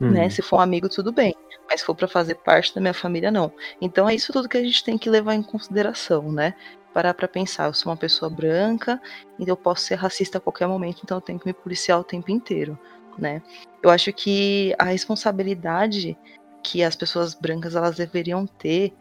Né? 0.00 0.08
Uhum. 0.08 0.14
Né? 0.14 0.30
Se 0.30 0.42
for 0.42 0.56
um 0.56 0.60
amigo, 0.60 0.88
tudo 0.88 1.12
bem. 1.12 1.34
Mas 1.68 1.80
se 1.80 1.86
for 1.86 1.94
para 1.94 2.08
fazer 2.08 2.36
parte 2.36 2.74
da 2.74 2.80
minha 2.80 2.94
família, 2.94 3.30
não. 3.30 3.52
Então 3.80 4.08
é 4.08 4.14
isso 4.14 4.32
tudo 4.32 4.48
que 4.48 4.56
a 4.56 4.62
gente 4.62 4.84
tem 4.84 4.96
que 4.96 5.10
levar 5.10 5.34
em 5.34 5.42
consideração, 5.42 6.30
né? 6.30 6.54
Parar 6.92 7.12
para 7.12 7.28
pensar, 7.28 7.66
eu 7.66 7.74
sou 7.74 7.90
uma 7.90 7.96
pessoa 7.96 8.30
branca, 8.30 9.00
então 9.38 9.52
eu 9.52 9.56
posso 9.56 9.84
ser 9.84 9.96
racista 9.96 10.38
a 10.38 10.40
qualquer 10.40 10.66
momento, 10.66 11.00
então 11.02 11.18
eu 11.18 11.20
tenho 11.20 11.38
que 11.38 11.46
me 11.46 11.52
policiar 11.52 12.00
o 12.00 12.04
tempo 12.04 12.30
inteiro, 12.30 12.78
né? 13.18 13.42
Eu 13.82 13.90
acho 13.90 14.12
que 14.12 14.74
a 14.78 14.84
responsabilidade 14.84 16.16
que 16.62 16.82
as 16.82 16.96
pessoas 16.96 17.34
brancas 17.34 17.76
elas 17.76 17.96
deveriam 17.96 18.46
ter, 18.46 18.94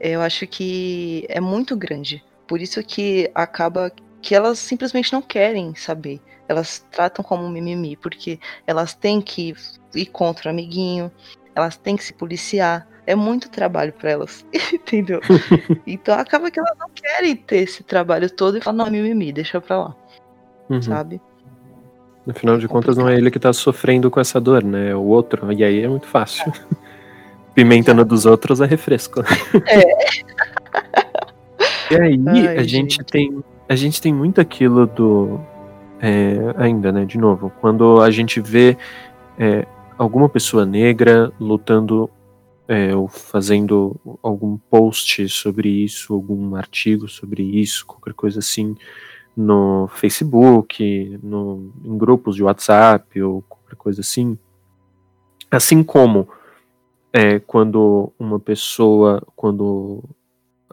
eu 0.00 0.20
acho 0.20 0.46
que 0.46 1.26
é 1.28 1.40
muito 1.40 1.76
grande. 1.76 2.24
Por 2.46 2.60
isso 2.60 2.82
que 2.82 3.30
acaba 3.34 3.90
que 4.20 4.34
elas 4.34 4.58
simplesmente 4.58 5.12
não 5.12 5.22
querem 5.22 5.74
saber. 5.74 6.20
Elas 6.48 6.84
tratam 6.90 7.24
como 7.24 7.48
mimimi, 7.48 7.96
porque 7.96 8.38
elas 8.66 8.94
têm 8.94 9.20
que 9.20 9.54
ir 9.94 10.06
contra 10.06 10.48
o 10.48 10.50
amiguinho, 10.50 11.10
elas 11.54 11.76
têm 11.76 11.96
que 11.96 12.04
se 12.04 12.12
policiar. 12.12 12.86
É 13.06 13.14
muito 13.14 13.50
trabalho 13.50 13.92
para 13.92 14.10
elas, 14.10 14.44
entendeu? 14.72 15.20
então 15.86 16.18
acaba 16.18 16.50
que 16.50 16.58
elas 16.60 16.76
não 16.78 16.88
querem 16.90 17.36
ter 17.36 17.58
esse 17.58 17.82
trabalho 17.82 18.30
todo 18.30 18.58
e 18.58 18.60
falam, 18.60 18.84
não, 18.84 18.92
mimimi, 18.92 19.32
deixa 19.32 19.60
pra 19.60 19.78
lá. 19.78 19.96
Uhum. 20.68 20.82
Sabe? 20.82 21.20
No 22.26 22.34
final 22.34 22.58
de 22.58 22.68
contas, 22.68 22.96
não 22.96 23.08
é 23.08 23.16
ele 23.16 23.30
que 23.30 23.38
tá 23.38 23.52
sofrendo 23.54 24.10
com 24.10 24.20
essa 24.20 24.38
dor, 24.38 24.62
né? 24.62 24.90
É 24.90 24.94
o 24.94 25.02
outro. 25.02 25.50
E 25.50 25.64
aí 25.64 25.82
é 25.82 25.88
muito 25.88 26.06
fácil. 26.06 26.52
É. 26.52 26.88
Pimenta 27.54 27.94
no 27.94 28.04
dos 28.04 28.26
outros 28.26 28.60
é 28.60 28.66
refresco. 28.66 29.20
É. 29.66 29.82
e 31.90 31.96
aí, 32.00 32.20
Ai, 32.26 32.58
a 32.58 32.62
gente, 32.62 32.96
gente 32.96 33.04
tem 33.04 33.42
a 33.68 33.76
gente 33.76 34.00
tem 34.00 34.12
muito 34.12 34.40
aquilo 34.40 34.86
do. 34.86 35.40
É, 36.00 36.54
ainda, 36.56 36.90
né? 36.92 37.04
De 37.04 37.18
novo, 37.18 37.52
quando 37.60 38.00
a 38.00 38.10
gente 38.10 38.40
vê 38.40 38.76
é, 39.38 39.66
alguma 39.98 40.28
pessoa 40.28 40.64
negra 40.64 41.32
lutando 41.40 42.08
é, 42.68 42.94
ou 42.94 43.08
fazendo 43.08 43.96
algum 44.22 44.56
post 44.56 45.28
sobre 45.28 45.68
isso, 45.68 46.14
algum 46.14 46.54
artigo 46.54 47.08
sobre 47.08 47.42
isso, 47.42 47.84
qualquer 47.84 48.14
coisa 48.14 48.38
assim, 48.38 48.76
no 49.36 49.88
Facebook, 49.88 51.18
no, 51.22 51.72
em 51.84 51.96
grupos 51.98 52.36
de 52.36 52.42
WhatsApp 52.42 53.20
ou 53.22 53.42
qualquer 53.42 53.76
coisa 53.76 54.00
assim. 54.00 54.38
Assim 55.50 55.82
como 55.82 56.28
é, 57.12 57.38
quando 57.38 58.12
uma 58.18 58.38
pessoa, 58.38 59.22
quando 59.34 60.04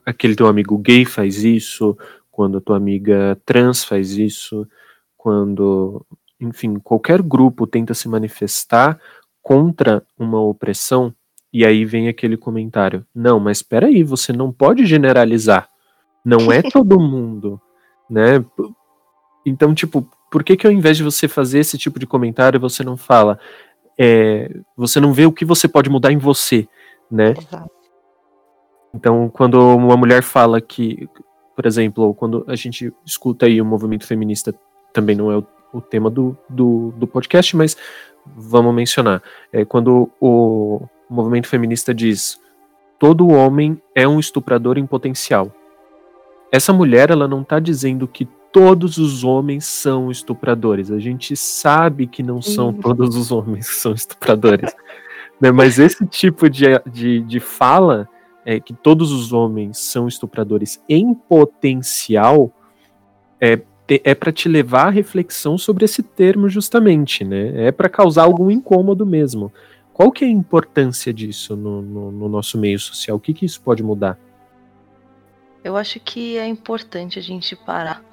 aquele 0.05 0.35
teu 0.35 0.47
amigo 0.47 0.77
gay 0.77 1.05
faz 1.05 1.43
isso, 1.43 1.97
quando 2.35 2.57
a 2.57 2.61
tua 2.61 2.75
amiga 2.75 3.39
trans 3.45 3.85
faz 3.85 4.11
isso, 4.11 4.67
quando, 5.15 6.05
enfim, 6.37 6.75
qualquer 6.75 7.21
grupo 7.21 7.65
tenta 7.65 7.93
se 7.93 8.09
manifestar 8.09 8.99
contra 9.41 10.05
uma 10.19 10.41
opressão, 10.41 11.15
e 11.53 11.65
aí 11.65 11.85
vem 11.85 12.09
aquele 12.09 12.35
comentário: 12.35 13.05
não, 13.15 13.39
mas 13.39 13.59
espera 13.59 13.87
aí, 13.87 14.03
você 14.03 14.33
não 14.33 14.51
pode 14.51 14.85
generalizar. 14.85 15.69
Não 16.25 16.51
é 16.51 16.61
todo 16.69 16.99
mundo, 16.99 17.61
né? 18.09 18.43
Então, 19.45 19.73
tipo, 19.73 20.05
por 20.29 20.43
que 20.43 20.57
que 20.57 20.67
ao 20.67 20.73
invés 20.73 20.97
de 20.97 21.03
você 21.03 21.29
fazer 21.29 21.59
esse 21.59 21.77
tipo 21.77 21.97
de 21.97 22.05
comentário, 22.05 22.59
você 22.59 22.83
não 22.83 22.97
fala, 22.97 23.39
é, 23.97 24.53
você 24.75 24.99
não 24.99 25.13
vê 25.13 25.25
o 25.25 25.31
que 25.31 25.45
você 25.45 25.69
pode 25.69 25.89
mudar 25.89 26.11
em 26.11 26.17
você, 26.17 26.67
né? 27.09 27.31
Exato. 27.31 27.71
Então, 28.93 29.29
quando 29.29 29.57
uma 29.77 29.95
mulher 29.95 30.21
fala 30.21 30.59
que 30.59 31.07
por 31.55 31.65
exemplo, 31.65 32.13
quando 32.13 32.43
a 32.47 32.55
gente 32.55 32.93
escuta 33.05 33.45
aí 33.45 33.61
o 33.61 33.65
movimento 33.65 34.05
feminista, 34.05 34.53
também 34.91 35.15
não 35.15 35.31
é 35.31 35.37
o, 35.37 35.45
o 35.73 35.81
tema 35.81 36.09
do, 36.09 36.37
do, 36.49 36.93
do, 36.97 37.07
podcast, 37.07 37.55
mas 37.55 37.77
vamos 38.25 38.73
mencionar. 38.73 39.23
É 39.51 39.63
quando 39.63 40.09
o 40.19 40.81
movimento 41.09 41.47
feminista 41.47 41.93
diz 41.93 42.39
todo 42.99 43.27
homem 43.27 43.81
é 43.93 44.07
um 44.07 44.19
estuprador 44.19 44.77
em 44.77 44.85
potencial. 44.85 45.51
Essa 46.51 46.73
mulher, 46.73 47.09
ela 47.09 47.27
não 47.27 47.41
está 47.41 47.59
dizendo 47.59 48.07
que 48.07 48.25
todos 48.51 48.97
os 48.97 49.23
homens 49.23 49.65
são 49.65 50.09
estupradores. 50.09 50.89
A 50.91 50.99
gente 50.99 51.35
sabe 51.35 52.07
que 52.07 52.23
não 52.23 52.41
são 52.41 52.71
todos 52.71 53.15
os 53.15 53.31
homens 53.31 53.67
que 53.69 53.75
são 53.75 53.93
estupradores. 53.93 54.73
né? 55.39 55.51
Mas 55.51 55.77
esse 55.77 56.05
tipo 56.05 56.49
de, 56.49 56.65
de, 56.89 57.19
de 57.21 57.39
fala 57.39 58.07
é, 58.45 58.59
que 58.59 58.73
todos 58.73 59.11
os 59.11 59.33
homens 59.33 59.79
são 59.79 60.07
estupradores 60.07 60.81
em 60.87 61.13
potencial, 61.13 62.51
é, 63.41 63.59
é 63.89 64.15
para 64.15 64.31
te 64.31 64.47
levar 64.47 64.87
à 64.87 64.89
reflexão 64.89 65.57
sobre 65.57 65.85
esse 65.85 66.03
termo 66.03 66.47
justamente, 66.47 67.23
né? 67.23 67.67
É 67.67 67.71
para 67.71 67.89
causar 67.89 68.23
algum 68.23 68.51
incômodo 68.51 69.05
mesmo. 69.05 69.51
Qual 69.91 70.11
que 70.11 70.23
é 70.23 70.27
a 70.27 70.31
importância 70.31 71.13
disso 71.13 71.55
no, 71.55 71.81
no, 71.81 72.11
no 72.11 72.29
nosso 72.29 72.57
meio 72.57 72.79
social? 72.79 73.17
O 73.17 73.19
que, 73.19 73.33
que 73.33 73.45
isso 73.45 73.61
pode 73.61 73.81
mudar? 73.81 74.19
Eu 75.63 75.75
acho 75.75 75.99
que 75.99 76.37
é 76.37 76.45
importante 76.45 77.17
a 77.17 77.21
gente 77.21 77.55
parar 77.55 78.03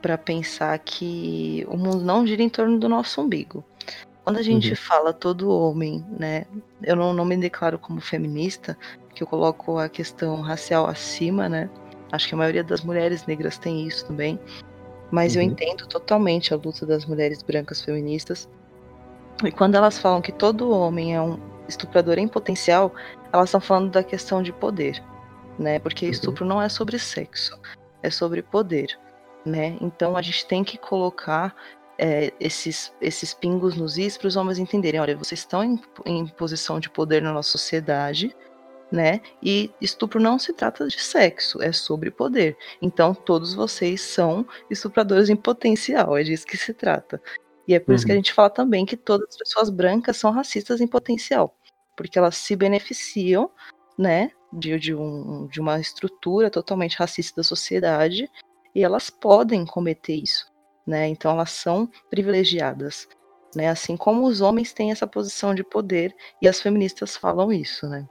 para 0.00 0.16
pensar 0.16 0.78
que 0.78 1.64
o 1.68 1.76
mundo 1.76 2.00
não 2.04 2.26
gira 2.26 2.42
em 2.42 2.48
torno 2.48 2.78
do 2.78 2.88
nosso 2.88 3.20
umbigo. 3.20 3.64
Quando 4.24 4.38
a 4.38 4.42
gente 4.42 4.70
uhum. 4.70 4.76
fala 4.76 5.12
todo 5.12 5.50
homem, 5.50 6.04
né? 6.18 6.44
Eu 6.82 6.94
não, 6.96 7.12
não 7.12 7.24
me 7.24 7.36
declaro 7.36 7.78
como 7.78 8.00
feminista, 8.00 8.76
que 9.14 9.22
eu 9.22 9.26
coloco 9.26 9.78
a 9.78 9.88
questão 9.88 10.40
racial 10.40 10.86
acima, 10.86 11.48
né? 11.48 11.70
Acho 12.12 12.28
que 12.28 12.34
a 12.34 12.38
maioria 12.38 12.64
das 12.64 12.82
mulheres 12.82 13.26
negras 13.26 13.58
tem 13.58 13.86
isso 13.86 14.06
também. 14.06 14.38
Mas 15.10 15.34
uhum. 15.34 15.42
eu 15.42 15.46
entendo 15.46 15.86
totalmente 15.86 16.52
a 16.52 16.56
luta 16.56 16.84
das 16.86 17.06
mulheres 17.06 17.42
brancas 17.42 17.80
feministas. 17.80 18.48
E 19.44 19.50
quando 19.50 19.74
elas 19.74 19.98
falam 19.98 20.20
que 20.20 20.32
todo 20.32 20.70
homem 20.70 21.14
é 21.14 21.20
um 21.20 21.38
estuprador 21.68 22.18
em 22.18 22.28
potencial, 22.28 22.92
elas 23.32 23.48
estão 23.48 23.60
falando 23.60 23.90
da 23.90 24.02
questão 24.02 24.42
de 24.42 24.52
poder, 24.52 25.02
né? 25.58 25.78
Porque 25.78 26.04
uhum. 26.04 26.10
estupro 26.10 26.44
não 26.44 26.60
é 26.60 26.68
sobre 26.68 26.98
sexo, 26.98 27.58
é 28.02 28.10
sobre 28.10 28.42
poder, 28.42 28.98
né? 29.44 29.76
Então 29.80 30.16
a 30.16 30.22
gente 30.22 30.46
tem 30.46 30.62
que 30.62 30.76
colocar 30.76 31.54
é, 32.02 32.32
esses, 32.40 32.90
esses 32.98 33.34
pingos 33.34 33.76
nos 33.76 33.98
is 33.98 34.16
para 34.16 34.26
os 34.26 34.34
homens 34.34 34.58
entenderem, 34.58 34.98
olha, 34.98 35.14
vocês 35.14 35.40
estão 35.40 35.62
em, 35.62 35.78
em 36.06 36.26
posição 36.26 36.80
de 36.80 36.88
poder 36.88 37.20
na 37.20 37.30
nossa 37.30 37.50
sociedade, 37.50 38.34
né? 38.90 39.20
E 39.42 39.70
estupro 39.82 40.18
não 40.18 40.38
se 40.38 40.54
trata 40.54 40.88
de 40.88 40.98
sexo, 40.98 41.62
é 41.62 41.70
sobre 41.72 42.10
poder. 42.10 42.56
Então 42.80 43.14
todos 43.14 43.52
vocês 43.52 44.00
são 44.00 44.46
estupradores 44.70 45.28
em 45.28 45.36
potencial, 45.36 46.16
é 46.16 46.22
disso 46.22 46.46
que 46.46 46.56
se 46.56 46.72
trata. 46.72 47.20
E 47.68 47.74
é 47.74 47.78
por 47.78 47.90
uhum. 47.90 47.96
isso 47.96 48.06
que 48.06 48.12
a 48.12 48.14
uhum. 48.14 48.18
gente 48.20 48.32
fala 48.32 48.48
também 48.48 48.86
que 48.86 48.96
todas 48.96 49.28
as 49.28 49.36
pessoas 49.36 49.68
brancas 49.68 50.16
são 50.16 50.30
racistas 50.30 50.80
em 50.80 50.86
potencial, 50.86 51.54
porque 51.94 52.18
elas 52.18 52.34
se 52.36 52.56
beneficiam, 52.56 53.50
né, 53.98 54.30
de, 54.50 54.78
de, 54.78 54.94
um, 54.94 55.46
de 55.48 55.60
uma 55.60 55.78
estrutura 55.78 56.48
totalmente 56.48 56.96
racista 56.96 57.42
da 57.42 57.44
sociedade 57.44 58.26
e 58.74 58.82
elas 58.82 59.10
podem 59.10 59.66
cometer 59.66 60.14
isso, 60.14 60.49
né? 60.86 61.08
Então 61.08 61.30
elas 61.30 61.50
são 61.50 61.88
privilegiadas, 62.08 63.08
né? 63.54 63.68
Assim 63.68 63.96
como 63.96 64.26
os 64.26 64.40
homens 64.40 64.72
têm 64.72 64.90
essa 64.90 65.06
posição 65.06 65.54
de 65.54 65.64
poder 65.64 66.14
e 66.40 66.48
as 66.48 66.60
feministas 66.60 67.16
falam 67.16 67.52
isso, 67.52 67.88
né? 67.88 68.06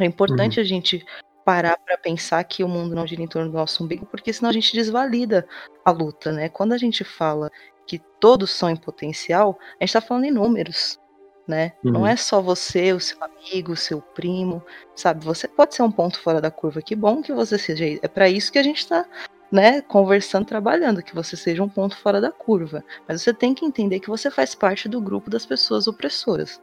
É 0.00 0.04
importante 0.04 0.58
uhum. 0.58 0.64
a 0.64 0.66
gente 0.66 1.04
parar 1.44 1.78
para 1.78 1.96
pensar 1.96 2.42
que 2.44 2.64
o 2.64 2.68
mundo 2.68 2.94
não 2.94 3.06
gira 3.06 3.22
em 3.22 3.28
torno 3.28 3.50
do 3.50 3.56
nosso 3.56 3.84
umbigo, 3.84 4.04
porque 4.06 4.32
senão 4.32 4.50
a 4.50 4.52
gente 4.52 4.72
desvalida 4.72 5.46
a 5.84 5.90
luta, 5.92 6.32
né? 6.32 6.48
Quando 6.48 6.72
a 6.72 6.78
gente 6.78 7.04
fala 7.04 7.50
que 7.86 8.00
todos 8.20 8.50
são 8.50 8.68
em 8.68 8.76
potencial, 8.76 9.56
a 9.60 9.84
gente 9.84 9.90
está 9.90 10.00
falando 10.00 10.24
em 10.24 10.32
números, 10.32 10.98
né? 11.46 11.72
Uhum. 11.84 11.92
Não 11.92 12.06
é 12.06 12.16
só 12.16 12.40
você, 12.40 12.92
o 12.92 12.98
seu 12.98 13.16
amigo, 13.22 13.72
o 13.72 13.76
seu 13.76 14.02
primo, 14.02 14.60
sabe? 14.94 15.24
Você 15.24 15.46
pode 15.46 15.76
ser 15.76 15.82
um 15.82 15.92
ponto 15.92 16.18
fora 16.18 16.40
da 16.40 16.50
curva. 16.50 16.82
Que 16.82 16.96
bom 16.96 17.22
que 17.22 17.32
você 17.32 17.56
seja. 17.56 17.84
É 18.02 18.08
para 18.08 18.28
isso 18.28 18.50
que 18.50 18.58
a 18.58 18.62
gente 18.62 18.78
está, 18.78 19.06
né? 19.50 19.80
Conversando, 19.82 20.46
trabalhando, 20.46 21.02
que 21.02 21.14
você 21.14 21.36
seja 21.36 21.62
um 21.62 21.68
ponto 21.68 21.96
fora 21.96 22.20
da 22.20 22.30
curva. 22.30 22.84
Mas 23.08 23.22
você 23.22 23.32
tem 23.32 23.54
que 23.54 23.64
entender 23.64 24.00
que 24.00 24.08
você 24.08 24.30
faz 24.30 24.54
parte 24.54 24.88
do 24.88 25.00
grupo 25.00 25.30
das 25.30 25.46
pessoas 25.46 25.86
opressoras, 25.86 26.60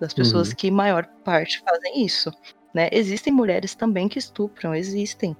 das 0.00 0.12
pessoas 0.12 0.50
uhum. 0.50 0.54
que 0.54 0.70
maior 0.70 1.06
parte 1.24 1.62
fazem 1.66 2.04
isso. 2.04 2.30
Né? 2.74 2.88
Existem 2.92 3.32
mulheres 3.32 3.74
também 3.74 4.08
que 4.08 4.18
estupram, 4.18 4.74
existem, 4.74 5.36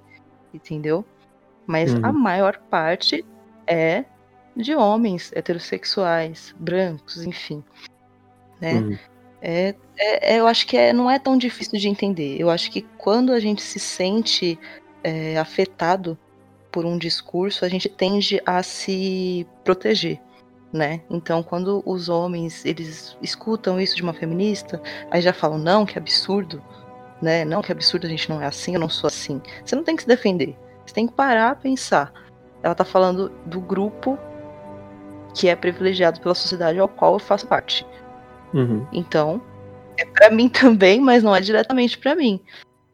entendeu? 0.53 1.05
Mas 1.65 1.93
uhum. 1.93 2.01
a 2.03 2.11
maior 2.11 2.57
parte 2.69 3.23
é 3.67 4.03
de 4.55 4.75
homens 4.75 5.31
heterossexuais, 5.33 6.53
brancos, 6.59 7.23
enfim. 7.23 7.63
Né? 8.59 8.73
Uhum. 8.73 8.97
É, 9.41 9.75
é, 9.97 10.35
é, 10.35 10.39
eu 10.39 10.47
acho 10.47 10.67
que 10.67 10.75
é, 10.75 10.91
não 10.91 11.09
é 11.09 11.17
tão 11.17 11.37
difícil 11.37 11.79
de 11.79 11.87
entender. 11.87 12.39
Eu 12.39 12.49
acho 12.49 12.71
que 12.71 12.81
quando 12.97 13.31
a 13.31 13.39
gente 13.39 13.61
se 13.61 13.79
sente 13.79 14.59
é, 15.03 15.37
afetado 15.37 16.17
por 16.71 16.85
um 16.85 16.97
discurso, 16.97 17.65
a 17.65 17.69
gente 17.69 17.89
tende 17.89 18.41
a 18.45 18.61
se 18.63 19.45
proteger, 19.63 20.19
né? 20.71 21.01
Então, 21.09 21.41
quando 21.41 21.81
os 21.85 22.09
homens 22.09 22.65
eles 22.65 23.17
escutam 23.21 23.79
isso 23.79 23.95
de 23.95 24.03
uma 24.03 24.13
feminista, 24.13 24.81
aí 25.09 25.21
já 25.21 25.33
falam 25.33 25.57
não, 25.57 25.85
que 25.85 25.97
absurdo, 25.97 26.61
né? 27.21 27.43
Não, 27.43 27.61
que 27.61 27.71
absurdo 27.71 28.05
a 28.05 28.09
gente 28.09 28.29
não 28.29 28.41
é 28.41 28.45
assim, 28.45 28.73
eu 28.73 28.79
não 28.79 28.89
sou 28.89 29.07
assim. 29.07 29.41
Você 29.63 29.75
não 29.75 29.83
tem 29.83 29.95
que 29.95 30.03
se 30.03 30.07
defender. 30.07 30.55
Você 30.85 30.93
tem 30.93 31.07
que 31.07 31.13
parar, 31.13 31.55
pensar. 31.55 32.11
Ela 32.63 32.75
tá 32.75 32.85
falando 32.85 33.29
do 33.45 33.59
grupo 33.59 34.17
que 35.33 35.47
é 35.47 35.55
privilegiado 35.55 36.19
pela 36.19 36.35
sociedade 36.35 36.79
ao 36.79 36.87
qual 36.87 37.13
eu 37.13 37.19
faço 37.19 37.47
parte. 37.47 37.85
Uhum. 38.53 38.85
Então, 38.91 39.41
é 39.97 40.05
para 40.05 40.29
mim 40.29 40.49
também, 40.49 40.99
mas 40.99 41.23
não 41.23 41.35
é 41.35 41.41
diretamente 41.41 41.97
para 41.97 42.15
mim. 42.15 42.39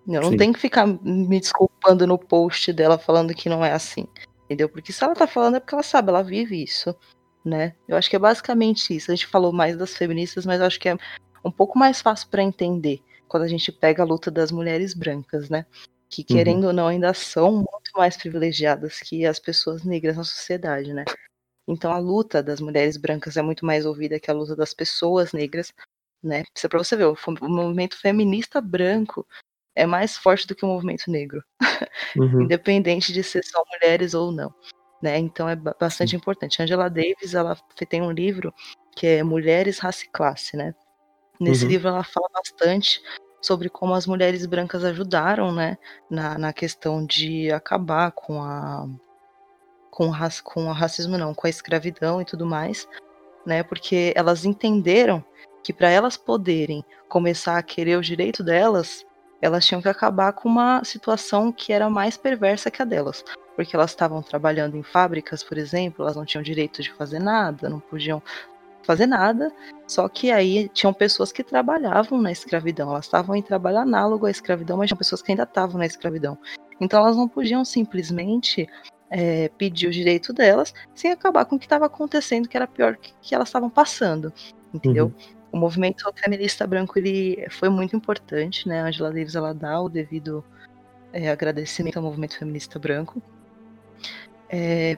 Eu 0.07 0.22
não 0.22 0.31
Sim. 0.31 0.38
tenho 0.38 0.53
que 0.53 0.60
ficar 0.60 0.85
me 0.85 1.39
desculpando 1.39 1.74
no 2.07 2.18
post 2.18 2.72
dela 2.74 2.98
falando 2.98 3.34
que 3.34 3.49
não 3.49 3.64
é 3.64 3.72
assim. 3.72 4.07
Entendeu? 4.45 4.70
Porque 4.70 4.94
se 4.94 5.03
ela 5.03 5.14
tá 5.14 5.28
falando 5.28 5.57
é 5.57 5.60
porque 5.60 5.76
ela 5.76 5.84
sabe, 5.84 6.10
ela 6.10 6.24
vive 6.24 6.64
isso. 6.64 6.95
Né? 7.44 7.76
Eu 7.88 7.95
acho 7.95 8.10
que 8.10 8.16
é 8.16 8.20
basicamente 8.20 8.95
isso. 8.95 9.12
A 9.12 9.16
gente 9.16 9.28
falou 9.28 9.52
mais 9.52 9.78
das 9.78 9.95
feministas, 9.95 10.45
mas 10.45 10.60
eu 10.60 10.66
acho 10.66 10.80
que 10.80 10.90
é 10.90 10.98
um 11.44 11.52
pouco 11.52 11.78
mais 11.78 12.02
fácil 12.02 12.28
para 12.30 12.41
entender 12.41 13.02
quando 13.28 13.44
a 13.44 13.48
gente 13.48 13.72
pega 13.72 14.02
a 14.02 14.06
luta 14.06 14.32
das 14.32 14.52
mulheres 14.52 14.94
brancas, 14.94 15.49
né? 15.49 15.66
Que 16.10 16.22
uhum. 16.22 16.28
querendo 16.28 16.62
uhum. 16.64 16.70
ou 16.70 16.74
não 16.74 16.88
ainda 16.88 17.14
são 17.14 17.52
muito 17.52 17.91
mais 17.95 18.18
privilegiadas 18.18 18.99
que 18.99 19.26
as 19.26 19.40
pessoas 19.40 19.84
negras 19.84 20.18
na 20.18 20.24
sociedade, 20.24 20.94
né? 20.94 21.06
Então 21.68 21.91
a 21.91 21.98
luta 21.98 22.44
das 22.44 22.60
mulheres 22.60 22.98
brancas 22.98 23.38
é 23.38 23.41
muito 23.41 23.66
mais 23.66 23.86
ouvida 23.86 24.20
que 24.20 24.30
a 24.30 24.34
luta 24.34 24.56
das 24.56 24.74
pessoas 24.74 25.34
negras, 25.34 25.74
né? 26.24 26.44
Isso 26.56 26.66
é 26.66 26.70
para 26.70 26.84
você 26.84 26.95
ver, 26.95 27.06
o, 27.06 27.18
movimento 27.41 27.99
feminista 27.99 28.62
branco 28.62 29.28
é 29.76 29.85
mais 29.85 30.18
forte 30.18 30.47
do 30.47 30.56
que 30.56 30.64
o 30.64 30.68
movimento 30.68 31.10
negro, 31.11 31.43
uhum. 32.15 32.43
independente 32.43 33.11
de 33.11 33.23
ser 33.23 33.43
só 33.43 33.64
mulheres 33.73 34.14
ou 34.14 34.31
não, 34.31 34.53
né? 35.02 35.18
Então 35.18 35.49
é 35.49 35.56
bastante 35.56 36.11
Sim. 36.11 36.18
importante. 36.18 36.61
Angela 36.61 36.89
Davis, 36.89 37.34
ela 37.34 37.57
tem 37.89 38.02
um 38.02 38.11
livro 38.11 38.53
que 38.95 39.06
é 39.06 39.23
Mulheres, 39.23 39.80
Raça 39.80 40.06
e 40.06 40.10
Classe, 40.10 40.56
né? 40.56 40.73
Nesse 41.39 41.65
uhum. 41.65 41.72
livro 41.72 41.88
ela 41.89 42.03
fala 42.03 42.30
bastante 42.34 43.02
sobre 43.41 43.69
como 43.69 43.93
as 43.93 44.07
mulheres 44.07 44.45
brancas 44.45 44.84
ajudaram, 44.84 45.52
né, 45.52 45.77
na, 46.10 46.38
na 46.38 46.52
questão 46.52 47.06
de 47.06 47.52
acabar 47.52 48.11
com 48.11 48.41
a 48.41 48.88
com, 49.91 50.10
raci 50.10 50.43
com 50.43 50.65
o 50.65 50.72
racismo 50.73 51.18
não, 51.18 51.34
com 51.34 51.47
a 51.47 51.49
escravidão 51.49 52.22
e 52.22 52.26
tudo 52.26 52.45
mais, 52.45 52.88
né? 53.45 53.64
Porque 53.64 54.11
elas 54.15 54.43
entenderam 54.43 55.23
que 55.64 55.72
para 55.72 55.89
elas 55.89 56.18
poderem 56.18 56.84
começar 57.07 57.57
a 57.57 57.64
querer 57.64 57.97
o 57.97 58.02
direito 58.02 58.43
delas, 58.43 59.06
elas 59.45 59.65
tinham 59.65 59.81
que 59.81 59.88
acabar 59.88 60.34
com 60.34 60.49
uma 60.49 60.84
situação 60.84 61.51
que 61.51 61.72
era 61.72 61.89
mais 61.89 62.17
perversa 62.17 62.72
que 62.72 62.81
a 62.81 62.85
delas. 62.85 63.23
Porque 63.55 63.76
elas 63.76 63.91
estavam 63.91 64.22
trabalhando 64.22 64.76
em 64.76 64.84
fábricas, 64.84 65.43
por 65.43 65.57
exemplo, 65.57 66.03
elas 66.03 66.15
não 66.15 66.26
tinham 66.26 66.43
direito 66.43 66.81
de 66.81 66.91
fazer 66.93 67.19
nada, 67.19 67.69
não 67.69 67.80
podiam 67.80 68.22
fazer 68.84 69.07
nada. 69.07 69.51
Só 69.88 70.07
que 70.09 70.31
aí 70.31 70.69
tinham 70.69 70.93
pessoas 70.93 71.31
que 71.31 71.43
trabalhavam 71.43 72.22
na 72.22 72.31
escravidão, 72.31 72.89
elas 72.91 73.05
estavam 73.05 73.35
em 73.35 73.41
trabalho 73.41 73.80
análogo 73.80 74.26
à 74.26 74.31
escravidão, 74.31 74.77
mas 74.77 74.88
tinham 74.88 74.97
pessoas 74.97 75.22
que 75.22 75.31
ainda 75.31 75.43
estavam 75.43 75.77
na 75.77 75.85
escravidão. 75.85 76.38
Então 76.80 76.99
elas 76.99 77.15
não 77.15 77.27
podiam 77.27 77.63
simplesmente 77.63 78.67
é, 79.09 79.49
pedir 79.57 79.88
o 79.88 79.91
direito 79.91 80.34
delas, 80.34 80.73
sem 80.93 81.11
acabar 81.11 81.45
com 81.45 81.55
o 81.55 81.59
que 81.59 81.65
estava 81.65 81.85
acontecendo, 81.85 82.49
que 82.49 82.57
era 82.57 82.67
pior 82.67 82.97
que, 82.97 83.13
que 83.22 83.35
elas 83.35 83.47
estavam 83.47 83.69
passando, 83.69 84.34
entendeu? 84.73 85.05
Uhum. 85.05 85.35
O 85.56 85.57
movimento 85.57 86.03
feminista 86.18 86.68
branco 86.68 86.99
ele 86.99 87.48
foi 87.49 87.69
muito 87.69 87.95
importante, 87.95 88.68
né? 88.68 88.82
A 88.82 88.88
Angela 88.88 89.10
Davis 89.10 89.36
ela 89.36 89.53
dá 89.53 89.80
o 89.80 89.88
devido 89.88 90.44
é, 91.14 91.32
agradecimento 91.32 91.95
ao 91.95 92.03
movimento 92.03 92.38
feminista 92.38 92.77
branco, 92.77 93.22
é, 94.49 94.98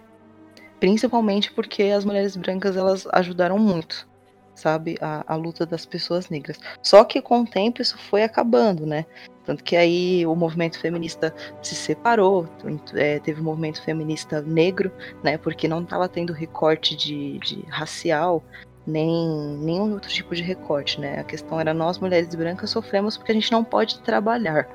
principalmente 0.79 1.53
porque 1.53 1.83
as 1.83 2.03
mulheres 2.03 2.35
brancas 2.35 2.75
elas 2.75 3.05
ajudaram 3.13 3.59
muito, 3.59 4.09
sabe, 4.55 4.97
a, 4.99 5.31
a 5.31 5.35
luta 5.35 5.63
das 5.63 5.85
pessoas 5.85 6.27
negras. 6.27 6.59
Só 6.81 7.03
que 7.03 7.21
com 7.21 7.41
o 7.41 7.47
tempo 7.47 7.79
isso 7.79 7.95
foi 7.95 8.23
acabando, 8.23 8.83
né? 8.83 9.05
Tanto 9.45 9.63
que 9.63 9.75
aí 9.75 10.25
o 10.25 10.33
movimento 10.35 10.79
feminista 10.79 11.35
se 11.61 11.75
separou, 11.75 12.49
é, 12.95 13.19
teve 13.19 13.41
um 13.41 13.43
movimento 13.43 13.79
feminista 13.83 14.41
negro, 14.41 14.91
né? 15.23 15.37
Porque 15.37 15.67
não 15.67 15.83
estava 15.83 16.09
tendo 16.09 16.33
recorte 16.33 16.95
de, 16.95 17.37
de 17.37 17.61
racial, 17.69 18.43
nem 18.87 19.57
nenhum 19.59 19.91
outro 19.91 20.09
tipo 20.09 20.33
de 20.33 20.41
recorte, 20.41 20.99
né? 20.99 21.19
A 21.19 21.23
questão 21.23 21.59
era 21.59 21.73
nós 21.73 21.99
mulheres 21.99 22.33
brancas 22.33 22.69
sofremos 22.69 23.17
porque 23.17 23.33
a 23.33 23.35
gente 23.35 23.51
não 23.51 23.63
pode 23.63 23.99
trabalhar. 23.99 24.65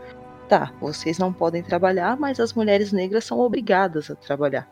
Tá, 0.48 0.70
vocês 0.80 1.18
não 1.18 1.32
podem 1.32 1.62
trabalhar, 1.62 2.14
mas 2.18 2.38
as 2.38 2.52
mulheres 2.52 2.92
negras 2.92 3.24
são 3.24 3.40
obrigadas 3.40 4.10
a 4.10 4.14
trabalhar, 4.14 4.68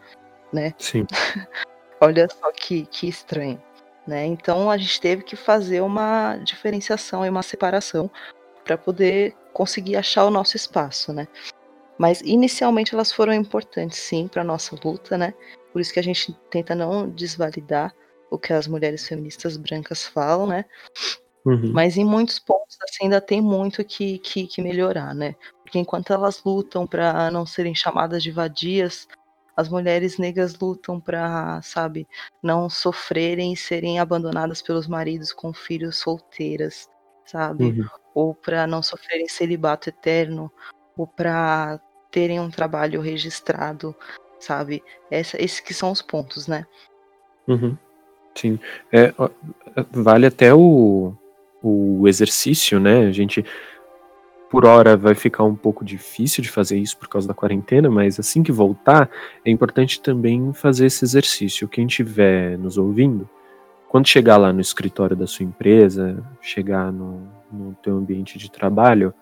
né? 0.53 0.75
Sim. 0.79 1.07
Olha 2.03 2.29
só 2.29 2.53
que, 2.53 2.85
que 2.87 3.09
estranho, 3.09 3.61
né? 4.07 4.27
Então 4.27 4.71
a 4.71 4.77
gente 4.77 5.01
teve 5.01 5.23
que 5.23 5.37
fazer 5.37 5.81
uma 5.81 6.37
diferenciação 6.37 7.25
e 7.25 7.31
uma 7.31 7.43
separação 7.43 8.11
para 8.63 8.77
poder 8.77 9.35
conseguir 9.55 9.97
achar 9.97 10.27
o 10.27 10.31
nosso 10.31 10.55
espaço, 10.55 11.15
né? 11.15 11.27
Mas 11.97 12.21
inicialmente 12.21 12.95
elas 12.95 13.11
foram 13.11 13.33
importantes, 13.33 13.99
sim, 13.99 14.29
para 14.29 14.45
nossa 14.45 14.77
luta, 14.85 15.17
né? 15.17 15.33
Por 15.73 15.81
isso 15.81 15.93
que 15.93 16.01
a 16.01 16.03
gente 16.03 16.33
tenta 16.51 16.75
não 16.75 17.09
desvalidar 17.09 17.95
o 18.31 18.39
que 18.39 18.53
as 18.53 18.67
mulheres 18.67 19.07
feministas 19.07 19.57
brancas 19.57 20.07
falam, 20.07 20.47
né? 20.47 20.65
Uhum. 21.45 21.73
Mas 21.73 21.97
em 21.97 22.05
muitos 22.05 22.39
pontos 22.39 22.77
assim, 22.83 23.05
ainda 23.05 23.21
tem 23.21 23.41
muito 23.41 23.85
que, 23.85 24.19
que, 24.19 24.47
que 24.47 24.63
melhorar, 24.63 25.15
né? 25.15 25.35
Porque 25.63 25.79
enquanto 25.79 26.13
elas 26.13 26.43
lutam 26.45 26.87
para 26.87 27.31
não 27.31 27.47
serem 27.47 27.75
chamadas 27.75 28.23
de 28.23 28.31
vadias, 28.31 29.09
as 29.57 29.69
mulheres 29.69 30.19
negras 30.19 30.59
lutam 30.59 31.01
para, 31.01 31.61
sabe, 31.63 32.07
não 32.43 32.71
sofrerem 32.71 33.53
e 33.53 33.57
serem 33.57 33.99
abandonadas 33.99 34.63
pelos 34.63 34.87
maridos 34.87 35.33
com 35.33 35.53
filhos 35.53 35.99
solteiras, 35.99 36.89
sabe? 37.27 37.65
Uhum 37.65 38.01
ou 38.15 38.35
para 38.35 38.67
não 38.67 38.83
sofrerem 38.83 39.29
celibato 39.29 39.89
eterno, 39.89 40.51
ou 40.97 41.07
para 41.07 41.81
terem 42.11 42.41
um 42.41 42.51
trabalho 42.51 43.01
registrado, 43.01 43.95
sabe? 44.39 44.83
Essa, 45.11 45.41
esses 45.43 45.61
que 45.61 45.73
são 45.73 45.91
os 45.91 46.03
pontos, 46.03 46.47
né? 46.47 46.67
Uhum. 47.47 47.77
Sim. 48.35 48.59
É, 48.93 49.13
vale 49.91 50.27
até 50.27 50.55
o, 50.55 51.13
o 51.63 52.07
exercício, 52.09 52.81
né? 52.81 53.07
A 53.07 53.13
gente, 53.13 53.45
por 54.51 54.65
hora, 54.65 54.97
vai 54.97 55.15
ficar 55.15 55.45
um 55.45 55.55
pouco 55.55 55.85
difícil 55.85 56.43
de 56.43 56.51
fazer 56.51 56.79
isso 56.79 56.97
por 56.97 57.09
causa 57.09 57.29
da 57.29 57.35
quarentena, 57.35 57.91
mas 57.91 58.19
assim 58.19 58.43
que 58.43 58.53
voltar, 58.53 59.11
é 59.45 59.51
importante 59.51 60.01
também 60.01 60.53
fazer 60.53 60.87
esse 60.87 61.05
exercício. 61.05 61.69
Quem 61.69 61.87
estiver 61.87 62.57
nos 62.59 62.79
ouvindo, 62.79 63.29
quando 63.89 64.07
chegar 64.07 64.37
lá 64.37 64.53
no 64.53 64.61
escritório 64.61 65.17
da 65.17 65.27
sua 65.27 65.45
empresa, 65.45 66.23
chegar 66.41 66.93
no, 66.93 67.29
no 67.53 67.75
teu 67.83 67.97
ambiente 67.97 68.39
de 68.39 68.51
trabalho, 68.51 69.13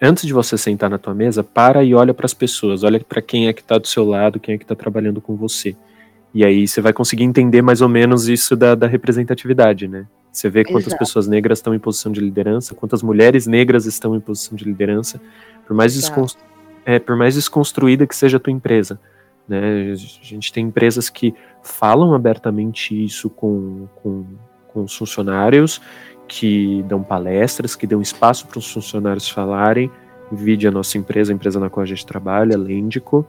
antes 0.00 0.26
de 0.26 0.32
você 0.32 0.56
sentar 0.56 0.90
na 0.90 0.98
tua 0.98 1.14
mesa, 1.14 1.42
para 1.42 1.82
e 1.82 1.94
olha 1.94 2.14
para 2.14 2.26
as 2.26 2.34
pessoas, 2.34 2.84
olha 2.84 3.00
para 3.00 3.22
quem 3.22 3.48
é 3.48 3.52
que 3.52 3.60
está 3.60 3.78
do 3.78 3.86
seu 3.86 4.04
lado, 4.04 4.38
quem 4.38 4.54
é 4.54 4.58
que 4.58 4.64
está 4.64 4.74
trabalhando 4.74 5.20
com 5.20 5.34
você. 5.34 5.76
E 6.34 6.44
aí 6.44 6.66
você 6.66 6.80
vai 6.80 6.92
conseguir 6.92 7.22
entender 7.22 7.62
mais 7.62 7.80
ou 7.80 7.88
menos 7.88 8.28
isso 8.28 8.56
da, 8.56 8.74
da 8.74 8.88
representatividade, 8.88 9.86
né? 9.86 10.04
Você 10.32 10.50
vê 10.50 10.64
quantas 10.64 10.88
Exato. 10.88 10.98
pessoas 10.98 11.28
negras 11.28 11.58
estão 11.58 11.72
em 11.72 11.78
posição 11.78 12.10
de 12.10 12.20
liderança, 12.20 12.74
quantas 12.74 13.04
mulheres 13.04 13.46
negras 13.46 13.86
estão 13.86 14.16
em 14.16 14.20
posição 14.20 14.56
de 14.56 14.64
liderança, 14.64 15.20
por 15.64 15.76
mais, 15.76 16.12
é, 16.84 16.98
por 16.98 17.14
mais 17.14 17.36
desconstruída 17.36 18.04
que 18.04 18.16
seja 18.16 18.38
a 18.38 18.40
tua 18.40 18.52
empresa. 18.52 18.98
Né? 19.48 19.92
A 19.92 19.94
gente 19.94 20.52
tem 20.52 20.66
empresas 20.66 21.08
que 21.08 21.32
falam 21.62 22.14
abertamente 22.14 23.04
isso 23.04 23.30
com, 23.30 23.86
com, 24.02 24.26
com 24.66 24.82
os 24.82 24.96
funcionários, 24.96 25.80
que 26.26 26.82
dão 26.88 27.00
palestras, 27.00 27.76
que 27.76 27.86
dão 27.86 28.02
espaço 28.02 28.48
para 28.48 28.58
os 28.58 28.72
funcionários 28.72 29.28
falarem. 29.28 29.88
Vide 30.32 30.66
a 30.66 30.70
nossa 30.72 30.98
empresa, 30.98 31.32
a 31.32 31.34
empresa 31.34 31.60
na 31.60 31.70
qual 31.70 31.84
a 31.84 31.86
gente 31.86 32.04
trabalha, 32.04 32.58
Lendico, 32.58 33.24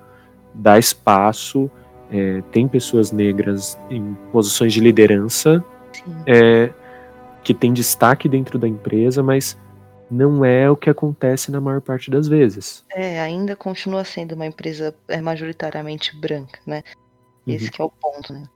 dá 0.55 0.79
espaço, 0.79 1.69
é, 2.11 2.41
tem 2.51 2.67
pessoas 2.67 3.11
negras 3.11 3.77
em 3.89 4.15
posições 4.31 4.73
de 4.73 4.79
liderança 4.79 5.63
é, 6.25 6.71
que 7.43 7.53
tem 7.53 7.73
destaque 7.73 8.27
dentro 8.29 8.59
da 8.59 8.67
empresa, 8.67 9.23
mas 9.23 9.57
não 10.09 10.45
é 10.45 10.69
o 10.69 10.75
que 10.75 10.89
acontece 10.89 11.51
na 11.51 11.59
maior 11.59 11.81
parte 11.81 12.11
das 12.11 12.27
vezes. 12.27 12.85
É, 12.91 13.19
ainda 13.19 13.55
continua 13.55 14.03
sendo 14.03 14.35
uma 14.35 14.45
empresa 14.45 14.95
é, 15.07 15.19
majoritariamente 15.19 16.15
branca, 16.15 16.59
né? 16.65 16.83
Esse 17.47 17.65
uhum. 17.65 17.71
é 17.79 17.83
o 17.83 17.89
ponto, 17.89 18.33
né? 18.33 18.47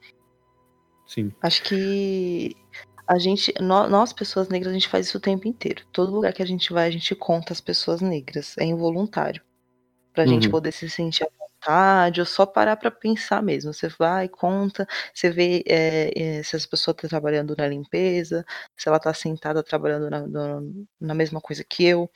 Sim. 1.07 1.31
Acho 1.41 1.63
que 1.63 2.55
a 3.07 3.17
gente, 3.17 3.51
nós 3.59 4.13
pessoas 4.13 4.49
negras, 4.49 4.71
a 4.71 4.73
gente 4.73 4.87
faz 4.87 5.07
isso 5.07 5.17
o 5.17 5.21
tempo 5.21 5.47
inteiro. 5.47 5.83
Todo 5.91 6.13
lugar 6.13 6.33
que 6.33 6.43
a 6.43 6.45
gente 6.45 6.71
vai, 6.71 6.87
a 6.87 6.91
gente 6.91 7.15
conta 7.15 7.53
as 7.53 7.61
pessoas 7.61 8.01
negras. 8.01 8.55
É 8.57 8.63
involuntário. 8.63 9.41
Pra 10.13 10.23
uhum. 10.23 10.29
gente 10.29 10.49
poder 10.49 10.71
se 10.71 10.89
sentir 10.89 11.23
vontade, 11.59 12.19
ou 12.19 12.25
só 12.25 12.45
parar 12.45 12.77
para 12.77 12.91
pensar 12.91 13.41
mesmo. 13.43 13.73
Você 13.73 13.87
vai, 13.89 14.27
conta, 14.27 14.87
você 15.13 15.29
vê 15.29 15.63
é, 15.67 16.39
é, 16.39 16.43
se 16.43 16.55
as 16.55 16.65
pessoas 16.65 16.95
estão 16.95 17.09
trabalhando 17.09 17.55
na 17.57 17.67
limpeza, 17.67 18.45
se 18.77 18.87
ela 18.87 18.97
está 18.97 19.13
sentada 19.13 19.63
trabalhando 19.63 20.09
na, 20.09 20.27
na, 20.27 20.61
na, 20.99 21.13
mesma 21.13 21.41
coisa 21.41 21.63
que 21.63 21.85
eu, 21.85 22.09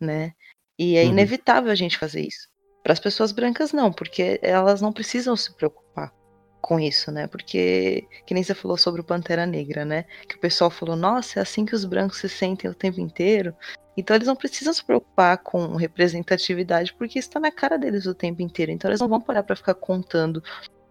né? 0.00 0.32
E 0.78 0.96
é 0.96 1.04
uhum. 1.04 1.10
inevitável 1.10 1.70
a 1.72 1.74
gente 1.74 1.98
fazer 1.98 2.22
isso. 2.22 2.48
Para 2.82 2.92
as 2.92 3.00
pessoas 3.00 3.32
brancas, 3.32 3.72
não, 3.72 3.92
porque 3.92 4.38
elas 4.42 4.80
não 4.80 4.92
precisam 4.92 5.36
se 5.36 5.54
preocupar 5.56 6.17
com 6.60 6.78
isso, 6.78 7.10
né? 7.10 7.26
Porque, 7.26 8.06
que 8.26 8.34
nem 8.34 8.42
você 8.42 8.54
falou 8.54 8.76
sobre 8.76 9.00
o 9.00 9.04
Pantera 9.04 9.46
Negra, 9.46 9.84
né? 9.84 10.04
Que 10.28 10.36
o 10.36 10.40
pessoal 10.40 10.70
falou, 10.70 10.96
nossa, 10.96 11.38
é 11.38 11.42
assim 11.42 11.64
que 11.64 11.74
os 11.74 11.84
brancos 11.84 12.18
se 12.18 12.28
sentem 12.28 12.70
o 12.70 12.74
tempo 12.74 13.00
inteiro. 13.00 13.54
Então 13.96 14.14
eles 14.14 14.28
não 14.28 14.36
precisam 14.36 14.72
se 14.72 14.84
preocupar 14.84 15.38
com 15.38 15.74
representatividade, 15.76 16.94
porque 16.94 17.18
está 17.18 17.40
na 17.40 17.50
cara 17.50 17.76
deles 17.76 18.06
o 18.06 18.14
tempo 18.14 18.42
inteiro. 18.42 18.70
Então 18.70 18.90
eles 18.90 19.00
não 19.00 19.08
vão 19.08 19.20
parar 19.20 19.42
para 19.42 19.56
ficar 19.56 19.74
contando 19.74 20.42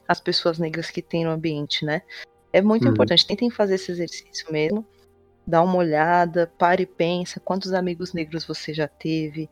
as 0.08 0.20
pessoas 0.20 0.58
negras 0.58 0.90
que 0.90 1.02
tem 1.02 1.24
no 1.24 1.32
ambiente, 1.32 1.86
né? 1.86 2.02
É 2.52 2.62
muito 2.62 2.86
uhum. 2.86 2.92
importante. 2.92 3.26
Tentem 3.26 3.50
fazer 3.50 3.76
esse 3.76 3.92
exercício 3.92 4.52
mesmo. 4.52 4.86
Dá 5.46 5.62
uma 5.62 5.78
olhada, 5.78 6.52
pare 6.58 6.84
e 6.84 6.86
pensa 6.86 7.40
quantos 7.40 7.74
amigos 7.74 8.14
negros 8.14 8.46
você 8.46 8.74
já 8.74 8.88
teve, 8.88 9.50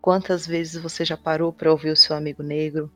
quantas 0.00 0.46
vezes 0.46 0.82
você 0.82 1.04
já 1.04 1.16
parou 1.16 1.52
para 1.52 1.70
ouvir 1.70 1.90
o 1.90 1.96
seu 1.96 2.16
amigo 2.16 2.42
negro, 2.42 2.90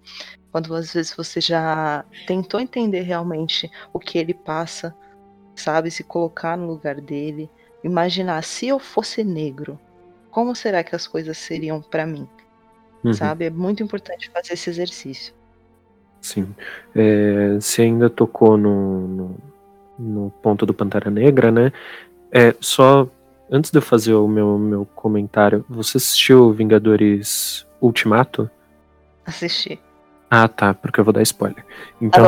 quantas 0.50 0.92
vezes 0.92 1.14
você 1.14 1.40
já 1.40 2.04
tentou 2.26 2.60
entender 2.60 3.02
realmente 3.02 3.70
o 3.92 3.98
que 3.98 4.18
ele 4.18 4.34
passa, 4.34 4.94
sabe? 5.54 5.90
Se 5.90 6.02
colocar 6.02 6.56
no 6.56 6.66
lugar 6.66 7.00
dele, 7.00 7.50
imaginar 7.82 8.42
se 8.42 8.68
eu 8.68 8.78
fosse 8.78 9.22
negro, 9.22 9.78
como 10.30 10.54
será 10.54 10.82
que 10.82 10.94
as 10.94 11.06
coisas 11.06 11.36
seriam 11.36 11.80
para 11.80 12.06
mim? 12.06 12.28
Uhum. 13.04 13.12
Sabe? 13.12 13.46
É 13.46 13.50
muito 13.50 13.82
importante 13.82 14.30
fazer 14.30 14.54
esse 14.54 14.70
exercício. 14.70 15.34
Sim. 16.20 16.54
É, 16.94 17.54
você 17.54 17.82
ainda 17.82 18.10
tocou 18.10 18.56
no, 18.56 19.08
no, 19.08 19.36
no, 19.98 20.30
ponto 20.42 20.66
do 20.66 20.74
Pantera 20.74 21.10
Negra, 21.10 21.50
né? 21.50 21.72
É, 22.32 22.54
só 22.60 23.08
antes 23.50 23.70
de 23.70 23.78
eu 23.78 23.82
fazer 23.82 24.14
o 24.14 24.26
meu, 24.28 24.58
meu 24.58 24.84
comentário, 24.84 25.64
você 25.68 25.96
assistiu 25.96 26.52
Vingadores 26.52 27.66
Ultimato? 27.80 28.50
Assisti. 29.24 29.80
Ah, 30.30 30.46
tá, 30.46 30.74
porque 30.74 31.00
eu 31.00 31.04
vou 31.04 31.12
dar 31.12 31.22
spoiler. 31.22 31.64
Então, 32.00 32.26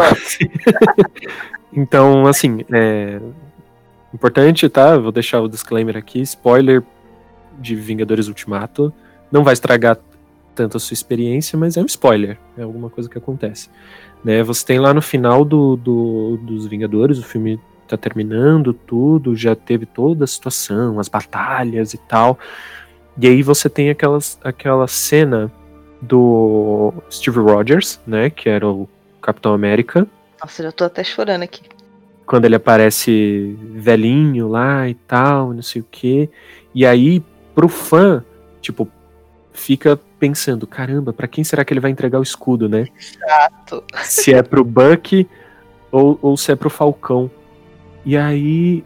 então 1.72 2.26
assim, 2.26 2.64
é 2.72 3.20
importante, 4.12 4.68
tá? 4.68 4.96
Vou 4.96 5.12
deixar 5.12 5.40
o 5.40 5.48
disclaimer 5.48 5.96
aqui, 5.96 6.20
spoiler 6.22 6.82
de 7.58 7.74
Vingadores 7.74 8.28
Ultimato. 8.28 8.92
Não 9.30 9.44
vai 9.44 9.52
estragar 9.52 9.98
tanto 10.54 10.76
a 10.76 10.80
sua 10.80 10.94
experiência, 10.94 11.58
mas 11.58 11.76
é 11.76 11.82
um 11.82 11.86
spoiler, 11.86 12.38
é 12.56 12.62
alguma 12.62 12.90
coisa 12.90 13.08
que 13.08 13.18
acontece. 13.18 13.68
Né, 14.22 14.42
você 14.42 14.66
tem 14.66 14.78
lá 14.78 14.92
no 14.92 15.00
final 15.00 15.44
do, 15.44 15.76
do, 15.76 16.38
dos 16.42 16.66
Vingadores, 16.66 17.18
o 17.18 17.22
filme 17.22 17.58
tá 17.88 17.96
terminando 17.96 18.72
tudo, 18.72 19.34
já 19.34 19.56
teve 19.56 19.86
toda 19.86 20.24
a 20.24 20.26
situação, 20.26 21.00
as 21.00 21.08
batalhas 21.08 21.94
e 21.94 21.98
tal. 21.98 22.38
E 23.18 23.26
aí 23.26 23.42
você 23.42 23.68
tem 23.68 23.90
aquelas, 23.90 24.38
aquela 24.44 24.86
cena 24.86 25.50
do 26.00 26.92
Steve 27.10 27.38
Rogers, 27.38 28.00
né, 28.06 28.30
que 28.30 28.48
era 28.48 28.66
o 28.66 28.88
Capitão 29.20 29.52
América. 29.52 30.06
Nossa, 30.40 30.62
já 30.62 30.72
tô 30.72 30.84
até 30.84 31.04
chorando 31.04 31.42
aqui. 31.42 31.62
Quando 32.24 32.44
ele 32.44 32.54
aparece 32.54 33.56
velhinho 33.74 34.48
lá 34.48 34.88
e 34.88 34.94
tal, 34.94 35.52
não 35.52 35.62
sei 35.62 35.82
o 35.82 35.86
quê. 35.90 36.30
E 36.74 36.86
aí 36.86 37.22
pro 37.54 37.68
fã, 37.68 38.24
tipo, 38.60 38.88
fica 39.52 39.98
pensando, 40.18 40.66
caramba, 40.66 41.12
para 41.12 41.26
quem 41.26 41.42
será 41.42 41.64
que 41.64 41.72
ele 41.72 41.80
vai 41.80 41.90
entregar 41.90 42.18
o 42.18 42.22
escudo, 42.22 42.68
né? 42.68 42.86
Exato. 42.98 43.84
Se 44.04 44.32
é 44.32 44.42
pro 44.42 44.64
Buck 44.64 45.28
ou, 45.90 46.18
ou 46.22 46.36
se 46.36 46.52
é 46.52 46.56
pro 46.56 46.70
Falcão. 46.70 47.30
E 48.04 48.16
aí 48.16 48.84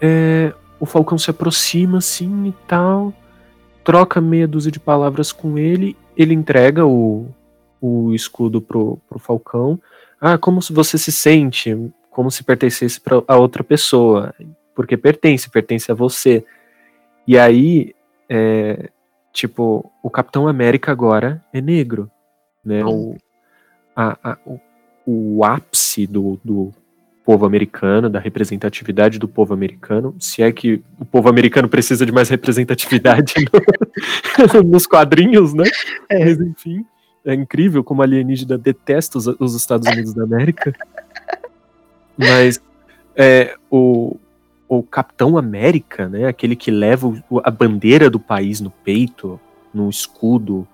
é, 0.00 0.52
o 0.78 0.86
Falcão 0.86 1.16
se 1.16 1.30
aproxima 1.30 1.98
assim 1.98 2.48
e 2.48 2.54
tal, 2.66 3.14
troca 3.84 4.20
meia 4.20 4.46
dúzia 4.46 4.70
de 4.70 4.80
palavras 4.80 5.32
com 5.32 5.56
ele, 5.56 5.96
ele 6.16 6.34
entrega 6.34 6.86
o, 6.86 7.26
o 7.80 8.12
escudo 8.12 8.60
pro, 8.60 8.98
pro 9.08 9.18
Falcão. 9.18 9.80
Ah, 10.20 10.38
como 10.38 10.60
você 10.60 10.96
se 10.96 11.12
sente? 11.12 11.76
Como 12.10 12.30
se 12.30 12.42
pertencesse 12.42 13.00
a 13.28 13.36
outra 13.36 13.62
pessoa. 13.62 14.34
Porque 14.74 14.96
pertence, 14.96 15.50
pertence 15.50 15.90
a 15.90 15.94
você. 15.94 16.44
E 17.26 17.38
aí, 17.38 17.94
é, 18.28 18.90
tipo, 19.32 19.90
o 20.02 20.08
Capitão 20.08 20.48
América 20.48 20.92
agora 20.92 21.44
é 21.52 21.60
negro, 21.60 22.10
né? 22.64 22.84
O, 22.84 23.16
a, 23.94 24.16
a, 24.22 24.38
o, 24.46 24.60
o 25.06 25.44
ápice 25.44 26.06
do, 26.06 26.40
do 26.42 26.72
povo 27.26 27.44
americano, 27.44 28.08
da 28.08 28.20
representatividade 28.20 29.18
do 29.18 29.26
povo 29.26 29.52
americano, 29.52 30.14
se 30.20 30.44
é 30.44 30.52
que 30.52 30.80
o 30.96 31.04
povo 31.04 31.28
americano 31.28 31.68
precisa 31.68 32.06
de 32.06 32.12
mais 32.12 32.28
representatividade 32.28 33.34
no, 34.54 34.62
nos 34.62 34.86
quadrinhos, 34.86 35.52
né? 35.52 35.64
É. 36.08 36.24
Mas 36.24 36.40
enfim, 36.40 36.86
é 37.24 37.34
incrível 37.34 37.82
como 37.82 38.00
a 38.00 38.04
alienígena 38.04 38.56
detesta 38.56 39.18
os, 39.18 39.26
os 39.26 39.56
Estados 39.56 39.90
Unidos 39.90 40.14
da 40.14 40.22
América. 40.22 40.72
Mas 42.16 42.62
é, 43.16 43.56
o, 43.68 44.16
o 44.68 44.84
Capitão 44.84 45.36
América, 45.36 46.08
né, 46.08 46.28
aquele 46.28 46.54
que 46.54 46.70
leva 46.70 47.12
a 47.42 47.50
bandeira 47.50 48.08
do 48.08 48.20
país 48.20 48.60
no 48.60 48.70
peito, 48.70 49.40
no 49.74 49.90
escudo, 49.90 50.64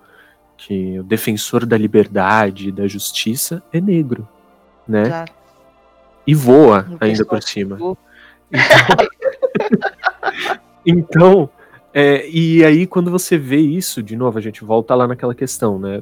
que 0.55 0.97
é 0.97 0.99
o 0.99 1.03
defensor 1.03 1.65
da 1.65 1.75
liberdade, 1.79 2.71
da 2.71 2.87
justiça, 2.87 3.63
é 3.73 3.81
negro, 3.81 4.27
né? 4.87 5.07
Exato. 5.07 5.42
E 6.25 6.33
voa 6.33 6.87
ainda 6.99 7.25
por 7.25 7.41
cima. 7.41 7.75
Então, 7.75 7.97
então 10.85 11.49
é, 11.93 12.27
e 12.27 12.65
aí 12.65 12.87
quando 12.87 13.11
você 13.11 13.37
vê 13.37 13.59
isso, 13.59 14.01
de 14.01 14.15
novo, 14.15 14.37
a 14.37 14.41
gente 14.41 14.63
volta 14.63 14.95
lá 14.95 15.07
naquela 15.07 15.35
questão, 15.35 15.77
né? 15.77 16.01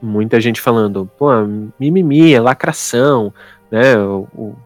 Muita 0.00 0.40
gente 0.40 0.60
falando, 0.60 1.10
pô, 1.18 1.28
mimimi, 1.78 2.32
é 2.32 2.40
lacração, 2.40 3.32
né? 3.70 3.98
O, 3.98 4.28
o 4.34 4.56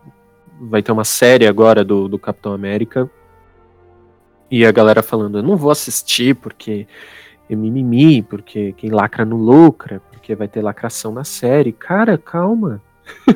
vai 0.61 0.83
ter 0.83 0.93
uma 0.93 1.05
série 1.05 1.47
agora 1.47 1.85
do, 1.85 2.09
do 2.09 2.19
Capitão 2.19 2.53
América. 2.53 3.11
E 4.51 4.67
a 4.67 4.73
galera 4.73 5.03
falando, 5.03 5.39
eu 5.39 5.43
não 5.43 5.57
vou 5.57 5.71
assistir 5.71 6.35
porque 6.35 6.87
é 7.49 7.57
mimimi, 7.57 8.23
porque 8.23 8.73
quem 8.73 8.91
lacra 8.91 9.25
não 9.25 9.37
lucra, 9.37 10.01
porque 10.11 10.35
vai 10.35 10.47
ter 10.47 10.63
lacração 10.63 11.13
na 11.13 11.25
série. 11.25 11.73
Cara, 11.73 12.19
calma. 12.19 12.81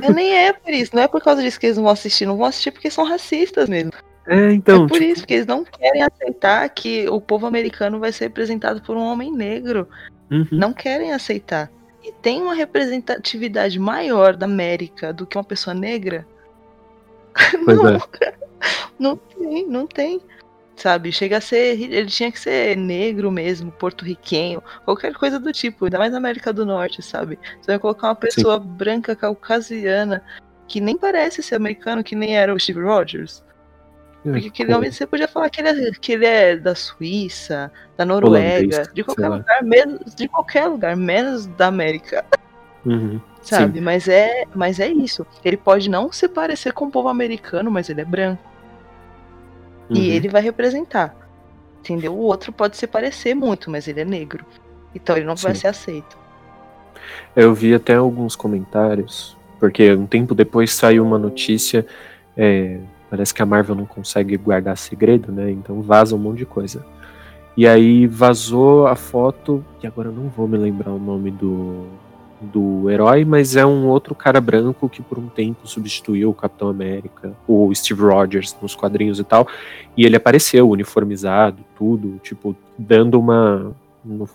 É, 0.00 0.12
nem 0.12 0.34
é 0.34 0.52
por 0.52 0.72
isso, 0.72 0.94
não 0.94 1.02
é 1.02 1.08
por 1.08 1.22
causa 1.22 1.42
disso 1.42 1.58
que 1.58 1.66
eles 1.66 1.76
não 1.76 1.84
vão 1.84 1.92
assistir, 1.92 2.26
não 2.26 2.36
vão 2.36 2.46
assistir 2.46 2.70
porque 2.70 2.90
são 2.90 3.04
racistas 3.04 3.68
mesmo. 3.68 3.92
É, 4.26 4.52
então. 4.52 4.84
É 4.84 4.88
por 4.88 4.98
tipo... 4.98 5.04
isso 5.04 5.26
que 5.26 5.34
eles 5.34 5.46
não 5.46 5.64
querem 5.64 6.02
aceitar 6.02 6.68
que 6.70 7.08
o 7.08 7.20
povo 7.20 7.46
americano 7.46 8.00
vai 8.00 8.12
ser 8.12 8.24
representado 8.24 8.80
por 8.82 8.96
um 8.96 9.02
homem 9.02 9.32
negro. 9.32 9.88
Uhum. 10.30 10.46
Não 10.50 10.72
querem 10.72 11.12
aceitar. 11.12 11.70
E 12.02 12.12
tem 12.12 12.42
uma 12.42 12.54
representatividade 12.54 13.78
maior 13.78 14.36
da 14.36 14.46
América 14.46 15.12
do 15.12 15.26
que 15.26 15.36
uma 15.36 15.44
pessoa 15.44 15.74
negra 15.74 16.26
Pois 17.64 17.76
não, 17.76 17.88
é. 17.88 18.00
não 18.98 19.16
tem, 19.16 19.66
não 19.66 19.86
tem. 19.86 20.20
Sabe, 20.76 21.10
chega 21.10 21.38
a 21.38 21.40
ser. 21.40 21.80
Ele 21.80 22.06
tinha 22.06 22.30
que 22.30 22.38
ser 22.38 22.76
negro 22.76 23.30
mesmo, 23.30 23.72
porto-riquenho, 23.72 24.62
qualquer 24.84 25.14
coisa 25.14 25.40
do 25.40 25.52
tipo, 25.52 25.86
ainda 25.86 25.98
mais 25.98 26.12
na 26.12 26.18
América 26.18 26.52
do 26.52 26.66
Norte, 26.66 27.02
sabe? 27.02 27.38
Você 27.60 27.72
vai 27.72 27.78
colocar 27.78 28.08
uma 28.08 28.14
pessoa 28.14 28.60
Sim. 28.60 28.66
branca 28.66 29.16
caucasiana 29.16 30.22
que 30.68 30.80
nem 30.80 30.96
parece 30.96 31.42
ser 31.42 31.54
americano, 31.54 32.04
que 32.04 32.14
nem 32.14 32.36
era 32.36 32.52
o 32.52 32.60
Steve 32.60 32.82
Rogers. 32.82 33.42
É, 34.24 34.30
Porque 34.30 34.48
aquele 34.48 34.74
homem 34.74 34.90
você 34.92 35.06
podia 35.06 35.28
falar 35.28 35.48
que 35.48 35.60
ele, 35.60 35.88
é, 35.88 35.90
que 35.92 36.12
ele 36.12 36.26
é 36.26 36.56
da 36.56 36.74
Suíça, 36.74 37.72
da 37.96 38.04
Noruega, 38.04 38.82
de 38.92 39.02
qualquer 39.02 39.28
lugar, 39.28 39.62
menos, 39.62 40.14
de 40.14 40.28
qualquer 40.28 40.66
lugar, 40.66 40.96
menos 40.96 41.46
da 41.46 41.68
América. 41.68 42.24
Uhum 42.84 43.20
sabe? 43.46 43.80
Mas 43.80 44.08
é, 44.08 44.44
mas 44.54 44.80
é 44.80 44.88
isso. 44.88 45.26
Ele 45.44 45.56
pode 45.56 45.88
não 45.88 46.10
se 46.12 46.28
parecer 46.28 46.72
com 46.72 46.86
o 46.86 46.90
povo 46.90 47.08
americano, 47.08 47.70
mas 47.70 47.88
ele 47.88 48.00
é 48.00 48.04
branco. 48.04 48.42
Uhum. 49.90 49.96
E 49.96 50.10
ele 50.10 50.28
vai 50.28 50.42
representar. 50.42 51.14
Entendeu? 51.80 52.12
O 52.12 52.22
outro 52.22 52.52
pode 52.52 52.76
se 52.76 52.86
parecer 52.86 53.34
muito, 53.34 53.70
mas 53.70 53.86
ele 53.86 54.00
é 54.00 54.04
negro. 54.04 54.44
Então 54.94 55.16
ele 55.16 55.26
não 55.26 55.36
Sim. 55.36 55.44
vai 55.44 55.54
ser 55.54 55.68
aceito. 55.68 56.18
Eu 57.34 57.54
vi 57.54 57.74
até 57.74 57.94
alguns 57.94 58.34
comentários, 58.34 59.36
porque 59.60 59.92
um 59.94 60.06
tempo 60.06 60.34
depois 60.34 60.72
saiu 60.72 61.04
uma 61.04 61.18
notícia. 61.18 61.86
É, 62.36 62.80
parece 63.08 63.32
que 63.32 63.42
a 63.42 63.46
Marvel 63.46 63.76
não 63.76 63.86
consegue 63.86 64.36
guardar 64.36 64.76
segredo, 64.76 65.30
né? 65.30 65.50
Então 65.50 65.80
vaza 65.80 66.16
um 66.16 66.18
monte 66.18 66.38
de 66.38 66.46
coisa. 66.46 66.84
E 67.56 67.66
aí 67.66 68.06
vazou 68.06 68.86
a 68.86 68.94
foto, 68.96 69.64
e 69.82 69.86
agora 69.86 70.08
eu 70.08 70.12
não 70.12 70.28
vou 70.28 70.46
me 70.46 70.58
lembrar 70.58 70.90
o 70.90 70.98
nome 70.98 71.30
do, 71.30 71.86
do 72.40 72.90
herói, 72.90 73.24
mas 73.24 73.56
é 73.56 73.64
um 73.64 73.86
outro 73.86 74.14
cara 74.14 74.40
branco 74.40 74.88
que 74.88 75.02
por 75.02 75.18
um 75.18 75.28
tempo 75.28 75.66
substituiu 75.66 76.30
o 76.30 76.34
Capitão 76.34 76.68
América, 76.68 77.32
o 77.46 77.74
Steve 77.74 78.02
Rogers 78.02 78.56
nos 78.60 78.74
quadrinhos 78.74 79.18
e 79.18 79.24
tal, 79.24 79.46
e 79.96 80.04
ele 80.04 80.16
apareceu 80.16 80.68
uniformizado, 80.68 81.64
tudo, 81.76 82.20
tipo, 82.22 82.54
dando 82.78 83.18
uma, 83.18 83.74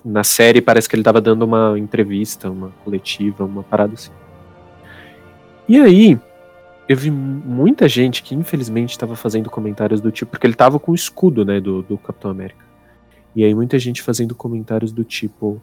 na 0.04 0.24
série 0.24 0.62
parece 0.62 0.90
que 0.90 0.96
ele 0.96 1.04
tava 1.04 1.22
dando 1.22 1.44
uma 1.44 1.78
entrevista, 1.78 2.50
uma 2.50 2.72
coletiva, 2.84 3.46
uma 3.46 3.64
parada 3.64 3.94
assim. 3.94 4.12
E 5.68 5.80
aí, 5.80 6.20
eu 6.90 6.98
vi 6.98 7.10
muita 7.10 7.88
gente 7.88 8.22
que 8.24 8.36
infelizmente 8.36 8.92
estava 8.92 9.16
fazendo 9.16 9.50
comentários 9.50 10.02
do 10.02 10.12
tipo, 10.12 10.32
porque 10.32 10.46
ele 10.46 10.56
tava 10.56 10.80
com 10.80 10.92
o 10.92 10.96
escudo, 10.96 11.46
né, 11.46 11.60
do, 11.60 11.82
do 11.84 11.98
Capitão 11.98 12.32
América. 12.32 12.66
E 13.36 13.46
aí 13.46 13.56
muita 13.56 13.80
gente 13.80 14.02
fazendo 14.02 14.36
comentários 14.36 14.92
do 14.92 15.04
tipo, 15.06 15.62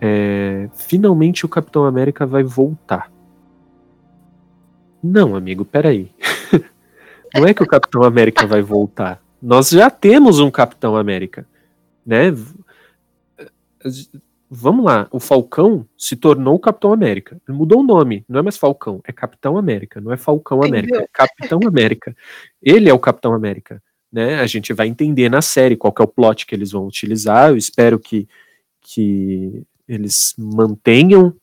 é, 0.00 0.68
finalmente 0.74 1.44
o 1.46 1.48
Capitão 1.48 1.84
América 1.84 2.26
vai 2.26 2.42
voltar. 2.42 3.10
Não, 5.02 5.36
amigo, 5.36 5.64
peraí. 5.64 6.10
Não 7.34 7.46
é 7.46 7.52
que 7.52 7.62
o 7.62 7.66
Capitão 7.66 8.02
América 8.02 8.46
vai 8.46 8.62
voltar. 8.62 9.22
Nós 9.40 9.68
já 9.68 9.90
temos 9.90 10.40
um 10.40 10.50
Capitão 10.50 10.96
América, 10.96 11.46
né? 12.06 12.34
Vamos 14.48 14.84
lá, 14.84 15.06
o 15.10 15.20
Falcão 15.20 15.86
se 15.98 16.16
tornou 16.16 16.54
o 16.54 16.58
Capitão 16.58 16.92
América. 16.92 17.38
Ele 17.46 17.58
mudou 17.58 17.80
o 17.80 17.82
nome, 17.82 18.24
não 18.26 18.40
é 18.40 18.42
mais 18.42 18.56
Falcão, 18.56 19.00
é 19.04 19.12
Capitão 19.12 19.58
América, 19.58 20.00
não 20.00 20.12
é 20.12 20.16
Falcão 20.16 20.62
América, 20.62 21.02
é 21.02 21.08
Capitão 21.12 21.60
América. 21.66 22.16
Ele 22.62 22.88
é 22.88 22.94
o 22.94 22.98
Capitão 22.98 23.34
América, 23.34 23.82
né? 24.10 24.36
A 24.36 24.46
gente 24.46 24.72
vai 24.72 24.86
entender 24.86 25.28
na 25.28 25.42
série 25.42 25.76
qual 25.76 25.92
é 25.98 26.02
o 26.02 26.08
plot 26.08 26.46
que 26.46 26.54
eles 26.54 26.70
vão 26.70 26.86
utilizar. 26.86 27.50
Eu 27.50 27.56
espero 27.56 27.98
que, 27.98 28.26
que 28.80 29.66
eles 29.88 30.34
mantenham 30.38 31.34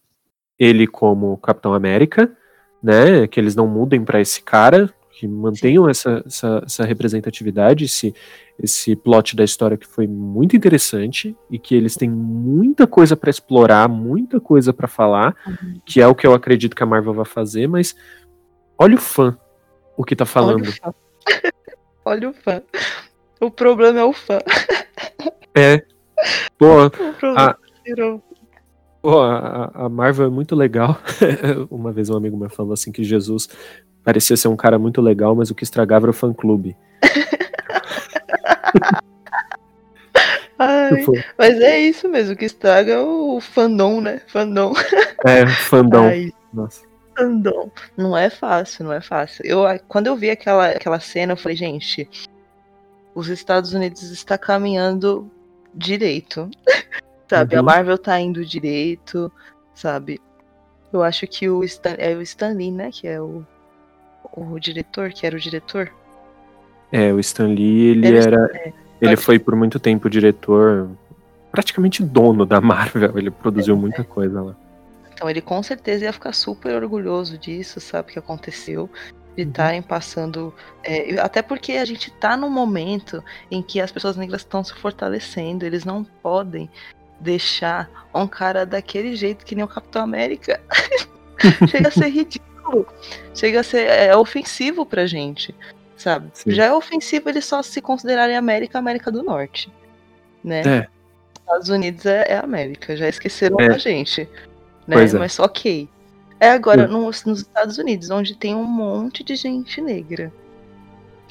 ele 0.58 0.88
como 0.88 1.38
Capitão 1.38 1.74
América, 1.74 2.32
né? 2.82 3.28
Que 3.28 3.40
eles 3.40 3.56
não 3.56 3.68
mudem 3.68 4.04
para 4.04 4.22
esse 4.22 4.42
cara, 4.42 4.94
que 5.12 5.28
mantenham 5.28 5.90
essa, 5.90 6.24
essa, 6.26 6.64
essa, 6.66 6.86
representatividade, 6.86 7.86
esse, 7.86 8.14
esse 8.58 8.96
plot 8.96 9.36
da 9.36 9.44
história 9.44 9.78
que 9.78 9.88
foi 9.88 10.08
muito 10.08 10.56
interessante 10.56 11.36
e 11.50 11.60
que 11.60 11.76
eles 11.76 11.96
têm 11.96 12.10
muita 12.10 12.88
coisa 12.88 13.16
para 13.16 13.30
explorar, 13.30 13.88
muita 13.88 14.40
coisa 14.40 14.74
para 14.74 14.88
falar, 14.88 15.36
uhum. 15.46 15.80
que 15.86 16.02
é 16.02 16.08
o 16.08 16.16
que 16.16 16.26
eu 16.26 16.34
acredito 16.34 16.76
que 16.76 16.84
a 16.84 16.88
Marvel 16.88 17.14
vai 17.14 17.26
fazer, 17.26 17.68
mas 17.68 17.96
olha 18.78 18.96
o 18.96 19.00
fã 19.00 19.38
o 20.02 20.04
que 20.04 20.16
tá 20.16 20.26
falando. 20.26 20.64
Olha 20.64 20.70
o 20.70 20.74
fã. 20.74 20.94
olha 22.06 22.30
o, 22.30 22.34
fã. 22.34 22.62
o 23.40 23.52
problema 23.52 24.00
é 24.00 24.04
o 24.04 24.14
fã. 24.14 24.40
É. 25.56 25.84
Pô, 26.58 26.92
a, 27.38 27.58
Pô, 29.02 29.22
a, 29.22 29.72
a, 29.74 29.90
Marvel 29.90 30.28
é 30.28 30.30
muito 30.30 30.56
legal. 30.56 31.00
Uma 31.72 31.92
vez 31.92 32.10
um 32.10 32.16
amigo 32.16 32.38
meu 32.38 32.50
falou 32.50 32.74
assim 32.74 32.92
que 32.92 33.04
Jesus 33.04 33.50
parecia 34.04 34.38
ser 34.38 34.48
um 34.48 34.56
cara 34.56 34.78
muito 34.78 35.02
legal, 35.02 35.36
mas 35.36 35.50
o 35.50 35.56
que 35.56 35.64
estragava 35.64 36.06
era 36.06 36.12
o 36.12 36.14
fã-clube. 36.14 36.76
Tipo, 40.96 41.14
mas 41.38 41.60
é 41.60 41.80
isso 41.80 42.08
mesmo, 42.08 42.34
o 42.34 42.38
que 42.38 42.46
estraga 42.46 42.94
é 42.94 43.00
o 43.00 43.40
fandom, 43.40 44.02
né? 44.02 44.22
Fandom. 44.28 44.74
É, 45.24 45.46
fandom. 45.46 46.08
Ai, 46.08 46.32
Nossa. 46.52 46.84
Fandom. 47.16 47.70
Não 47.96 48.18
é 48.18 48.28
fácil, 48.28 48.86
não 48.86 48.92
é 48.92 49.00
fácil. 49.00 49.46
Eu, 49.46 49.62
quando 49.88 50.08
eu 50.08 50.16
vi 50.16 50.32
aquela, 50.32 50.70
aquela 50.70 51.00
cena, 51.00 51.34
eu 51.34 51.38
falei, 51.38 51.56
gente, 51.56 52.10
os 53.14 53.28
Estados 53.28 53.72
Unidos 53.72 54.02
está 54.10 54.36
caminhando 54.40 55.30
direito. 55.76 56.50
sabe? 57.32 57.56
Uhum. 57.56 57.62
A 57.62 57.64
Marvel 57.64 57.98
tá 57.98 58.20
indo 58.20 58.46
direito, 58.46 59.32
sabe? 59.74 60.20
Eu 60.92 61.02
acho 61.02 61.26
que 61.26 61.50
o 61.50 61.64
Stan, 61.64 61.96
é 61.98 62.14
o 62.14 62.22
Stan 62.22 62.50
Lee, 62.50 62.72
né? 62.72 62.90
Que 62.92 63.08
é 63.08 63.22
o, 63.22 63.46
o 64.34 64.60
diretor, 64.60 65.12
que 65.14 65.26
era 65.26 65.36
o 65.36 65.40
diretor. 65.40 65.90
É, 66.92 67.14
o 67.14 67.20
Stan 67.22 67.48
Lee, 67.48 67.92
ele 67.92 68.18
era. 68.18 68.36
era 68.36 68.58
é, 68.58 68.74
ele 69.00 69.16
foi 69.16 69.40
por 69.40 69.56
muito 69.56 69.80
tempo 69.80 70.10
diretor, 70.10 70.90
praticamente 71.50 72.04
dono 72.04 72.46
da 72.46 72.60
Marvel. 72.60 73.18
Ele 73.18 73.32
produziu 73.32 73.76
é, 73.76 73.78
muita 73.78 74.04
coisa 74.04 74.42
lá. 74.42 74.56
Então 75.14 75.30
ele 75.30 75.42
com 75.42 75.64
certeza 75.64 76.04
ia 76.04 76.14
ficar 76.14 76.34
super 76.34 76.76
orgulhoso 76.76 77.38
disso, 77.38 77.80
sabe? 77.80 78.12
Que 78.12 78.20
aconteceu 78.20 78.90
de 79.38 79.44
estarem 79.44 79.80
uhum. 79.80 79.88
passando. 79.88 80.54
É, 80.84 81.18
até 81.22 81.42
porque 81.42 81.74
a 81.74 81.86
gente 81.86 82.12
tá 82.12 82.36
num 82.36 82.50
momento 82.50 83.24
em 83.50 83.64
que 83.64 83.80
as 83.80 83.90
pessoas 83.90 84.18
negras 84.18 84.42
estão 84.42 84.62
se 84.62 84.74
fortalecendo, 84.74 85.66
eles 85.66 85.86
não 85.86 86.04
podem 86.04 86.70
deixar 87.22 87.90
um 88.14 88.28
cara 88.28 88.66
daquele 88.66 89.16
jeito 89.16 89.46
que 89.46 89.56
nem 89.56 89.64
o 89.64 89.68
Capitão 89.68 90.02
América. 90.02 90.60
Chega 91.70 91.88
a 91.88 91.92
ser 91.92 92.10
ridículo. 92.10 92.88
Chega 93.34 93.62
a 93.62 93.64
ser 93.64 93.88
é, 93.88 94.16
ofensivo 94.16 94.86
pra 94.86 95.06
gente. 95.06 95.56
Sabe? 95.96 96.30
Sim. 96.34 96.52
Já 96.52 96.66
é 96.66 96.74
ofensivo 96.74 97.30
eles 97.30 97.46
só 97.46 97.62
se 97.62 97.80
considerarem 97.80 98.36
América 98.36 98.80
América 98.80 99.12
do 99.12 99.24
Norte. 99.24 99.72
Né? 100.44 100.62
É. 100.62 100.88
Estados 101.40 101.70
Unidos 101.70 102.06
é, 102.06 102.26
é 102.30 102.38
América, 102.38 102.98
já 102.98 103.08
esqueceram 103.08 103.60
é. 103.60 103.68
a 103.68 103.78
gente. 103.78 104.28
Né? 104.88 104.96
Pois 104.96 105.14
é. 105.14 105.20
Mas 105.20 105.40
ok. 105.40 105.88
É 106.40 106.50
agora 106.50 106.88
nos, 106.88 107.24
nos 107.24 107.42
Estados 107.42 107.78
Unidos, 107.78 108.10
onde 108.10 108.36
tem 108.36 108.56
um 108.56 108.64
monte 108.64 109.24
de 109.24 109.36
gente 109.36 109.80
negra 109.80 110.34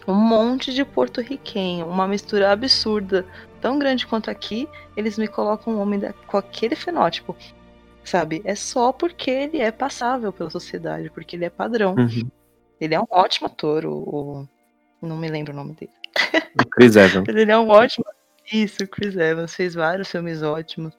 um 0.07 0.15
monte 0.15 0.73
de 0.73 0.85
porto-riquenho, 0.85 1.87
uma 1.87 2.07
mistura 2.07 2.51
absurda, 2.51 3.25
tão 3.61 3.79
grande 3.79 4.07
quanto 4.07 4.31
aqui, 4.31 4.69
eles 4.97 5.19
me 5.19 5.29
colocam 5.29 5.75
um 5.75 5.81
homem 5.81 5.99
da, 5.99 6.13
com 6.13 6.37
aquele 6.37 6.75
fenótipo, 6.75 7.37
sabe? 8.05 8.41
É 8.45 8.55
só 8.55 8.93
porque 8.93 9.31
ele 9.31 9.59
é 9.59 9.71
passável 9.71 10.33
pela 10.33 10.51
sociedade, 10.51 11.11
porque 11.11 11.37
ele 11.37 11.45
é 11.45 11.51
padrão. 11.51 11.95
Uhum. 11.95 12.29
Ele 12.81 12.95
é 12.95 13.01
um 13.01 13.07
ótimo 13.11 13.47
ator, 13.47 13.85
o, 13.85 14.49
o, 15.03 15.07
não 15.07 15.17
me 15.17 15.29
lembro 15.29 15.53
o 15.53 15.57
nome 15.57 15.75
dele. 15.75 15.93
O 16.61 16.67
Chris 16.67 16.97
Evans. 16.97 17.29
ele 17.29 17.51
é 17.51 17.59
um 17.59 17.69
ótimo. 17.69 18.05
Isso, 18.53 18.83
o 18.83 18.89
Chris 18.89 19.17
Evans 19.17 19.55
fez 19.55 19.75
vários 19.75 20.11
filmes 20.11 20.43
ótimos, 20.43 20.95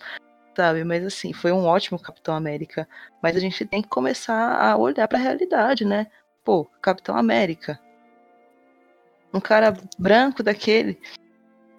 sabe? 0.56 0.84
Mas 0.84 1.06
assim, 1.06 1.34
foi 1.34 1.52
um 1.52 1.66
ótimo 1.66 2.00
Capitão 2.00 2.36
América. 2.36 2.88
Mas 3.22 3.36
a 3.36 3.40
gente 3.40 3.66
tem 3.66 3.82
que 3.82 3.90
começar 3.90 4.56
a 4.56 4.78
olhar 4.78 5.08
para 5.08 5.18
a 5.18 5.22
realidade, 5.22 5.84
né? 5.84 6.08
Pô, 6.44 6.66
Capitão 6.82 7.16
América, 7.16 7.80
um 9.34 9.40
cara 9.40 9.76
branco 9.98 10.44
daquele, 10.44 11.00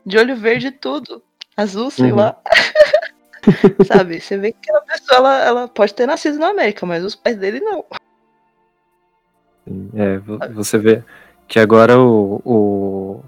de 0.05 0.19
olho 0.19 0.37
verde 0.37 0.71
tudo, 0.71 1.23
azul, 1.57 1.91
sei 1.91 2.11
uhum. 2.11 2.19
lá. 2.19 2.37
Sabe? 3.87 4.21
Você 4.21 4.37
vê 4.37 4.53
que 4.53 4.59
aquela 4.59 4.81
pessoa 4.83 5.19
ela, 5.19 5.45
ela 5.45 5.69
pode 5.69 5.95
ter 5.95 6.07
nascido 6.07 6.39
na 6.39 6.49
América, 6.49 6.87
mas 6.87 7.05
os 7.05 7.15
pais 7.15 7.37
dele 7.37 7.61
não. 7.61 7.85
É, 9.95 10.19
você 10.49 10.79
vê 10.79 11.03
que 11.47 11.59
agora 11.59 11.99
o, 11.99 12.41
o, 12.45 13.21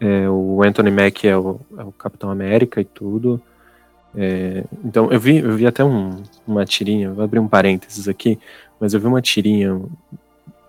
é, 0.00 0.28
o 0.28 0.62
Anthony 0.62 0.90
Mack 0.90 1.26
é 1.26 1.36
o, 1.36 1.60
é 1.78 1.84
o, 1.84 1.92
Capitão 1.92 2.30
América 2.30 2.80
e 2.80 2.84
tudo. 2.84 3.40
É, 4.14 4.64
então 4.84 5.10
eu 5.10 5.18
vi, 5.18 5.38
eu 5.38 5.54
vi 5.56 5.66
até 5.66 5.84
um, 5.84 6.22
uma 6.46 6.64
tirinha, 6.64 7.12
vou 7.12 7.24
abrir 7.24 7.38
um 7.38 7.48
parênteses 7.48 8.08
aqui, 8.08 8.38
mas 8.78 8.94
eu 8.94 9.00
vi 9.00 9.06
uma 9.06 9.22
tirinha 9.22 9.80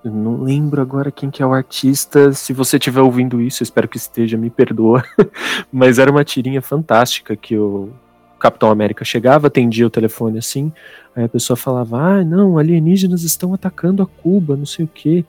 eu 0.03 0.11
não 0.11 0.41
lembro 0.41 0.81
agora 0.81 1.11
quem 1.11 1.31
que 1.31 1.41
é 1.41 1.45
o 1.45 1.53
artista. 1.53 2.33
Se 2.33 2.51
você 2.51 2.75
estiver 2.75 3.01
ouvindo 3.01 3.41
isso, 3.41 3.63
espero 3.63 3.87
que 3.87 3.97
esteja, 3.97 4.37
me 4.37 4.49
perdoa. 4.49 5.03
Mas 5.71 5.97
era 5.97 6.11
uma 6.11 6.25
tirinha 6.25 6.61
fantástica 6.61 7.35
que 7.37 7.57
o 7.57 7.89
Capitão 8.37 8.69
América 8.69 9.05
chegava, 9.05 9.47
atendia 9.47 9.87
o 9.87 9.89
telefone 9.89 10.37
assim, 10.37 10.69
aí 11.15 11.23
a 11.23 11.29
pessoa 11.29 11.55
falava: 11.55 11.97
"Ah, 11.97 12.23
não, 12.25 12.57
alienígenas 12.57 13.23
estão 13.23 13.53
atacando 13.53 14.03
a 14.03 14.05
Cuba, 14.05 14.57
não 14.57 14.65
sei 14.65 14.83
o 14.83 14.89
quê". 14.93 15.23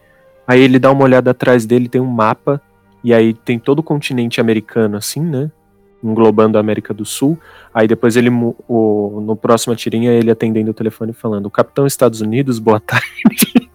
Aí 0.46 0.60
ele 0.60 0.80
dá 0.80 0.90
uma 0.90 1.04
olhada 1.04 1.30
atrás 1.30 1.64
dele, 1.64 1.88
tem 1.88 2.00
um 2.00 2.06
mapa 2.06 2.60
e 3.04 3.14
aí 3.14 3.32
tem 3.32 3.58
todo 3.58 3.78
o 3.78 3.82
continente 3.82 4.40
americano 4.40 4.96
assim, 4.96 5.20
né? 5.20 5.50
Englobando 6.02 6.58
a 6.58 6.60
América 6.60 6.92
do 6.92 7.04
Sul. 7.04 7.38
Aí 7.72 7.86
depois 7.86 8.16
ele 8.16 8.28
o, 8.68 9.20
no 9.24 9.36
próxima 9.36 9.76
tirinha 9.76 10.10
ele 10.10 10.32
atendendo 10.32 10.72
o 10.72 10.74
telefone 10.74 11.12
falando: 11.12 11.46
"O 11.46 11.50
Capitão 11.50 11.86
Estados 11.86 12.20
Unidos, 12.20 12.58
boa 12.58 12.80
tarde". 12.80 13.70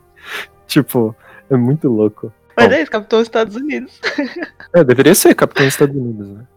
tipo, 0.70 1.16
é 1.50 1.58
muito 1.58 1.90
louco. 1.90 2.32
Mas 2.56 2.68
Bom, 2.68 2.74
é 2.74 2.82
isso, 2.82 2.92
Capitão 2.92 3.22
Estados 3.22 3.56
Unidos. 3.56 4.00
é, 4.74 4.84
deveria 4.84 5.16
ser 5.16 5.34
Capitão 5.34 5.68
Estados 5.68 5.96
Unidos, 5.96 6.30
né? 6.30 6.48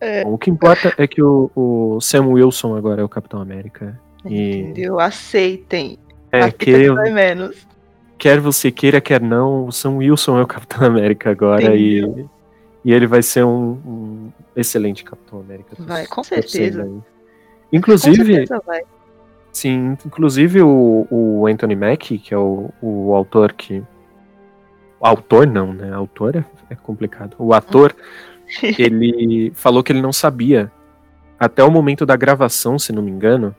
É. 0.00 0.24
Bom, 0.24 0.34
o 0.34 0.38
que 0.38 0.50
importa 0.50 0.94
é 0.96 1.06
que 1.06 1.22
o, 1.22 1.50
o, 1.54 2.00
Sam 2.00 2.26
Wilson 2.28 2.76
agora 2.76 3.02
é 3.02 3.04
o 3.04 3.08
Capitão 3.08 3.40
América. 3.40 3.98
E... 4.24 4.58
Entendeu? 4.58 4.98
Aceitem. 4.98 5.98
É, 6.32 6.50
que 6.50 6.90
menos. 7.12 7.66
Quer 8.18 8.40
você 8.40 8.70
queira, 8.70 9.00
quer 9.00 9.20
não, 9.20 9.66
o 9.66 9.72
Sam 9.72 9.96
Wilson 9.96 10.38
é 10.38 10.42
o 10.42 10.46
Capitão 10.46 10.86
América 10.86 11.30
agora 11.30 11.74
e, 11.74 12.02
e 12.84 12.92
ele 12.92 13.06
vai 13.06 13.22
ser 13.22 13.44
um, 13.44 13.72
um 13.86 14.32
excelente 14.54 15.04
Capitão 15.04 15.40
América. 15.40 15.76
Vai, 15.78 16.06
com 16.06 16.24
certeza. 16.24 16.88
Inclusive, 17.72 18.18
com 18.18 18.24
certeza 18.24 18.62
vai. 18.66 18.82
Sim, 19.56 19.96
inclusive 20.04 20.60
o, 20.60 21.06
o 21.10 21.46
Anthony 21.46 21.74
Mack, 21.74 22.18
que 22.18 22.34
é 22.34 22.36
o, 22.36 22.68
o 22.82 23.14
autor 23.14 23.54
que. 23.54 23.82
O 25.00 25.06
autor 25.06 25.46
não, 25.46 25.72
né? 25.72 25.94
Autor 25.94 26.36
é, 26.36 26.44
é 26.68 26.74
complicado. 26.74 27.36
O 27.38 27.54
ator, 27.54 27.96
ele 28.78 29.50
falou 29.54 29.82
que 29.82 29.90
ele 29.90 30.02
não 30.02 30.12
sabia, 30.12 30.70
até 31.40 31.64
o 31.64 31.70
momento 31.70 32.04
da 32.04 32.14
gravação, 32.16 32.78
se 32.78 32.92
não 32.92 33.02
me 33.02 33.10
engano. 33.10 33.56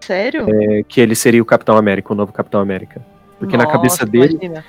Sério? 0.00 0.46
É, 0.48 0.82
que 0.82 0.98
ele 0.98 1.14
seria 1.14 1.42
o 1.42 1.44
Capitão 1.44 1.76
América, 1.76 2.14
o 2.14 2.16
novo 2.16 2.32
Capitão 2.32 2.62
América. 2.62 3.04
Porque 3.38 3.54
Nossa, 3.54 3.66
na 3.66 3.72
cabeça 3.74 4.06
dele. 4.06 4.38
Imagina. 4.40 4.64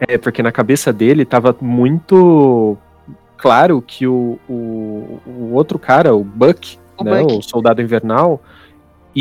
É, 0.00 0.16
porque 0.16 0.42
na 0.42 0.50
cabeça 0.50 0.90
dele 0.90 1.26
tava 1.26 1.54
muito 1.60 2.78
claro 3.36 3.82
que 3.86 4.06
o, 4.06 4.38
o, 4.48 5.20
o 5.26 5.50
outro 5.52 5.78
cara, 5.78 6.14
o 6.14 6.24
Buck, 6.24 6.78
o, 6.96 7.04
né, 7.04 7.20
o 7.24 7.42
Soldado 7.42 7.82
Invernal, 7.82 8.40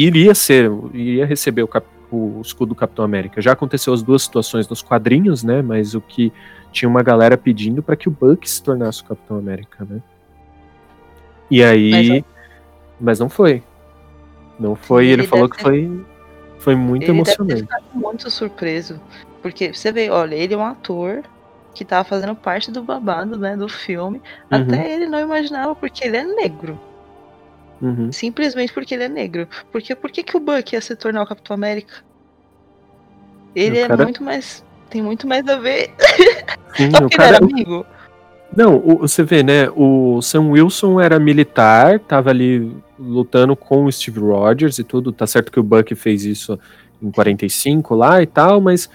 iria 0.06 0.36
ser, 0.36 0.72
iria 0.94 1.26
receber 1.26 1.64
o, 1.64 1.68
cap, 1.68 1.86
o 2.12 2.40
escudo 2.42 2.70
do 2.70 2.76
Capitão 2.76 3.04
América. 3.04 3.42
Já 3.42 3.54
aconteceu 3.54 3.94
as 3.94 4.04
duas 4.04 4.24
situações 4.24 4.68
nos 4.68 4.82
quadrinhos, 4.82 5.44
né? 5.44 5.62
Mas 5.62 5.96
o 5.96 6.02
que 6.02 6.32
tinha 6.72 6.88
uma 6.88 7.02
galera 7.02 7.38
pedindo 7.38 7.82
para 7.82 7.96
que 7.96 8.08
o 8.08 8.12
Buck 8.12 8.48
se 8.48 8.62
tornasse 8.62 9.02
o 9.02 9.06
Capitão 9.06 9.38
América, 9.38 9.86
né? 9.90 10.02
E 11.50 11.64
aí, 11.64 11.92
mas, 11.92 12.24
mas 13.00 13.20
não 13.20 13.30
foi. 13.30 13.64
Não 14.60 14.76
foi. 14.76 15.06
Ele, 15.06 15.22
ele 15.22 15.28
falou 15.28 15.50
que 15.50 15.58
ter... 15.58 15.64
foi, 15.64 16.06
foi 16.60 16.76
muito 16.76 17.04
ele 17.04 17.12
emocionante. 17.12 17.64
Deve 17.64 17.82
ter 17.82 17.98
muito 17.98 18.30
surpreso, 18.30 19.00
porque 19.42 19.74
você 19.74 19.92
vê, 19.92 20.10
olha, 20.10 20.36
ele 20.36 20.54
é 20.54 20.58
um 20.58 20.66
ator 20.66 21.24
que 21.74 21.86
tava 21.86 22.04
fazendo 22.04 22.36
parte 22.36 22.72
do 22.72 22.84
babado, 22.84 23.38
né, 23.38 23.56
do 23.56 23.70
filme. 23.70 24.22
Uhum. 24.52 24.62
Até 24.62 24.94
ele 24.94 25.08
não 25.08 25.20
imaginava 25.20 25.76
porque 25.76 26.06
ele 26.06 26.18
é 26.18 26.24
negro. 26.24 26.78
Uhum. 27.82 28.12
Simplesmente 28.12 28.74
porque 28.74 28.94
ele 28.94 29.04
é 29.04 29.10
negro. 29.10 29.48
Porque 29.72 29.96
por 29.96 30.12
que, 30.12 30.24
que 30.24 30.36
o 30.36 30.40
Buck 30.40 30.74
ia 30.74 30.82
se 30.82 30.96
tornar 30.96 31.24
o 31.24 31.28
Capitão 31.28 31.54
América? 31.56 31.96
Ele 33.56 33.82
o 33.82 33.86
é 33.86 33.98
muito 33.98 34.24
mais. 34.24 34.64
Tem 34.90 35.02
muito 35.02 35.28
mais 35.28 35.48
a 35.48 35.58
ver. 35.58 35.92
Sim, 36.76 36.92
Só 36.92 37.02
porque 37.02 37.18
cara... 37.18 37.30
ele 37.30 37.36
era 37.38 37.46
amigo. 37.46 37.86
Não, 38.56 38.78
o, 38.78 39.00
você 39.00 39.24
vê, 39.24 39.44
né? 39.44 39.70
O 39.76 40.22
Sam 40.22 40.52
Wilson 40.52 41.02
era 41.02 41.20
militar, 41.20 42.00
tava 42.00 42.30
ali 42.30 42.72
lutando 42.98 43.56
com 43.56 43.86
o 43.86 43.92
Steve 43.92 44.20
Rogers 44.20 44.80
e 44.80 44.84
tudo. 44.84 45.12
Tá 45.12 45.28
certo 45.28 45.52
que 45.52 45.60
o 45.60 45.64
Buck 45.64 45.94
fez 45.96 46.24
isso 46.24 46.58
em 47.02 47.12
45 47.12 47.94
lá 47.96 48.22
e 48.22 48.26
tal, 48.26 48.60
mas 48.60 48.90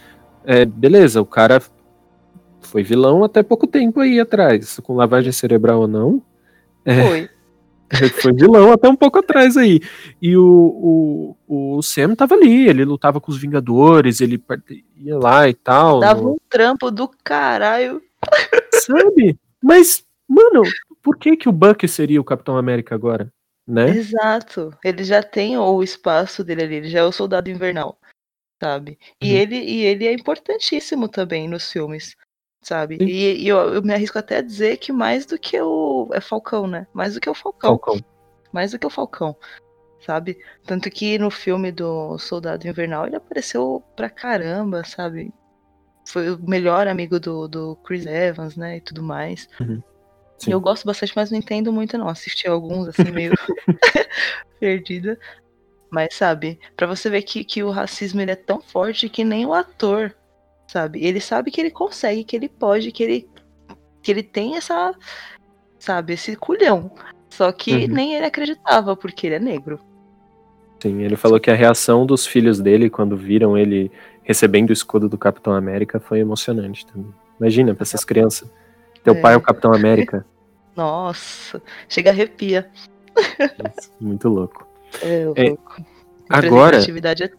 é, 0.44 0.64
beleza, 0.64 1.20
o 1.20 1.26
cara 1.26 1.62
foi 2.60 2.82
vilão 2.82 3.22
até 3.22 3.42
pouco 3.42 3.66
tempo 3.66 4.00
aí 4.00 4.18
atrás, 4.18 4.80
com 4.82 4.96
lavagem 4.96 5.30
cerebral 5.30 5.80
ou 5.80 5.88
não. 5.88 6.22
É, 6.84 7.08
foi. 7.08 7.30
Foi 8.22 8.32
vilão 8.32 8.72
até 8.72 8.88
um 8.88 8.96
pouco 8.96 9.18
atrás 9.18 9.56
aí. 9.56 9.80
E 10.20 10.36
o, 10.36 11.36
o, 11.46 11.76
o 11.76 11.82
Sam 11.82 12.14
tava 12.14 12.34
ali, 12.34 12.68
ele 12.68 12.84
lutava 12.84 13.20
com 13.20 13.30
os 13.30 13.38
Vingadores, 13.38 14.20
ele 14.20 14.42
ia 14.96 15.18
lá 15.18 15.48
e 15.48 15.54
tal. 15.54 16.00
Dava 16.00 16.22
no... 16.22 16.32
um 16.32 16.36
trampo 16.48 16.90
do 16.90 17.08
caralho. 17.22 18.02
Sabe? 18.72 19.38
Mas, 19.62 20.04
mano, 20.26 20.62
por 21.02 21.16
que 21.16 21.36
que 21.36 21.48
o 21.48 21.52
Buck 21.52 21.86
seria 21.86 22.20
o 22.20 22.24
Capitão 22.24 22.56
América 22.56 22.94
agora? 22.94 23.32
Né? 23.66 23.90
Exato. 23.90 24.76
Ele 24.84 25.04
já 25.04 25.22
tem 25.22 25.56
o 25.58 25.82
espaço 25.82 26.42
dele 26.42 26.62
ali, 26.62 26.74
ele 26.76 26.88
já 26.88 27.00
é 27.00 27.04
o 27.04 27.12
soldado 27.12 27.50
invernal, 27.50 27.98
sabe? 28.60 28.98
E, 29.20 29.30
uhum. 29.30 29.38
ele, 29.38 29.56
e 29.56 29.84
ele 29.84 30.06
é 30.06 30.12
importantíssimo 30.12 31.08
também 31.08 31.48
nos 31.48 31.70
filmes 31.70 32.16
sabe? 32.62 32.96
E, 33.00 33.42
e 33.42 33.48
eu, 33.48 33.74
eu, 33.74 33.82
me 33.82 33.92
arrisco 33.92 34.18
até 34.18 34.38
a 34.38 34.42
dizer 34.42 34.78
que 34.78 34.92
mais 34.92 35.26
do 35.26 35.38
que 35.38 35.60
o. 35.60 36.08
É 36.12 36.20
Falcão, 36.20 36.66
né? 36.66 36.86
Mais 36.94 37.14
do 37.14 37.20
que 37.20 37.28
o 37.28 37.34
Falcão. 37.34 37.70
Falcão. 37.70 38.00
Mais 38.52 38.70
do 38.70 38.78
que 38.78 38.86
o 38.86 38.90
Falcão. 38.90 39.36
Sabe? 40.00 40.38
Tanto 40.64 40.90
que 40.90 41.18
no 41.18 41.30
filme 41.30 41.70
do 41.70 42.18
Soldado 42.18 42.66
Invernal 42.66 43.06
ele 43.06 43.16
apareceu 43.16 43.82
pra 43.96 44.08
caramba, 44.08 44.84
sabe? 44.84 45.32
Foi 46.06 46.30
o 46.30 46.38
melhor 46.42 46.88
amigo 46.88 47.20
do, 47.20 47.46
do 47.46 47.76
Chris 47.76 48.06
Evans, 48.06 48.56
né? 48.56 48.78
E 48.78 48.80
tudo 48.80 49.02
mais. 49.02 49.48
Uhum. 49.60 49.82
Eu 50.46 50.60
gosto 50.60 50.84
bastante, 50.84 51.12
mas 51.14 51.30
não 51.30 51.38
entendo 51.38 51.72
muito, 51.72 51.96
não. 51.96 52.08
Assisti 52.08 52.48
alguns, 52.48 52.88
assim, 52.88 53.12
meio 53.12 53.32
perdida. 54.58 55.18
Mas, 55.88 56.14
sabe, 56.14 56.58
para 56.76 56.86
você 56.86 57.08
ver 57.08 57.22
que, 57.22 57.44
que 57.44 57.62
o 57.62 57.70
racismo 57.70 58.20
ele 58.20 58.32
é 58.32 58.36
tão 58.36 58.60
forte 58.60 59.08
que 59.08 59.22
nem 59.22 59.46
o 59.46 59.52
ator 59.52 60.12
sabe? 60.72 61.04
Ele 61.04 61.20
sabe 61.20 61.50
que 61.50 61.60
ele 61.60 61.70
consegue, 61.70 62.24
que 62.24 62.34
ele 62.34 62.48
pode, 62.48 62.90
que 62.90 63.02
ele 63.02 63.28
que 64.02 64.10
ele 64.10 64.22
tem 64.22 64.56
essa, 64.56 64.92
sabe, 65.78 66.14
esse 66.14 66.34
culhão. 66.34 66.90
Só 67.30 67.52
que 67.52 67.72
uhum. 67.72 67.86
nem 67.88 68.14
ele 68.14 68.26
acreditava 68.26 68.96
porque 68.96 69.28
ele 69.28 69.36
é 69.36 69.38
negro. 69.38 69.78
Sim, 70.80 71.02
ele 71.02 71.14
falou 71.14 71.38
que 71.38 71.50
a 71.50 71.54
reação 71.54 72.04
dos 72.04 72.26
filhos 72.26 72.58
dele 72.58 72.90
quando 72.90 73.16
viram 73.16 73.56
ele 73.56 73.92
recebendo 74.24 74.70
o 74.70 74.72
escudo 74.72 75.08
do 75.08 75.16
Capitão 75.16 75.52
América 75.52 76.00
foi 76.00 76.18
emocionante 76.18 76.84
também. 76.86 77.14
Imagina 77.38 77.74
para 77.74 77.84
essas 77.84 78.04
crianças. 78.04 78.50
Teu 79.04 79.14
é. 79.14 79.20
pai 79.20 79.34
é 79.34 79.36
o 79.36 79.40
Capitão 79.40 79.72
América. 79.72 80.26
Nossa, 80.74 81.62
chega 81.88 82.10
a 82.10 82.12
arrepia. 82.12 82.68
Muito 84.00 84.28
louco. 84.28 84.66
É, 85.00 85.26
louco. 85.26 85.40
É, 85.40 85.54
agora. 86.28 86.78
É 86.78 87.30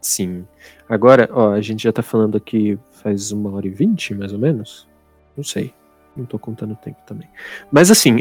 Sim. 0.00 0.46
Agora, 0.88 1.28
ó, 1.32 1.52
a 1.52 1.60
gente 1.60 1.82
já 1.82 1.92
tá 1.92 2.02
falando 2.02 2.36
aqui 2.36 2.78
faz 3.02 3.30
uma 3.30 3.50
hora 3.52 3.66
e 3.66 3.70
vinte, 3.70 4.14
mais 4.14 4.32
ou 4.32 4.38
menos. 4.38 4.88
Não 5.36 5.44
sei. 5.44 5.72
Não 6.16 6.24
tô 6.24 6.38
contando 6.38 6.72
o 6.72 6.76
tempo 6.76 6.98
também. 7.06 7.28
Mas 7.70 7.90
assim, 7.90 8.16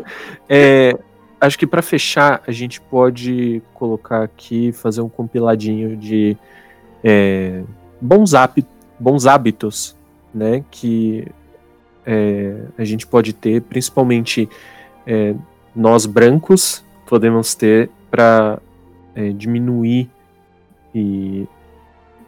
é, 0.48 0.96
acho 1.40 1.58
que 1.58 1.66
para 1.66 1.82
fechar, 1.82 2.42
a 2.46 2.52
gente 2.52 2.80
pode 2.80 3.62
colocar 3.74 4.22
aqui, 4.22 4.72
fazer 4.72 5.02
um 5.02 5.08
compiladinho 5.08 5.96
de 5.96 6.36
é, 7.04 7.62
bons, 8.00 8.34
hábitos, 8.34 8.72
bons 8.98 9.26
hábitos, 9.26 9.96
né? 10.32 10.64
Que 10.70 11.26
é, 12.06 12.64
a 12.78 12.84
gente 12.84 13.06
pode 13.06 13.32
ter, 13.32 13.60
principalmente 13.62 14.48
é, 15.06 15.34
nós 15.74 16.06
brancos 16.06 16.84
podemos 17.06 17.54
ter 17.54 17.90
para 18.10 18.58
é, 19.14 19.30
diminuir 19.30 20.10
e 20.94 21.46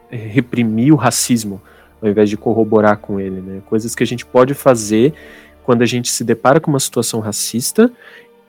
reprimir 0.09 0.91
o 0.91 0.95
racismo 0.95 1.61
ao 2.01 2.09
invés 2.09 2.29
de 2.29 2.37
corroborar 2.37 2.97
com 2.97 3.19
ele, 3.19 3.41
né? 3.41 3.61
Coisas 3.65 3.95
que 3.95 4.03
a 4.03 4.05
gente 4.05 4.25
pode 4.25 4.53
fazer 4.53 5.13
quando 5.63 5.81
a 5.81 5.85
gente 5.85 6.11
se 6.11 6.23
depara 6.23 6.59
com 6.59 6.69
uma 6.69 6.79
situação 6.79 7.19
racista 7.19 7.91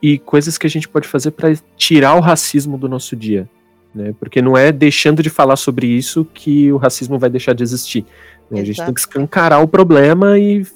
e 0.02 0.18
coisas 0.18 0.58
que 0.58 0.66
a 0.66 0.70
gente 0.70 0.88
pode 0.88 1.08
fazer 1.08 1.30
para 1.30 1.54
tirar 1.76 2.14
o 2.14 2.20
racismo 2.20 2.76
do 2.76 2.88
nosso 2.88 3.16
dia, 3.16 3.48
né? 3.94 4.14
Porque 4.20 4.42
não 4.42 4.56
é 4.56 4.70
deixando 4.70 5.22
de 5.22 5.30
falar 5.30 5.56
sobre 5.56 5.86
isso 5.86 6.26
que 6.34 6.70
o 6.70 6.76
racismo 6.76 7.18
vai 7.18 7.30
deixar 7.30 7.54
de 7.54 7.62
existir. 7.62 8.04
Né? 8.50 8.60
A 8.60 8.64
gente 8.64 8.84
tem 8.84 8.92
que 8.92 9.00
escancarar 9.00 9.62
o 9.62 9.68
problema 9.68 10.38
e, 10.38 10.66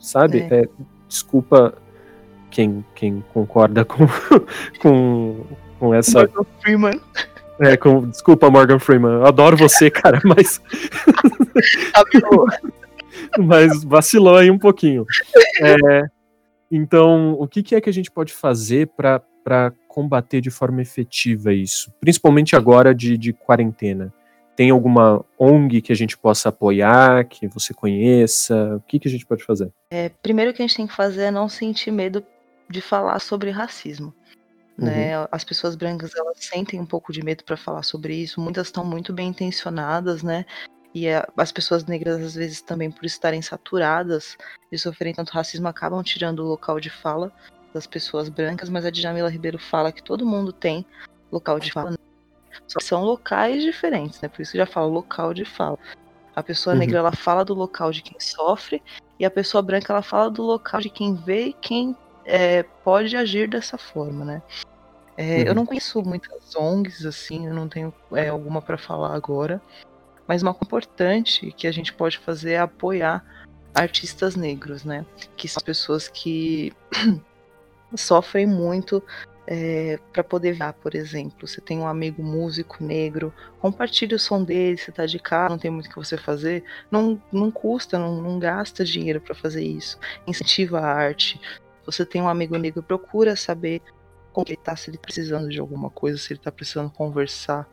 sabe? 0.00 0.46
É. 0.50 0.62
É, 0.62 0.68
desculpa 1.06 1.74
quem, 2.50 2.84
quem 2.94 3.22
concorda 3.34 3.84
com, 3.84 4.06
com, 4.80 5.44
com 5.78 5.94
essa. 5.94 6.28
Freeman. 6.60 6.98
É, 7.60 7.76
com, 7.76 8.08
desculpa, 8.08 8.50
Morgan 8.50 8.78
Freeman. 8.78 9.14
Eu 9.14 9.26
adoro 9.26 9.56
você, 9.56 9.90
cara, 9.90 10.20
mas. 10.24 10.60
mas 13.38 13.84
vacilou 13.84 14.36
aí 14.36 14.50
um 14.50 14.58
pouquinho. 14.58 15.04
É, 15.60 16.02
então, 16.70 17.32
o 17.38 17.48
que, 17.48 17.62
que, 17.62 17.74
é 17.74 17.80
que 17.80 17.90
a 17.90 17.92
gente 17.92 18.10
pode 18.10 18.32
fazer 18.32 18.88
para 18.96 19.72
combater 19.88 20.40
de 20.40 20.50
forma 20.50 20.82
efetiva 20.82 21.52
isso? 21.52 21.92
Principalmente 22.00 22.54
agora 22.54 22.94
de, 22.94 23.16
de 23.16 23.32
quarentena. 23.32 24.12
Tem 24.54 24.70
alguma 24.70 25.24
ONG 25.38 25.80
que 25.80 25.92
a 25.92 25.96
gente 25.96 26.18
possa 26.18 26.48
apoiar, 26.48 27.24
que 27.24 27.46
você 27.46 27.72
conheça? 27.72 28.76
O 28.76 28.80
que, 28.80 28.98
que 28.98 29.06
a 29.06 29.10
gente 29.10 29.24
pode 29.24 29.44
fazer? 29.44 29.70
É, 29.92 30.10
primeiro 30.20 30.52
que 30.52 30.60
a 30.60 30.66
gente 30.66 30.76
tem 30.76 30.86
que 30.86 30.96
fazer 30.96 31.22
é 31.22 31.30
não 31.30 31.48
sentir 31.48 31.92
medo 31.92 32.24
de 32.68 32.80
falar 32.80 33.20
sobre 33.20 33.50
racismo. 33.50 34.12
Né? 34.78 35.18
Uhum. 35.18 35.26
As 35.32 35.42
pessoas 35.42 35.74
brancas 35.74 36.14
elas 36.14 36.38
sentem 36.38 36.80
um 36.80 36.86
pouco 36.86 37.12
de 37.12 37.20
medo 37.22 37.42
para 37.42 37.56
falar 37.56 37.82
sobre 37.82 38.14
isso. 38.14 38.40
Muitas 38.40 38.68
estão 38.68 38.84
muito 38.84 39.12
bem 39.12 39.28
intencionadas, 39.28 40.22
né? 40.22 40.46
E 40.94 41.08
a, 41.08 41.28
as 41.36 41.50
pessoas 41.50 41.84
negras 41.84 42.22
às 42.22 42.34
vezes 42.36 42.62
também 42.62 42.88
por 42.90 43.04
estarem 43.04 43.42
saturadas 43.42 44.36
de 44.70 44.78
sofrerem 44.78 45.14
tanto 45.14 45.32
racismo 45.32 45.66
acabam 45.66 46.00
tirando 46.02 46.40
o 46.40 46.48
local 46.48 46.78
de 46.78 46.90
fala 46.90 47.32
das 47.74 47.88
pessoas 47.88 48.28
brancas. 48.28 48.68
Mas 48.68 48.86
a 48.86 48.90
Djamila 48.90 49.28
Ribeiro 49.28 49.58
fala 49.58 49.90
que 49.90 50.02
todo 50.02 50.24
mundo 50.24 50.52
tem 50.52 50.86
local 51.32 51.58
de 51.58 51.72
fala. 51.72 51.90
Né? 51.90 51.96
Só 52.68 52.78
que 52.78 52.84
são 52.84 53.02
locais 53.02 53.62
diferentes, 53.62 54.20
né? 54.20 54.28
Por 54.28 54.42
isso 54.42 54.52
que 54.52 54.58
já 54.58 54.66
fala 54.66 54.86
local 54.86 55.34
de 55.34 55.44
fala. 55.44 55.76
A 56.36 56.42
pessoa 56.42 56.72
uhum. 56.72 56.78
negra 56.78 56.98
ela 56.98 57.12
fala 57.12 57.44
do 57.44 57.52
local 57.52 57.90
de 57.90 58.00
quem 58.00 58.20
sofre 58.20 58.80
e 59.18 59.24
a 59.24 59.30
pessoa 59.30 59.60
branca 59.60 59.92
ela 59.92 60.02
fala 60.02 60.30
do 60.30 60.44
local 60.44 60.80
de 60.80 60.88
quem 60.88 61.16
vê 61.16 61.46
e 61.46 61.52
quem 61.52 61.96
é, 62.24 62.62
pode 62.62 63.16
agir 63.16 63.48
dessa 63.48 63.76
forma, 63.76 64.24
né? 64.24 64.42
É, 65.18 65.38
uhum. 65.38 65.42
Eu 65.48 65.54
não 65.56 65.66
conheço 65.66 66.00
muitas 66.00 66.54
ONGs, 66.54 67.04
assim, 67.04 67.48
eu 67.48 67.52
não 67.52 67.68
tenho 67.68 67.92
é, 68.12 68.28
alguma 68.28 68.62
para 68.62 68.78
falar 68.78 69.16
agora, 69.16 69.60
mas 70.28 70.42
uma 70.42 70.54
coisa 70.54 70.66
importante 70.66 71.50
que 71.56 71.66
a 71.66 71.72
gente 71.72 71.92
pode 71.92 72.18
fazer 72.18 72.52
é 72.52 72.58
apoiar 72.60 73.24
artistas 73.74 74.36
negros, 74.36 74.84
né? 74.84 75.04
Que 75.36 75.48
são 75.48 75.60
pessoas 75.60 76.06
que 76.06 76.72
sofrem 77.96 78.46
muito 78.46 79.02
é, 79.44 79.98
para 80.12 80.22
poder 80.22 80.52
ver, 80.52 80.72
por 80.74 80.94
exemplo. 80.94 81.48
Você 81.48 81.60
tem 81.60 81.80
um 81.80 81.88
amigo 81.88 82.22
músico 82.22 82.84
negro, 82.84 83.34
compartilhe 83.60 84.14
o 84.14 84.20
som 84.20 84.44
dele, 84.44 84.78
você 84.78 84.92
tá 84.92 85.04
de 85.04 85.18
casa, 85.18 85.48
não 85.48 85.58
tem 85.58 85.70
muito 85.70 85.86
o 85.86 85.88
que 85.88 85.96
você 85.96 86.16
fazer, 86.16 86.62
não, 86.92 87.20
não 87.32 87.50
custa, 87.50 87.98
não, 87.98 88.22
não 88.22 88.38
gasta 88.38 88.84
dinheiro 88.84 89.20
para 89.20 89.34
fazer 89.34 89.64
isso. 89.64 89.98
Incentiva 90.28 90.78
a 90.78 90.86
arte. 90.86 91.40
Você 91.84 92.06
tem 92.06 92.22
um 92.22 92.28
amigo 92.28 92.56
negro, 92.56 92.84
procura 92.84 93.34
saber 93.34 93.82
como 94.32 94.46
ele 94.48 94.56
tá, 94.56 94.76
se 94.76 94.90
ele 94.90 94.96
tá 94.98 95.02
precisando 95.02 95.48
de 95.48 95.58
alguma 95.58 95.90
coisa, 95.90 96.18
se 96.18 96.32
ele 96.32 96.40
tá 96.40 96.52
precisando 96.52 96.90
conversar, 96.90 97.68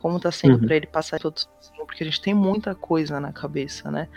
como 0.00 0.20
tá 0.20 0.30
sendo 0.30 0.54
uhum. 0.54 0.66
para 0.66 0.76
ele 0.76 0.86
passar 0.86 1.18
todo 1.18 1.38
sozinho, 1.38 1.86
porque 1.86 2.02
a 2.02 2.06
gente 2.06 2.20
tem 2.20 2.34
muita 2.34 2.74
coisa 2.74 3.18
na 3.18 3.32
cabeça, 3.32 3.90
né? 3.90 4.08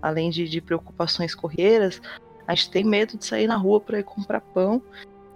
Além 0.00 0.30
de, 0.30 0.48
de 0.48 0.60
preocupações 0.60 1.34
correiras, 1.34 2.00
a 2.46 2.54
gente 2.54 2.70
tem 2.70 2.84
medo 2.84 3.16
de 3.16 3.24
sair 3.24 3.46
na 3.46 3.56
rua 3.56 3.80
para 3.80 3.98
ir 3.98 4.04
comprar 4.04 4.40
pão 4.40 4.82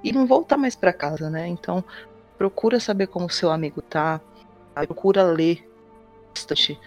e 0.03 0.13
não 0.13 0.27
voltar 0.27 0.57
mais 0.57 0.77
para 0.77 0.93
casa, 0.93 1.31
né? 1.31 1.47
Então, 1.49 1.85
procura 2.37 2.79
saber 2.79 3.07
como 3.07 3.27
o 3.27 3.31
seu 3.31 3.51
amigo 3.51 3.81
tá, 3.83 4.21
procura 4.75 5.23
ler 5.25 5.69
bastante. 6.31 6.79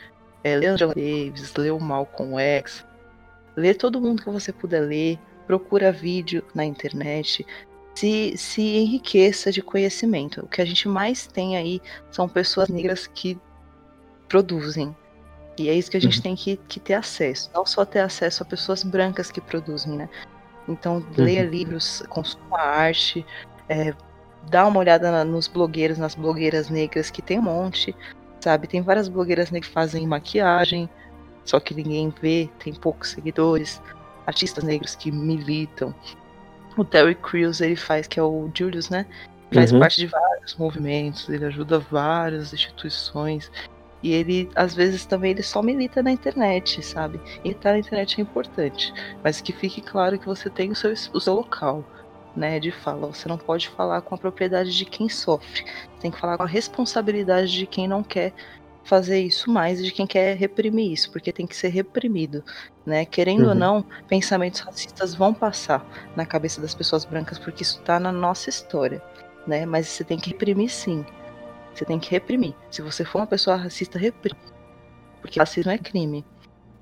É, 0.44 0.56
lê 0.56 0.68
Angela 0.68 0.94
Davis, 0.94 1.53
lê 1.56 1.72
o 1.72 1.80
Malcolm 1.80 2.40
X, 2.40 2.86
lê 3.56 3.73
todo 3.73 3.99
mundo 3.99 4.23
que 4.23 4.30
você 4.30 4.53
puder 4.53 4.81
ler, 4.81 5.19
procura 5.45 5.91
vídeo 5.91 6.44
na 6.53 6.64
internet, 6.64 7.45
se, 8.00 8.38
se 8.38 8.62
enriqueça 8.62 9.52
de 9.52 9.62
conhecimento. 9.62 10.42
O 10.42 10.48
que 10.48 10.62
a 10.62 10.66
gente 10.66 10.88
mais 10.88 11.28
tem 11.28 11.58
aí 11.58 11.82
são 12.10 12.30
pessoas 12.30 12.70
negras 12.70 13.08
que 13.08 13.38
produzem. 14.30 14.96
E 15.58 15.68
é 15.68 15.74
isso 15.74 15.92
que 15.92 15.98
a 15.98 16.02
gente 16.02 16.18
uhum. 16.18 16.24
tem 16.24 16.36
que, 16.36 16.56
que, 16.56 16.80
ter 16.80 16.94
acesso. 16.94 17.52
Não 17.54 17.66
só 17.66 17.84
ter 17.84 18.00
acesso 18.00 18.42
a 18.42 18.46
pessoas 18.46 18.84
brancas 18.84 19.30
que 19.30 19.42
produzem, 19.42 19.98
né? 19.98 20.10
Então, 20.66 20.98
uhum. 20.98 21.24
leia 21.26 21.44
livros, 21.44 22.02
consuma 22.08 22.60
arte, 22.60 23.26
é, 23.68 23.94
dá 24.50 24.66
uma 24.66 24.80
olhada 24.80 25.12
na, 25.12 25.26
nos 25.26 25.50
blogueiros, 25.50 25.98
nas 25.98 26.16
blogueiras 26.16 26.70
negras, 26.70 27.12
que 27.12 27.22
tem 27.22 27.38
um 27.38 27.44
monte, 27.44 27.94
sabe? 28.40 28.68
Tem 28.68 28.82
várias 28.82 29.10
blogueiras 29.10 29.52
negras 29.52 29.68
que 29.68 29.74
fazem 29.74 30.08
maquiagem, 30.08 30.90
só 31.44 31.60
que 31.60 31.74
ninguém 31.74 32.14
vê, 32.22 32.50
tem 32.60 32.74
poucos 32.74 33.10
seguidores. 33.10 33.82
Artistas 34.26 34.64
negros 34.64 34.96
que 34.96 35.12
militam. 35.12 35.94
O 36.80 36.85
Terry 36.85 37.14
Crews, 37.14 37.60
ele 37.60 37.76
faz, 37.76 38.07
que 38.07 38.18
é 38.18 38.23
o 38.23 38.49
Julius, 38.53 38.89
né? 38.89 39.06
Faz 39.53 39.73
uhum. 39.73 39.80
parte 39.80 39.97
de 39.97 40.07
vários 40.07 40.56
movimentos, 40.56 41.27
ele 41.27 41.43
ajuda 41.43 41.77
várias 41.77 42.53
instituições. 42.53 43.51
E 44.01 44.14
ele, 44.14 44.49
às 44.56 44.73
vezes, 44.73 45.06
também 45.06 45.31
ele 45.31 45.43
só 45.43 45.61
milita 45.61 46.01
na 46.01 46.10
internet, 46.10 46.81
sabe? 46.81 47.19
E 47.43 47.49
estar 47.49 47.73
na 47.73 47.80
internet 47.80 48.18
é 48.18 48.22
importante. 48.22 48.93
Mas 49.22 49.41
que 49.41 49.51
fique 49.51 49.81
claro 49.81 50.18
que 50.18 50.26
você 50.26 50.49
tem 50.49 50.72
o 50.72 50.76
seu, 50.76 50.93
o 51.14 51.19
seu 51.19 51.34
local, 51.34 51.84
né? 52.34 52.61
De 52.61 52.72
fala. 52.72 53.07
Você 53.07 53.27
não 53.27 53.38
pode 53.38 53.68
falar 53.68 53.99
com 53.99 54.15
a 54.15 54.18
propriedade 54.18 54.73
de 54.73 54.85
quem 54.85 55.10
sofre. 55.10 55.65
Você 55.65 56.01
tem 56.03 56.11
que 56.11 56.19
falar 56.19 56.38
com 56.38 56.43
a 56.43 56.47
responsabilidade 56.47 57.51
de 57.51 57.68
quem 57.68 57.89
não 57.89 58.01
quer 58.01 58.31
fazer 58.90 59.20
isso 59.20 59.52
mais 59.52 59.80
e 59.80 59.84
de 59.84 59.91
quem 59.91 60.07
quer 60.07 60.36
reprimir 60.36 60.91
isso, 60.91 61.11
porque 61.11 61.32
tem 61.32 61.45
que 61.45 61.56
ser 61.56 61.68
reprimido, 61.70 62.44
né? 62.84 63.06
Querendo 63.06 63.44
uhum. 63.44 63.49
ou 63.49 63.56
não, 63.56 63.86
pensamentos 64.07 64.61
racistas 64.61 65.14
vão 65.14 65.32
passar 65.32 65.86
na 66.16 66.26
cabeça 66.26 66.60
das 66.60 66.74
pessoas 66.74 67.06
brancas, 67.06 67.38
porque 67.38 67.61
isso 67.61 67.80
está 67.80 67.99
na 67.99 68.11
nossa 68.11 68.49
história, 68.49 68.99
né? 69.45 69.64
Mas 69.64 69.88
você 69.88 70.03
tem 70.03 70.18
que 70.18 70.32
reprimir 70.32 70.70
sim. 70.70 71.06
Você 71.74 71.86
tem 71.86 71.99
que 71.99 72.10
reprimir. 72.10 72.56
Se 72.72 72.82
você 72.82 73.06
for 73.06 73.20
uma 73.20 73.28
pessoa 73.28 73.56
racista, 73.56 73.99
reprime. 73.99 74.40
Porque 75.22 75.40
racismo 75.40 75.72
é 75.72 75.78
crime. 75.78 76.26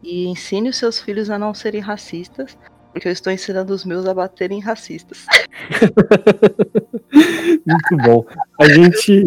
E 0.02 0.28
ensine 0.28 0.70
os 0.70 0.78
seus 0.78 1.02
filhos 1.02 1.30
a 1.30 1.38
não 1.38 1.54
serem 1.54 1.82
racistas, 1.82 2.58
porque 2.98 3.08
eu 3.10 3.12
estou 3.12 3.32
ensinando 3.32 3.72
os 3.76 3.86
meus 3.86 4.08
a 4.08 4.14
baterem 4.14 4.60
racistas. 4.60 5.28
Muito 7.64 7.98
bom. 8.04 8.26
A 8.60 8.68
gente 8.68 9.24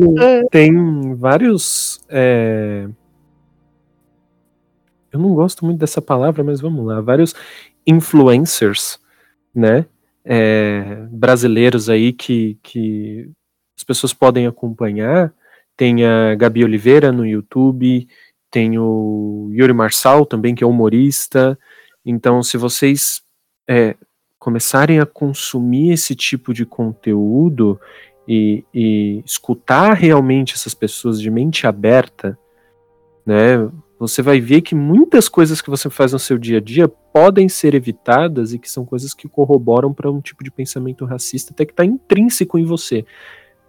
tem 0.50 1.14
vários. 1.14 2.04
É... 2.08 2.88
Eu 5.12 5.20
não 5.20 5.34
gosto 5.34 5.64
muito 5.64 5.78
dessa 5.78 6.00
palavra, 6.00 6.42
mas 6.44 6.60
vamos 6.60 6.84
lá. 6.86 7.00
Vários 7.00 7.34
influencers, 7.86 8.98
né? 9.54 9.86
É, 10.24 11.06
brasileiros 11.10 11.88
aí 11.88 12.12
que, 12.12 12.56
que 12.62 13.28
as 13.76 13.82
pessoas 13.82 14.12
podem 14.12 14.46
acompanhar 14.46 15.32
tem 15.76 16.04
a 16.04 16.34
Gabi 16.34 16.62
Oliveira 16.62 17.10
no 17.10 17.26
YouTube, 17.26 18.06
tem 18.50 18.78
o 18.78 19.48
Yuri 19.52 19.72
Marçal 19.72 20.26
também, 20.26 20.54
que 20.54 20.62
é 20.62 20.66
humorista. 20.66 21.58
Então, 22.04 22.42
se 22.42 22.58
vocês 22.58 23.22
é, 23.70 23.94
começarem 24.36 24.98
a 24.98 25.06
consumir 25.06 25.92
esse 25.92 26.16
tipo 26.16 26.52
de 26.52 26.66
conteúdo 26.66 27.80
e, 28.26 28.64
e, 28.74 29.22
escutar 29.24 29.92
realmente 29.92 30.54
essas 30.54 30.74
pessoas 30.74 31.20
de 31.20 31.30
mente 31.30 31.68
aberta, 31.68 32.36
né, 33.24 33.70
você 33.96 34.22
vai 34.22 34.40
ver 34.40 34.62
que 34.62 34.74
muitas 34.74 35.28
coisas 35.28 35.60
que 35.60 35.70
você 35.70 35.88
faz 35.88 36.12
no 36.12 36.18
seu 36.18 36.36
dia 36.36 36.58
a 36.58 36.60
dia 36.60 36.88
podem 36.88 37.48
ser 37.48 37.74
evitadas 37.76 38.52
e 38.52 38.58
que 38.58 38.68
são 38.68 38.84
coisas 38.84 39.14
que 39.14 39.28
corroboram 39.28 39.92
para 39.92 40.10
um 40.10 40.20
tipo 40.20 40.42
de 40.42 40.50
pensamento 40.50 41.04
racista 41.04 41.52
até 41.52 41.64
que 41.64 41.72
está 41.72 41.84
intrínseco 41.84 42.58
em 42.58 42.64
você, 42.64 43.04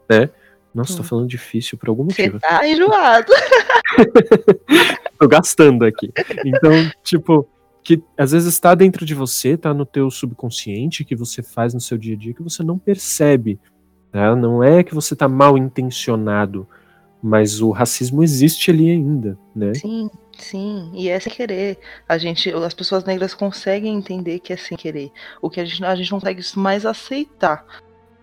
né? 0.09 0.31
Nossa, 0.73 0.93
hum. 0.93 0.97
tô 0.97 1.03
falando 1.03 1.27
difícil 1.27 1.77
por 1.77 1.89
algum 1.89 2.05
motivo. 2.05 2.39
Você 2.39 2.47
tá 2.47 2.67
enjoado. 2.67 3.31
tô 5.19 5.27
gastando 5.27 5.83
aqui. 5.83 6.11
Então, 6.45 6.71
tipo, 7.03 7.47
que 7.83 8.01
às 8.17 8.31
vezes 8.31 8.53
está 8.53 8.75
dentro 8.75 9.05
de 9.05 9.15
você, 9.15 9.57
tá 9.57 9.73
no 9.73 9.85
teu 9.85 10.09
subconsciente, 10.11 11.03
que 11.03 11.15
você 11.15 11.41
faz 11.41 11.73
no 11.73 11.81
seu 11.81 11.97
dia 11.97 12.15
a 12.15 12.17
dia, 12.17 12.33
que 12.33 12.43
você 12.43 12.63
não 12.63 12.77
percebe. 12.77 13.59
Tá? 14.11 14.35
Não 14.35 14.63
é 14.63 14.83
que 14.83 14.93
você 14.93 15.15
tá 15.15 15.27
mal 15.27 15.57
intencionado, 15.57 16.67
mas 17.21 17.61
o 17.61 17.71
racismo 17.71 18.23
existe 18.23 18.71
ali 18.71 18.91
ainda, 18.91 19.37
né? 19.55 19.73
Sim, 19.73 20.09
sim. 20.37 20.91
E 20.93 21.09
é 21.09 21.19
sem 21.19 21.31
querer. 21.31 21.79
A 22.07 22.17
gente, 22.17 22.51
as 22.51 22.73
pessoas 22.73 23.03
negras 23.03 23.33
conseguem 23.33 23.95
entender 23.95 24.39
que 24.39 24.53
é 24.53 24.57
sem 24.57 24.77
querer. 24.77 25.11
O 25.41 25.49
que 25.49 25.59
a 25.59 25.65
gente, 25.65 25.83
a 25.83 25.95
gente 25.95 26.11
não 26.11 26.19
consegue 26.19 26.41
mais 26.55 26.85
aceitar 26.85 27.65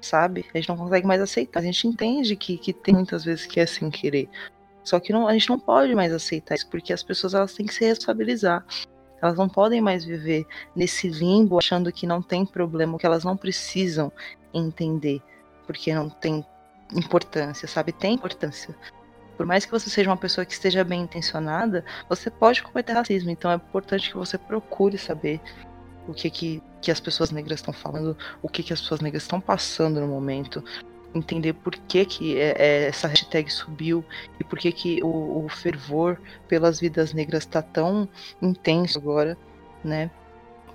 sabe? 0.01 0.45
A 0.55 0.59
gente 0.59 0.69
não 0.69 0.77
consegue 0.77 1.07
mais 1.07 1.21
aceitar. 1.21 1.61
A 1.61 1.63
gente 1.63 1.87
entende 1.87 2.37
que, 2.37 2.57
que 2.57 2.73
tem 2.73 2.95
muitas 2.95 3.25
vezes 3.25 3.47
que 3.47 3.61
é 3.61 3.67
sem 3.67 3.91
querer. 3.91 4.29
Só 4.85 4.99
que 4.99 5.13
não, 5.13 5.29
a 5.29 5.33
gente 5.33 5.49
não 5.51 5.59
pode 5.59 5.95
mais 5.95 6.13
aceitar 6.13 6.55
isso, 6.55 6.69
porque 6.69 6.93
as 6.93 7.03
pessoas 7.03 7.35
elas 7.35 7.53
têm 7.53 7.67
que 7.67 7.75
se 7.75 7.85
responsabilizar. 7.85 8.65
Elas 9.21 9.37
não 9.37 9.49
podem 9.49 9.81
mais 9.81 10.05
viver 10.05 10.47
nesse 10.75 11.09
limbo 11.09 11.59
achando 11.59 11.93
que 11.93 12.07
não 12.07 12.23
tem 12.23 12.47
problema, 12.47 12.99
que 12.99 13.07
elas 13.07 13.25
não 13.25 13.37
precisam 13.37 14.13
entender, 14.53 15.21
porque 15.67 15.95
não 15.95 16.09
tem 16.09 16.45
importância, 16.95 17.67
sabe? 17.69 17.93
Tem 17.93 18.15
importância. 18.15 18.75
Por 19.37 19.47
mais 19.47 19.65
que 19.65 19.71
você 19.71 19.89
seja 19.89 20.11
uma 20.11 20.17
pessoa 20.17 20.45
que 20.45 20.53
esteja 20.53 20.83
bem 20.83 21.03
intencionada, 21.03 21.85
você 22.09 22.31
pode 22.31 22.63
cometer 22.63 22.93
racismo. 22.93 23.31
Então 23.31 23.51
é 23.51 23.55
importante 23.55 24.11
que 24.11 24.17
você 24.17 24.37
procure 24.37 24.99
saber 24.99 25.41
o 26.09 26.15
que 26.15 26.31
que, 26.31 26.63
que 26.81 26.91
as 26.91 26.99
pessoas 26.99 27.31
negras 27.31 27.61
estão 27.61 27.73
falando, 27.73 28.17
o 28.43 28.49
que 28.49 28.63
que 28.63 28.73
as 28.73 28.81
pessoas 28.81 29.01
negras 29.01 29.23
estão 29.23 29.41
passando 29.41 30.01
no 30.01 30.09
momento, 30.09 30.65
entender 31.15 31.53
por 31.55 31.75
que 31.75 32.05
que 32.05 32.39
é, 32.39 32.55
é, 32.59 32.89
essa 32.89 33.09
hashtag 33.09 33.51
subiu 33.51 34.05
e 34.39 34.45
por 34.45 34.59
que 34.59 34.71
que 34.73 35.03
o, 35.03 35.45
o 35.45 35.49
fervor 35.49 36.21
pelas 36.47 36.81
vidas 36.81 37.13
negras 37.13 37.45
está 37.45 37.63
tão 37.63 38.09
intenso 38.41 38.99
agora, 38.99 39.37
né? 39.83 40.11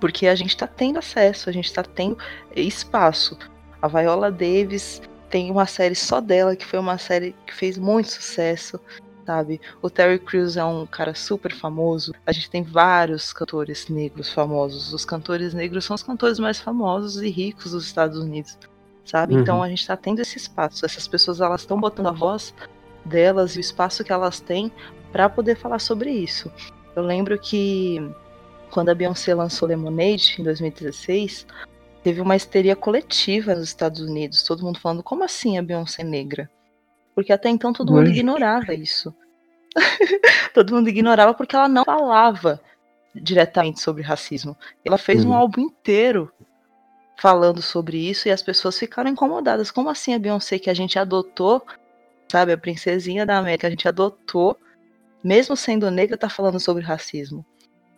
Porque 0.00 0.26
a 0.26 0.34
gente 0.34 0.50
está 0.50 0.66
tendo 0.66 0.98
acesso, 0.98 1.48
a 1.48 1.52
gente 1.52 1.66
está 1.66 1.82
tendo 1.82 2.18
espaço. 2.54 3.38
A 3.80 3.88
Viola 3.88 4.30
Davis 4.30 5.00
tem 5.30 5.50
uma 5.50 5.66
série 5.66 5.94
só 5.94 6.20
dela, 6.20 6.56
que 6.56 6.66
foi 6.66 6.78
uma 6.78 6.98
série 6.98 7.34
que 7.46 7.54
fez 7.54 7.78
muito 7.78 8.10
sucesso 8.10 8.80
sabe? 9.24 9.60
O 9.80 9.90
Terry 9.90 10.18
Crews 10.18 10.56
é 10.56 10.64
um 10.64 10.86
cara 10.86 11.14
super 11.14 11.52
famoso. 11.52 12.12
A 12.26 12.32
gente 12.32 12.50
tem 12.50 12.62
vários 12.62 13.32
cantores 13.32 13.88
negros 13.88 14.32
famosos. 14.32 14.92
Os 14.92 15.04
cantores 15.04 15.54
negros 15.54 15.84
são 15.84 15.94
os 15.94 16.02
cantores 16.02 16.38
mais 16.38 16.60
famosos 16.60 17.22
e 17.22 17.30
ricos 17.30 17.72
dos 17.72 17.86
Estados 17.86 18.18
Unidos, 18.18 18.58
sabe? 19.04 19.34
Uhum. 19.34 19.40
Então 19.40 19.62
a 19.62 19.68
gente 19.68 19.80
está 19.80 19.96
tendo 19.96 20.20
esse 20.20 20.36
espaço. 20.38 20.84
Essas 20.84 21.06
pessoas 21.06 21.40
elas 21.40 21.62
estão 21.62 21.78
botando 21.78 22.08
a 22.08 22.12
voz 22.12 22.54
delas 23.04 23.54
e 23.54 23.58
o 23.58 23.60
espaço 23.60 24.02
que 24.02 24.12
elas 24.12 24.40
têm 24.40 24.72
para 25.12 25.28
poder 25.28 25.56
falar 25.56 25.78
sobre 25.78 26.10
isso. 26.10 26.50
Eu 26.96 27.02
lembro 27.02 27.38
que 27.38 28.00
quando 28.70 28.88
a 28.88 28.94
Beyoncé 28.94 29.34
lançou 29.34 29.68
Lemonade 29.68 30.36
em 30.38 30.44
2016, 30.44 31.46
teve 32.02 32.20
uma 32.20 32.36
histeria 32.36 32.74
coletiva 32.74 33.54
nos 33.54 33.68
Estados 33.68 34.00
Unidos, 34.00 34.42
todo 34.42 34.64
mundo 34.64 34.80
falando 34.80 35.02
como 35.02 35.24
assim 35.24 35.58
a 35.58 35.62
Beyoncé 35.62 36.02
é 36.02 36.04
negra? 36.04 36.50
Porque 37.14 37.32
até 37.32 37.48
então 37.48 37.72
todo 37.72 37.92
mundo 37.92 38.08
ignorava 38.08 38.74
isso. 38.74 39.14
todo 40.52 40.74
mundo 40.74 40.88
ignorava 40.88 41.32
porque 41.34 41.54
ela 41.54 41.68
não 41.68 41.84
falava 41.84 42.60
diretamente 43.14 43.80
sobre 43.80 44.02
racismo. 44.02 44.56
Ela 44.84 44.98
fez 44.98 45.24
uhum. 45.24 45.30
um 45.30 45.34
álbum 45.34 45.60
inteiro 45.60 46.32
falando 47.16 47.62
sobre 47.62 47.98
isso 47.98 48.28
e 48.28 48.30
as 48.30 48.42
pessoas 48.42 48.78
ficaram 48.78 49.10
incomodadas. 49.10 49.70
Como 49.70 49.88
assim 49.88 50.14
a 50.14 50.18
Beyoncé 50.18 50.58
que 50.58 50.70
a 50.70 50.74
gente 50.74 50.98
adotou, 50.98 51.64
sabe, 52.28 52.52
a 52.52 52.58
princesinha 52.58 53.24
da 53.24 53.38
América, 53.38 53.66
a 53.66 53.70
gente 53.70 53.86
adotou, 53.88 54.58
mesmo 55.22 55.56
sendo 55.56 55.90
negra, 55.90 56.16
tá 56.16 56.28
falando 56.28 56.60
sobre 56.60 56.82
racismo, 56.82 57.44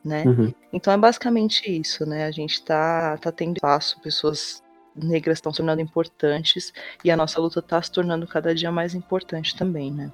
né? 0.05 0.24
Uhum. 0.24 0.55
Então 0.72 0.93
é 0.93 0.97
basicamente 0.97 1.70
isso, 1.70 2.06
né? 2.06 2.26
A 2.26 2.30
gente 2.30 2.62
tá, 2.62 3.16
tá 3.18 3.32
tendo 3.32 3.56
espaço, 3.56 4.01
pessoas 4.01 4.62
negras 4.94 5.38
estão 5.38 5.52
se 5.52 5.59
tornando 5.59 5.82
importantes 5.82 6.72
e 7.05 7.10
a 7.10 7.16
nossa 7.16 7.40
luta 7.40 7.60
está 7.60 7.80
se 7.82 7.90
tornando 7.93 8.26
cada 8.26 8.55
dia 8.55 8.72
mais 8.72 8.94
importante 8.94 9.56
também, 9.56 9.90
né? 9.90 10.10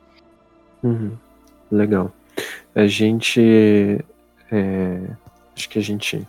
Uhum. 0.82 1.16
Legal. 1.70 2.12
A 2.74 2.86
gente. 2.86 4.04
É, 4.50 5.00
acho 5.56 5.68
que 5.68 5.78
a 5.78 5.82
gente. 5.82 6.26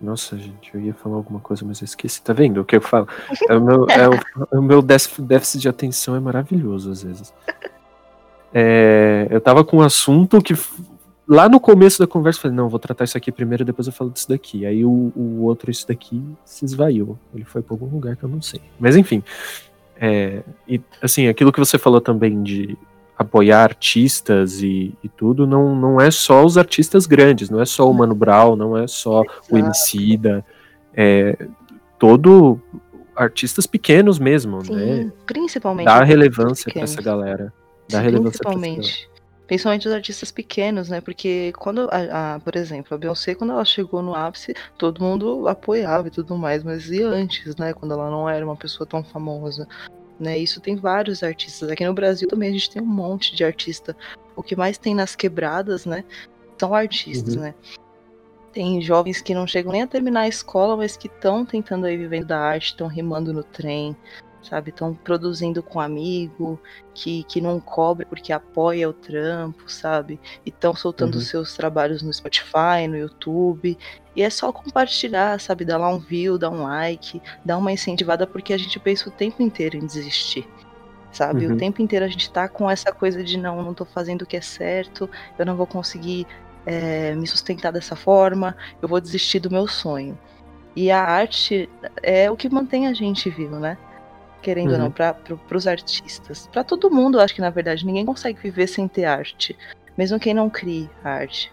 Nossa, 0.00 0.36
gente, 0.38 0.70
eu 0.72 0.80
ia 0.80 0.94
falar 0.94 1.16
alguma 1.16 1.40
coisa, 1.40 1.64
mas 1.64 1.80
eu 1.80 1.84
esqueci. 1.84 2.22
Tá 2.22 2.32
vendo 2.32 2.60
o 2.60 2.64
que 2.64 2.76
eu 2.76 2.80
falo? 2.80 3.06
É 3.48 3.54
o 3.54 3.60
meu, 3.60 3.86
é 3.90 4.08
o, 4.08 4.14
é 4.52 4.58
o 4.58 4.62
meu 4.62 4.80
déficit 4.82 5.58
de 5.58 5.68
atenção 5.68 6.16
é 6.16 6.20
maravilhoso 6.20 6.90
às 6.90 7.02
vezes. 7.02 7.34
É, 8.52 9.28
eu 9.30 9.40
tava 9.40 9.62
com 9.62 9.78
um 9.78 9.82
assunto 9.82 10.40
que 10.40 10.54
lá 11.28 11.48
no 11.48 11.60
começo 11.60 11.98
da 11.98 12.06
conversa 12.06 12.38
eu 12.38 12.42
falei, 12.42 12.56
não, 12.56 12.68
vou 12.68 12.80
tratar 12.80 13.04
isso 13.04 13.16
aqui 13.16 13.30
primeiro, 13.30 13.64
depois 13.64 13.86
eu 13.86 13.92
falo 13.92 14.10
disso 14.10 14.28
daqui. 14.28 14.64
Aí 14.64 14.84
o, 14.84 15.12
o 15.14 15.42
outro, 15.42 15.70
isso 15.70 15.86
daqui, 15.86 16.22
se 16.44 16.64
esvaiu. 16.64 17.18
Ele 17.34 17.44
foi 17.44 17.62
para 17.62 17.74
algum 17.74 17.86
lugar 17.86 18.16
que 18.16 18.24
eu 18.24 18.28
não 18.28 18.40
sei. 18.40 18.60
Mas 18.78 18.96
enfim. 18.96 19.22
É, 20.00 20.42
e 20.66 20.80
assim, 21.02 21.28
aquilo 21.28 21.52
que 21.52 21.58
você 21.58 21.76
falou 21.76 22.00
também 22.00 22.42
de 22.42 22.76
apoiar 23.20 23.64
artistas 23.64 24.62
e, 24.62 24.96
e, 25.04 25.08
tudo, 25.10 25.46
não, 25.46 25.76
não 25.76 26.00
é 26.00 26.10
só 26.10 26.42
os 26.42 26.56
artistas 26.56 27.04
grandes, 27.04 27.50
não 27.50 27.60
é 27.60 27.66
só 27.66 27.88
o 27.88 27.92
Mano 27.92 28.14
Brown, 28.14 28.56
não 28.56 28.78
é 28.78 28.86
só 28.86 29.22
o 29.50 29.58
Emicida, 29.58 30.42
é 30.94 31.36
todo 31.98 32.58
artistas 33.14 33.66
pequenos 33.66 34.18
mesmo, 34.18 34.64
Sim, 34.64 34.74
né? 34.74 35.12
Principalmente. 35.26 35.84
Dá 35.84 36.02
relevância 36.02 36.72
para 36.72 36.80
essa 36.80 37.02
galera. 37.02 37.52
Dá 37.86 37.98
Sim, 37.98 38.04
relevância 38.04 38.38
principalmente. 38.38 39.10
Principalmente 39.46 39.86
os 39.86 39.92
artistas 39.92 40.32
pequenos, 40.32 40.88
né? 40.88 41.02
Porque 41.02 41.52
quando, 41.58 41.90
a, 41.90 42.36
a, 42.36 42.40
por 42.40 42.56
exemplo, 42.56 42.94
a 42.94 42.98
Beyoncé, 42.98 43.34
quando 43.34 43.52
ela 43.52 43.66
chegou 43.66 44.00
no 44.00 44.14
ápice, 44.14 44.54
todo 44.78 45.04
mundo 45.04 45.46
apoiava 45.46 46.08
e 46.08 46.10
tudo 46.10 46.38
mais, 46.38 46.64
mas 46.64 46.88
e 46.88 47.02
antes, 47.02 47.54
né? 47.56 47.74
Quando 47.74 47.92
ela 47.92 48.08
não 48.08 48.26
era 48.26 48.42
uma 48.46 48.56
pessoa 48.56 48.86
tão 48.86 49.04
famosa 49.04 49.68
né? 50.20 50.38
Isso 50.38 50.60
tem 50.60 50.76
vários 50.76 51.22
artistas. 51.22 51.70
Aqui 51.70 51.84
no 51.84 51.94
Brasil 51.94 52.28
também 52.28 52.50
a 52.50 52.52
gente 52.52 52.70
tem 52.70 52.82
um 52.82 52.86
monte 52.86 53.34
de 53.34 53.44
artista. 53.44 53.96
O 54.36 54.42
que 54.42 54.54
mais 54.54 54.78
tem 54.78 54.94
nas 54.94 55.16
quebradas, 55.16 55.86
né? 55.86 56.04
São 56.58 56.74
artistas, 56.74 57.34
uhum. 57.34 57.42
né? 57.42 57.54
Tem 58.52 58.80
jovens 58.82 59.20
que 59.20 59.34
não 59.34 59.46
chegam 59.46 59.72
nem 59.72 59.82
a 59.82 59.86
terminar 59.86 60.22
a 60.22 60.28
escola, 60.28 60.76
mas 60.76 60.96
que 60.96 61.06
estão 61.06 61.44
tentando 61.46 61.86
aí 61.86 61.96
vivendo 61.96 62.26
da 62.26 62.38
arte, 62.38 62.66
estão 62.66 62.88
rimando 62.88 63.32
no 63.32 63.44
trem, 63.44 63.96
sabe? 64.42 64.70
Estão 64.70 64.94
produzindo 64.94 65.62
com 65.62 65.80
amigo, 65.80 66.60
que, 66.94 67.24
que 67.24 67.40
não 67.40 67.60
cobre 67.60 68.06
porque 68.06 68.32
apoia 68.32 68.88
o 68.88 68.92
trampo, 68.92 69.70
sabe? 69.70 70.18
E 70.44 70.50
estão 70.50 70.74
soltando 70.74 71.16
uhum. 71.16 71.20
seus 71.20 71.54
trabalhos 71.54 72.02
no 72.02 72.12
Spotify, 72.12 72.86
no 72.88 72.96
YouTube. 72.96 73.76
E 74.16 74.22
é 74.22 74.30
só 74.30 74.52
compartilhar, 74.52 75.38
sabe? 75.40 75.64
Dar 75.64 75.78
lá 75.78 75.88
um 75.88 75.98
view, 75.98 76.38
dar 76.38 76.50
um 76.50 76.62
like, 76.62 77.20
dar 77.44 77.58
uma 77.58 77.72
incentivada, 77.72 78.26
porque 78.26 78.52
a 78.52 78.58
gente 78.58 78.78
pensa 78.78 79.08
o 79.08 79.12
tempo 79.12 79.42
inteiro 79.42 79.76
em 79.76 79.86
desistir. 79.86 80.48
Sabe? 81.12 81.46
Uhum. 81.46 81.54
O 81.54 81.56
tempo 81.56 81.82
inteiro 81.82 82.04
a 82.04 82.08
gente 82.08 82.30
tá 82.30 82.48
com 82.48 82.70
essa 82.70 82.92
coisa 82.92 83.22
de 83.22 83.36
não, 83.36 83.62
não 83.62 83.74
tô 83.74 83.84
fazendo 83.84 84.22
o 84.22 84.26
que 84.26 84.36
é 84.36 84.40
certo, 84.40 85.10
eu 85.38 85.44
não 85.44 85.56
vou 85.56 85.66
conseguir 85.66 86.26
é, 86.64 87.14
me 87.16 87.26
sustentar 87.26 87.72
dessa 87.72 87.96
forma, 87.96 88.56
eu 88.80 88.88
vou 88.88 89.00
desistir 89.00 89.40
do 89.40 89.50
meu 89.50 89.66
sonho. 89.66 90.16
E 90.74 90.90
a 90.90 91.02
arte 91.02 91.68
é 92.02 92.30
o 92.30 92.36
que 92.36 92.48
mantém 92.48 92.86
a 92.86 92.92
gente 92.92 93.28
vivo, 93.28 93.58
né? 93.58 93.76
Querendo 94.40 94.68
uhum. 94.68 94.72
ou 94.74 94.78
não, 94.78 94.86
uhum. 94.86 94.92
para 94.92 95.14
pro, 95.14 95.38
os 95.52 95.66
artistas. 95.66 96.48
Para 96.52 96.64
todo 96.64 96.90
mundo, 96.90 97.20
acho 97.20 97.34
que 97.34 97.40
na 97.40 97.50
verdade 97.50 97.86
ninguém 97.86 98.04
consegue 98.04 98.40
viver 98.40 98.66
sem 98.66 98.88
ter 98.88 99.04
arte, 99.04 99.56
mesmo 99.96 100.18
quem 100.18 100.34
não 100.34 100.48
crie 100.48 100.88
arte. 101.04 101.52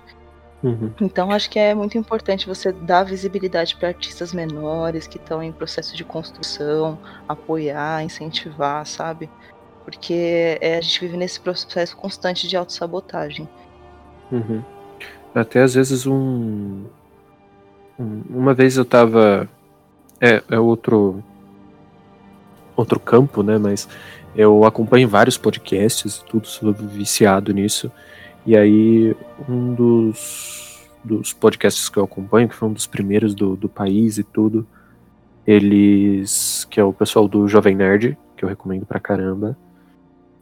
Uhum. 0.63 0.91
Então 0.99 1.31
acho 1.31 1.49
que 1.49 1.59
é 1.59 1.75
muito 1.75 1.97
importante 1.97 2.47
você 2.47 2.71
dar 2.71 3.03
visibilidade 3.03 3.75
para 3.75 3.89
artistas 3.89 4.33
menores 4.33 5.05
que 5.05 5.17
estão 5.17 5.41
em 5.43 5.51
processo 5.51 5.95
de 5.95 6.03
construção, 6.03 6.97
apoiar, 7.27 8.03
incentivar, 8.03 8.85
sabe? 8.85 9.29
Porque 9.85 10.57
é, 10.59 10.77
a 10.77 10.81
gente 10.81 10.99
vive 10.99 11.15
nesse 11.15 11.39
processo 11.39 11.95
constante 11.95 12.47
de 12.47 12.57
autossabotagem. 12.57 13.47
Uhum. 14.31 14.63
Até 15.33 15.61
às 15.61 15.75
vezes 15.75 16.05
um, 16.07 16.85
um. 17.99 18.21
Uma 18.29 18.53
vez 18.53 18.77
eu 18.77 18.85
tava. 18.85 19.47
É, 20.19 20.41
é 20.49 20.59
outro 20.59 21.23
outro 22.77 22.99
campo, 22.99 23.43
né? 23.43 23.57
Mas 23.57 23.89
eu 24.35 24.63
acompanho 24.63 25.09
vários 25.09 25.37
podcasts, 25.37 26.19
tudo 26.29 26.47
sobre 26.47 26.85
viciado 26.85 27.51
nisso. 27.51 27.91
E 28.45 28.55
aí, 28.55 29.15
um 29.49 29.73
dos, 29.73 30.87
dos 31.03 31.33
podcasts 31.33 31.89
que 31.89 31.97
eu 31.97 32.03
acompanho, 32.03 32.47
que 32.47 32.55
foi 32.55 32.69
um 32.69 32.73
dos 32.73 32.87
primeiros 32.87 33.35
do, 33.35 33.55
do 33.55 33.67
país 33.67 34.17
e 34.17 34.23
tudo, 34.23 34.65
eles. 35.45 36.65
que 36.69 36.79
é 36.79 36.83
o 36.83 36.93
pessoal 36.93 37.27
do 37.27 37.47
Jovem 37.47 37.75
Nerd, 37.75 38.17
que 38.37 38.45
eu 38.45 38.49
recomendo 38.49 38.85
pra 38.85 38.99
caramba. 38.99 39.57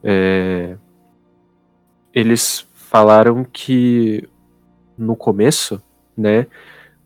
É, 0.03 0.78
eles 2.14 2.68
falaram 2.74 3.44
que 3.44 4.28
no 4.98 5.16
começo, 5.16 5.82
né, 6.16 6.48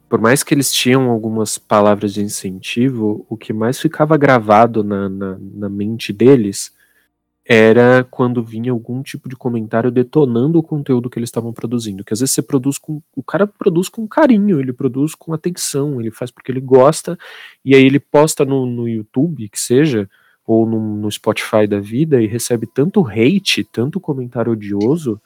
por 0.09 0.19
mais 0.19 0.41
que 0.41 0.55
eles 0.55 0.73
tinham 0.73 1.09
algumas 1.09 1.59
palavras 1.59 2.13
de 2.13 2.23
incentivo, 2.23 3.25
o 3.29 3.37
que 3.37 3.53
mais 3.53 3.79
ficava 3.79 4.17
gravado 4.17 4.83
na, 4.83 5.07
na, 5.07 5.37
na, 5.39 5.69
mente 5.69 6.11
deles 6.11 6.73
era 7.45 8.03
quando 8.09 8.43
vinha 8.43 8.71
algum 8.71 9.03
tipo 9.03 9.29
de 9.29 9.35
comentário 9.35 9.91
detonando 9.91 10.57
o 10.57 10.63
conteúdo 10.63 11.09
que 11.09 11.19
eles 11.19 11.29
estavam 11.29 11.53
produzindo. 11.53 12.03
Que 12.03 12.13
às 12.13 12.21
vezes 12.21 12.33
você 12.33 12.41
produz 12.41 12.79
com. 12.79 13.01
O 13.15 13.21
cara 13.21 13.45
produz 13.45 13.87
com 13.87 14.07
carinho, 14.07 14.59
ele 14.59 14.73
produz 14.73 15.13
com 15.13 15.31
atenção, 15.31 16.01
ele 16.01 16.11
faz 16.11 16.31
porque 16.31 16.51
ele 16.51 16.61
gosta, 16.61 17.17
e 17.63 17.75
aí 17.75 17.83
ele 17.83 17.99
posta 17.99 18.43
no, 18.43 18.65
no 18.65 18.87
YouTube, 18.87 19.47
que 19.47 19.59
seja, 19.59 20.09
ou 20.45 20.65
no, 20.65 20.97
no 20.97 21.11
Spotify 21.11 21.67
da 21.67 21.79
vida, 21.79 22.21
e 22.21 22.25
recebe 22.25 22.65
tanto 22.65 23.07
hate, 23.07 23.63
tanto 23.63 23.99
comentário 23.99 24.53
odioso. 24.53 25.21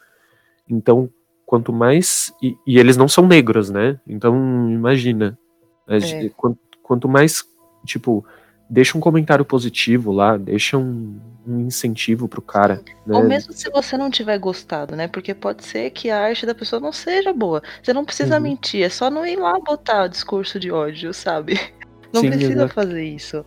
Então, 0.69 1.09
quanto 1.53 1.71
mais. 1.71 2.33
E, 2.41 2.57
e, 2.65 2.79
eles 2.79 2.97
não 2.97 3.07
são 3.07 3.27
negros, 3.27 3.69
né? 3.69 3.99
Então, 4.07 4.35
imagina. 4.71 5.37
É. 5.87 6.29
Quanto, 6.29 6.57
quanto, 6.81 7.07
mais, 7.07 7.43
tipo, 7.85 8.25
deixa 8.67 8.97
um 8.97 9.01
comentário 9.01 9.45
positivo 9.45 10.11
lá, 10.11 10.35
deixa 10.35 10.79
um, 10.79 11.19
um 11.45 11.59
incentivo 11.59 12.27
pro 12.27 12.41
cara. 12.41 12.81
Né? 13.05 13.15
Ou 13.15 13.23
mesmo 13.23 13.53
se 13.53 13.69
você 13.69 13.95
não 13.95 14.09
tiver 14.09 14.39
gostado, 14.39 14.95
né? 14.95 15.07
Porque 15.07 15.35
pode 15.35 15.63
ser 15.63 15.91
que 15.91 16.09
a 16.09 16.23
arte 16.23 16.43
da 16.43 16.55
pessoa 16.55 16.79
não 16.79 16.91
seja 16.91 17.31
boa. 17.31 17.61
Você 17.83 17.93
não 17.93 18.03
precisa 18.03 18.37
uhum. 18.37 18.41
mentir, 18.41 18.81
é 18.81 18.89
só 18.89 19.11
não 19.11 19.23
ir 19.23 19.35
lá 19.35 19.59
botar 19.59 20.07
discurso 20.07 20.59
de 20.59 20.71
ódio, 20.71 21.13
sabe? 21.13 21.53
Não 22.13 22.21
Sim, 22.21 22.29
precisa 22.29 22.53
exato. 22.53 22.73
fazer 22.75 23.03
isso. 23.03 23.43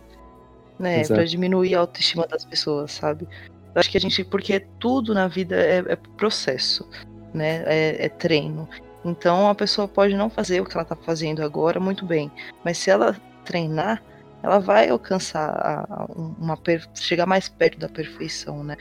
Né? 0.77 1.01
Pra 1.07 1.23
diminuir 1.23 1.73
a 1.75 1.79
autoestima 1.79 2.27
das 2.27 2.43
pessoas, 2.43 2.91
sabe? 2.91 3.25
Eu 3.73 3.79
acho 3.79 3.89
que 3.89 3.95
a 3.95 4.01
gente. 4.01 4.25
Porque 4.25 4.59
tudo 4.77 5.13
na 5.13 5.25
vida 5.29 5.55
é, 5.55 5.77
é 5.87 5.95
processo 6.17 6.85
né? 7.33 7.63
É, 7.65 8.05
é 8.05 8.09
treino. 8.09 8.67
Então 9.03 9.49
a 9.49 9.55
pessoa 9.55 9.87
pode 9.87 10.15
não 10.15 10.29
fazer 10.29 10.61
o 10.61 10.65
que 10.65 10.73
ela 10.73 10.83
está 10.83 10.95
fazendo 10.95 11.43
agora 11.43 11.79
muito 11.79 12.05
bem, 12.05 12.31
mas 12.63 12.77
se 12.77 12.89
ela 12.89 13.15
treinar, 13.45 14.03
ela 14.43 14.59
vai 14.59 14.89
alcançar 14.89 15.49
a, 15.49 16.05
uma 16.39 16.57
chegar 16.93 17.25
mais 17.25 17.47
perto 17.47 17.79
da 17.79 17.87
perfeição, 17.87 18.63
né? 18.63 18.75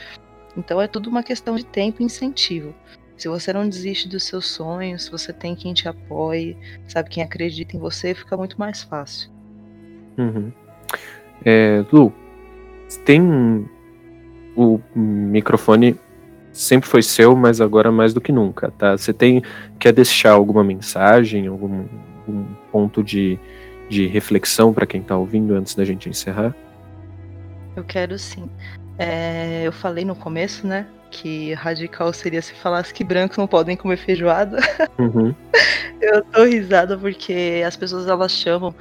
Então 0.56 0.80
é 0.80 0.88
tudo 0.88 1.08
uma 1.08 1.22
questão 1.22 1.54
de 1.54 1.64
tempo 1.64 2.02
e 2.02 2.04
incentivo. 2.04 2.74
Se 3.16 3.28
você 3.28 3.52
não 3.52 3.68
desiste 3.68 4.08
dos 4.08 4.24
seus 4.24 4.46
sonhos, 4.46 5.04
se 5.04 5.10
você 5.10 5.32
tem 5.32 5.54
quem 5.54 5.72
te 5.72 5.88
apoie, 5.88 6.56
sabe 6.86 7.08
quem 7.08 7.22
acredita 7.22 7.76
em 7.76 7.80
você, 7.80 8.14
fica 8.14 8.36
muito 8.36 8.58
mais 8.58 8.82
fácil. 8.82 9.30
Uhum. 10.18 10.52
É, 11.44 11.84
Lu, 11.92 12.12
tem 13.04 13.68
o 14.56 14.80
microfone 14.94 15.98
sempre 16.56 16.88
foi 16.88 17.02
seu, 17.02 17.36
mas 17.36 17.60
agora 17.60 17.92
mais 17.92 18.14
do 18.14 18.20
que 18.20 18.32
nunca, 18.32 18.70
tá? 18.70 18.96
Você 18.96 19.12
tem 19.12 19.42
quer 19.78 19.92
deixar 19.92 20.32
alguma 20.32 20.64
mensagem, 20.64 21.46
algum, 21.46 21.84
algum 22.26 22.44
ponto 22.72 23.04
de, 23.04 23.38
de 23.88 24.06
reflexão 24.06 24.72
para 24.72 24.86
quem 24.86 25.00
está 25.00 25.16
ouvindo 25.16 25.54
antes 25.54 25.74
da 25.74 25.84
gente 25.84 26.08
encerrar? 26.08 26.54
Eu 27.76 27.84
quero 27.84 28.18
sim. 28.18 28.48
É, 28.98 29.64
eu 29.64 29.72
falei 29.72 30.04
no 30.04 30.16
começo, 30.16 30.66
né, 30.66 30.86
que 31.10 31.52
radical 31.52 32.10
seria 32.12 32.40
se 32.40 32.54
falasse 32.54 32.92
que 32.92 33.04
brancos 33.04 33.36
não 33.36 33.46
podem 33.46 33.76
comer 33.76 33.98
feijoada. 33.98 34.58
Uhum. 34.98 35.34
eu 36.00 36.24
tô 36.24 36.44
risada 36.44 36.96
porque 36.96 37.62
as 37.66 37.76
pessoas 37.76 38.08
elas 38.08 38.32
chamam 38.32 38.74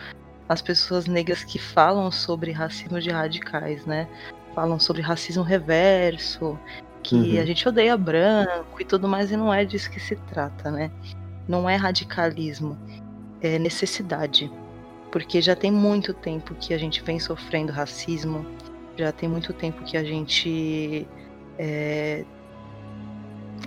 as 0.47 0.61
pessoas 0.61 1.07
negras 1.07 1.43
que 1.43 1.59
falam 1.59 2.09
sobre 2.09 2.51
racismo 2.51 3.01
de 3.01 3.09
radicais, 3.09 3.85
né? 3.85 4.07
Falam 4.53 4.79
sobre 4.79 5.01
racismo 5.01 5.43
reverso 5.43 6.57
que 7.05 7.15
uhum. 7.15 7.41
a 7.41 7.45
gente 7.45 7.67
odeia 7.67 7.95
branco 7.95 8.81
e 8.81 8.83
tudo 8.83 9.07
mais, 9.07 9.31
e 9.31 9.37
não 9.37 9.53
é 9.53 9.63
disso 9.63 9.91
que 9.91 9.99
se 9.99 10.15
trata, 10.15 10.71
né? 10.71 10.89
Não 11.47 11.69
é 11.69 11.75
radicalismo, 11.75 12.77
é 13.41 13.59
necessidade. 13.59 14.51
Porque 15.11 15.39
já 15.41 15.55
tem 15.55 15.71
muito 15.71 16.13
tempo 16.13 16.55
que 16.55 16.73
a 16.73 16.77
gente 16.77 17.03
vem 17.03 17.19
sofrendo 17.19 17.71
racismo, 17.71 18.45
já 18.97 19.11
tem 19.11 19.29
muito 19.29 19.53
tempo 19.53 19.83
que 19.83 19.95
a 19.95 20.03
gente 20.03 21.07
é, 21.59 22.25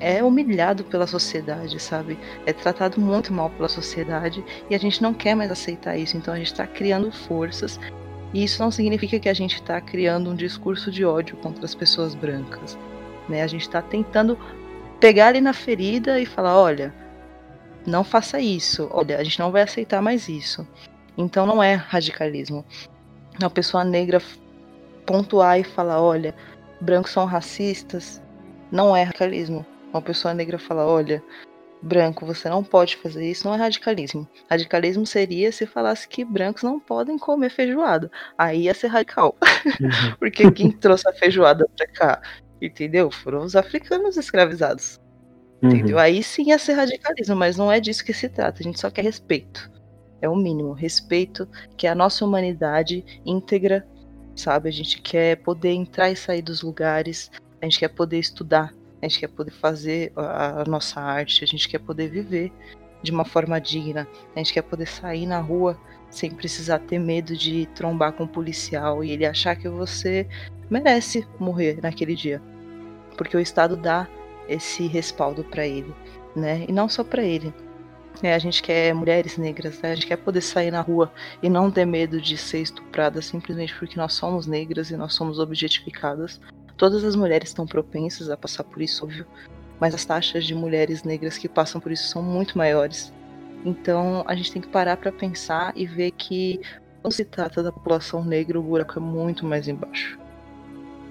é 0.01 0.23
humilhado 0.23 0.82
pela 0.85 1.06
sociedade, 1.06 1.78
sabe? 1.78 2.19
É 2.44 2.52
tratado 2.52 3.01
muito 3.01 3.32
mal 3.32 3.51
pela 3.51 3.69
sociedade 3.69 4.44
e 4.69 4.74
a 4.74 4.78
gente 4.78 5.01
não 5.01 5.15
quer 5.15 5.36
mais 5.36 5.51
aceitar 5.51 5.97
isso. 5.97 6.16
Então 6.16 6.35
a 6.35 6.39
gente 6.39 6.52
está 6.52 6.66
criando 6.66 7.12
forças 7.12 7.78
e 8.35 8.43
isso 8.43 8.60
não 8.60 8.70
significa 8.70 9.19
que 9.19 9.28
a 9.28 9.35
gente 9.35 9.55
está 9.55 9.81
criando 9.81 10.31
um 10.31 10.35
discurso 10.35 10.90
de 10.90 11.05
ódio 11.05 11.36
contra 11.36 11.65
as 11.65 11.74
pessoas 11.74 12.15
brancas. 12.15 12.77
Né? 13.28 13.42
A 13.42 13.46
gente 13.46 13.62
está 13.62 13.82
tentando 13.82 14.38
pegar 15.00 15.28
ali 15.28 15.40
na 15.40 15.52
ferida 15.52 16.20
e 16.20 16.26
falar, 16.26 16.59
olha, 16.59 16.94
não 17.86 18.05
faça 18.05 18.40
isso, 18.40 18.88
olha, 18.92 19.18
a 19.18 19.24
gente 19.24 19.38
não 19.38 19.50
vai 19.50 19.62
aceitar 19.62 20.02
mais 20.02 20.28
isso. 20.28 20.66
Então 21.16 21.46
não 21.46 21.62
é 21.62 21.74
radicalismo. 21.74 22.64
Uma 23.40 23.50
pessoa 23.50 23.84
negra 23.84 24.20
pontuar 25.06 25.59
e 25.59 25.64
falar, 25.64 26.00
olha, 26.00 26.34
brancos 26.80 27.12
são 27.12 27.24
racistas, 27.24 28.22
não 28.70 28.96
é 28.96 29.05
radicalismo. 29.05 29.64
Uma 29.92 30.02
pessoa 30.02 30.34
negra 30.34 30.59
falar, 30.59 30.86
olha, 30.86 31.22
branco, 31.80 32.26
você 32.26 32.48
não 32.48 32.62
pode 32.62 32.96
fazer 32.96 33.28
isso, 33.28 33.46
não 33.46 33.55
é 33.55 33.59
radicalismo. 33.59 34.28
Radicalismo 34.50 35.06
seria 35.06 35.50
se 35.50 35.66
falasse 35.66 36.06
que 36.09 36.24
brancos 36.24 36.62
não 36.62 36.78
podem 36.78 37.18
comer 37.18 37.50
feijoada. 37.50 38.10
Aí 38.36 38.62
ia 38.62 38.74
ser 38.74 38.88
radical. 38.88 39.36
Uhum. 39.80 40.14
Porque 40.18 40.50
quem 40.50 40.70
trouxe 40.70 41.09
a 41.09 41.12
feijoada 41.12 41.66
pra 41.76 41.86
cá, 41.88 42.22
entendeu? 42.60 43.10
Foram 43.10 43.43
os 43.43 43.56
africanos 43.56 44.16
escravizados. 44.16 45.01
Uhum. 45.62 45.70
Entendeu? 45.70 45.98
Aí 45.98 46.22
sim 46.22 46.48
ia 46.48 46.59
ser 46.59 46.74
radicalismo, 46.74 47.36
mas 47.36 47.56
não 47.56 47.70
é 47.70 47.80
disso 47.80 48.05
que 48.05 48.12
se 48.12 48.28
trata. 48.28 48.60
A 48.60 48.62
gente 48.62 48.80
só 48.80 48.90
quer 48.90 49.02
respeito. 49.02 49.70
É 50.20 50.28
o 50.28 50.36
mínimo. 50.36 50.72
Respeito, 50.72 51.48
que 51.76 51.86
a 51.86 51.94
nossa 51.94 52.24
humanidade 52.24 53.05
íntegra, 53.24 53.86
sabe? 54.35 54.68
A 54.68 54.72
gente 54.72 55.01
quer 55.01 55.36
poder 55.36 55.70
entrar 55.70 56.10
e 56.10 56.16
sair 56.16 56.43
dos 56.43 56.62
lugares, 56.62 57.30
a 57.60 57.64
gente 57.64 57.78
quer 57.78 57.89
poder 57.89 58.18
estudar, 58.18 58.74
a 59.01 59.06
gente 59.06 59.20
quer 59.20 59.28
poder 59.28 59.51
fazer 59.51 60.12
a, 60.16 60.64
nossa 60.66 61.01
arte, 61.01 61.44
a 61.44 61.47
gente 61.47 61.68
quer 61.68 61.78
poder 61.78 62.09
viver 62.09 62.52
de 63.02 63.12
uma 63.12 63.24
forma 63.24 63.60
digna, 63.60 64.09
a 64.35 64.39
gente 64.39 64.52
quer 64.52 64.62
poder 64.62 64.86
sair 64.86 65.26
na 65.26 65.39
rua 65.39 65.78
sem 66.10 66.30
precisar 66.30 66.78
ter 66.80 66.98
medo 66.98 67.36
de 67.36 67.66
trombar 67.74 68.12
com 68.12 68.24
um 68.24 68.28
policial 68.28 69.05
e 69.05 69.10
ele 69.10 69.26
achar 69.26 69.56
que 69.56 69.68
você 69.68 70.26
merece 70.70 71.26
morrer 71.39 71.78
naquele 71.82 72.14
dia. 72.14 72.43
Porque 73.16 73.36
o 73.36 73.40
Estado 73.40 73.76
dá 73.76 74.09
esse 74.48 74.86
respaldo 74.86 75.44
para 75.44 75.66
ele, 75.66 75.94
né? 76.35 76.64
E 76.68 76.72
não 76.72 76.89
só 76.89 77.05
para 77.05 77.22
ele. 77.22 77.52
É, 78.22 78.35
a 78.35 78.39
gente 78.39 78.62
quer 78.62 78.93
mulheres 78.94 79.36
negras, 79.36 79.80
né? 79.80 79.93
a 79.93 79.94
gente 79.94 80.06
quer 80.09 80.16
poder 80.16 80.40
sair 80.40 80.72
na 80.72 80.80
rua 80.80 81.12
e 81.40 81.48
não 81.48 81.70
ter 81.70 81.85
medo 81.85 82.20
de 82.20 82.36
ser 82.36 82.60
estuprada 82.60 83.22
simplesmente 83.22 83.72
porque 83.78 83.97
nós 83.97 84.14
somos 84.14 84.44
negras 84.44 84.90
e 84.90 84.97
nós 84.97 85.14
somos 85.14 85.39
objetificadas 85.39 86.40
Todas 86.78 87.02
as 87.02 87.16
mulheres 87.16 87.48
estão 87.48 87.66
propensas 87.66 88.30
a 88.30 88.36
passar 88.36 88.62
por 88.62 88.80
isso, 88.80 89.05
óbvio, 89.05 89.26
mas 89.80 89.97
as 89.97 90.05
taxas 90.05 90.44
de 90.44 90.55
mulheres 90.55 91.02
negras 91.02 91.36
que 91.36 91.48
passam 91.48 91.80
por 91.80 91.90
isso 91.90 92.09
são 92.09 92.22
muito 92.22 92.56
maiores. 92.56 93.12
Então 93.64 94.24
a 94.26 94.35
gente 94.35 94.52
tem 94.52 94.62
que 94.62 94.68
parar 94.68 94.97
para 94.97 95.12
pensar 95.12 95.72
e 95.76 95.86
ver 95.86 96.12
que 96.12 96.60
quando 97.02 97.12
se 97.12 97.24
trata 97.24 97.62
da 97.62 97.72
população 97.72 98.24
negra, 98.24 98.59
o 98.59 98.62
buraco 98.62 98.98
é 98.98 99.02
muito 99.02 99.44
mais 99.44 99.68
embaixo. 99.68 100.18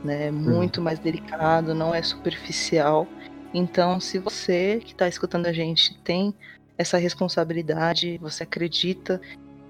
Né? 0.04 0.28
É 0.28 0.32
muito 0.32 0.80
hum. 0.80 0.84
mais 0.84 1.00
delicado, 1.00 1.74
não 1.74 1.94
é 1.94 2.02
superficial. 2.02 3.08
Então, 3.54 4.00
se 4.00 4.20
você 4.20 4.82
que 4.84 4.92
está 4.92 5.08
escutando 5.08 5.48
a 5.48 5.54
gente 5.54 5.98
tem 6.00 6.34
essa 6.78 6.98
responsabilidade, 6.98 8.18
você 8.20 8.44
acredita 8.44 9.20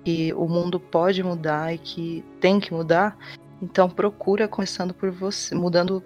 que 0.04 0.34
o 0.34 0.48
mundo 0.48 0.80
pode 0.80 1.24
mudar 1.24 1.74
e 1.74 1.78
que 1.78 2.24
tem 2.40 2.60
que 2.60 2.74
mudar, 2.74 3.18
então 3.62 3.90
procura 3.90 4.48
começando 4.48 4.94
por 4.94 5.12
você, 5.12 5.56
mudando 5.56 6.04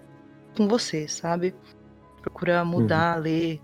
com 0.56 0.68
você, 0.68 1.08
sabe? 1.08 1.56
Procura 2.22 2.64
mudar, 2.64 3.18
uhum. 3.18 3.24
ler, 3.24 3.62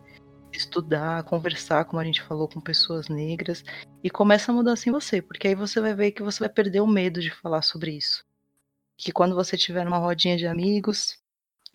estudar, 0.51 1.23
conversar, 1.23 1.85
como 1.85 1.99
a 1.99 2.03
gente 2.03 2.21
falou, 2.21 2.47
com 2.47 2.59
pessoas 2.59 3.07
negras 3.07 3.63
e 4.03 4.09
começa 4.09 4.51
a 4.51 4.55
mudar 4.55 4.73
assim 4.73 4.91
você, 4.91 5.21
porque 5.21 5.47
aí 5.47 5.55
você 5.55 5.79
vai 5.79 5.93
ver 5.93 6.11
que 6.11 6.23
você 6.23 6.39
vai 6.39 6.49
perder 6.49 6.81
o 6.81 6.87
medo 6.87 7.21
de 7.21 7.31
falar 7.31 7.61
sobre 7.61 7.91
isso. 7.91 8.23
Que 8.97 9.11
quando 9.11 9.35
você 9.35 9.57
tiver 9.57 9.85
numa 9.85 9.97
rodinha 9.97 10.37
de 10.37 10.47
amigos 10.47 11.19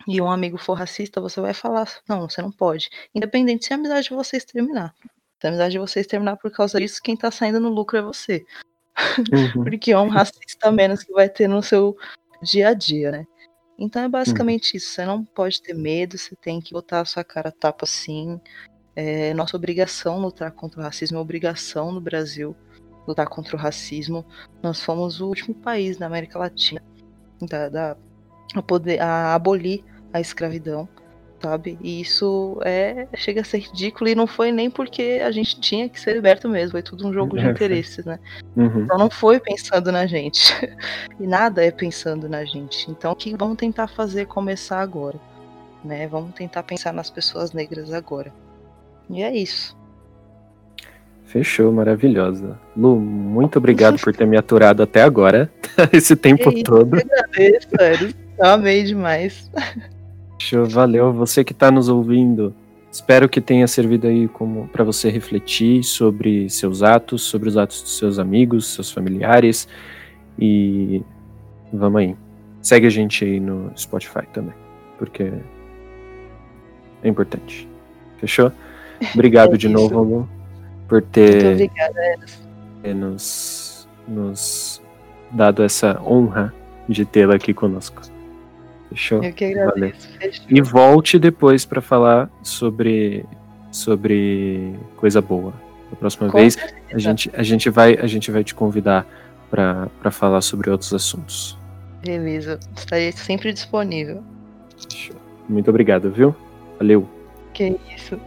e 0.07 0.21
um 0.21 0.29
amigo 0.29 0.57
for 0.57 0.73
racista, 0.73 1.21
você 1.21 1.39
vai 1.39 1.53
falar, 1.53 1.87
não, 2.07 2.27
você 2.27 2.41
não 2.41 2.51
pode. 2.51 2.89
Independente 3.15 3.65
se 3.65 3.73
a 3.73 3.77
amizade 3.77 4.09
de 4.09 4.15
vocês 4.15 4.43
terminar. 4.43 4.93
Se 5.39 5.47
a 5.47 5.49
amizade 5.49 5.73
de 5.73 5.79
vocês 5.79 6.07
terminar 6.07 6.37
por 6.37 6.51
causa 6.51 6.79
disso, 6.79 7.01
quem 7.01 7.15
tá 7.15 7.31
saindo 7.31 7.59
no 7.59 7.69
lucro 7.69 7.97
é 7.97 8.01
você. 8.01 8.45
Uhum. 9.31 9.63
Porque 9.63 9.91
é 9.91 9.99
um 9.99 10.09
racista 10.09 10.71
menos 10.71 11.03
que 11.03 11.13
vai 11.13 11.29
ter 11.29 11.47
no 11.47 11.63
seu 11.63 11.95
dia 12.41 12.69
a 12.69 12.73
dia, 12.73 13.11
né? 13.11 13.27
Então 13.77 14.03
é 14.03 14.09
basicamente 14.09 14.73
uhum. 14.73 14.77
isso. 14.77 14.91
Você 14.91 15.05
não 15.05 15.23
pode 15.23 15.61
ter 15.61 15.73
medo, 15.73 16.17
você 16.17 16.35
tem 16.35 16.61
que 16.61 16.73
botar 16.73 17.01
a 17.01 17.05
sua 17.05 17.23
cara 17.23 17.49
a 17.49 17.51
tapa 17.51 17.85
sim. 17.85 18.39
É 18.95 19.33
nossa 19.33 19.57
obrigação 19.57 20.19
lutar 20.19 20.51
contra 20.51 20.79
o 20.79 20.83
racismo, 20.83 21.17
é 21.17 21.21
obrigação 21.21 21.91
no 21.91 21.99
Brasil 21.99 22.55
lutar 23.07 23.27
contra 23.27 23.55
o 23.55 23.59
racismo. 23.59 24.25
Nós 24.61 24.81
fomos 24.81 25.19
o 25.19 25.27
último 25.27 25.55
país 25.55 25.97
na 25.97 26.05
América 26.05 26.37
Latina 26.37 26.81
da, 27.41 27.69
da 27.69 27.97
a 28.55 28.61
poder 28.61 29.01
a 29.01 29.33
abolir 29.33 29.83
a 30.11 30.21
escravidão 30.21 30.87
sabe? 31.43 31.77
E 31.81 31.99
isso 31.99 32.57
é 32.63 33.05
chega 33.15 33.41
a 33.41 33.43
ser 33.43 33.59
ridículo 33.59 34.09
e 34.09 34.15
não 34.15 34.25
foi 34.25 34.49
nem 34.49 34.69
porque 34.69 35.21
a 35.23 35.29
gente 35.29 35.59
tinha 35.59 35.89
que 35.89 35.99
ser 35.99 36.13
liberto 36.13 36.47
mesmo, 36.47 36.71
foi 36.71 36.81
tudo 36.81 37.05
um 37.05 37.11
jogo 37.11 37.37
de 37.37 37.45
interesses, 37.45 38.05
né? 38.05 38.17
Uhum. 38.55 38.83
Então 38.83 38.97
não 38.97 39.09
foi 39.09 39.41
pensando 39.41 39.91
na 39.91 40.07
gente. 40.07 40.53
e 41.19 41.27
nada 41.27 41.63
é 41.63 41.69
pensando 41.69 42.29
na 42.29 42.45
gente. 42.45 42.89
Então 42.89 43.11
o 43.11 43.15
que 43.15 43.35
vamos 43.35 43.57
tentar 43.57 43.87
fazer 43.87 44.25
começar 44.25 44.79
agora, 44.79 45.19
né? 45.83 46.07
Vamos 46.07 46.33
tentar 46.33 46.63
pensar 46.63 46.93
nas 46.93 47.09
pessoas 47.09 47.51
negras 47.51 47.91
agora. 47.91 48.33
E 49.09 49.21
é 49.21 49.35
isso. 49.35 49.75
Fechou, 51.25 51.73
maravilhosa. 51.73 52.57
Lu, 52.75 52.97
muito 52.97 53.57
obrigado 53.57 53.99
por 53.99 54.15
ter 54.15 54.25
me 54.25 54.37
aturado 54.37 54.81
até 54.81 55.01
agora, 55.01 55.51
esse 55.91 56.15
tempo 56.15 56.49
é 56.49 56.53
isso, 56.53 56.63
todo. 56.63 56.95
Eu 56.95 57.01
agradeço, 57.01 57.67
sério. 57.77 58.13
Eu 58.39 58.45
amei 58.45 58.83
demais. 58.83 59.51
Show, 60.43 60.65
valeu. 60.65 61.13
Você 61.13 61.41
que 61.41 61.53
está 61.53 61.71
nos 61.71 61.87
ouvindo, 61.87 62.53
espero 62.91 63.29
que 63.29 63.39
tenha 63.39 63.65
servido 63.65 64.07
aí 64.07 64.27
como 64.27 64.67
para 64.67 64.83
você 64.83 65.09
refletir 65.09 65.83
sobre 65.83 66.49
seus 66.49 66.83
atos, 66.83 67.21
sobre 67.21 67.47
os 67.47 67.55
atos 67.55 67.81
dos 67.81 67.97
seus 67.97 68.19
amigos, 68.19 68.67
seus 68.67 68.91
familiares. 68.91 69.69
E 70.37 71.01
vamos 71.71 72.01
aí. 72.01 72.15
Segue 72.61 72.87
a 72.87 72.89
gente 72.89 73.23
aí 73.23 73.39
no 73.39 73.71
Spotify 73.77 74.27
também, 74.33 74.53
porque 74.99 75.31
é 77.01 77.07
importante. 77.07 77.67
Fechou? 78.17 78.51
Obrigado 79.13 79.53
é 79.53 79.57
de 79.57 79.69
novo, 79.69 80.03
Lu, 80.03 80.29
por 80.89 81.01
ter, 81.01 81.71
ter 82.81 82.93
nos, 82.93 83.87
nos 84.05 84.81
dado 85.31 85.63
essa 85.63 86.01
honra 86.01 86.53
de 86.87 87.05
tê-la 87.05 87.35
aqui 87.35 87.53
conosco. 87.53 88.12
Fechou? 88.93 89.23
Eu 89.23 89.33
que 89.33 89.45
agradeço. 89.45 90.07
E 90.47 90.61
volte 90.61 91.17
depois 91.17 91.65
para 91.65 91.81
falar 91.81 92.29
sobre, 92.43 93.25
sobre 93.71 94.75
coisa 94.97 95.19
boa. 95.19 95.53
A 95.91 95.95
próxima 95.95 96.29
Com 96.29 96.37
vez 96.37 96.57
a 96.91 96.97
gente, 96.97 97.31
a, 97.33 97.43
gente 97.43 97.69
vai, 97.69 97.95
a 97.95 98.07
gente 98.07 98.29
vai 98.31 98.43
te 98.43 98.53
convidar 98.53 99.05
para 99.49 100.11
falar 100.11 100.41
sobre 100.41 100.69
outros 100.69 100.93
assuntos. 100.93 101.57
Beleza, 102.03 102.59
estarei 102.75 103.11
sempre 103.11 103.51
disponível. 103.51 104.23
Muito 105.49 105.69
obrigado, 105.69 106.11
viu? 106.11 106.35
Valeu. 106.77 107.07
Que 107.53 107.77
isso. 107.95 108.19